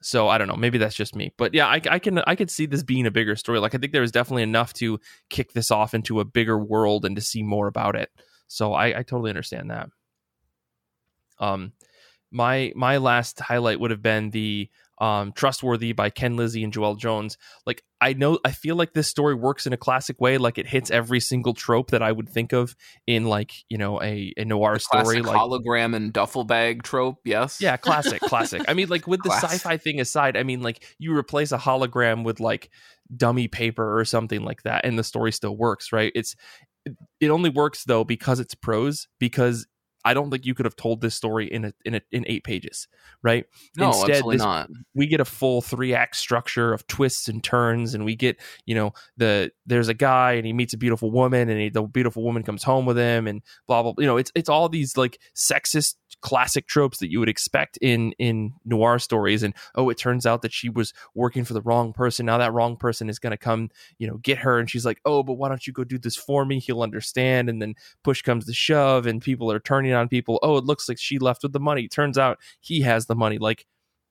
so 0.00 0.26
I 0.28 0.38
don't 0.38 0.48
know. 0.48 0.56
Maybe 0.56 0.78
that's 0.78 0.94
just 0.94 1.14
me, 1.14 1.34
but 1.36 1.52
yeah, 1.52 1.66
I, 1.66 1.80
I 1.90 1.98
can 1.98 2.18
I 2.20 2.34
could 2.34 2.50
see 2.50 2.64
this 2.64 2.82
being 2.82 3.06
a 3.06 3.10
bigger 3.10 3.36
story. 3.36 3.60
Like 3.60 3.74
I 3.74 3.78
think 3.78 3.92
there 3.92 4.00
was 4.00 4.12
definitely 4.12 4.44
enough 4.44 4.72
to 4.74 4.98
kick 5.28 5.52
this 5.52 5.70
off 5.70 5.92
into 5.92 6.20
a 6.20 6.24
bigger 6.24 6.58
world 6.58 7.04
and 7.04 7.14
to 7.16 7.22
see 7.22 7.42
more 7.42 7.66
about 7.66 7.94
it. 7.94 8.10
So 8.48 8.72
I, 8.72 9.00
I 9.00 9.02
totally 9.02 9.30
understand 9.30 9.70
that. 9.70 9.90
Um, 11.38 11.72
my 12.30 12.72
my 12.74 12.96
last 12.96 13.40
highlight 13.40 13.80
would 13.80 13.90
have 13.90 14.02
been 14.02 14.30
the 14.30 14.70
um 14.98 15.32
trustworthy 15.32 15.92
by 15.92 16.10
ken 16.10 16.36
lizzi 16.36 16.64
and 16.64 16.72
joëlle 16.72 16.98
jones 16.98 17.36
like 17.66 17.82
i 18.00 18.12
know 18.12 18.38
i 18.44 18.50
feel 18.50 18.76
like 18.76 18.92
this 18.94 19.08
story 19.08 19.34
works 19.34 19.66
in 19.66 19.72
a 19.72 19.76
classic 19.76 20.20
way 20.20 20.38
like 20.38 20.58
it 20.58 20.66
hits 20.66 20.90
every 20.90 21.20
single 21.20 21.54
trope 21.54 21.90
that 21.90 22.02
i 22.02 22.10
would 22.10 22.28
think 22.28 22.52
of 22.52 22.74
in 23.06 23.24
like 23.24 23.52
you 23.68 23.78
know 23.78 24.00
a, 24.02 24.32
a 24.36 24.44
noir 24.44 24.74
The 24.74 24.80
story 24.80 25.22
like 25.22 25.36
hologram 25.36 25.94
and 25.94 26.12
duffel 26.12 26.44
bag 26.44 26.82
trope. 26.82 27.18
Yes. 27.24 27.60
yeah, 27.60 27.76
classic, 27.76 28.20
classic. 28.20 28.62
I 28.68 28.74
mean, 28.74 28.88
like 28.88 29.06
with 29.06 29.22
the 29.22 29.30
sci-fi 29.30 29.76
thing 29.76 30.00
aside, 30.00 30.36
I 30.36 30.42
mean, 30.42 30.62
like 30.62 30.84
you 30.98 31.16
replace 31.16 31.52
a 31.52 31.58
hologram 31.58 32.24
with 32.24 32.40
like 32.40 32.70
dummy 33.14 33.48
paper 33.48 33.98
or 33.98 34.04
something 34.04 34.42
like 34.42 34.62
that, 34.62 34.84
and 34.84 34.98
the 34.98 35.04
story 35.04 35.32
still 35.32 35.56
works, 35.56 35.92
right? 35.92 36.12
It's 36.14 36.34
it 37.20 37.28
only 37.28 37.50
works 37.50 37.84
though 37.84 38.04
because 38.04 38.40
it's 38.40 38.54
prose. 38.54 39.08
Because 39.18 39.66
I 40.06 40.14
don't 40.14 40.30
think 40.30 40.46
you 40.46 40.54
could 40.54 40.66
have 40.66 40.76
told 40.76 41.00
this 41.00 41.16
story 41.16 41.52
in 41.52 41.64
a, 41.64 41.72
in 41.84 41.96
a, 41.96 42.00
in 42.12 42.24
eight 42.28 42.44
pages, 42.44 42.86
right? 43.24 43.44
No, 43.76 43.88
Instead, 43.88 44.10
absolutely 44.10 44.36
this, 44.36 44.44
not. 44.44 44.70
We 44.94 45.08
get 45.08 45.18
a 45.18 45.24
full 45.24 45.60
three 45.60 45.94
act 45.94 46.14
structure 46.14 46.72
of 46.72 46.86
twists 46.86 47.26
and 47.26 47.42
turns, 47.42 47.92
and 47.92 48.04
we 48.04 48.14
get 48.14 48.40
you 48.66 48.76
know 48.76 48.92
the 49.16 49.50
there's 49.66 49.88
a 49.88 49.94
guy 49.94 50.34
and 50.34 50.46
he 50.46 50.52
meets 50.52 50.72
a 50.74 50.78
beautiful 50.78 51.10
woman, 51.10 51.48
and 51.48 51.60
he, 51.60 51.70
the 51.70 51.82
beautiful 51.82 52.22
woman 52.22 52.44
comes 52.44 52.62
home 52.62 52.86
with 52.86 52.96
him, 52.96 53.26
and 53.26 53.42
blah 53.66 53.82
blah. 53.82 53.94
You 53.98 54.06
know, 54.06 54.16
it's 54.16 54.30
it's 54.36 54.48
all 54.48 54.68
these 54.68 54.96
like 54.96 55.18
sexist 55.34 55.96
classic 56.22 56.66
tropes 56.66 56.98
that 56.98 57.10
you 57.10 57.20
would 57.20 57.28
expect 57.28 57.76
in 57.80 58.12
in 58.18 58.52
noir 58.64 58.98
stories 58.98 59.42
and 59.42 59.54
oh 59.74 59.90
it 59.90 59.98
turns 59.98 60.24
out 60.24 60.42
that 60.42 60.52
she 60.52 60.68
was 60.68 60.92
working 61.14 61.44
for 61.44 61.52
the 61.52 61.60
wrong 61.62 61.92
person 61.92 62.26
now 62.26 62.38
that 62.38 62.52
wrong 62.52 62.76
person 62.76 63.08
is 63.08 63.18
going 63.18 63.32
to 63.32 63.36
come 63.36 63.68
you 63.98 64.06
know 64.06 64.16
get 64.18 64.38
her 64.38 64.58
and 64.58 64.70
she's 64.70 64.84
like 64.84 65.00
oh 65.04 65.22
but 65.22 65.34
why 65.34 65.48
don't 65.48 65.66
you 65.66 65.72
go 65.72 65.84
do 65.84 65.98
this 65.98 66.16
for 66.16 66.44
me 66.44 66.58
he'll 66.58 66.82
understand 66.82 67.48
and 67.48 67.60
then 67.60 67.74
push 68.02 68.22
comes 68.22 68.46
to 68.46 68.52
shove 68.52 69.06
and 69.06 69.20
people 69.20 69.52
are 69.52 69.60
turning 69.60 69.92
on 69.96 70.08
people 70.08 70.38
oh 70.42 70.56
it 70.56 70.64
looks 70.64 70.88
like 70.88 70.98
she 70.98 71.18
left 71.18 71.42
with 71.42 71.52
the 71.52 71.60
money. 71.60 71.88
Turns 71.88 72.18
out 72.18 72.38
he 72.60 72.82
has 72.82 73.06
the 73.06 73.16
money. 73.16 73.38
Like 73.38 73.66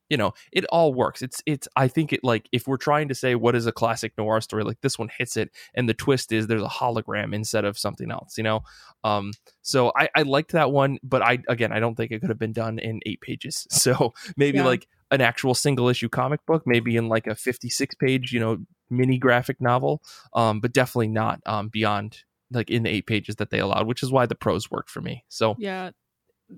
you 0.10 0.18
know 0.18 0.34
it 0.52 0.66
all 0.66 0.94
works. 0.94 1.22
It's 1.22 1.42
it's 1.46 1.68
i 1.76 1.88
think 1.88 2.14
it 2.14 2.22
like 2.24 2.48
if 2.52 2.68
we're 2.68 2.78
trying 2.78 3.08
to 3.08 3.16
say 3.16 3.36
what 3.36 3.56
is 3.56 3.66
a 3.66 3.72
classic 3.72 4.14
noir 4.18 4.42
story 4.42 4.64
like 4.64 4.82
this 4.82 5.00
one 5.00 5.10
hits 5.18 5.38
it 5.38 5.52
and 5.74 5.90
the 5.90 5.94
twist 5.94 6.32
is 6.32 6.48
there's 6.48 6.62
a 6.62 6.68
hologram 6.68 7.34
instead 7.34 7.66
of 7.66 7.78
something 7.78 8.12
else 8.12 8.38
you 8.38 8.44
know? 8.44 8.62
Um 9.04 9.32
so 9.62 9.92
i 9.96 10.10
i 10.16 10.22
liked 10.22 10.52
that 10.52 10.72
one 10.72 11.00
but 11.04 11.22
i 11.22 11.40
again 11.48 11.72
i 11.72 11.80
don't 11.80 11.96
think 11.96 12.12
it 12.12 12.20
could 12.20 12.30
have 12.30 12.40
been 12.40 12.54
done 12.54 12.80
in 12.80 13.02
eight 13.06 13.22
pages. 13.22 13.68
So 13.86 14.14
maybe 14.36 14.58
yeah. 14.58 14.66
like 14.66 14.88
an 15.12 15.22
actual 15.22 15.54
single 15.54 15.90
issue 15.90 16.10
comic 16.10 16.44
book 16.48 16.64
maybe 16.66 16.98
in 16.98 17.08
like 17.08 17.28
a 17.28 17.36
56 17.36 17.96
page 17.96 18.32
you 18.32 18.40
know 18.40 18.58
mini 18.90 19.20
graphic 19.20 19.62
novel 19.62 20.02
um 20.34 20.60
but 20.60 20.74
definitely 20.74 21.10
not 21.10 21.40
um 21.46 21.70
beyond 21.70 22.24
like 22.52 22.70
in 22.70 22.84
the 22.84 22.90
eight 22.90 23.08
pages 23.08 23.36
that 23.38 23.50
they 23.50 23.60
allowed 23.60 23.88
which 23.88 24.04
is 24.04 24.12
why 24.12 24.26
the 24.26 24.36
prose 24.36 24.70
worked 24.70 24.90
for 24.90 25.02
me 25.02 25.24
so 25.28 25.56
yeah 25.58 25.92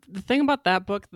the 0.08 0.22
thing 0.22 0.42
about 0.42 0.64
that 0.66 0.86
book 0.86 1.08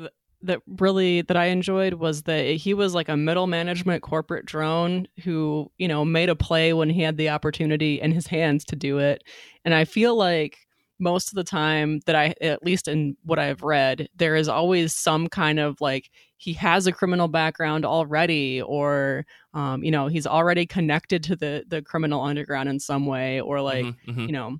that 0.44 0.62
really 0.66 1.22
that 1.22 1.38
I 1.38 1.46
enjoyed 1.46 1.96
was 1.96 2.24
that 2.24 2.46
he 2.46 2.74
was 2.74 2.94
like 2.94 3.10
a 3.10 3.18
middle 3.18 3.48
management 3.48 4.02
corporate 4.02 4.46
drone 4.46 5.08
who, 5.24 5.72
you 5.78 5.88
know, 5.88 6.04
made 6.04 6.30
a 6.30 6.36
play 6.36 6.74
when 6.74 6.90
he 6.90 7.02
had 7.02 7.18
the 7.18 7.30
opportunity 7.30 8.02
in 8.02 8.12
his 8.12 8.28
hands 8.28 8.66
to 8.66 8.76
do 8.76 8.98
it. 8.98 9.24
And 9.66 9.74
I 9.74 9.86
feel 9.86 10.16
like 10.16 10.58
most 11.02 11.30
of 11.30 11.36
the 11.36 11.44
time 11.44 12.00
that 12.06 12.16
I 12.16 12.34
at 12.42 12.64
least 12.64 12.88
in 12.88 13.18
what 13.24 13.40
I've 13.40 13.64
read, 13.64 14.08
there 14.16 14.36
is 14.36 14.48
always 14.48 14.94
some 14.94 15.28
kind 15.28 15.60
of 15.60 15.82
like 15.82 16.10
he 16.38 16.54
has 16.54 16.88
a 16.88 16.92
criminal 16.92 17.28
background 17.28 17.86
already 17.86 18.62
or 18.62 19.26
um, 19.54 19.84
you 19.84 19.92
know, 19.92 20.08
he's 20.08 20.28
already 20.28 20.66
connected 20.66 21.24
to 21.24 21.36
the 21.36 21.66
the 21.68 21.82
criminal 21.82 22.22
underground 22.22 22.70
in 22.70 22.80
some 22.80 23.06
way 23.06 23.42
or 23.42 23.62
like, 23.62 23.86
mm-hmm, 23.86 24.12
mm-hmm. 24.12 24.26
you 24.28 24.32
know, 24.32 24.58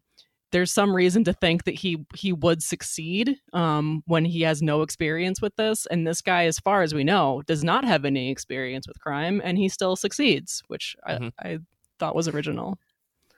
there's 0.52 0.72
some 0.72 0.94
reason 0.94 1.24
to 1.24 1.34
think 1.34 1.64
that 1.64 1.76
he 1.76 2.06
he 2.14 2.34
would 2.34 2.62
succeed 2.62 3.38
um, 3.54 4.04
when 4.06 4.26
he 4.26 4.42
has 4.42 4.62
no 4.62 4.82
experience 4.82 5.42
with 5.42 5.56
this. 5.56 5.86
And 5.86 6.06
this 6.06 6.22
guy, 6.22 6.46
as 6.46 6.60
far 6.60 6.82
as 6.82 6.94
we 6.94 7.04
know, 7.04 7.42
does 7.48 7.64
not 7.64 7.86
have 7.86 8.06
any 8.06 8.30
experience 8.30 8.88
with 8.88 9.00
crime, 9.00 9.42
and 9.44 9.58
he 9.58 9.70
still 9.70 9.96
succeeds, 9.96 10.62
which 10.68 10.96
mm-hmm. 11.08 11.30
I, 11.40 11.50
I 11.50 11.60
thought 12.00 12.16
was 12.16 12.28
original. 12.28 12.78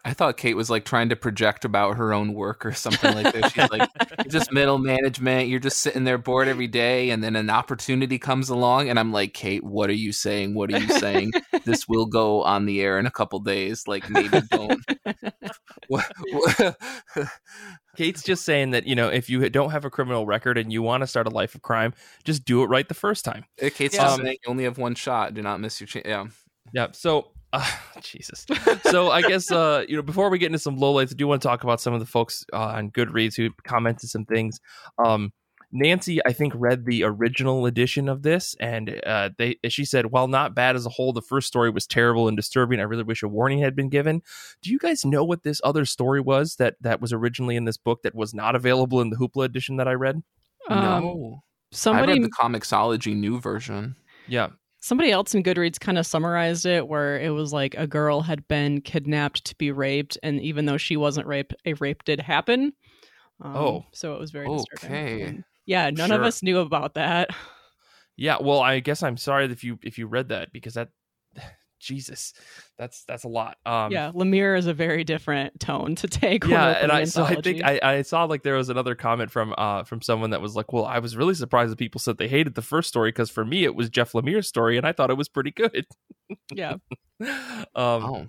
I 0.05 0.13
thought 0.13 0.35
Kate 0.35 0.55
was 0.55 0.69
like 0.69 0.83
trying 0.83 1.09
to 1.09 1.15
project 1.15 1.63
about 1.63 1.95
her 1.95 2.13
own 2.13 2.33
work 2.33 2.65
or 2.65 2.73
something 2.73 3.15
like 3.15 3.33
that. 3.33 3.51
She's 3.53 3.69
like, 3.71 3.89
just 4.29 4.51
middle 4.51 4.77
management. 4.77 5.47
You're 5.47 5.61
just 5.61 5.77
sitting 5.77 6.03
there 6.03 6.17
bored 6.17 6.49
every 6.49 6.67
day, 6.67 7.09
and 7.09 7.23
then 7.23 7.37
an 7.37 7.49
opportunity 7.49 8.19
comes 8.19 8.49
along, 8.49 8.89
and 8.89 8.99
I'm 8.99 9.13
like, 9.13 9.33
Kate, 9.33 9.63
what 9.63 9.89
are 9.89 9.93
you 9.93 10.11
saying? 10.11 10.55
What 10.55 10.73
are 10.73 10.79
you 10.79 10.89
saying? 10.99 11.31
this 11.63 11.87
will 11.87 12.05
go 12.05 12.43
on 12.43 12.65
the 12.65 12.81
air 12.81 12.99
in 12.99 13.05
a 13.05 13.11
couple 13.11 13.39
days. 13.39 13.87
Like, 13.87 14.09
maybe 14.09 14.41
don't. 14.51 14.83
Kate's 17.95 18.23
just 18.23 18.43
saying 18.43 18.71
that 18.71 18.87
you 18.87 18.95
know 18.95 19.07
if 19.07 19.29
you 19.29 19.47
don't 19.49 19.69
have 19.69 19.85
a 19.85 19.89
criminal 19.89 20.25
record 20.25 20.57
and 20.57 20.73
you 20.73 20.81
want 20.81 21.01
to 21.01 21.07
start 21.07 21.27
a 21.27 21.29
life 21.29 21.55
of 21.55 21.61
crime, 21.61 21.93
just 22.23 22.43
do 22.43 22.63
it 22.63 22.67
right 22.67 22.87
the 22.87 22.93
first 22.93 23.23
time. 23.23 23.45
Eh, 23.59 23.69
Kate's 23.69 23.95
yeah. 23.95 24.03
just 24.03 24.19
um 24.19 24.25
saying 24.25 24.37
you 24.43 24.51
only 24.51 24.63
have 24.65 24.77
one 24.77 24.95
shot. 24.95 25.33
Do 25.33 25.41
not 25.41 25.59
miss 25.59 25.79
your 25.79 25.87
chance. 25.87 26.05
Yeah. 26.07 26.25
Yeah. 26.73 26.87
So 26.91 27.31
uh, 27.53 27.71
Jesus. 28.01 28.45
So 28.83 29.11
I 29.11 29.21
guess 29.21 29.51
uh, 29.51 29.85
you 29.87 29.95
know 29.95 30.01
before 30.01 30.29
we 30.29 30.37
get 30.39 30.47
into 30.47 30.59
some 30.59 30.77
lowlights, 30.77 31.11
I 31.11 31.15
do 31.15 31.27
want 31.27 31.41
to 31.41 31.47
talk 31.47 31.63
about 31.63 31.79
some 31.79 31.93
of 31.93 31.99
the 31.99 32.05
folks 32.05 32.43
uh, 32.51 32.57
on 32.57 32.91
Goodreads 32.91 33.37
who 33.37 33.51
commented 33.65 34.09
some 34.09 34.25
things. 34.25 34.59
Um, 35.03 35.31
Nancy, 35.75 36.19
I 36.23 36.33
think, 36.33 36.53
read 36.55 36.85
the 36.85 37.03
original 37.03 37.65
edition 37.65 38.07
of 38.07 38.21
this, 38.21 38.55
and 38.59 39.01
uh, 39.05 39.31
they 39.37 39.57
she 39.69 39.85
said, 39.85 40.07
while 40.07 40.27
not 40.27 40.53
bad 40.53 40.75
as 40.75 40.85
a 40.85 40.89
whole, 40.89 41.13
the 41.13 41.21
first 41.21 41.47
story 41.47 41.71
was 41.71 41.87
terrible 41.87 42.27
and 42.27 42.37
disturbing. 42.37 42.79
I 42.79 42.83
really 42.83 43.03
wish 43.03 43.23
a 43.23 43.27
warning 43.27 43.59
had 43.59 43.75
been 43.75 43.89
given. 43.89 44.21
Do 44.61 44.69
you 44.69 44.77
guys 44.77 45.03
know 45.03 45.23
what 45.23 45.43
this 45.43 45.59
other 45.63 45.85
story 45.85 46.21
was 46.21 46.57
that 46.57 46.75
that 46.81 47.01
was 47.01 47.11
originally 47.11 47.55
in 47.55 47.65
this 47.65 47.77
book 47.77 48.03
that 48.03 48.13
was 48.13 48.35
not 48.35 48.55
available 48.55 49.01
in 49.01 49.09
the 49.09 49.15
Hoopla 49.15 49.45
edition 49.45 49.77
that 49.77 49.87
I 49.87 49.93
read? 49.93 50.21
Um, 50.69 50.79
no, 50.79 51.43
somebody 51.71 52.13
I 52.13 52.15
read 52.15 52.23
the 52.23 52.29
Comixology 52.29 53.15
new 53.15 53.39
version. 53.39 53.95
Yeah, 54.27 54.49
Somebody 54.83 55.11
else 55.11 55.33
in 55.33 55.43
Goodreads 55.43 55.79
kind 55.79 55.97
of 55.97 56.05
summarized 56.05 56.65
it 56.65 56.89
where 56.89 57.17
it 57.17 57.29
was 57.29 57.53
like 57.53 57.73
a 57.77 57.87
girl 57.87 58.19
had 58.19 58.45
been 58.49 58.81
kidnapped 58.81 59.45
to 59.45 59.55
be 59.55 59.71
raped, 59.71 60.17
and 60.21 60.41
even 60.41 60.65
though 60.65 60.75
she 60.75 60.97
wasn't 60.97 61.25
raped, 61.25 61.55
a 61.63 61.71
rape 61.75 62.03
did 62.03 62.19
happen. 62.19 62.73
Um, 63.41 63.55
oh, 63.55 63.85
so 63.93 64.13
it 64.13 64.19
was 64.19 64.31
very 64.31 64.45
okay. 64.45 65.21
And 65.21 65.45
yeah, 65.65 65.89
none 65.89 66.09
sure. 66.09 66.17
of 66.17 66.23
us 66.23 66.43
knew 66.43 66.59
about 66.59 66.95
that. 66.95 67.29
Yeah, 68.17 68.37
well, 68.41 68.59
I 68.59 68.81
guess 68.81 69.03
I'm 69.03 69.15
sorry 69.15 69.45
if 69.45 69.63
you 69.63 69.79
if 69.83 69.97
you 69.97 70.05
read 70.05 70.27
that 70.29 70.51
because 70.51 70.73
that 70.73 70.89
Jesus, 71.83 72.33
that's 72.77 73.03
that's 73.05 73.23
a 73.23 73.27
lot. 73.27 73.57
Um, 73.65 73.91
yeah, 73.91 74.11
Lemire 74.13 74.57
is 74.57 74.67
a 74.67 74.73
very 74.73 75.03
different 75.03 75.59
tone 75.59 75.95
to 75.95 76.07
take. 76.07 76.45
Yeah, 76.45 76.69
and 76.69 76.91
I 76.91 77.03
so 77.03 77.23
I 77.23 77.35
think 77.35 77.63
I, 77.63 77.79
I 77.81 78.01
saw 78.01 78.23
like 78.23 78.43
there 78.43 78.55
was 78.55 78.69
another 78.69 78.95
comment 78.95 79.31
from 79.31 79.53
uh 79.57 79.83
from 79.83 80.01
someone 80.01 80.31
that 80.31 80.41
was 80.41 80.55
like, 80.55 80.71
well, 80.73 80.85
I 80.85 80.99
was 80.99 81.17
really 81.17 81.33
surprised 81.33 81.71
that 81.71 81.79
people 81.79 81.99
said 81.99 82.17
they 82.17 82.27
hated 82.27 82.55
the 82.55 82.61
first 82.61 82.89
story 82.89 83.09
because 83.09 83.29
for 83.29 83.45
me 83.45 83.63
it 83.63 83.75
was 83.75 83.89
Jeff 83.89 84.13
Lemire's 84.13 84.47
story 84.47 84.77
and 84.77 84.87
I 84.87 84.93
thought 84.93 85.11
it 85.11 85.17
was 85.17 85.29
pretty 85.29 85.51
good. 85.51 85.85
yeah. 86.53 86.75
um, 87.21 87.67
oh. 87.75 88.27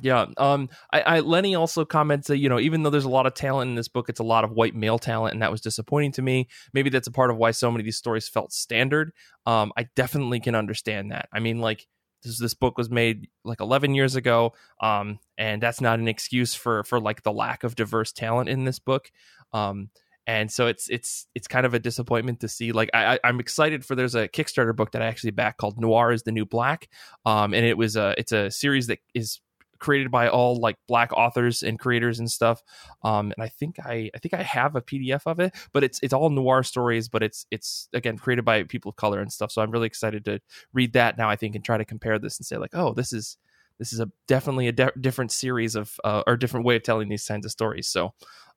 Yeah. 0.00 0.26
Um. 0.36 0.68
I, 0.92 1.00
I 1.00 1.20
Lenny 1.20 1.54
also 1.54 1.84
comments 1.84 2.28
that 2.28 2.38
you 2.38 2.48
know 2.48 2.60
even 2.60 2.82
though 2.82 2.90
there's 2.90 3.04
a 3.04 3.10
lot 3.10 3.26
of 3.26 3.34
talent 3.34 3.70
in 3.70 3.74
this 3.74 3.88
book, 3.88 4.08
it's 4.08 4.20
a 4.20 4.24
lot 4.24 4.44
of 4.44 4.52
white 4.52 4.74
male 4.74 4.98
talent, 4.98 5.34
and 5.34 5.42
that 5.42 5.50
was 5.50 5.60
disappointing 5.60 6.12
to 6.12 6.22
me. 6.22 6.48
Maybe 6.72 6.90
that's 6.90 7.08
a 7.08 7.12
part 7.12 7.30
of 7.30 7.36
why 7.36 7.50
so 7.50 7.70
many 7.70 7.82
of 7.82 7.84
these 7.84 7.96
stories 7.96 8.28
felt 8.28 8.52
standard. 8.52 9.12
Um. 9.46 9.72
I 9.76 9.88
definitely 9.96 10.40
can 10.40 10.54
understand 10.54 11.10
that. 11.10 11.28
I 11.32 11.40
mean, 11.40 11.60
like 11.60 11.86
this, 12.22 12.38
this 12.38 12.54
book 12.54 12.78
was 12.78 12.90
made 12.90 13.28
like 13.44 13.60
11 13.60 13.94
years 13.94 14.16
ago 14.16 14.52
um 14.80 15.18
and 15.36 15.62
that's 15.62 15.80
not 15.80 15.98
an 15.98 16.08
excuse 16.08 16.54
for 16.54 16.84
for 16.84 17.00
like 17.00 17.22
the 17.22 17.32
lack 17.32 17.64
of 17.64 17.74
diverse 17.74 18.12
talent 18.12 18.48
in 18.48 18.64
this 18.64 18.78
book. 18.78 19.10
Um 19.52 19.90
and 20.26 20.52
so 20.52 20.66
it's 20.66 20.88
it's 20.90 21.26
it's 21.34 21.48
kind 21.48 21.64
of 21.64 21.72
a 21.72 21.78
disappointment 21.78 22.40
to 22.40 22.48
see 22.48 22.70
like 22.70 22.90
I, 22.92 23.18
i'm 23.24 23.40
excited 23.40 23.82
for 23.82 23.94
there's 23.94 24.14
a 24.14 24.28
kickstarter 24.28 24.76
book 24.76 24.92
that 24.92 25.00
i 25.00 25.06
actually 25.06 25.30
back 25.30 25.56
called 25.56 25.80
noir 25.80 26.12
is 26.12 26.22
the 26.22 26.32
new 26.32 26.44
black. 26.44 26.88
Um 27.24 27.54
and 27.54 27.64
it 27.64 27.78
was 27.78 27.96
a 27.96 28.14
it's 28.18 28.32
a 28.32 28.50
series 28.50 28.88
that 28.88 28.98
is 29.14 29.40
created 29.78 30.10
by 30.10 30.28
all 30.28 30.56
like 30.56 30.76
black 30.86 31.12
authors 31.12 31.62
and 31.62 31.78
creators 31.78 32.18
and 32.18 32.30
stuff. 32.30 32.62
Um, 33.02 33.32
and 33.36 33.44
I 33.44 33.48
think 33.48 33.76
I 33.80 34.10
I 34.14 34.18
think 34.18 34.34
I 34.34 34.42
have 34.42 34.76
a 34.76 34.82
PDF 34.82 35.22
of 35.26 35.40
it, 35.40 35.54
but 35.72 35.84
it's 35.84 36.00
it's 36.02 36.12
all 36.12 36.30
noir 36.30 36.62
stories, 36.62 37.08
but 37.08 37.22
it's 37.22 37.46
it's 37.50 37.88
again 37.92 38.18
created 38.18 38.44
by 38.44 38.62
people 38.64 38.90
of 38.90 38.96
color 38.96 39.20
and 39.20 39.32
stuff. 39.32 39.52
So 39.52 39.62
I'm 39.62 39.70
really 39.70 39.86
excited 39.86 40.24
to 40.26 40.40
read 40.72 40.92
that 40.94 41.18
now. 41.18 41.28
I 41.28 41.36
think 41.36 41.54
and 41.54 41.64
try 41.64 41.78
to 41.78 41.84
compare 41.84 42.18
this 42.18 42.38
and 42.38 42.46
say 42.46 42.56
like, 42.56 42.74
oh, 42.74 42.92
this 42.94 43.12
is 43.12 43.36
this 43.78 43.92
is 43.92 44.00
a 44.00 44.10
definitely 44.26 44.68
a 44.68 44.72
de- 44.72 44.92
different 45.00 45.32
series 45.32 45.74
of 45.74 45.98
uh, 46.04 46.22
or 46.26 46.36
different 46.36 46.66
way 46.66 46.76
of 46.76 46.82
telling 46.82 47.08
these 47.08 47.24
kinds 47.24 47.46
of 47.46 47.52
stories. 47.52 47.88
So, 47.88 48.12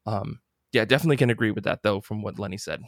um, 0.06 0.40
yeah, 0.72 0.86
definitely 0.86 1.18
can 1.18 1.30
agree 1.30 1.52
with 1.52 1.64
that 1.66 1.84
though 1.84 2.02
from 2.02 2.22
what 2.22 2.40
Lenny 2.40 2.58
said. 2.58 2.82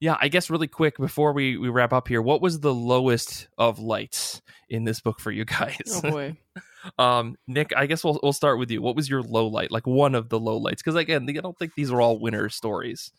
Yeah, 0.00 0.16
I 0.18 0.28
guess 0.28 0.48
really 0.48 0.66
quick 0.66 0.96
before 0.96 1.34
we, 1.34 1.58
we 1.58 1.68
wrap 1.68 1.92
up 1.92 2.08
here, 2.08 2.22
what 2.22 2.40
was 2.40 2.60
the 2.60 2.74
lowest 2.74 3.48
of 3.58 3.78
lights 3.78 4.40
in 4.70 4.84
this 4.84 5.00
book 5.00 5.20
for 5.20 5.30
you 5.30 5.44
guys? 5.60 5.78
Oh 6.02 6.10
boy. 6.10 6.36
um, 6.98 7.36
Nick, 7.46 7.76
I 7.76 7.86
guess 7.86 8.02
we'll 8.02 8.18
we'll 8.22 8.32
start 8.32 8.58
with 8.58 8.70
you. 8.70 8.80
What 8.80 8.96
was 8.96 9.10
your 9.10 9.22
low 9.22 9.46
light? 9.46 9.70
Like 9.70 9.86
one 9.86 10.14
of 10.14 10.30
the 10.30 10.40
low 10.40 10.56
lights? 10.56 10.82
Because 10.82 10.96
again, 10.96 11.26
I 11.28 11.32
don't 11.32 11.58
think 11.58 11.74
these 11.74 11.90
are 11.90 12.00
all 12.00 12.18
winner 12.18 12.48
stories. 12.48 13.12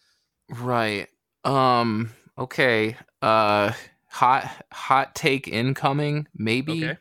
Right. 0.50 1.08
Um. 1.44 2.12
Okay. 2.38 2.98
Uh. 3.22 3.74
Hot 4.08 4.66
hot 4.74 5.16
take 5.16 5.48
incoming. 5.48 6.28
Maybe. 6.36 6.86
Okay. 6.86 6.98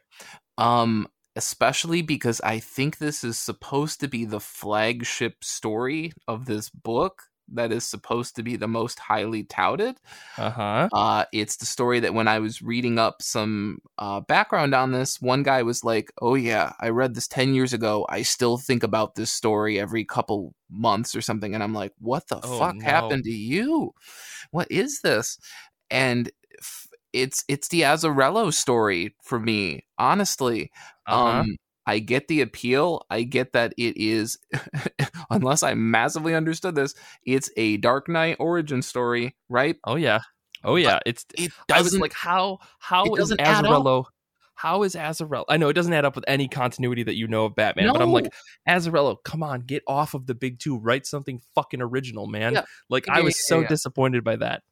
Um. 0.59 1.09
Especially 1.37 2.03
because 2.03 2.41
I 2.43 2.59
think 2.59 2.99
this 2.99 3.25
is 3.25 3.39
supposed 3.39 4.01
to 4.01 4.09
be 4.09 4.25
the 4.27 4.41
flagship 4.41 5.43
story 5.43 6.13
of 6.29 6.45
this 6.45 6.69
book 6.69 7.30
that 7.53 7.73
is 7.73 7.85
supposed 7.85 8.37
to 8.37 8.43
be 8.43 8.57
the 8.57 8.69
most 8.69 8.99
highly 8.99 9.45
touted. 9.45 9.97
Uh-huh. 10.37 10.89
Uh, 10.93 11.25
it's 11.33 11.57
the 11.57 11.67
story 11.67 12.01
that 12.01 12.15
when 12.15 12.29
I 12.29 12.39
was 12.39 12.63
reading 12.63 12.99
up 12.99 13.23
some 13.23 13.81
uh, 13.99 14.21
background 14.21 14.75
on 14.75 14.93
this, 14.93 15.21
one 15.21 15.43
guy 15.43 15.63
was 15.63 15.85
like, 15.85 16.13
"Oh 16.21 16.35
yeah, 16.35 16.73
I 16.81 16.89
read 16.91 17.15
this 17.15 17.29
ten 17.29 17.55
years 17.55 17.73
ago. 17.73 18.07
I 18.09 18.23
still 18.23 18.59
think 18.59 18.83
about 18.83 19.15
this 19.15 19.33
story 19.33 19.79
every 19.79 20.05
couple 20.05 20.55
months 20.71 21.15
or 21.15 21.21
something." 21.21 21.55
And 21.55 21.63
I'm 21.63 21.75
like, 21.75 21.93
"What 21.99 22.29
the 22.29 22.41
oh, 22.43 22.59
fuck 22.59 22.77
no. 22.77 22.85
happened 22.85 23.25
to 23.25 23.31
you? 23.31 23.95
What 24.51 24.71
is 24.71 25.01
this?" 25.03 25.39
And 25.91 26.31
it's 27.13 27.45
it's 27.49 27.69
the 27.69 27.83
Azzarello 27.83 28.53
story 28.53 29.15
for 29.23 29.39
me, 29.39 29.85
honestly. 29.99 30.71
Uh-huh. 31.07 31.41
Um, 31.41 31.57
I 31.87 31.99
get 31.99 32.29
the 32.29 32.43
appeal. 32.43 33.07
I 33.11 33.23
get 33.23 33.53
that 33.53 33.73
it 33.77 33.97
is, 33.97 34.39
unless 35.31 35.63
I 35.63 35.75
massively 35.75 36.35
understood 36.35 36.75
this, 36.75 36.95
it's 37.25 37.51
a 37.57 37.79
Dark 37.79 38.09
Knight 38.09 38.37
origin 38.39 38.83
story, 38.83 39.35
right? 39.49 39.77
Oh 39.85 39.97
yeah, 39.97 40.21
oh 40.65 40.77
yeah. 40.77 40.95
But 40.95 41.03
it's 41.07 41.27
it 41.37 41.53
I 41.73 41.83
was 41.83 41.99
like, 41.99 42.13
how 42.13 42.59
how 42.79 43.15
is 43.15 43.33
Azzarello? 43.33 44.05
How 44.55 44.83
is 44.83 44.95
Azzarello? 44.95 45.47
I 45.49 45.57
know 45.57 45.71
it 45.71 45.73
doesn't 45.73 45.93
add 45.93 46.05
up 46.05 46.15
with 46.15 46.25
any 46.29 46.47
continuity 46.47 47.03
that 47.05 47.17
you 47.17 47.27
know 47.27 47.47
of 47.47 47.55
Batman, 47.55 47.87
no. 47.87 47.93
but 47.95 48.03
I'm 48.03 48.13
like, 48.13 48.31
Azzarello, 48.69 49.17
come 49.25 49.43
on, 49.43 49.63
get 49.63 49.83
off 49.87 50.13
of 50.13 50.27
the 50.27 50.35
big 50.35 50.59
two, 50.59 50.79
write 50.79 51.07
something 51.07 51.41
fucking 51.55 51.81
original, 51.81 52.27
man. 52.27 52.53
Yeah. 52.53 52.65
Like 52.91 53.07
yeah, 53.07 53.17
I 53.17 53.21
was 53.23 53.37
yeah, 53.37 53.63
so 53.63 53.67
disappointed 53.67 54.23
by 54.23 54.37
that. 54.37 54.63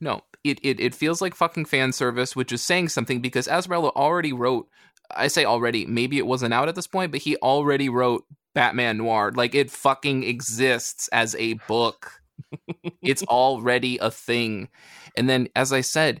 No, 0.00 0.22
it, 0.44 0.58
it 0.62 0.80
it 0.80 0.94
feels 0.94 1.20
like 1.20 1.34
fucking 1.34 1.66
fan 1.66 1.92
service, 1.92 2.36
which 2.36 2.52
is 2.52 2.62
saying 2.62 2.88
something 2.88 3.20
because 3.20 3.46
Azzarello 3.46 3.92
already 3.94 4.32
wrote 4.32 4.68
I 5.14 5.28
say 5.28 5.44
already, 5.44 5.86
maybe 5.86 6.18
it 6.18 6.26
wasn't 6.26 6.54
out 6.54 6.68
at 6.68 6.74
this 6.74 6.86
point, 6.86 7.12
but 7.12 7.22
he 7.22 7.36
already 7.36 7.88
wrote 7.88 8.24
Batman 8.54 8.98
Noir. 8.98 9.32
Like 9.34 9.54
it 9.54 9.70
fucking 9.70 10.24
exists 10.24 11.08
as 11.08 11.34
a 11.36 11.54
book. 11.66 12.12
it's 13.02 13.22
already 13.24 13.98
a 13.98 14.10
thing. 14.10 14.68
And 15.16 15.28
then, 15.28 15.48
as 15.56 15.72
I 15.72 15.80
said, 15.80 16.20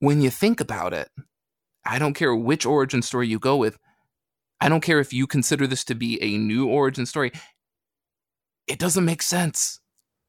when 0.00 0.20
you 0.20 0.30
think 0.30 0.60
about 0.60 0.92
it, 0.92 1.08
I 1.84 1.98
don't 1.98 2.14
care 2.14 2.34
which 2.34 2.66
origin 2.66 3.02
story 3.02 3.28
you 3.28 3.38
go 3.38 3.56
with. 3.56 3.78
I 4.60 4.68
don't 4.68 4.82
care 4.82 5.00
if 5.00 5.12
you 5.12 5.26
consider 5.26 5.66
this 5.66 5.84
to 5.84 5.94
be 5.94 6.20
a 6.22 6.36
new 6.36 6.66
origin 6.68 7.06
story. 7.06 7.32
It 8.66 8.78
doesn't 8.78 9.04
make 9.04 9.22
sense. 9.22 9.80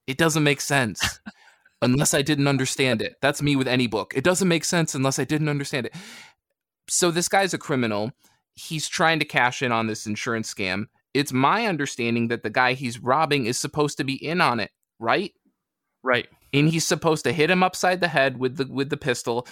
It 0.08 0.18
doesn't 0.18 0.44
make 0.44 0.62
sense 0.62 1.20
unless 1.82 2.14
I 2.14 2.22
didn't 2.22 2.48
understand 2.48 3.02
it. 3.02 3.16
That's 3.22 3.42
me 3.42 3.56
with 3.56 3.68
any 3.68 3.88
book. 3.88 4.14
It 4.16 4.24
doesn't 4.24 4.48
make 4.48 4.64
sense 4.64 4.96
unless 4.96 5.20
I 5.20 5.24
didn't 5.24 5.50
understand 5.50 5.88
it 5.88 5.96
so 6.90 7.12
this 7.12 7.28
guy's 7.28 7.54
a 7.54 7.58
criminal. 7.58 8.12
He's 8.56 8.88
trying 8.88 9.20
to 9.20 9.26
cash 9.26 9.62
in 9.62 9.72
on 9.72 9.88
this 9.88 10.06
insurance 10.06 10.54
scam. 10.54 10.86
It's 11.14 11.34
my 11.34 11.66
understanding 11.66 12.28
that 12.28 12.44
the 12.44 12.50
guy 12.50 12.74
he's 12.74 13.00
robbing 13.00 13.46
is 13.46 13.58
supposed 13.58 13.98
to 13.98 14.04
be 14.04 14.14
in 14.14 14.42
on 14.42 14.60
it, 14.60 14.72
right? 15.00 15.34
Right. 16.04 16.28
And 16.54 16.70
he's 16.70 16.86
supposed 16.86 17.26
to 17.26 17.32
hit 17.32 17.52
him 17.52 17.62
upside 17.62 18.00
the 18.00 18.08
head 18.08 18.38
with 18.38 18.58
the 18.58 18.66
with 18.66 18.90
the 18.90 18.98
pistol. 18.98 19.48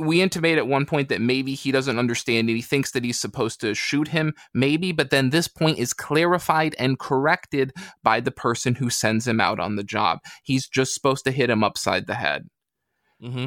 We 0.00 0.20
intimate 0.20 0.58
at 0.58 0.66
one 0.66 0.84
point 0.84 1.08
that 1.08 1.20
maybe 1.20 1.54
he 1.54 1.70
doesn't 1.70 1.98
understand 1.98 2.48
and 2.48 2.56
he 2.56 2.62
thinks 2.62 2.90
that 2.92 3.04
he's 3.04 3.20
supposed 3.20 3.60
to 3.60 3.74
shoot 3.74 4.08
him, 4.08 4.34
maybe, 4.52 4.92
but 4.92 5.10
then 5.10 5.30
this 5.30 5.46
point 5.46 5.78
is 5.78 5.92
clarified 5.92 6.74
and 6.78 6.98
corrected 6.98 7.72
by 8.02 8.20
the 8.20 8.32
person 8.32 8.74
who 8.74 8.90
sends 8.90 9.28
him 9.28 9.40
out 9.40 9.60
on 9.60 9.76
the 9.76 9.84
job. 9.84 10.18
He's 10.42 10.66
just 10.66 10.94
supposed 10.94 11.24
to 11.26 11.32
hit 11.32 11.50
him 11.50 11.62
upside 11.62 12.06
the 12.06 12.14
head. 12.14 12.48
Mm-hmm. 13.22 13.46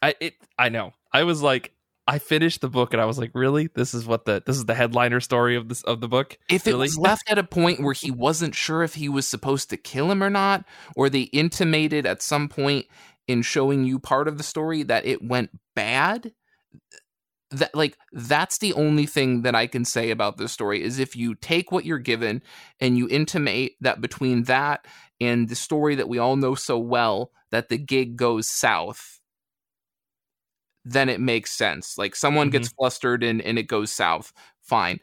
I 0.00 0.14
it 0.20 0.34
I 0.58 0.68
know. 0.68 0.92
I 1.12 1.24
was 1.24 1.42
like, 1.42 1.72
I 2.06 2.18
finished 2.18 2.60
the 2.60 2.68
book 2.68 2.92
and 2.92 3.00
I 3.00 3.04
was 3.04 3.18
like, 3.18 3.30
really? 3.34 3.68
This 3.74 3.94
is 3.94 4.06
what 4.06 4.24
the 4.24 4.42
this 4.44 4.56
is 4.56 4.64
the 4.64 4.74
headliner 4.74 5.20
story 5.20 5.56
of 5.56 5.68
this 5.68 5.82
of 5.82 6.00
the 6.00 6.08
book? 6.08 6.36
If 6.48 6.66
really? 6.66 6.76
it 6.76 6.78
was 6.78 6.98
left 6.98 7.30
at 7.30 7.38
a 7.38 7.44
point 7.44 7.80
where 7.80 7.94
he 7.94 8.10
wasn't 8.10 8.54
sure 8.54 8.82
if 8.82 8.94
he 8.94 9.08
was 9.08 9.26
supposed 9.26 9.70
to 9.70 9.76
kill 9.76 10.10
him 10.10 10.22
or 10.22 10.30
not, 10.30 10.64
or 10.96 11.08
they 11.08 11.22
intimated 11.22 12.06
at 12.06 12.22
some 12.22 12.48
point 12.48 12.86
in 13.28 13.42
showing 13.42 13.84
you 13.84 13.98
part 13.98 14.26
of 14.26 14.36
the 14.36 14.44
story 14.44 14.82
that 14.82 15.06
it 15.06 15.22
went 15.22 15.50
bad, 15.76 16.32
that 17.52 17.74
like 17.74 17.96
that's 18.12 18.58
the 18.58 18.72
only 18.72 19.06
thing 19.06 19.42
that 19.42 19.54
I 19.54 19.66
can 19.66 19.84
say 19.84 20.10
about 20.10 20.38
this 20.38 20.52
story 20.52 20.82
is 20.82 20.98
if 20.98 21.14
you 21.14 21.34
take 21.34 21.70
what 21.70 21.84
you're 21.84 21.98
given 21.98 22.42
and 22.80 22.98
you 22.98 23.08
intimate 23.08 23.72
that 23.80 24.00
between 24.00 24.44
that 24.44 24.86
and 25.20 25.48
the 25.48 25.54
story 25.54 25.94
that 25.94 26.08
we 26.08 26.18
all 26.18 26.36
know 26.36 26.54
so 26.54 26.78
well 26.78 27.30
that 27.50 27.68
the 27.68 27.78
gig 27.78 28.16
goes 28.16 28.48
south 28.48 29.20
then 30.84 31.08
it 31.08 31.20
makes 31.20 31.52
sense. 31.52 31.96
Like 31.98 32.16
someone 32.16 32.48
mm-hmm. 32.48 32.58
gets 32.58 32.68
flustered 32.68 33.22
and, 33.22 33.40
and 33.42 33.58
it 33.58 33.64
goes 33.64 33.92
south. 33.92 34.32
Fine. 34.60 35.00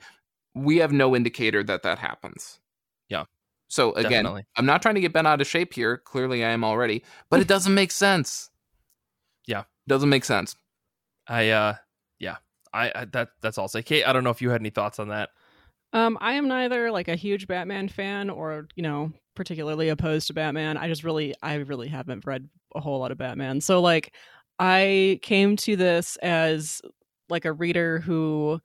We 0.56 0.78
have 0.78 0.92
no 0.92 1.16
indicator 1.16 1.64
that 1.64 1.84
that 1.84 2.00
happens. 2.00 2.60
Yeah. 3.08 3.26
So 3.68 3.94
again, 3.94 4.24
Definitely. 4.24 4.46
I'm 4.58 4.66
not 4.66 4.82
trying 4.82 4.96
to 4.96 5.02
get 5.02 5.14
bent 5.14 5.28
out 5.28 5.42
of 5.42 5.48
shape 5.48 5.74
here. 5.74 5.98
Clearly, 5.98 6.44
I 6.44 6.50
am 6.50 6.64
already, 6.64 7.04
but 7.30 7.40
it 7.40 7.48
doesn't 7.48 7.74
make 7.74 7.92
sense. 7.92 8.50
Yeah, 9.46 9.64
doesn't 9.88 10.10
make 10.10 10.26
sense. 10.26 10.56
I 11.28 11.50
uh, 11.50 11.76
yeah, 12.18 12.38
I, 12.74 12.92
I 12.96 13.06
that 13.14 13.30
that's 13.42 13.58
all. 13.58 13.68
Say, 13.68 13.84
Kate, 13.84 14.04
I 14.06 14.12
don't 14.12 14.24
know 14.24 14.32
if 14.32 14.42
you 14.42 14.50
had 14.50 14.62
any 14.62 14.72
thoughts 14.72 15.00
on 15.00 15.10
that. 15.10 15.30
Um, 15.94 16.18
I 16.20 16.34
am 16.34 16.48
neither 16.48 16.92
like 16.92 17.08
a 17.08 17.16
huge 17.16 17.48
Batman 17.48 17.90
fan 17.90 18.30
or 18.30 18.68
you 18.76 18.84
know 18.84 19.12
particularly 19.40 19.88
opposed 19.88 20.28
to 20.28 20.34
Batman. 20.34 20.76
I 20.76 20.90
just 20.90 21.04
really, 21.04 21.34
I 21.42 21.56
really 21.56 21.88
haven't 21.88 22.26
read 22.26 22.50
a 22.76 22.82
whole 22.82 23.00
lot 23.00 23.12
of 23.12 23.18
Batman. 23.18 23.62
So 23.62 23.80
like, 23.80 24.14
I 24.60 25.20
came 25.22 25.56
to 25.58 25.76
this 25.76 26.18
as 26.18 26.82
like 27.30 27.46
a 27.46 27.54
reader 27.54 28.00
who 28.00 28.60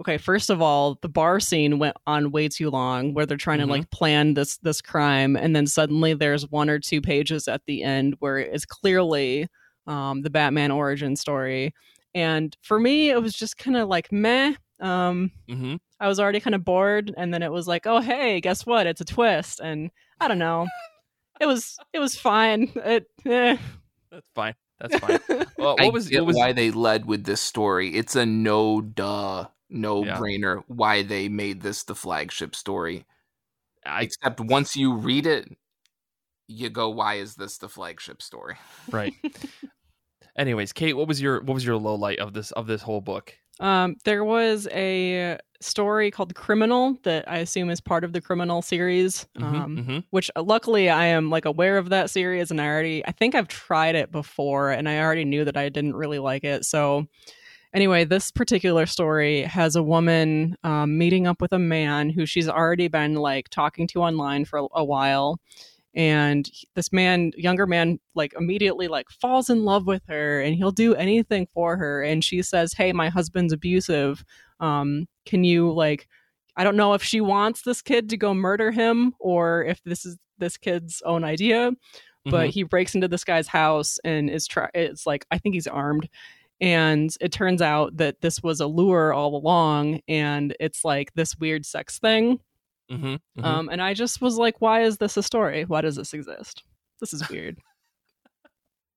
okay 0.00 0.18
first 0.18 0.50
of 0.50 0.60
all 0.62 0.98
the 1.02 1.08
bar 1.08 1.40
scene 1.40 1.78
went 1.78 1.96
on 2.06 2.32
way 2.32 2.48
too 2.48 2.70
long 2.70 3.14
where 3.14 3.26
they're 3.26 3.36
trying 3.36 3.58
mm-hmm. 3.58 3.68
to 3.68 3.72
like 3.74 3.90
plan 3.90 4.34
this 4.34 4.56
this 4.58 4.80
crime 4.80 5.36
and 5.36 5.54
then 5.54 5.66
suddenly 5.66 6.14
there's 6.14 6.48
one 6.50 6.68
or 6.70 6.78
two 6.78 7.00
pages 7.00 7.46
at 7.48 7.62
the 7.66 7.82
end 7.82 8.14
where 8.18 8.38
it's 8.38 8.64
clearly 8.64 9.46
um, 9.86 10.22
the 10.22 10.30
batman 10.30 10.70
origin 10.70 11.16
story 11.16 11.72
and 12.14 12.56
for 12.62 12.80
me 12.80 13.10
it 13.10 13.22
was 13.22 13.34
just 13.34 13.56
kind 13.56 13.76
of 13.76 13.88
like 13.88 14.10
meh 14.10 14.54
um, 14.80 15.30
mm-hmm. 15.48 15.76
i 16.00 16.08
was 16.08 16.18
already 16.18 16.40
kind 16.40 16.54
of 16.54 16.64
bored 16.64 17.12
and 17.16 17.32
then 17.32 17.42
it 17.42 17.52
was 17.52 17.68
like 17.68 17.86
oh 17.86 18.00
hey 18.00 18.40
guess 18.40 18.64
what 18.64 18.86
it's 18.86 19.00
a 19.00 19.04
twist 19.04 19.60
and 19.60 19.90
i 20.20 20.28
don't 20.28 20.38
know 20.38 20.66
it 21.40 21.46
was 21.46 21.76
it 21.92 21.98
was 21.98 22.16
fine 22.16 22.72
it 22.76 23.06
eh. 23.26 23.56
that's 24.10 24.30
fine 24.34 24.54
that's 24.80 24.98
fine. 24.98 25.20
Well, 25.58 25.76
what 25.78 25.92
was, 25.92 26.10
what 26.10 26.24
was 26.24 26.36
why 26.36 26.52
they 26.52 26.70
led 26.70 27.04
with 27.04 27.24
this 27.24 27.40
story? 27.40 27.94
It's 27.94 28.16
a 28.16 28.24
no 28.24 28.80
duh, 28.80 29.48
no 29.68 30.04
yeah. 30.04 30.16
brainer 30.16 30.62
why 30.68 31.02
they 31.02 31.28
made 31.28 31.60
this 31.60 31.82
the 31.84 31.94
flagship 31.94 32.56
story. 32.56 33.04
I, 33.84 34.02
Except 34.02 34.40
once 34.40 34.76
you 34.76 34.94
read 34.94 35.26
it, 35.26 35.54
you 36.48 36.70
go, 36.70 36.88
"Why 36.88 37.16
is 37.16 37.34
this 37.34 37.58
the 37.58 37.68
flagship 37.68 38.22
story?" 38.22 38.56
Right. 38.90 39.12
Anyways, 40.40 40.72
Kate, 40.72 40.94
what 40.94 41.06
was 41.06 41.20
your 41.20 41.42
what 41.42 41.52
was 41.52 41.66
your 41.66 41.76
low 41.76 41.94
light 41.94 42.18
of 42.18 42.32
this 42.32 42.50
of 42.52 42.66
this 42.66 42.80
whole 42.80 43.02
book? 43.02 43.36
Um, 43.60 43.96
there 44.06 44.24
was 44.24 44.66
a 44.72 45.36
story 45.60 46.10
called 46.10 46.34
Criminal 46.34 46.96
that 47.02 47.30
I 47.30 47.38
assume 47.38 47.68
is 47.68 47.82
part 47.82 48.04
of 48.04 48.14
the 48.14 48.22
Criminal 48.22 48.62
series, 48.62 49.26
mm-hmm, 49.38 49.54
um, 49.54 49.76
mm-hmm. 49.76 49.98
which 50.08 50.30
uh, 50.34 50.42
luckily 50.42 50.88
I 50.88 51.04
am 51.04 51.28
like 51.28 51.44
aware 51.44 51.76
of 51.76 51.90
that 51.90 52.08
series 52.08 52.50
and 52.50 52.58
I 52.58 52.68
already 52.68 53.06
I 53.06 53.12
think 53.12 53.34
I've 53.34 53.48
tried 53.48 53.96
it 53.96 54.10
before 54.10 54.70
and 54.70 54.88
I 54.88 55.00
already 55.00 55.26
knew 55.26 55.44
that 55.44 55.58
I 55.58 55.68
didn't 55.68 55.94
really 55.94 56.18
like 56.18 56.42
it. 56.42 56.64
So 56.64 57.06
anyway, 57.74 58.06
this 58.06 58.30
particular 58.30 58.86
story 58.86 59.42
has 59.42 59.76
a 59.76 59.82
woman 59.82 60.56
um, 60.64 60.96
meeting 60.96 61.26
up 61.26 61.42
with 61.42 61.52
a 61.52 61.58
man 61.58 62.08
who 62.08 62.24
she's 62.24 62.48
already 62.48 62.88
been 62.88 63.16
like 63.16 63.50
talking 63.50 63.86
to 63.88 64.00
online 64.00 64.46
for 64.46 64.60
a, 64.60 64.66
a 64.72 64.84
while 64.86 65.38
and 65.94 66.48
this 66.76 66.92
man 66.92 67.32
younger 67.36 67.66
man 67.66 67.98
like 68.14 68.32
immediately 68.38 68.86
like 68.86 69.08
falls 69.10 69.50
in 69.50 69.64
love 69.64 69.86
with 69.86 70.02
her 70.08 70.40
and 70.40 70.54
he'll 70.54 70.70
do 70.70 70.94
anything 70.94 71.48
for 71.52 71.76
her 71.76 72.02
and 72.02 72.22
she 72.22 72.42
says 72.42 72.72
hey 72.72 72.92
my 72.92 73.08
husband's 73.08 73.52
abusive 73.52 74.24
um 74.60 75.06
can 75.26 75.42
you 75.42 75.72
like 75.72 76.06
i 76.56 76.62
don't 76.62 76.76
know 76.76 76.94
if 76.94 77.02
she 77.02 77.20
wants 77.20 77.62
this 77.62 77.82
kid 77.82 78.08
to 78.08 78.16
go 78.16 78.32
murder 78.32 78.70
him 78.70 79.14
or 79.18 79.64
if 79.64 79.82
this 79.84 80.06
is 80.06 80.16
this 80.38 80.56
kid's 80.56 81.02
own 81.04 81.24
idea 81.24 81.72
but 82.24 82.32
mm-hmm. 82.32 82.50
he 82.50 82.62
breaks 82.62 82.94
into 82.94 83.08
this 83.08 83.24
guy's 83.24 83.48
house 83.48 83.98
and 84.04 84.30
is 84.30 84.46
try 84.46 84.68
it's 84.74 85.06
like 85.06 85.26
i 85.30 85.38
think 85.38 85.54
he's 85.54 85.66
armed 85.66 86.08
and 86.60 87.16
it 87.20 87.32
turns 87.32 87.62
out 87.62 87.96
that 87.96 88.20
this 88.20 88.42
was 88.42 88.60
a 88.60 88.66
lure 88.66 89.12
all 89.12 89.34
along 89.34 90.00
and 90.06 90.54
it's 90.60 90.84
like 90.84 91.12
this 91.14 91.36
weird 91.36 91.66
sex 91.66 91.98
thing 91.98 92.38
Mm-hmm, 92.90 93.06
mm-hmm. 93.06 93.44
Um, 93.44 93.68
and 93.68 93.80
I 93.80 93.94
just 93.94 94.20
was 94.20 94.36
like, 94.36 94.60
why 94.60 94.82
is 94.82 94.98
this 94.98 95.16
a 95.16 95.22
story? 95.22 95.64
Why 95.64 95.80
does 95.80 95.96
this 95.96 96.12
exist? 96.12 96.64
This 97.00 97.12
is 97.12 97.28
weird. 97.28 97.58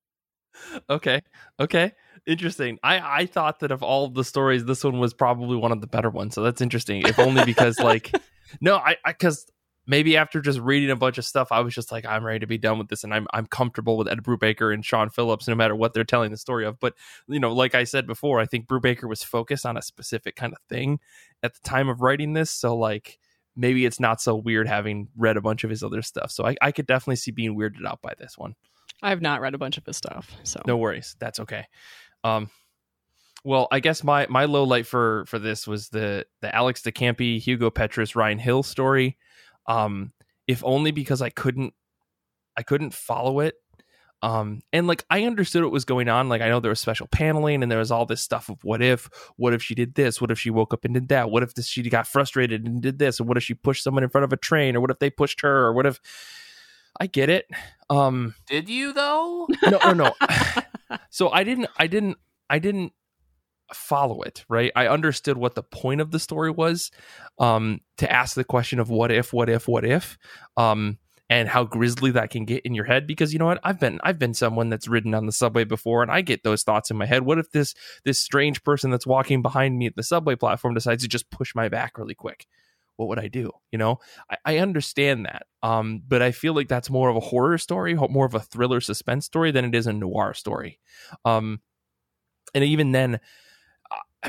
okay. 0.89 1.21
Okay. 1.59 1.91
Interesting. 2.25 2.79
I 2.83 3.21
I 3.21 3.25
thought 3.25 3.59
that 3.59 3.71
of 3.71 3.83
all 3.83 4.07
the 4.07 4.23
stories, 4.23 4.65
this 4.65 4.83
one 4.83 4.99
was 4.99 5.13
probably 5.13 5.57
one 5.57 5.71
of 5.71 5.81
the 5.81 5.87
better 5.87 6.09
ones. 6.09 6.35
So 6.35 6.41
that's 6.41 6.61
interesting. 6.61 7.01
If 7.05 7.19
only 7.19 7.43
because 7.45 7.79
like, 7.79 8.11
no, 8.61 8.77
I 8.77 8.95
because 9.05 9.45
maybe 9.85 10.15
after 10.15 10.39
just 10.41 10.59
reading 10.59 10.89
a 10.89 10.95
bunch 10.95 11.17
of 11.17 11.25
stuff, 11.25 11.51
I 11.51 11.59
was 11.59 11.75
just 11.75 11.91
like, 11.91 12.05
I'm 12.05 12.23
ready 12.23 12.39
to 12.39 12.47
be 12.47 12.57
done 12.57 12.77
with 12.77 12.87
this, 12.87 13.03
and 13.03 13.13
I'm 13.13 13.27
I'm 13.33 13.45
comfortable 13.45 13.97
with 13.97 14.07
Ed 14.07 14.23
Brubaker 14.23 14.73
and 14.73 14.85
Sean 14.85 15.09
Phillips, 15.09 15.47
no 15.47 15.55
matter 15.55 15.75
what 15.75 15.93
they're 15.93 16.03
telling 16.03 16.31
the 16.31 16.37
story 16.37 16.65
of. 16.65 16.79
But 16.79 16.93
you 17.27 17.39
know, 17.39 17.53
like 17.53 17.75
I 17.75 17.83
said 17.83 18.07
before, 18.07 18.39
I 18.39 18.45
think 18.45 18.67
Brubaker 18.67 19.09
was 19.09 19.23
focused 19.23 19.65
on 19.65 19.77
a 19.77 19.81
specific 19.81 20.35
kind 20.35 20.53
of 20.53 20.59
thing 20.69 20.99
at 21.41 21.53
the 21.53 21.61
time 21.67 21.89
of 21.89 22.01
writing 22.01 22.33
this. 22.33 22.51
So 22.51 22.75
like, 22.75 23.19
maybe 23.55 23.85
it's 23.85 23.99
not 23.99 24.21
so 24.21 24.35
weird 24.35 24.67
having 24.67 25.09
read 25.15 25.37
a 25.37 25.41
bunch 25.41 25.63
of 25.63 25.69
his 25.69 25.83
other 25.83 26.01
stuff. 26.01 26.31
So 26.31 26.45
I, 26.45 26.55
I 26.61 26.71
could 26.71 26.87
definitely 26.87 27.17
see 27.17 27.31
being 27.31 27.57
weirded 27.57 27.85
out 27.85 28.01
by 28.01 28.13
this 28.17 28.37
one. 28.37 28.55
I 29.01 29.09
have 29.09 29.21
not 29.21 29.41
read 29.41 29.53
a 29.53 29.57
bunch 29.57 29.77
of 29.77 29.85
his 29.85 29.97
stuff, 29.97 30.31
so 30.43 30.61
no 30.65 30.77
worries. 30.77 31.15
That's 31.19 31.39
okay. 31.41 31.65
Um, 32.23 32.49
well, 33.43 33.67
I 33.71 33.81
guess 33.81 34.03
my 34.03 34.25
my 34.29 34.45
low 34.45 34.63
light 34.63 34.87
for 34.87 35.25
for 35.27 35.39
this 35.39 35.67
was 35.67 35.89
the 35.89 36.25
the 36.41 36.53
Alex 36.55 36.81
de 36.81 36.91
Campi, 36.91 37.39
Hugo 37.39 37.69
Petrus, 37.69 38.15
Ryan 38.15 38.39
Hill 38.39 38.63
story. 38.63 39.17
Um, 39.67 40.13
if 40.47 40.63
only 40.63 40.91
because 40.91 41.21
I 41.21 41.29
couldn't 41.29 41.73
I 42.55 42.63
couldn't 42.63 42.93
follow 42.93 43.41
it. 43.41 43.55
Um, 44.23 44.61
and 44.71 44.87
like 44.87 45.03
I 45.09 45.25
understood 45.25 45.63
what 45.63 45.73
was 45.73 45.83
going 45.83 46.07
on. 46.07 46.29
Like 46.29 46.41
I 46.41 46.47
know 46.47 46.61
there 46.61 46.69
was 46.69 46.79
special 46.79 47.07
paneling 47.07 47.61
and 47.61 47.69
there 47.69 47.79
was 47.79 47.91
all 47.91 48.05
this 48.05 48.21
stuff 48.21 48.47
of 48.47 48.63
what 48.63 48.81
if, 48.81 49.09
what 49.35 49.53
if 49.53 49.61
she 49.61 49.75
did 49.75 49.95
this, 49.95 50.21
what 50.21 50.31
if 50.31 50.39
she 50.39 50.49
woke 50.49 50.73
up 50.73 50.85
and 50.85 50.93
did 50.93 51.09
that, 51.09 51.29
what 51.29 51.43
if 51.43 51.53
this, 51.53 51.67
she 51.67 51.83
got 51.89 52.07
frustrated 52.07 52.65
and 52.65 52.81
did 52.81 52.99
this, 52.99 53.19
and 53.19 53.27
what 53.27 53.35
if 53.35 53.43
she 53.43 53.53
pushed 53.53 53.83
someone 53.83 54.01
in 54.01 54.09
front 54.09 54.23
of 54.23 54.31
a 54.31 54.37
train, 54.37 54.77
or 54.77 54.79
what 54.79 54.91
if 54.91 54.99
they 54.99 55.09
pushed 55.09 55.41
her, 55.41 55.65
or 55.65 55.73
what 55.73 55.85
if 55.85 55.99
I 56.99 57.07
get 57.07 57.29
it. 57.29 57.49
Um, 57.89 58.35
Did 58.47 58.69
you 58.69 58.93
though? 58.93 59.47
no, 59.63 59.79
no, 59.91 59.91
no. 59.91 60.13
so 61.09 61.29
I 61.29 61.43
didn't, 61.43 61.67
I 61.77 61.87
didn't, 61.87 62.17
I 62.49 62.59
didn't 62.59 62.93
follow 63.73 64.21
it. 64.21 64.45
Right. 64.47 64.71
I 64.73 64.87
understood 64.87 65.37
what 65.37 65.55
the 65.55 65.63
point 65.63 65.99
of 65.99 66.11
the 66.11 66.19
story 66.19 66.51
was. 66.51 66.91
Um, 67.39 67.81
to 67.97 68.11
ask 68.11 68.35
the 68.35 68.43
question 68.43 68.79
of 68.79 68.89
what 68.89 69.11
if, 69.11 69.33
what 69.33 69.49
if, 69.49 69.67
what 69.67 69.83
if. 69.83 70.17
Um, 70.55 70.97
and 71.29 71.49
how 71.49 71.63
grisly 71.63 72.11
that 72.11 72.29
can 72.29 72.45
get 72.45 72.65
in 72.65 72.75
your 72.75 72.85
head 72.85 73.07
because 73.07 73.33
you 73.33 73.39
know 73.39 73.45
what 73.45 73.59
I've 73.63 73.79
been 73.79 73.99
I've 74.03 74.19
been 74.19 74.33
someone 74.33 74.69
that's 74.69 74.87
ridden 74.87 75.13
on 75.13 75.25
the 75.25 75.31
subway 75.31 75.63
before 75.63 76.01
and 76.01 76.11
I 76.11 76.21
get 76.21 76.43
those 76.43 76.63
thoughts 76.63 76.91
in 76.91 76.97
my 76.97 77.05
head 77.05 77.23
what 77.23 77.39
if 77.39 77.51
this 77.51 77.73
this 78.03 78.19
strange 78.19 78.63
person 78.63 78.91
that's 78.91 79.07
walking 79.07 79.41
behind 79.41 79.77
me 79.77 79.87
at 79.87 79.95
the 79.95 80.03
subway 80.03 80.35
platform 80.35 80.73
decides 80.73 81.03
to 81.03 81.09
just 81.09 81.29
push 81.29 81.55
my 81.55 81.69
back 81.69 81.97
really 81.97 82.15
quick 82.15 82.45
what 82.95 83.09
would 83.09 83.19
I 83.19 83.27
do? 83.27 83.51
You 83.71 83.79
know, 83.79 83.99
I, 84.29 84.37
I, 84.45 84.57
understand 84.59 85.25
that. 85.25 85.47
Um, 85.61 86.01
but 86.07 86.21
I 86.21 86.31
feel 86.31 86.53
like 86.53 86.67
that's 86.67 86.89
more 86.89 87.09
of 87.09 87.15
a 87.15 87.21
horror 87.21 87.57
story, 87.57 87.95
more 87.95 88.25
of 88.25 88.35
a 88.35 88.39
thriller 88.39 88.81
suspense 88.81 89.25
story 89.25 89.51
than 89.51 89.65
it 89.65 89.75
is 89.75 89.87
a 89.87 89.93
noir 89.93 90.33
story. 90.33 90.79
Um, 91.25 91.61
and 92.53 92.63
even 92.63 92.91
then, 92.91 93.19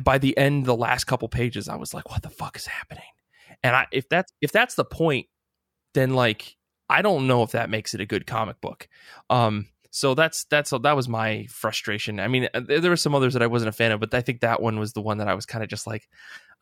by 0.03 0.19
the 0.19 0.37
end, 0.39 0.67
the 0.67 0.77
last 0.77 1.05
couple 1.05 1.29
pages, 1.29 1.69
I 1.69 1.77
was 1.77 1.93
like, 1.93 2.11
what 2.11 2.23
the 2.23 2.31
fuck 2.31 2.57
is 2.57 2.67
happening? 2.67 3.05
And 3.63 3.77
I, 3.77 3.87
if 3.93 4.09
that's, 4.09 4.33
if 4.41 4.51
that's 4.51 4.75
the 4.75 4.85
point, 4.85 5.27
then 5.93 6.15
like, 6.15 6.57
I 6.89 7.03
don't 7.03 7.27
know 7.27 7.43
if 7.43 7.53
that 7.53 7.71
makes 7.71 7.95
it 7.95 8.01
a 8.01 8.07
good 8.07 8.27
comic 8.27 8.61
book. 8.61 8.89
Um, 9.31 9.69
so 9.91 10.15
that's 10.15 10.45
that's 10.47 10.71
that 10.71 10.97
was 10.97 11.09
my 11.09 11.47
frustration. 11.49 12.19
I 12.19 12.29
mean, 12.29 12.49
uh, 12.53 12.61
there 12.67 12.91
were 12.91 12.97
some 12.97 13.15
others 13.15 13.35
that 13.35 13.43
I 13.43 13.47
wasn't 13.47 13.69
a 13.69 13.73
fan 13.73 13.93
of, 13.93 14.01
but 14.01 14.13
I 14.13 14.23
think 14.23 14.41
that 14.41 14.61
one 14.61 14.79
was 14.79 14.93
the 14.93 15.01
one 15.01 15.19
that 15.19 15.29
I 15.29 15.35
was 15.35 15.47
kind 15.47 15.63
of 15.63 15.71
just 15.71 15.87
like, 15.87 16.09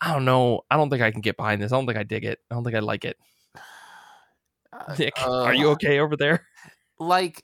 I 0.01 0.13
don't 0.13 0.25
know, 0.25 0.63
I 0.71 0.77
don't 0.77 0.91
think 0.91 1.03
I 1.03 1.11
can 1.11 1.23
get 1.23 1.37
behind 1.37 1.63
this. 1.63 1.73
I 1.73 1.77
don't 1.77 1.87
think 1.87 1.99
I 1.99 2.03
dig 2.03 2.25
it. 2.25 2.41
I 2.51 2.55
don't 2.55 2.63
think 2.63 2.77
I 2.77 2.81
like 2.81 3.05
it. 3.07 3.17
Nick, 4.99 5.15
uh, 5.23 5.45
are 5.45 5.55
you 5.55 5.71
okay 5.71 5.99
over 5.99 6.17
there? 6.17 6.47
Like 6.99 7.43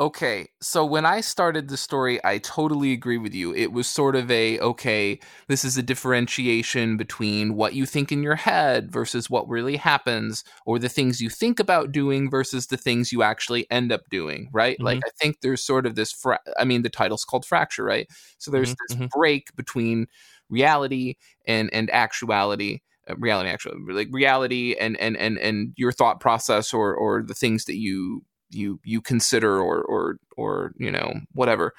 okay, 0.00 0.48
so 0.62 0.84
when 0.84 1.04
I 1.04 1.20
started 1.20 1.68
the 1.68 1.76
story, 1.76 2.18
I 2.24 2.38
totally 2.38 2.92
agree 2.92 3.18
with 3.18 3.34
you. 3.34 3.54
It 3.54 3.70
was 3.70 3.86
sort 3.86 4.16
of 4.16 4.30
a 4.30 4.58
okay, 4.60 5.20
this 5.46 5.64
is 5.64 5.76
a 5.76 5.82
differentiation 5.82 6.96
between 6.96 7.54
what 7.54 7.74
you 7.74 7.84
think 7.84 8.10
in 8.10 8.22
your 8.22 8.36
head 8.36 8.90
versus 8.90 9.28
what 9.28 9.48
really 9.48 9.76
happens, 9.76 10.42
or 10.64 10.78
the 10.78 10.88
things 10.88 11.20
you 11.20 11.28
think 11.28 11.60
about 11.60 11.92
doing 11.92 12.30
versus 12.30 12.68
the 12.68 12.78
things 12.78 13.12
you 13.12 13.22
actually 13.22 13.70
end 13.70 13.92
up 13.92 14.02
doing, 14.10 14.48
right? 14.52 14.76
Mm-hmm. 14.76 14.86
Like, 14.86 15.00
I 15.06 15.10
think 15.20 15.42
there's 15.42 15.62
sort 15.62 15.84
of 15.84 15.94
this, 15.94 16.12
fra- 16.12 16.40
I 16.58 16.64
mean, 16.64 16.82
the 16.82 16.88
title's 16.88 17.24
called 17.24 17.44
Fracture, 17.44 17.84
right? 17.84 18.08
So 18.38 18.50
there's 18.50 18.70
mm-hmm. 18.70 18.84
this 18.88 18.96
mm-hmm. 18.96 19.18
break 19.18 19.54
between 19.54 20.06
reality 20.48 21.14
and 21.46 21.72
and 21.72 21.90
actuality 21.90 22.80
uh, 23.08 23.14
reality 23.16 23.48
actually 23.48 23.76
like 23.92 24.08
reality 24.10 24.74
and 24.74 24.96
and 24.98 25.16
and 25.16 25.38
and 25.38 25.72
your 25.76 25.92
thought 25.92 26.20
process 26.20 26.74
or 26.74 26.94
or 26.94 27.22
the 27.22 27.34
things 27.34 27.66
that 27.66 27.76
you 27.76 28.24
you 28.50 28.80
you 28.84 29.00
consider 29.00 29.60
or 29.60 29.82
or 29.82 30.18
or 30.36 30.72
you 30.78 30.90
know 30.90 31.12
whatever 31.32 31.72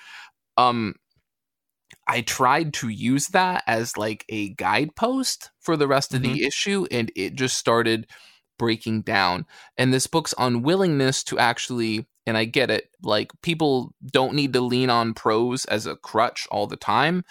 um 0.57 0.95
I 2.07 2.21
tried 2.21 2.73
to 2.75 2.89
use 2.89 3.27
that 3.27 3.63
as 3.67 3.97
like 3.97 4.25
a 4.29 4.49
guidepost 4.53 5.51
for 5.59 5.77
the 5.77 5.87
rest 5.87 6.13
of 6.13 6.21
mm-hmm. 6.21 6.33
the 6.33 6.45
issue 6.45 6.85
and 6.89 7.11
it 7.15 7.35
just 7.35 7.57
started 7.57 8.07
breaking 8.57 9.01
down 9.01 9.45
and 9.77 9.93
this 9.93 10.07
book's 10.07 10.33
unwillingness 10.37 11.23
to 11.25 11.39
actually 11.39 12.07
and 12.25 12.37
I 12.37 12.45
get 12.45 12.69
it. 12.69 12.89
Like 13.01 13.31
people 13.41 13.93
don't 14.11 14.35
need 14.35 14.53
to 14.53 14.61
lean 14.61 14.89
on 14.89 15.13
prose 15.13 15.65
as 15.65 15.85
a 15.85 15.95
crutch 15.95 16.47
all 16.51 16.67
the 16.67 16.75
time 16.77 17.23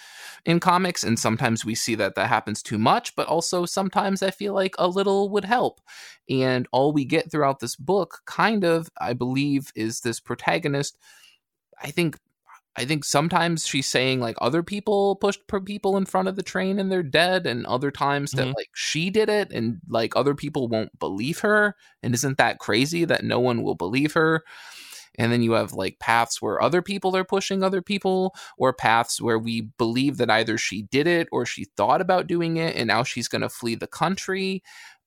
in 0.45 0.61
comics, 0.61 1.05
and 1.05 1.19
sometimes 1.19 1.65
we 1.65 1.75
see 1.75 1.95
that 1.97 2.15
that 2.17 2.29
happens 2.29 2.63
too 2.63 2.79
much. 2.79 3.15
But 3.17 3.29
also 3.29 3.67
sometimes 3.67 4.23
I 4.23 4.31
feel 4.31 4.55
like 4.55 4.75
a 4.79 4.89
little 4.89 5.29
would 5.31 5.45
help. 5.45 5.81
And 6.29 6.67
all 6.73 6.93
we 6.93 7.05
get 7.05 7.31
throughout 7.31 7.61
this 7.61 7.77
book, 7.77 8.21
kind 8.27 8.65
of, 8.65 8.89
I 9.01 9.13
believe, 9.13 9.73
is 9.75 10.01
this 10.01 10.21
protagonist. 10.21 10.99
I 11.83 11.91
think. 11.91 12.17
I 12.81 12.87
think 12.87 13.05
sometimes 13.05 13.67
she's 13.67 13.87
saying 13.87 14.21
like 14.21 14.37
other 14.41 14.63
people 14.63 15.17
pushed 15.17 15.43
people 15.67 15.99
in 15.99 16.07
front 16.07 16.29
of 16.29 16.37
the 16.37 16.43
train 16.43 16.79
and 16.79 16.91
they're 16.91 17.03
dead, 17.03 17.47
and 17.47 17.67
other 17.67 17.91
times 17.91 18.33
that 18.33 18.47
mm-hmm. 18.47 18.57
like 18.57 18.71
she 18.75 19.11
did 19.11 19.29
it 19.29 19.53
and 19.53 19.81
like 19.89 20.17
other 20.17 20.35
people 20.35 20.67
won't 20.67 20.99
believe 20.99 21.41
her. 21.41 21.77
And 22.03 22.15
isn't 22.15 22.39
that 22.39 22.59
crazy 22.59 23.05
that 23.05 23.23
no 23.23 23.39
one 23.39 23.63
will 23.63 23.75
believe 23.75 24.15
her? 24.15 24.43
and 25.19 25.33
then 25.33 25.43
you 25.43 25.53
have 25.53 25.73
like 25.73 25.99
paths 25.99 26.41
where 26.41 26.63
other 26.63 26.83
people 26.83 27.17
are 27.17 27.25
pushing 27.25 27.63
other 27.63 27.83
people 27.83 28.35
or 28.57 28.73
paths 28.73 29.21
where 29.21 29.39
we 29.39 29.63
believe 29.77 30.17
that 30.17 30.31
either 30.31 30.57
she 30.57 30.83
did 30.83 31.07
it 31.07 31.29
or 31.33 31.45
she 31.45 31.65
thought 31.77 32.01
about 32.01 32.27
doing 32.27 32.57
it 32.57 32.77
and 32.77 32.87
now 32.89 33.03
she's 33.03 33.29
going 33.29 33.43
to 33.43 33.49
flee 33.49 33.75
the 33.75 33.87
country 33.87 34.63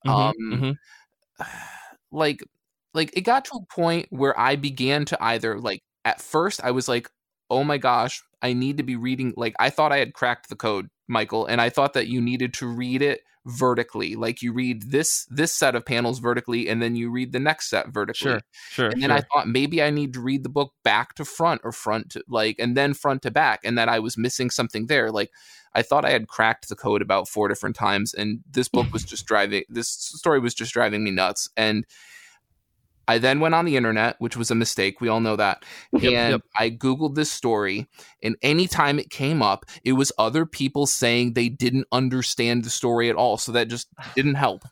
mm-hmm, 0.06 0.16
um 0.16 0.34
mm-hmm. 0.52 1.44
like 2.12 2.44
like 2.94 3.16
it 3.18 3.22
got 3.22 3.46
to 3.46 3.56
a 3.56 3.74
point 3.74 4.06
where 4.10 4.38
i 4.40 4.56
began 4.56 5.06
to 5.06 5.18
either 5.24 5.58
like 5.58 5.82
at 6.04 6.22
first 6.22 6.64
i 6.64 6.72
was 6.72 6.88
like 6.88 7.10
oh 7.50 7.64
my 7.64 7.78
gosh 7.78 8.24
i 8.42 8.54
need 8.54 8.78
to 8.78 8.84
be 8.84 8.96
reading 8.96 9.34
like 9.38 9.54
i 9.60 9.70
thought 9.70 9.92
i 9.92 9.98
had 9.98 10.14
cracked 10.14 10.50
the 10.50 10.56
code 10.56 10.90
michael 11.08 11.46
and 11.46 11.62
i 11.62 11.70
thought 11.70 11.94
that 11.94 12.08
you 12.08 12.22
needed 12.22 12.54
to 12.54 12.68
read 12.68 13.02
it 13.02 13.22
vertically. 13.46 14.16
Like 14.16 14.42
you 14.42 14.54
read 14.54 14.92
this 14.92 15.26
this 15.30 15.54
set 15.54 15.76
of 15.76 15.86
panels 15.86 16.20
vertically 16.20 16.70
and 16.70 16.82
then 16.82 16.96
you 16.96 17.10
read 17.10 17.32
the 17.32 17.40
next 17.40 17.70
set 17.70 17.90
vertically. 17.90 18.32
Sure 18.32 18.42
sure 18.70 18.88
and 18.88 19.02
then 19.02 19.10
sure. 19.10 19.18
i 19.18 19.22
thought 19.22 19.48
maybe 19.48 19.82
i 19.82 19.90
need 19.90 20.14
to 20.14 20.22
read 20.22 20.44
the 20.44 20.50
book 20.50 20.74
back 20.84 21.16
to 21.16 21.26
front 21.26 21.62
or 21.64 21.72
front 21.72 22.12
to 22.12 22.24
like 22.28 22.58
and 22.60 22.78
then 22.78 22.94
front 22.94 23.22
to 23.24 23.32
back 23.32 23.62
and 23.64 23.78
that 23.78 23.90
i 23.90 24.00
was 24.00 24.18
missing 24.18 24.50
something 24.50 24.88
there. 24.88 25.12
Like 25.12 25.32
i 25.74 25.82
thought 25.82 26.06
i 26.06 26.12
had 26.12 26.28
cracked 26.28 26.70
the 26.70 26.76
code 26.76 27.02
about 27.02 27.28
four 27.28 27.48
different 27.48 27.76
times 27.76 28.14
and 28.14 28.40
this 28.50 28.70
book 28.70 28.88
was 28.94 29.04
just 29.04 29.26
driving 29.26 29.64
this 29.70 29.90
story 29.90 30.40
was 30.40 30.54
just 30.54 30.74
driving 30.74 31.04
me 31.04 31.12
nuts. 31.12 31.50
And 31.58 31.86
I 33.08 33.18
then 33.18 33.40
went 33.40 33.56
on 33.56 33.66
the 33.66 33.76
internet, 33.76 34.16
which 34.20 34.38
was 34.38 34.52
a 34.52 34.56
mistake. 34.56 35.02
We 35.02 35.10
all 35.10 35.20
know 35.20 35.36
that. 35.36 35.64
Yep, 35.94 36.14
and 36.14 36.32
yep. 36.32 36.42
I 36.58 36.70
Googled 36.72 37.16
this 37.16 37.32
story, 37.32 37.88
and 38.24 38.36
anytime 38.42 39.00
it 39.00 39.10
came 39.10 39.42
up, 39.42 39.66
it 39.84 39.94
was 39.94 40.12
other 40.18 40.46
people 40.46 40.88
saying 40.88 41.34
they 41.34 41.50
didn't 41.50 41.88
understand 41.92 42.64
the 42.64 42.70
story 42.70 43.10
at 43.10 43.16
all. 43.16 43.38
So 43.38 43.52
that 43.52 43.68
just 43.68 43.88
didn't 44.16 44.36
help. 44.36 44.64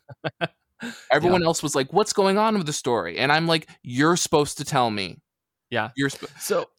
Everyone 1.11 1.41
yeah. 1.41 1.47
else 1.47 1.61
was 1.61 1.75
like, 1.75 1.93
What's 1.93 2.11
going 2.11 2.37
on 2.37 2.57
with 2.57 2.65
the 2.65 2.73
story? 2.73 3.17
And 3.17 3.31
I'm 3.31 3.47
like, 3.47 3.69
You're 3.83 4.17
supposed 4.17 4.57
to 4.57 4.65
tell 4.65 4.89
me. 4.89 5.17
Yeah. 5.69 5.91
You're 5.95 6.09
sp- 6.09 6.33
so 6.39 6.69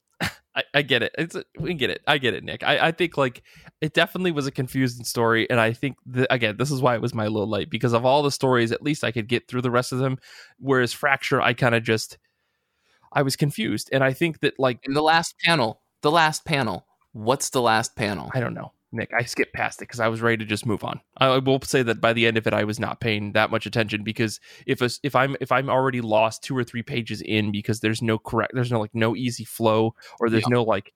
I, 0.55 0.63
I 0.75 0.83
get 0.83 1.03
it. 1.03 1.15
It's 1.17 1.37
we 1.59 1.75
get 1.75 1.91
it. 1.91 2.03
I 2.07 2.19
get 2.19 2.35
it, 2.35 2.45
Nick. 2.45 2.63
I, 2.63 2.89
I 2.89 2.93
think 2.93 3.17
like 3.17 3.43
it 3.81 3.95
definitely 3.95 4.33
was 4.33 4.47
a 4.47 4.51
confusing 4.51 5.05
story, 5.05 5.49
and 5.49 5.59
I 5.59 5.73
think 5.73 5.97
that, 6.07 6.33
again, 6.33 6.57
this 6.59 6.71
is 6.71 6.83
why 6.83 6.95
it 6.95 7.01
was 7.01 7.15
my 7.15 7.27
low 7.27 7.45
light 7.45 7.71
because 7.71 7.93
of 7.93 8.05
all 8.05 8.23
the 8.23 8.31
stories. 8.31 8.73
At 8.73 8.83
least 8.83 9.05
I 9.05 9.13
could 9.13 9.29
get 9.29 9.49
through 9.49 9.63
the 9.63 9.71
rest 9.71 9.93
of 9.93 9.99
them. 9.99 10.19
Whereas 10.59 10.93
Fracture, 10.93 11.41
I 11.41 11.55
kind 11.55 11.75
of 11.75 11.83
just 11.83 12.19
I 13.13 13.23
was 13.23 13.37
confused, 13.37 13.89
and 13.93 14.05
I 14.05 14.13
think 14.13 14.41
that 14.41 14.59
like 14.59 14.81
in 14.85 14.93
the 14.95 15.03
last 15.03 15.35
panel, 15.45 15.81
the 16.03 16.11
last 16.11 16.45
panel. 16.45 16.87
What's 17.15 17.51
the 17.51 17.61
last 17.61 17.95
panel? 17.95 18.31
I 18.33 18.41
don't 18.41 18.55
know. 18.55 18.73
Nick, 18.93 19.11
I 19.17 19.25
skipped 19.25 19.55
past 19.55 19.81
it 19.81 19.89
because 19.89 20.01
I 20.01 20.09
was 20.09 20.21
ready 20.21 20.37
to 20.39 20.45
just 20.45 20.67
move 20.67 20.85
on. 20.85 21.01
I 21.17 21.39
will 21.39 21.61
say 21.63 21.83
that 21.83 22.01
by 22.01 22.13
the 22.13 22.27
end 22.27 22.37
of 22.37 22.47
it, 22.47 22.53
I 22.53 22.65
was 22.65 22.79
not 22.79 23.01
paying 23.01 23.33
that 23.33 23.51
much 23.51 23.67
attention 23.67 24.05
because 24.05 24.39
if 24.67 24.83
a, 24.83 24.91
if 25.03 25.17
I'm 25.17 25.37
if 25.41 25.51
I'm 25.51 25.71
already 25.71 26.01
lost 26.01 26.43
two 26.43 26.57
or 26.57 26.65
three 26.65 26.83
pages 26.83 27.23
in 27.23 27.53
because 27.53 27.81
there's 27.81 28.03
no 28.03 28.19
correct, 28.19 28.53
there's 28.55 28.71
no 28.71 28.81
like 28.81 28.95
no 28.95 29.17
easy 29.17 29.45
flow 29.45 29.95
or 30.21 30.29
there's 30.29 30.45
yeah. 30.45 30.57
no 30.57 30.63
like 30.63 30.93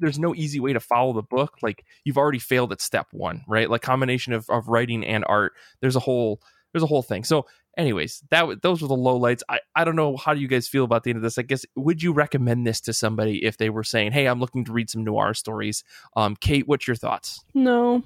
there's 0.00 0.18
no 0.18 0.34
easy 0.34 0.60
way 0.60 0.72
to 0.72 0.80
follow 0.80 1.12
the 1.12 1.22
book. 1.22 1.58
Like 1.62 1.84
you've 2.04 2.18
already 2.18 2.38
failed 2.38 2.72
at 2.72 2.80
step 2.80 3.08
one, 3.12 3.44
right? 3.48 3.68
Like 3.68 3.82
combination 3.82 4.32
of 4.32 4.48
of 4.48 4.68
writing 4.68 5.04
and 5.04 5.24
art. 5.28 5.52
There's 5.80 5.96
a 5.96 6.00
whole 6.00 6.40
there's 6.74 6.82
a 6.82 6.88
whole 6.88 7.02
thing. 7.02 7.22
So 7.22 7.46
anyways, 7.78 8.22
that 8.30 8.60
those 8.62 8.82
were 8.82 8.88
the 8.88 8.96
low 8.96 9.16
lights. 9.16 9.44
I, 9.48 9.60
I 9.76 9.84
don't 9.84 9.94
know 9.94 10.16
how 10.16 10.34
do 10.34 10.40
you 10.40 10.48
guys 10.48 10.66
feel 10.66 10.84
about 10.84 11.04
the 11.04 11.10
end 11.10 11.18
of 11.18 11.22
this. 11.22 11.38
I 11.38 11.42
guess 11.42 11.64
would 11.76 12.02
you 12.02 12.12
recommend 12.12 12.66
this 12.66 12.80
to 12.82 12.92
somebody 12.92 13.44
if 13.44 13.56
they 13.56 13.70
were 13.70 13.84
saying, 13.84 14.10
"Hey, 14.10 14.26
I'm 14.26 14.40
looking 14.40 14.64
to 14.64 14.72
read 14.72 14.90
some 14.90 15.04
noir 15.04 15.34
stories"? 15.34 15.84
Um, 16.16 16.36
Kate, 16.36 16.66
what's 16.66 16.88
your 16.88 16.96
thoughts? 16.96 17.44
No. 17.54 18.02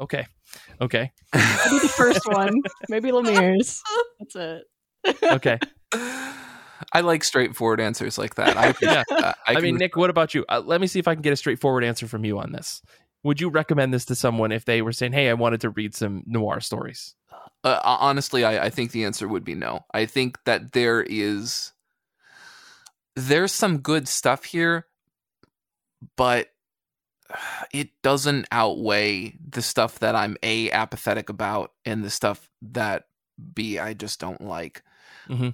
Okay. 0.00 0.26
Okay. 0.80 1.12
Maybe 1.34 1.78
the 1.78 1.92
first 1.94 2.26
one. 2.26 2.62
Maybe 2.88 3.10
Lemire's. 3.10 3.82
That's 4.18 4.36
it. 4.36 5.22
okay. 5.22 5.58
I 6.92 7.00
like 7.00 7.24
straightforward 7.24 7.80
answers 7.80 8.18
like 8.18 8.34
that. 8.36 8.56
I, 8.56 8.74
yeah. 8.82 9.04
Uh, 9.10 9.32
I, 9.46 9.56
I 9.56 9.60
mean, 9.60 9.76
Nick, 9.76 9.96
what 9.96 10.10
about 10.10 10.34
you? 10.34 10.44
Uh, 10.48 10.62
let 10.64 10.80
me 10.80 10.86
see 10.86 10.98
if 10.98 11.06
I 11.06 11.14
can 11.14 11.22
get 11.22 11.32
a 11.32 11.36
straightforward 11.36 11.84
answer 11.84 12.08
from 12.08 12.24
you 12.24 12.38
on 12.38 12.52
this. 12.52 12.82
Would 13.22 13.40
you 13.40 13.50
recommend 13.50 13.94
this 13.94 14.04
to 14.06 14.14
someone 14.14 14.50
if 14.50 14.64
they 14.64 14.82
were 14.82 14.92
saying, 14.92 15.12
"Hey, 15.12 15.28
I 15.28 15.34
wanted 15.34 15.60
to 15.60 15.70
read 15.70 15.94
some 15.94 16.24
noir 16.26 16.60
stories"? 16.60 17.14
Uh, 17.64 17.80
honestly, 17.84 18.44
I, 18.44 18.66
I 18.66 18.70
think 18.70 18.90
the 18.90 19.04
answer 19.04 19.28
would 19.28 19.44
be 19.44 19.54
no. 19.54 19.84
I 19.94 20.06
think 20.06 20.38
that 20.44 20.72
there 20.72 21.02
is 21.02 21.72
there's 23.16 23.52
some 23.52 23.78
good 23.78 24.08
stuff 24.08 24.44
here, 24.44 24.86
but 26.16 26.48
it 27.72 27.90
doesn't 28.02 28.46
outweigh 28.52 29.34
the 29.48 29.62
stuff 29.62 29.98
that 30.00 30.14
I'm 30.14 30.36
a 30.42 30.70
apathetic 30.70 31.28
about 31.28 31.72
and 31.84 32.04
the 32.04 32.10
stuff 32.10 32.48
that 32.62 33.04
b 33.54 33.78
I 33.78 33.94
just 33.94 34.20
don't 34.20 34.40
like. 34.42 34.82
Mm-hmm. 35.28 35.50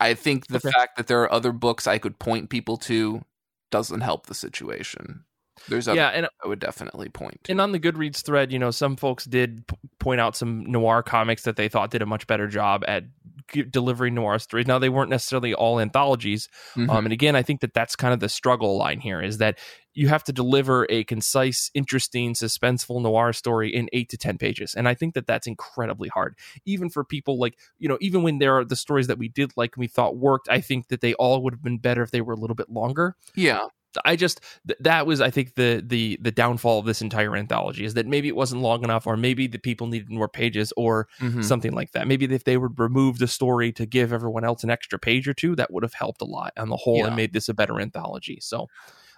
I 0.00 0.14
think 0.14 0.48
the 0.48 0.60
Okay. 0.64 0.74
fact 0.74 0.96
that 0.96 1.06
there 1.06 1.22
are 1.22 1.32
other 1.32 1.52
books 1.52 1.86
I 1.86 1.98
could 1.98 2.18
point 2.18 2.50
people 2.50 2.76
to 2.78 3.24
doesn't 3.70 4.00
help 4.02 4.26
the 4.26 4.34
situation. 4.34 5.24
There's 5.68 5.88
other 5.88 5.96
yeah, 5.96 6.08
and 6.08 6.26
I 6.44 6.48
would 6.48 6.58
definitely 6.60 7.08
point 7.08 7.44
to. 7.44 7.52
and 7.52 7.60
on 7.60 7.72
the 7.72 7.80
Goodreads 7.80 8.22
thread, 8.24 8.52
you 8.52 8.58
know, 8.58 8.70
some 8.70 8.96
folks 8.96 9.24
did 9.24 9.66
p- 9.66 9.76
point 9.98 10.20
out 10.20 10.36
some 10.36 10.64
noir 10.70 11.02
comics 11.02 11.42
that 11.42 11.56
they 11.56 11.68
thought 11.68 11.90
did 11.90 12.02
a 12.02 12.06
much 12.06 12.26
better 12.26 12.46
job 12.48 12.84
at 12.88 13.04
g- 13.52 13.62
delivering 13.62 14.14
noir 14.14 14.38
stories. 14.38 14.66
Now 14.66 14.78
they 14.78 14.88
weren't 14.88 15.10
necessarily 15.10 15.54
all 15.54 15.80
anthologies, 15.80 16.48
Mhm. 16.76 16.90
Um, 16.90 17.06
and 17.06 17.12
again, 17.12 17.36
I 17.36 17.42
think 17.42 17.60
that 17.60 17.72
that's 17.74 17.94
kind 17.96 18.12
of 18.12 18.20
the 18.20 18.28
struggle 18.28 18.76
line 18.76 19.00
here 19.00 19.22
is 19.22 19.38
that 19.38 19.58
you 19.96 20.08
have 20.08 20.24
to 20.24 20.32
deliver 20.32 20.88
a 20.90 21.04
concise, 21.04 21.70
interesting, 21.72 22.34
suspenseful 22.34 23.00
noir 23.00 23.32
story 23.32 23.72
in 23.72 23.88
eight 23.92 24.08
to 24.08 24.16
10 24.16 24.38
pages. 24.38 24.74
And 24.74 24.88
I 24.88 24.94
think 24.94 25.14
that 25.14 25.28
that's 25.28 25.46
incredibly 25.46 26.08
hard, 26.08 26.36
even 26.66 26.90
for 26.90 27.04
people 27.04 27.38
like, 27.38 27.56
you 27.78 27.88
know, 27.88 27.96
even 28.00 28.24
when 28.24 28.38
there 28.38 28.56
are 28.58 28.64
the 28.64 28.74
stories 28.74 29.06
that 29.06 29.18
we 29.18 29.28
did 29.28 29.52
like 29.56 29.76
and 29.76 29.80
we 29.80 29.86
thought 29.86 30.16
worked, 30.16 30.48
I 30.50 30.60
think 30.60 30.88
that 30.88 31.00
they 31.00 31.14
all 31.14 31.40
would 31.44 31.54
have 31.54 31.62
been 31.62 31.78
better 31.78 32.02
if 32.02 32.10
they 32.10 32.22
were 32.22 32.32
a 32.32 32.36
little 32.36 32.56
bit 32.56 32.68
longer. 32.70 33.14
yeah. 33.36 33.66
I 34.04 34.16
just 34.16 34.40
th- 34.66 34.78
that 34.80 35.06
was 35.06 35.20
I 35.20 35.30
think 35.30 35.54
the 35.54 35.82
the 35.86 36.18
the 36.20 36.30
downfall 36.30 36.78
of 36.80 36.86
this 36.86 37.02
entire 37.02 37.36
anthology 37.36 37.84
is 37.84 37.94
that 37.94 38.06
maybe 38.06 38.28
it 38.28 38.36
wasn't 38.36 38.62
long 38.62 38.84
enough 38.84 39.06
or 39.06 39.16
maybe 39.16 39.46
the 39.46 39.58
people 39.58 39.86
needed 39.86 40.10
more 40.10 40.28
pages 40.28 40.72
or 40.76 41.08
Mhm. 41.20 41.44
something 41.44 41.72
like 41.72 41.92
that. 41.92 42.06
Maybe 42.06 42.24
if 42.26 42.44
they 42.44 42.56
would 42.56 42.78
remove 42.78 43.18
the 43.18 43.28
story 43.28 43.72
to 43.72 43.86
give 43.86 44.12
everyone 44.12 44.44
else 44.44 44.64
an 44.64 44.70
extra 44.70 44.98
page 44.98 45.28
or 45.28 45.34
two, 45.34 45.54
that 45.56 45.72
would 45.72 45.82
have 45.82 45.94
helped 45.94 46.20
a 46.22 46.26
lot 46.26 46.52
on 46.56 46.68
the 46.68 46.76
whole 46.76 46.98
Yeah. 46.98 47.06
and 47.08 47.16
made 47.16 47.32
this 47.32 47.48
a 47.48 47.54
better 47.54 47.80
anthology. 47.80 48.38
So 48.40 48.68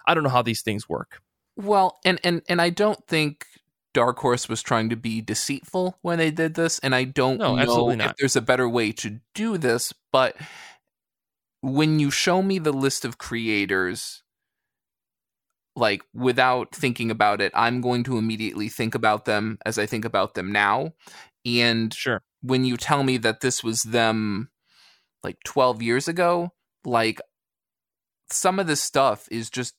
I 0.05 0.13
don't 0.13 0.23
know 0.23 0.29
how 0.29 0.41
these 0.41 0.61
things 0.61 0.87
work. 0.87 1.21
Well, 1.55 1.99
and 2.05 2.19
and 2.23 2.41
and 2.47 2.61
I 2.61 2.69
don't 2.69 3.05
think 3.07 3.45
Dark 3.93 4.19
Horse 4.19 4.47
was 4.47 4.61
trying 4.61 4.89
to 4.89 4.95
be 4.95 5.21
deceitful 5.21 5.97
when 6.01 6.19
they 6.19 6.29
did 6.29 6.53
this, 6.53 6.77
and 6.79 6.93
I 6.93 7.03
don't 7.03 7.39
No, 7.39 7.55
know 7.55 7.89
if 7.89 8.15
there's 8.19 8.35
a 8.35 8.41
better 8.41 8.69
way 8.69 8.91
to 8.91 9.19
do 9.33 9.57
this. 9.57 9.91
But 10.11 10.35
when 11.61 11.99
you 11.99 12.11
show 12.11 12.41
me 12.43 12.59
the 12.59 12.71
list 12.71 13.03
of 13.05 13.17
creators, 13.17 14.21
like 15.77 16.01
without 16.13 16.75
thinking 16.75 17.11
about 17.11 17.39
it, 17.39 17.51
I'm 17.55 17.81
going 17.81 18.03
to 18.05 18.17
immediately 18.17 18.67
think 18.67 18.95
about 18.95 19.25
them 19.25 19.59
as 19.65 19.77
I 19.77 19.85
think 19.85 20.05
about 20.05 20.33
them 20.33 20.51
now. 20.51 20.93
And 21.45 21.93
Sure. 21.93 22.21
when 22.41 22.65
you 22.65 22.77
tell 22.77 23.03
me 23.03 23.17
that 23.17 23.41
this 23.41 23.63
was 23.63 23.83
them 23.83 24.49
like 25.23 25.37
12 25.45 25.81
years 25.81 26.07
ago, 26.07 26.51
like 26.83 27.21
some 28.31 28.59
of 28.59 28.67
this 28.67 28.81
stuff 28.81 29.27
is 29.31 29.49
just 29.49 29.75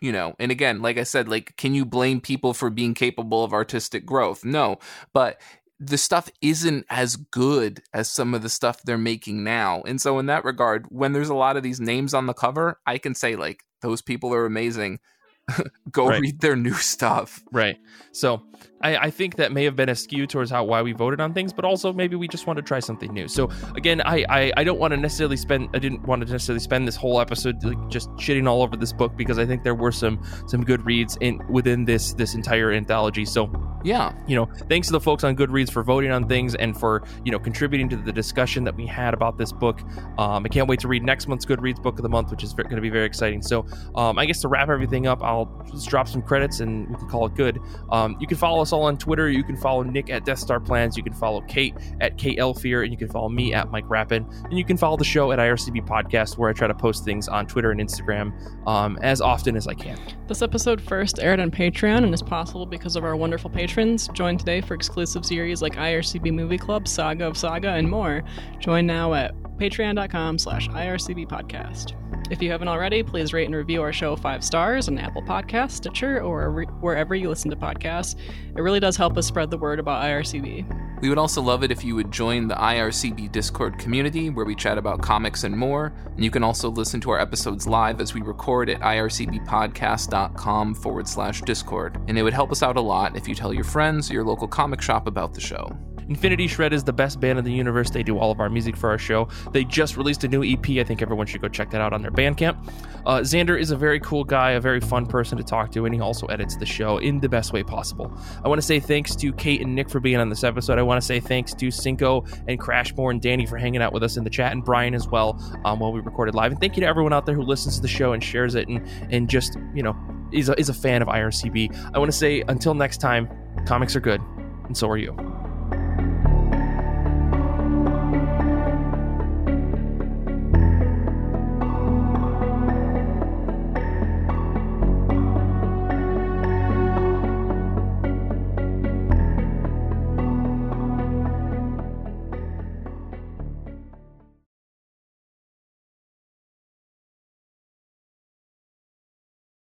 you 0.00 0.10
know, 0.10 0.34
and 0.40 0.50
again, 0.50 0.82
like 0.82 0.98
I 0.98 1.04
said, 1.04 1.28
like 1.28 1.56
can 1.56 1.74
you 1.74 1.84
blame 1.84 2.20
people 2.20 2.54
for 2.54 2.70
being 2.70 2.94
capable 2.94 3.44
of 3.44 3.52
artistic 3.52 4.04
growth? 4.04 4.44
No, 4.44 4.78
but 5.12 5.40
the 5.78 5.98
stuff 5.98 6.28
isn't 6.40 6.86
as 6.90 7.16
good 7.16 7.82
as 7.92 8.10
some 8.10 8.34
of 8.34 8.42
the 8.42 8.48
stuff 8.48 8.82
they're 8.82 8.96
making 8.98 9.44
now. 9.44 9.82
And 9.82 10.00
so 10.00 10.18
in 10.18 10.26
that 10.26 10.44
regard, 10.44 10.86
when 10.90 11.12
there's 11.12 11.28
a 11.28 11.34
lot 11.34 11.56
of 11.56 11.62
these 11.62 11.80
names 11.80 12.14
on 12.14 12.26
the 12.26 12.34
cover, 12.34 12.80
I 12.86 12.98
can 12.98 13.14
say 13.14 13.36
like 13.36 13.62
those 13.82 14.00
people 14.02 14.32
are 14.32 14.46
amazing. 14.46 15.00
Go 15.90 16.08
Right. 16.08 16.20
read 16.20 16.40
their 16.40 16.56
new 16.56 16.74
stuff. 16.74 17.42
Right. 17.52 17.76
So 18.12 18.42
I, 18.82 18.96
I 18.96 19.10
think 19.10 19.36
that 19.36 19.52
may 19.52 19.64
have 19.64 19.76
been 19.76 19.88
a 19.88 19.94
skew 19.94 20.26
towards 20.26 20.50
how 20.50 20.64
why 20.64 20.82
we 20.82 20.92
voted 20.92 21.20
on 21.20 21.32
things, 21.34 21.52
but 21.52 21.64
also 21.64 21.92
maybe 21.92 22.16
we 22.16 22.28
just 22.28 22.46
want 22.46 22.56
to 22.58 22.62
try 22.62 22.80
something 22.80 23.12
new. 23.12 23.28
So 23.28 23.50
again, 23.76 24.00
I 24.04 24.24
I, 24.28 24.52
I 24.58 24.64
don't 24.64 24.78
want 24.78 24.92
to 24.92 24.96
necessarily 24.96 25.36
spend 25.36 25.68
I 25.74 25.78
didn't 25.78 26.02
want 26.02 26.24
to 26.26 26.30
necessarily 26.30 26.60
spend 26.60 26.86
this 26.88 26.96
whole 26.96 27.20
episode 27.20 27.62
like 27.64 27.88
just 27.88 28.10
shitting 28.12 28.48
all 28.48 28.62
over 28.62 28.76
this 28.76 28.92
book 28.92 29.16
because 29.16 29.38
I 29.38 29.46
think 29.46 29.62
there 29.62 29.74
were 29.74 29.92
some 29.92 30.20
some 30.46 30.64
good 30.64 30.84
reads 30.84 31.16
in 31.20 31.40
within 31.48 31.84
this 31.84 32.12
this 32.14 32.34
entire 32.34 32.72
anthology. 32.72 33.24
So 33.24 33.50
Yeah. 33.84 34.12
you 34.26 34.36
know, 34.36 34.46
thanks 34.68 34.86
to 34.88 34.92
the 34.92 35.00
folks 35.00 35.24
on 35.24 35.36
Goodreads 35.36 35.70
for 35.72 35.82
voting 35.82 36.10
on 36.12 36.28
things 36.28 36.54
and 36.54 36.78
for, 36.78 37.02
you 37.24 37.32
know, 37.32 37.38
contributing 37.38 37.88
to 37.88 37.96
the 37.96 38.12
discussion 38.12 38.62
that 38.64 38.76
we 38.76 38.86
had 38.86 39.12
about 39.14 39.38
this 39.38 39.52
book. 39.52 39.80
Um, 40.18 40.44
I 40.44 40.48
can't 40.48 40.68
wait 40.68 40.78
to 40.80 40.88
read 40.88 41.02
next 41.02 41.26
month's 41.26 41.44
Goodreads 41.44 41.82
book 41.82 41.98
of 41.98 42.02
the 42.04 42.08
month, 42.08 42.30
which 42.30 42.44
is 42.44 42.52
going 42.54 42.68
to 42.76 42.80
be 42.80 42.90
very 42.90 43.06
exciting. 43.06 43.42
So, 43.42 43.66
um, 43.96 44.18
I 44.18 44.24
guess 44.26 44.40
to 44.42 44.48
wrap 44.48 44.68
everything 44.68 45.06
up, 45.08 45.20
I'll 45.22 45.46
just 45.70 45.88
drop 45.88 46.06
some 46.08 46.22
credits 46.22 46.60
and 46.60 46.88
we 46.90 46.96
can 46.96 47.08
call 47.08 47.26
it 47.26 47.34
good. 47.34 47.58
Um, 47.90 48.16
you 48.20 48.26
can 48.28 48.36
follow 48.36 48.62
us 48.62 48.71
all 48.72 48.82
on 48.84 48.96
Twitter. 48.96 49.28
You 49.30 49.44
can 49.44 49.56
follow 49.56 49.82
Nick 49.82 50.10
at 50.10 50.24
Death 50.24 50.38
Star 50.38 50.60
Plans. 50.60 50.96
You 50.96 51.02
can 51.02 51.12
follow 51.12 51.40
Kate 51.42 51.74
at 52.00 52.16
Elfier, 52.18 52.82
and 52.82 52.92
you 52.92 52.96
can 52.96 53.08
follow 53.08 53.28
me 53.28 53.54
at 53.54 53.70
Mike 53.70 53.88
Rappin. 53.88 54.26
And 54.44 54.58
you 54.58 54.64
can 54.64 54.76
follow 54.76 54.96
the 54.96 55.04
show 55.04 55.32
at 55.32 55.38
IRCB 55.38 55.86
Podcast, 55.86 56.38
where 56.38 56.50
I 56.50 56.52
try 56.52 56.68
to 56.68 56.74
post 56.74 57.04
things 57.04 57.28
on 57.28 57.46
Twitter 57.46 57.70
and 57.70 57.80
Instagram 57.80 58.32
um, 58.66 58.98
as 59.02 59.20
often 59.20 59.56
as 59.56 59.66
I 59.66 59.74
can. 59.74 59.98
This 60.28 60.42
episode 60.42 60.80
first 60.80 61.18
aired 61.20 61.40
on 61.40 61.50
Patreon 61.50 62.04
and 62.04 62.14
is 62.14 62.22
possible 62.22 62.66
because 62.66 62.96
of 62.96 63.04
our 63.04 63.16
wonderful 63.16 63.50
patrons. 63.50 64.08
Join 64.08 64.38
today 64.38 64.60
for 64.60 64.74
exclusive 64.74 65.24
series 65.24 65.62
like 65.62 65.74
IRCB 65.74 66.32
Movie 66.32 66.58
Club, 66.58 66.88
Saga 66.88 67.26
of 67.26 67.36
Saga, 67.36 67.70
and 67.70 67.88
more. 67.88 68.22
Join 68.58 68.86
now 68.86 69.14
at 69.14 69.34
patreon.com 69.58 70.38
slash 70.38 70.68
IRCB 70.68 71.28
podcast. 71.28 71.94
If 72.30 72.40
you 72.40 72.50
haven't 72.50 72.68
already, 72.68 73.02
please 73.02 73.32
rate 73.32 73.44
and 73.44 73.54
review 73.54 73.82
our 73.82 73.92
show 73.92 74.16
five 74.16 74.42
stars 74.42 74.88
on 74.88 74.98
Apple 74.98 75.22
Podcasts, 75.22 75.72
Stitcher, 75.72 76.20
or 76.22 76.50
re- 76.50 76.66
wherever 76.80 77.14
you 77.14 77.28
listen 77.28 77.50
to 77.50 77.56
podcasts. 77.56 78.16
It 78.56 78.61
really 78.62 78.80
does 78.80 78.96
help 78.96 79.16
us 79.16 79.26
spread 79.26 79.50
the 79.50 79.58
word 79.58 79.78
about 79.78 80.02
IRCB. 80.02 81.00
We 81.02 81.08
would 81.08 81.18
also 81.18 81.42
love 81.42 81.64
it 81.64 81.72
if 81.72 81.82
you 81.82 81.96
would 81.96 82.12
join 82.12 82.46
the 82.46 82.54
IRCB 82.54 83.32
Discord 83.32 83.76
community 83.76 84.30
where 84.30 84.44
we 84.44 84.54
chat 84.54 84.78
about 84.78 85.02
comics 85.02 85.42
and 85.42 85.56
more. 85.56 85.92
And 86.14 86.24
you 86.24 86.30
can 86.30 86.44
also 86.44 86.70
listen 86.70 87.00
to 87.00 87.10
our 87.10 87.18
episodes 87.18 87.66
live 87.66 88.00
as 88.00 88.14
we 88.14 88.22
record 88.22 88.70
at 88.70 88.80
ircbpodcast.com 88.80 90.74
forward 90.76 91.08
slash 91.08 91.42
Discord. 91.42 92.00
And 92.06 92.16
it 92.16 92.22
would 92.22 92.32
help 92.32 92.52
us 92.52 92.62
out 92.62 92.76
a 92.76 92.80
lot 92.80 93.16
if 93.16 93.26
you 93.26 93.34
tell 93.34 93.52
your 93.52 93.64
friends 93.64 94.10
or 94.10 94.14
your 94.14 94.24
local 94.24 94.46
comic 94.46 94.80
shop 94.80 95.08
about 95.08 95.34
the 95.34 95.40
show. 95.40 95.76
Infinity 96.12 96.46
Shred 96.46 96.74
is 96.74 96.84
the 96.84 96.92
best 96.92 97.20
band 97.20 97.38
in 97.38 97.44
the 97.46 97.52
universe. 97.52 97.88
They 97.88 98.02
do 98.02 98.18
all 98.18 98.30
of 98.30 98.38
our 98.38 98.50
music 98.50 98.76
for 98.76 98.90
our 98.90 98.98
show. 98.98 99.28
They 99.52 99.64
just 99.64 99.96
released 99.96 100.24
a 100.24 100.28
new 100.28 100.44
EP. 100.44 100.68
I 100.78 100.84
think 100.84 101.00
everyone 101.00 101.26
should 101.26 101.40
go 101.40 101.48
check 101.48 101.70
that 101.70 101.80
out 101.80 101.94
on 101.94 102.02
their 102.02 102.10
Bandcamp. 102.10 102.70
Uh, 103.06 103.20
Xander 103.20 103.58
is 103.58 103.70
a 103.70 103.76
very 103.76 103.98
cool 103.98 104.22
guy, 104.22 104.50
a 104.50 104.60
very 104.60 104.78
fun 104.78 105.06
person 105.06 105.38
to 105.38 105.42
talk 105.42 105.72
to, 105.72 105.86
and 105.86 105.94
he 105.94 106.02
also 106.02 106.26
edits 106.26 106.54
the 106.56 106.66
show 106.66 106.98
in 106.98 107.18
the 107.18 107.30
best 107.30 107.54
way 107.54 107.62
possible. 107.62 108.12
I 108.44 108.48
want 108.48 108.60
to 108.60 108.66
say 108.66 108.78
thanks 108.78 109.16
to 109.16 109.32
Kate 109.32 109.62
and 109.62 109.74
Nick 109.74 109.88
for 109.88 110.00
being 110.00 110.18
on 110.18 110.28
this 110.28 110.44
episode. 110.44 110.78
I 110.78 110.82
want 110.82 111.00
to 111.00 111.06
say 111.06 111.18
thanks 111.18 111.54
to 111.54 111.70
Cinco 111.70 112.26
and 112.46 112.60
Crashmore 112.60 113.10
and 113.10 113.22
Danny 113.22 113.46
for 113.46 113.56
hanging 113.56 113.80
out 113.80 113.94
with 113.94 114.02
us 114.02 114.18
in 114.18 114.24
the 114.24 114.30
chat, 114.30 114.52
and 114.52 114.62
Brian 114.62 114.92
as 114.94 115.08
well 115.08 115.40
um, 115.64 115.80
while 115.80 115.94
we 115.94 116.00
recorded 116.00 116.34
live. 116.34 116.52
And 116.52 116.60
thank 116.60 116.76
you 116.76 116.82
to 116.82 116.86
everyone 116.86 117.14
out 117.14 117.24
there 117.24 117.34
who 117.34 117.42
listens 117.42 117.76
to 117.76 117.82
the 117.82 117.88
show 117.88 118.12
and 118.12 118.22
shares 118.22 118.54
it 118.54 118.68
and 118.68 118.86
and 119.10 119.30
just 119.30 119.56
you 119.74 119.82
know 119.82 119.96
is 120.30 120.50
a, 120.50 120.60
is 120.60 120.68
a 120.68 120.74
fan 120.74 121.00
of 121.00 121.08
IRCB. 121.08 121.90
I 121.94 121.98
want 121.98 122.10
to 122.10 122.16
say 122.16 122.42
until 122.48 122.74
next 122.74 122.98
time, 122.98 123.30
comics 123.66 123.96
are 123.96 124.00
good, 124.00 124.20
and 124.66 124.76
so 124.76 124.90
are 124.90 124.98
you. 124.98 125.16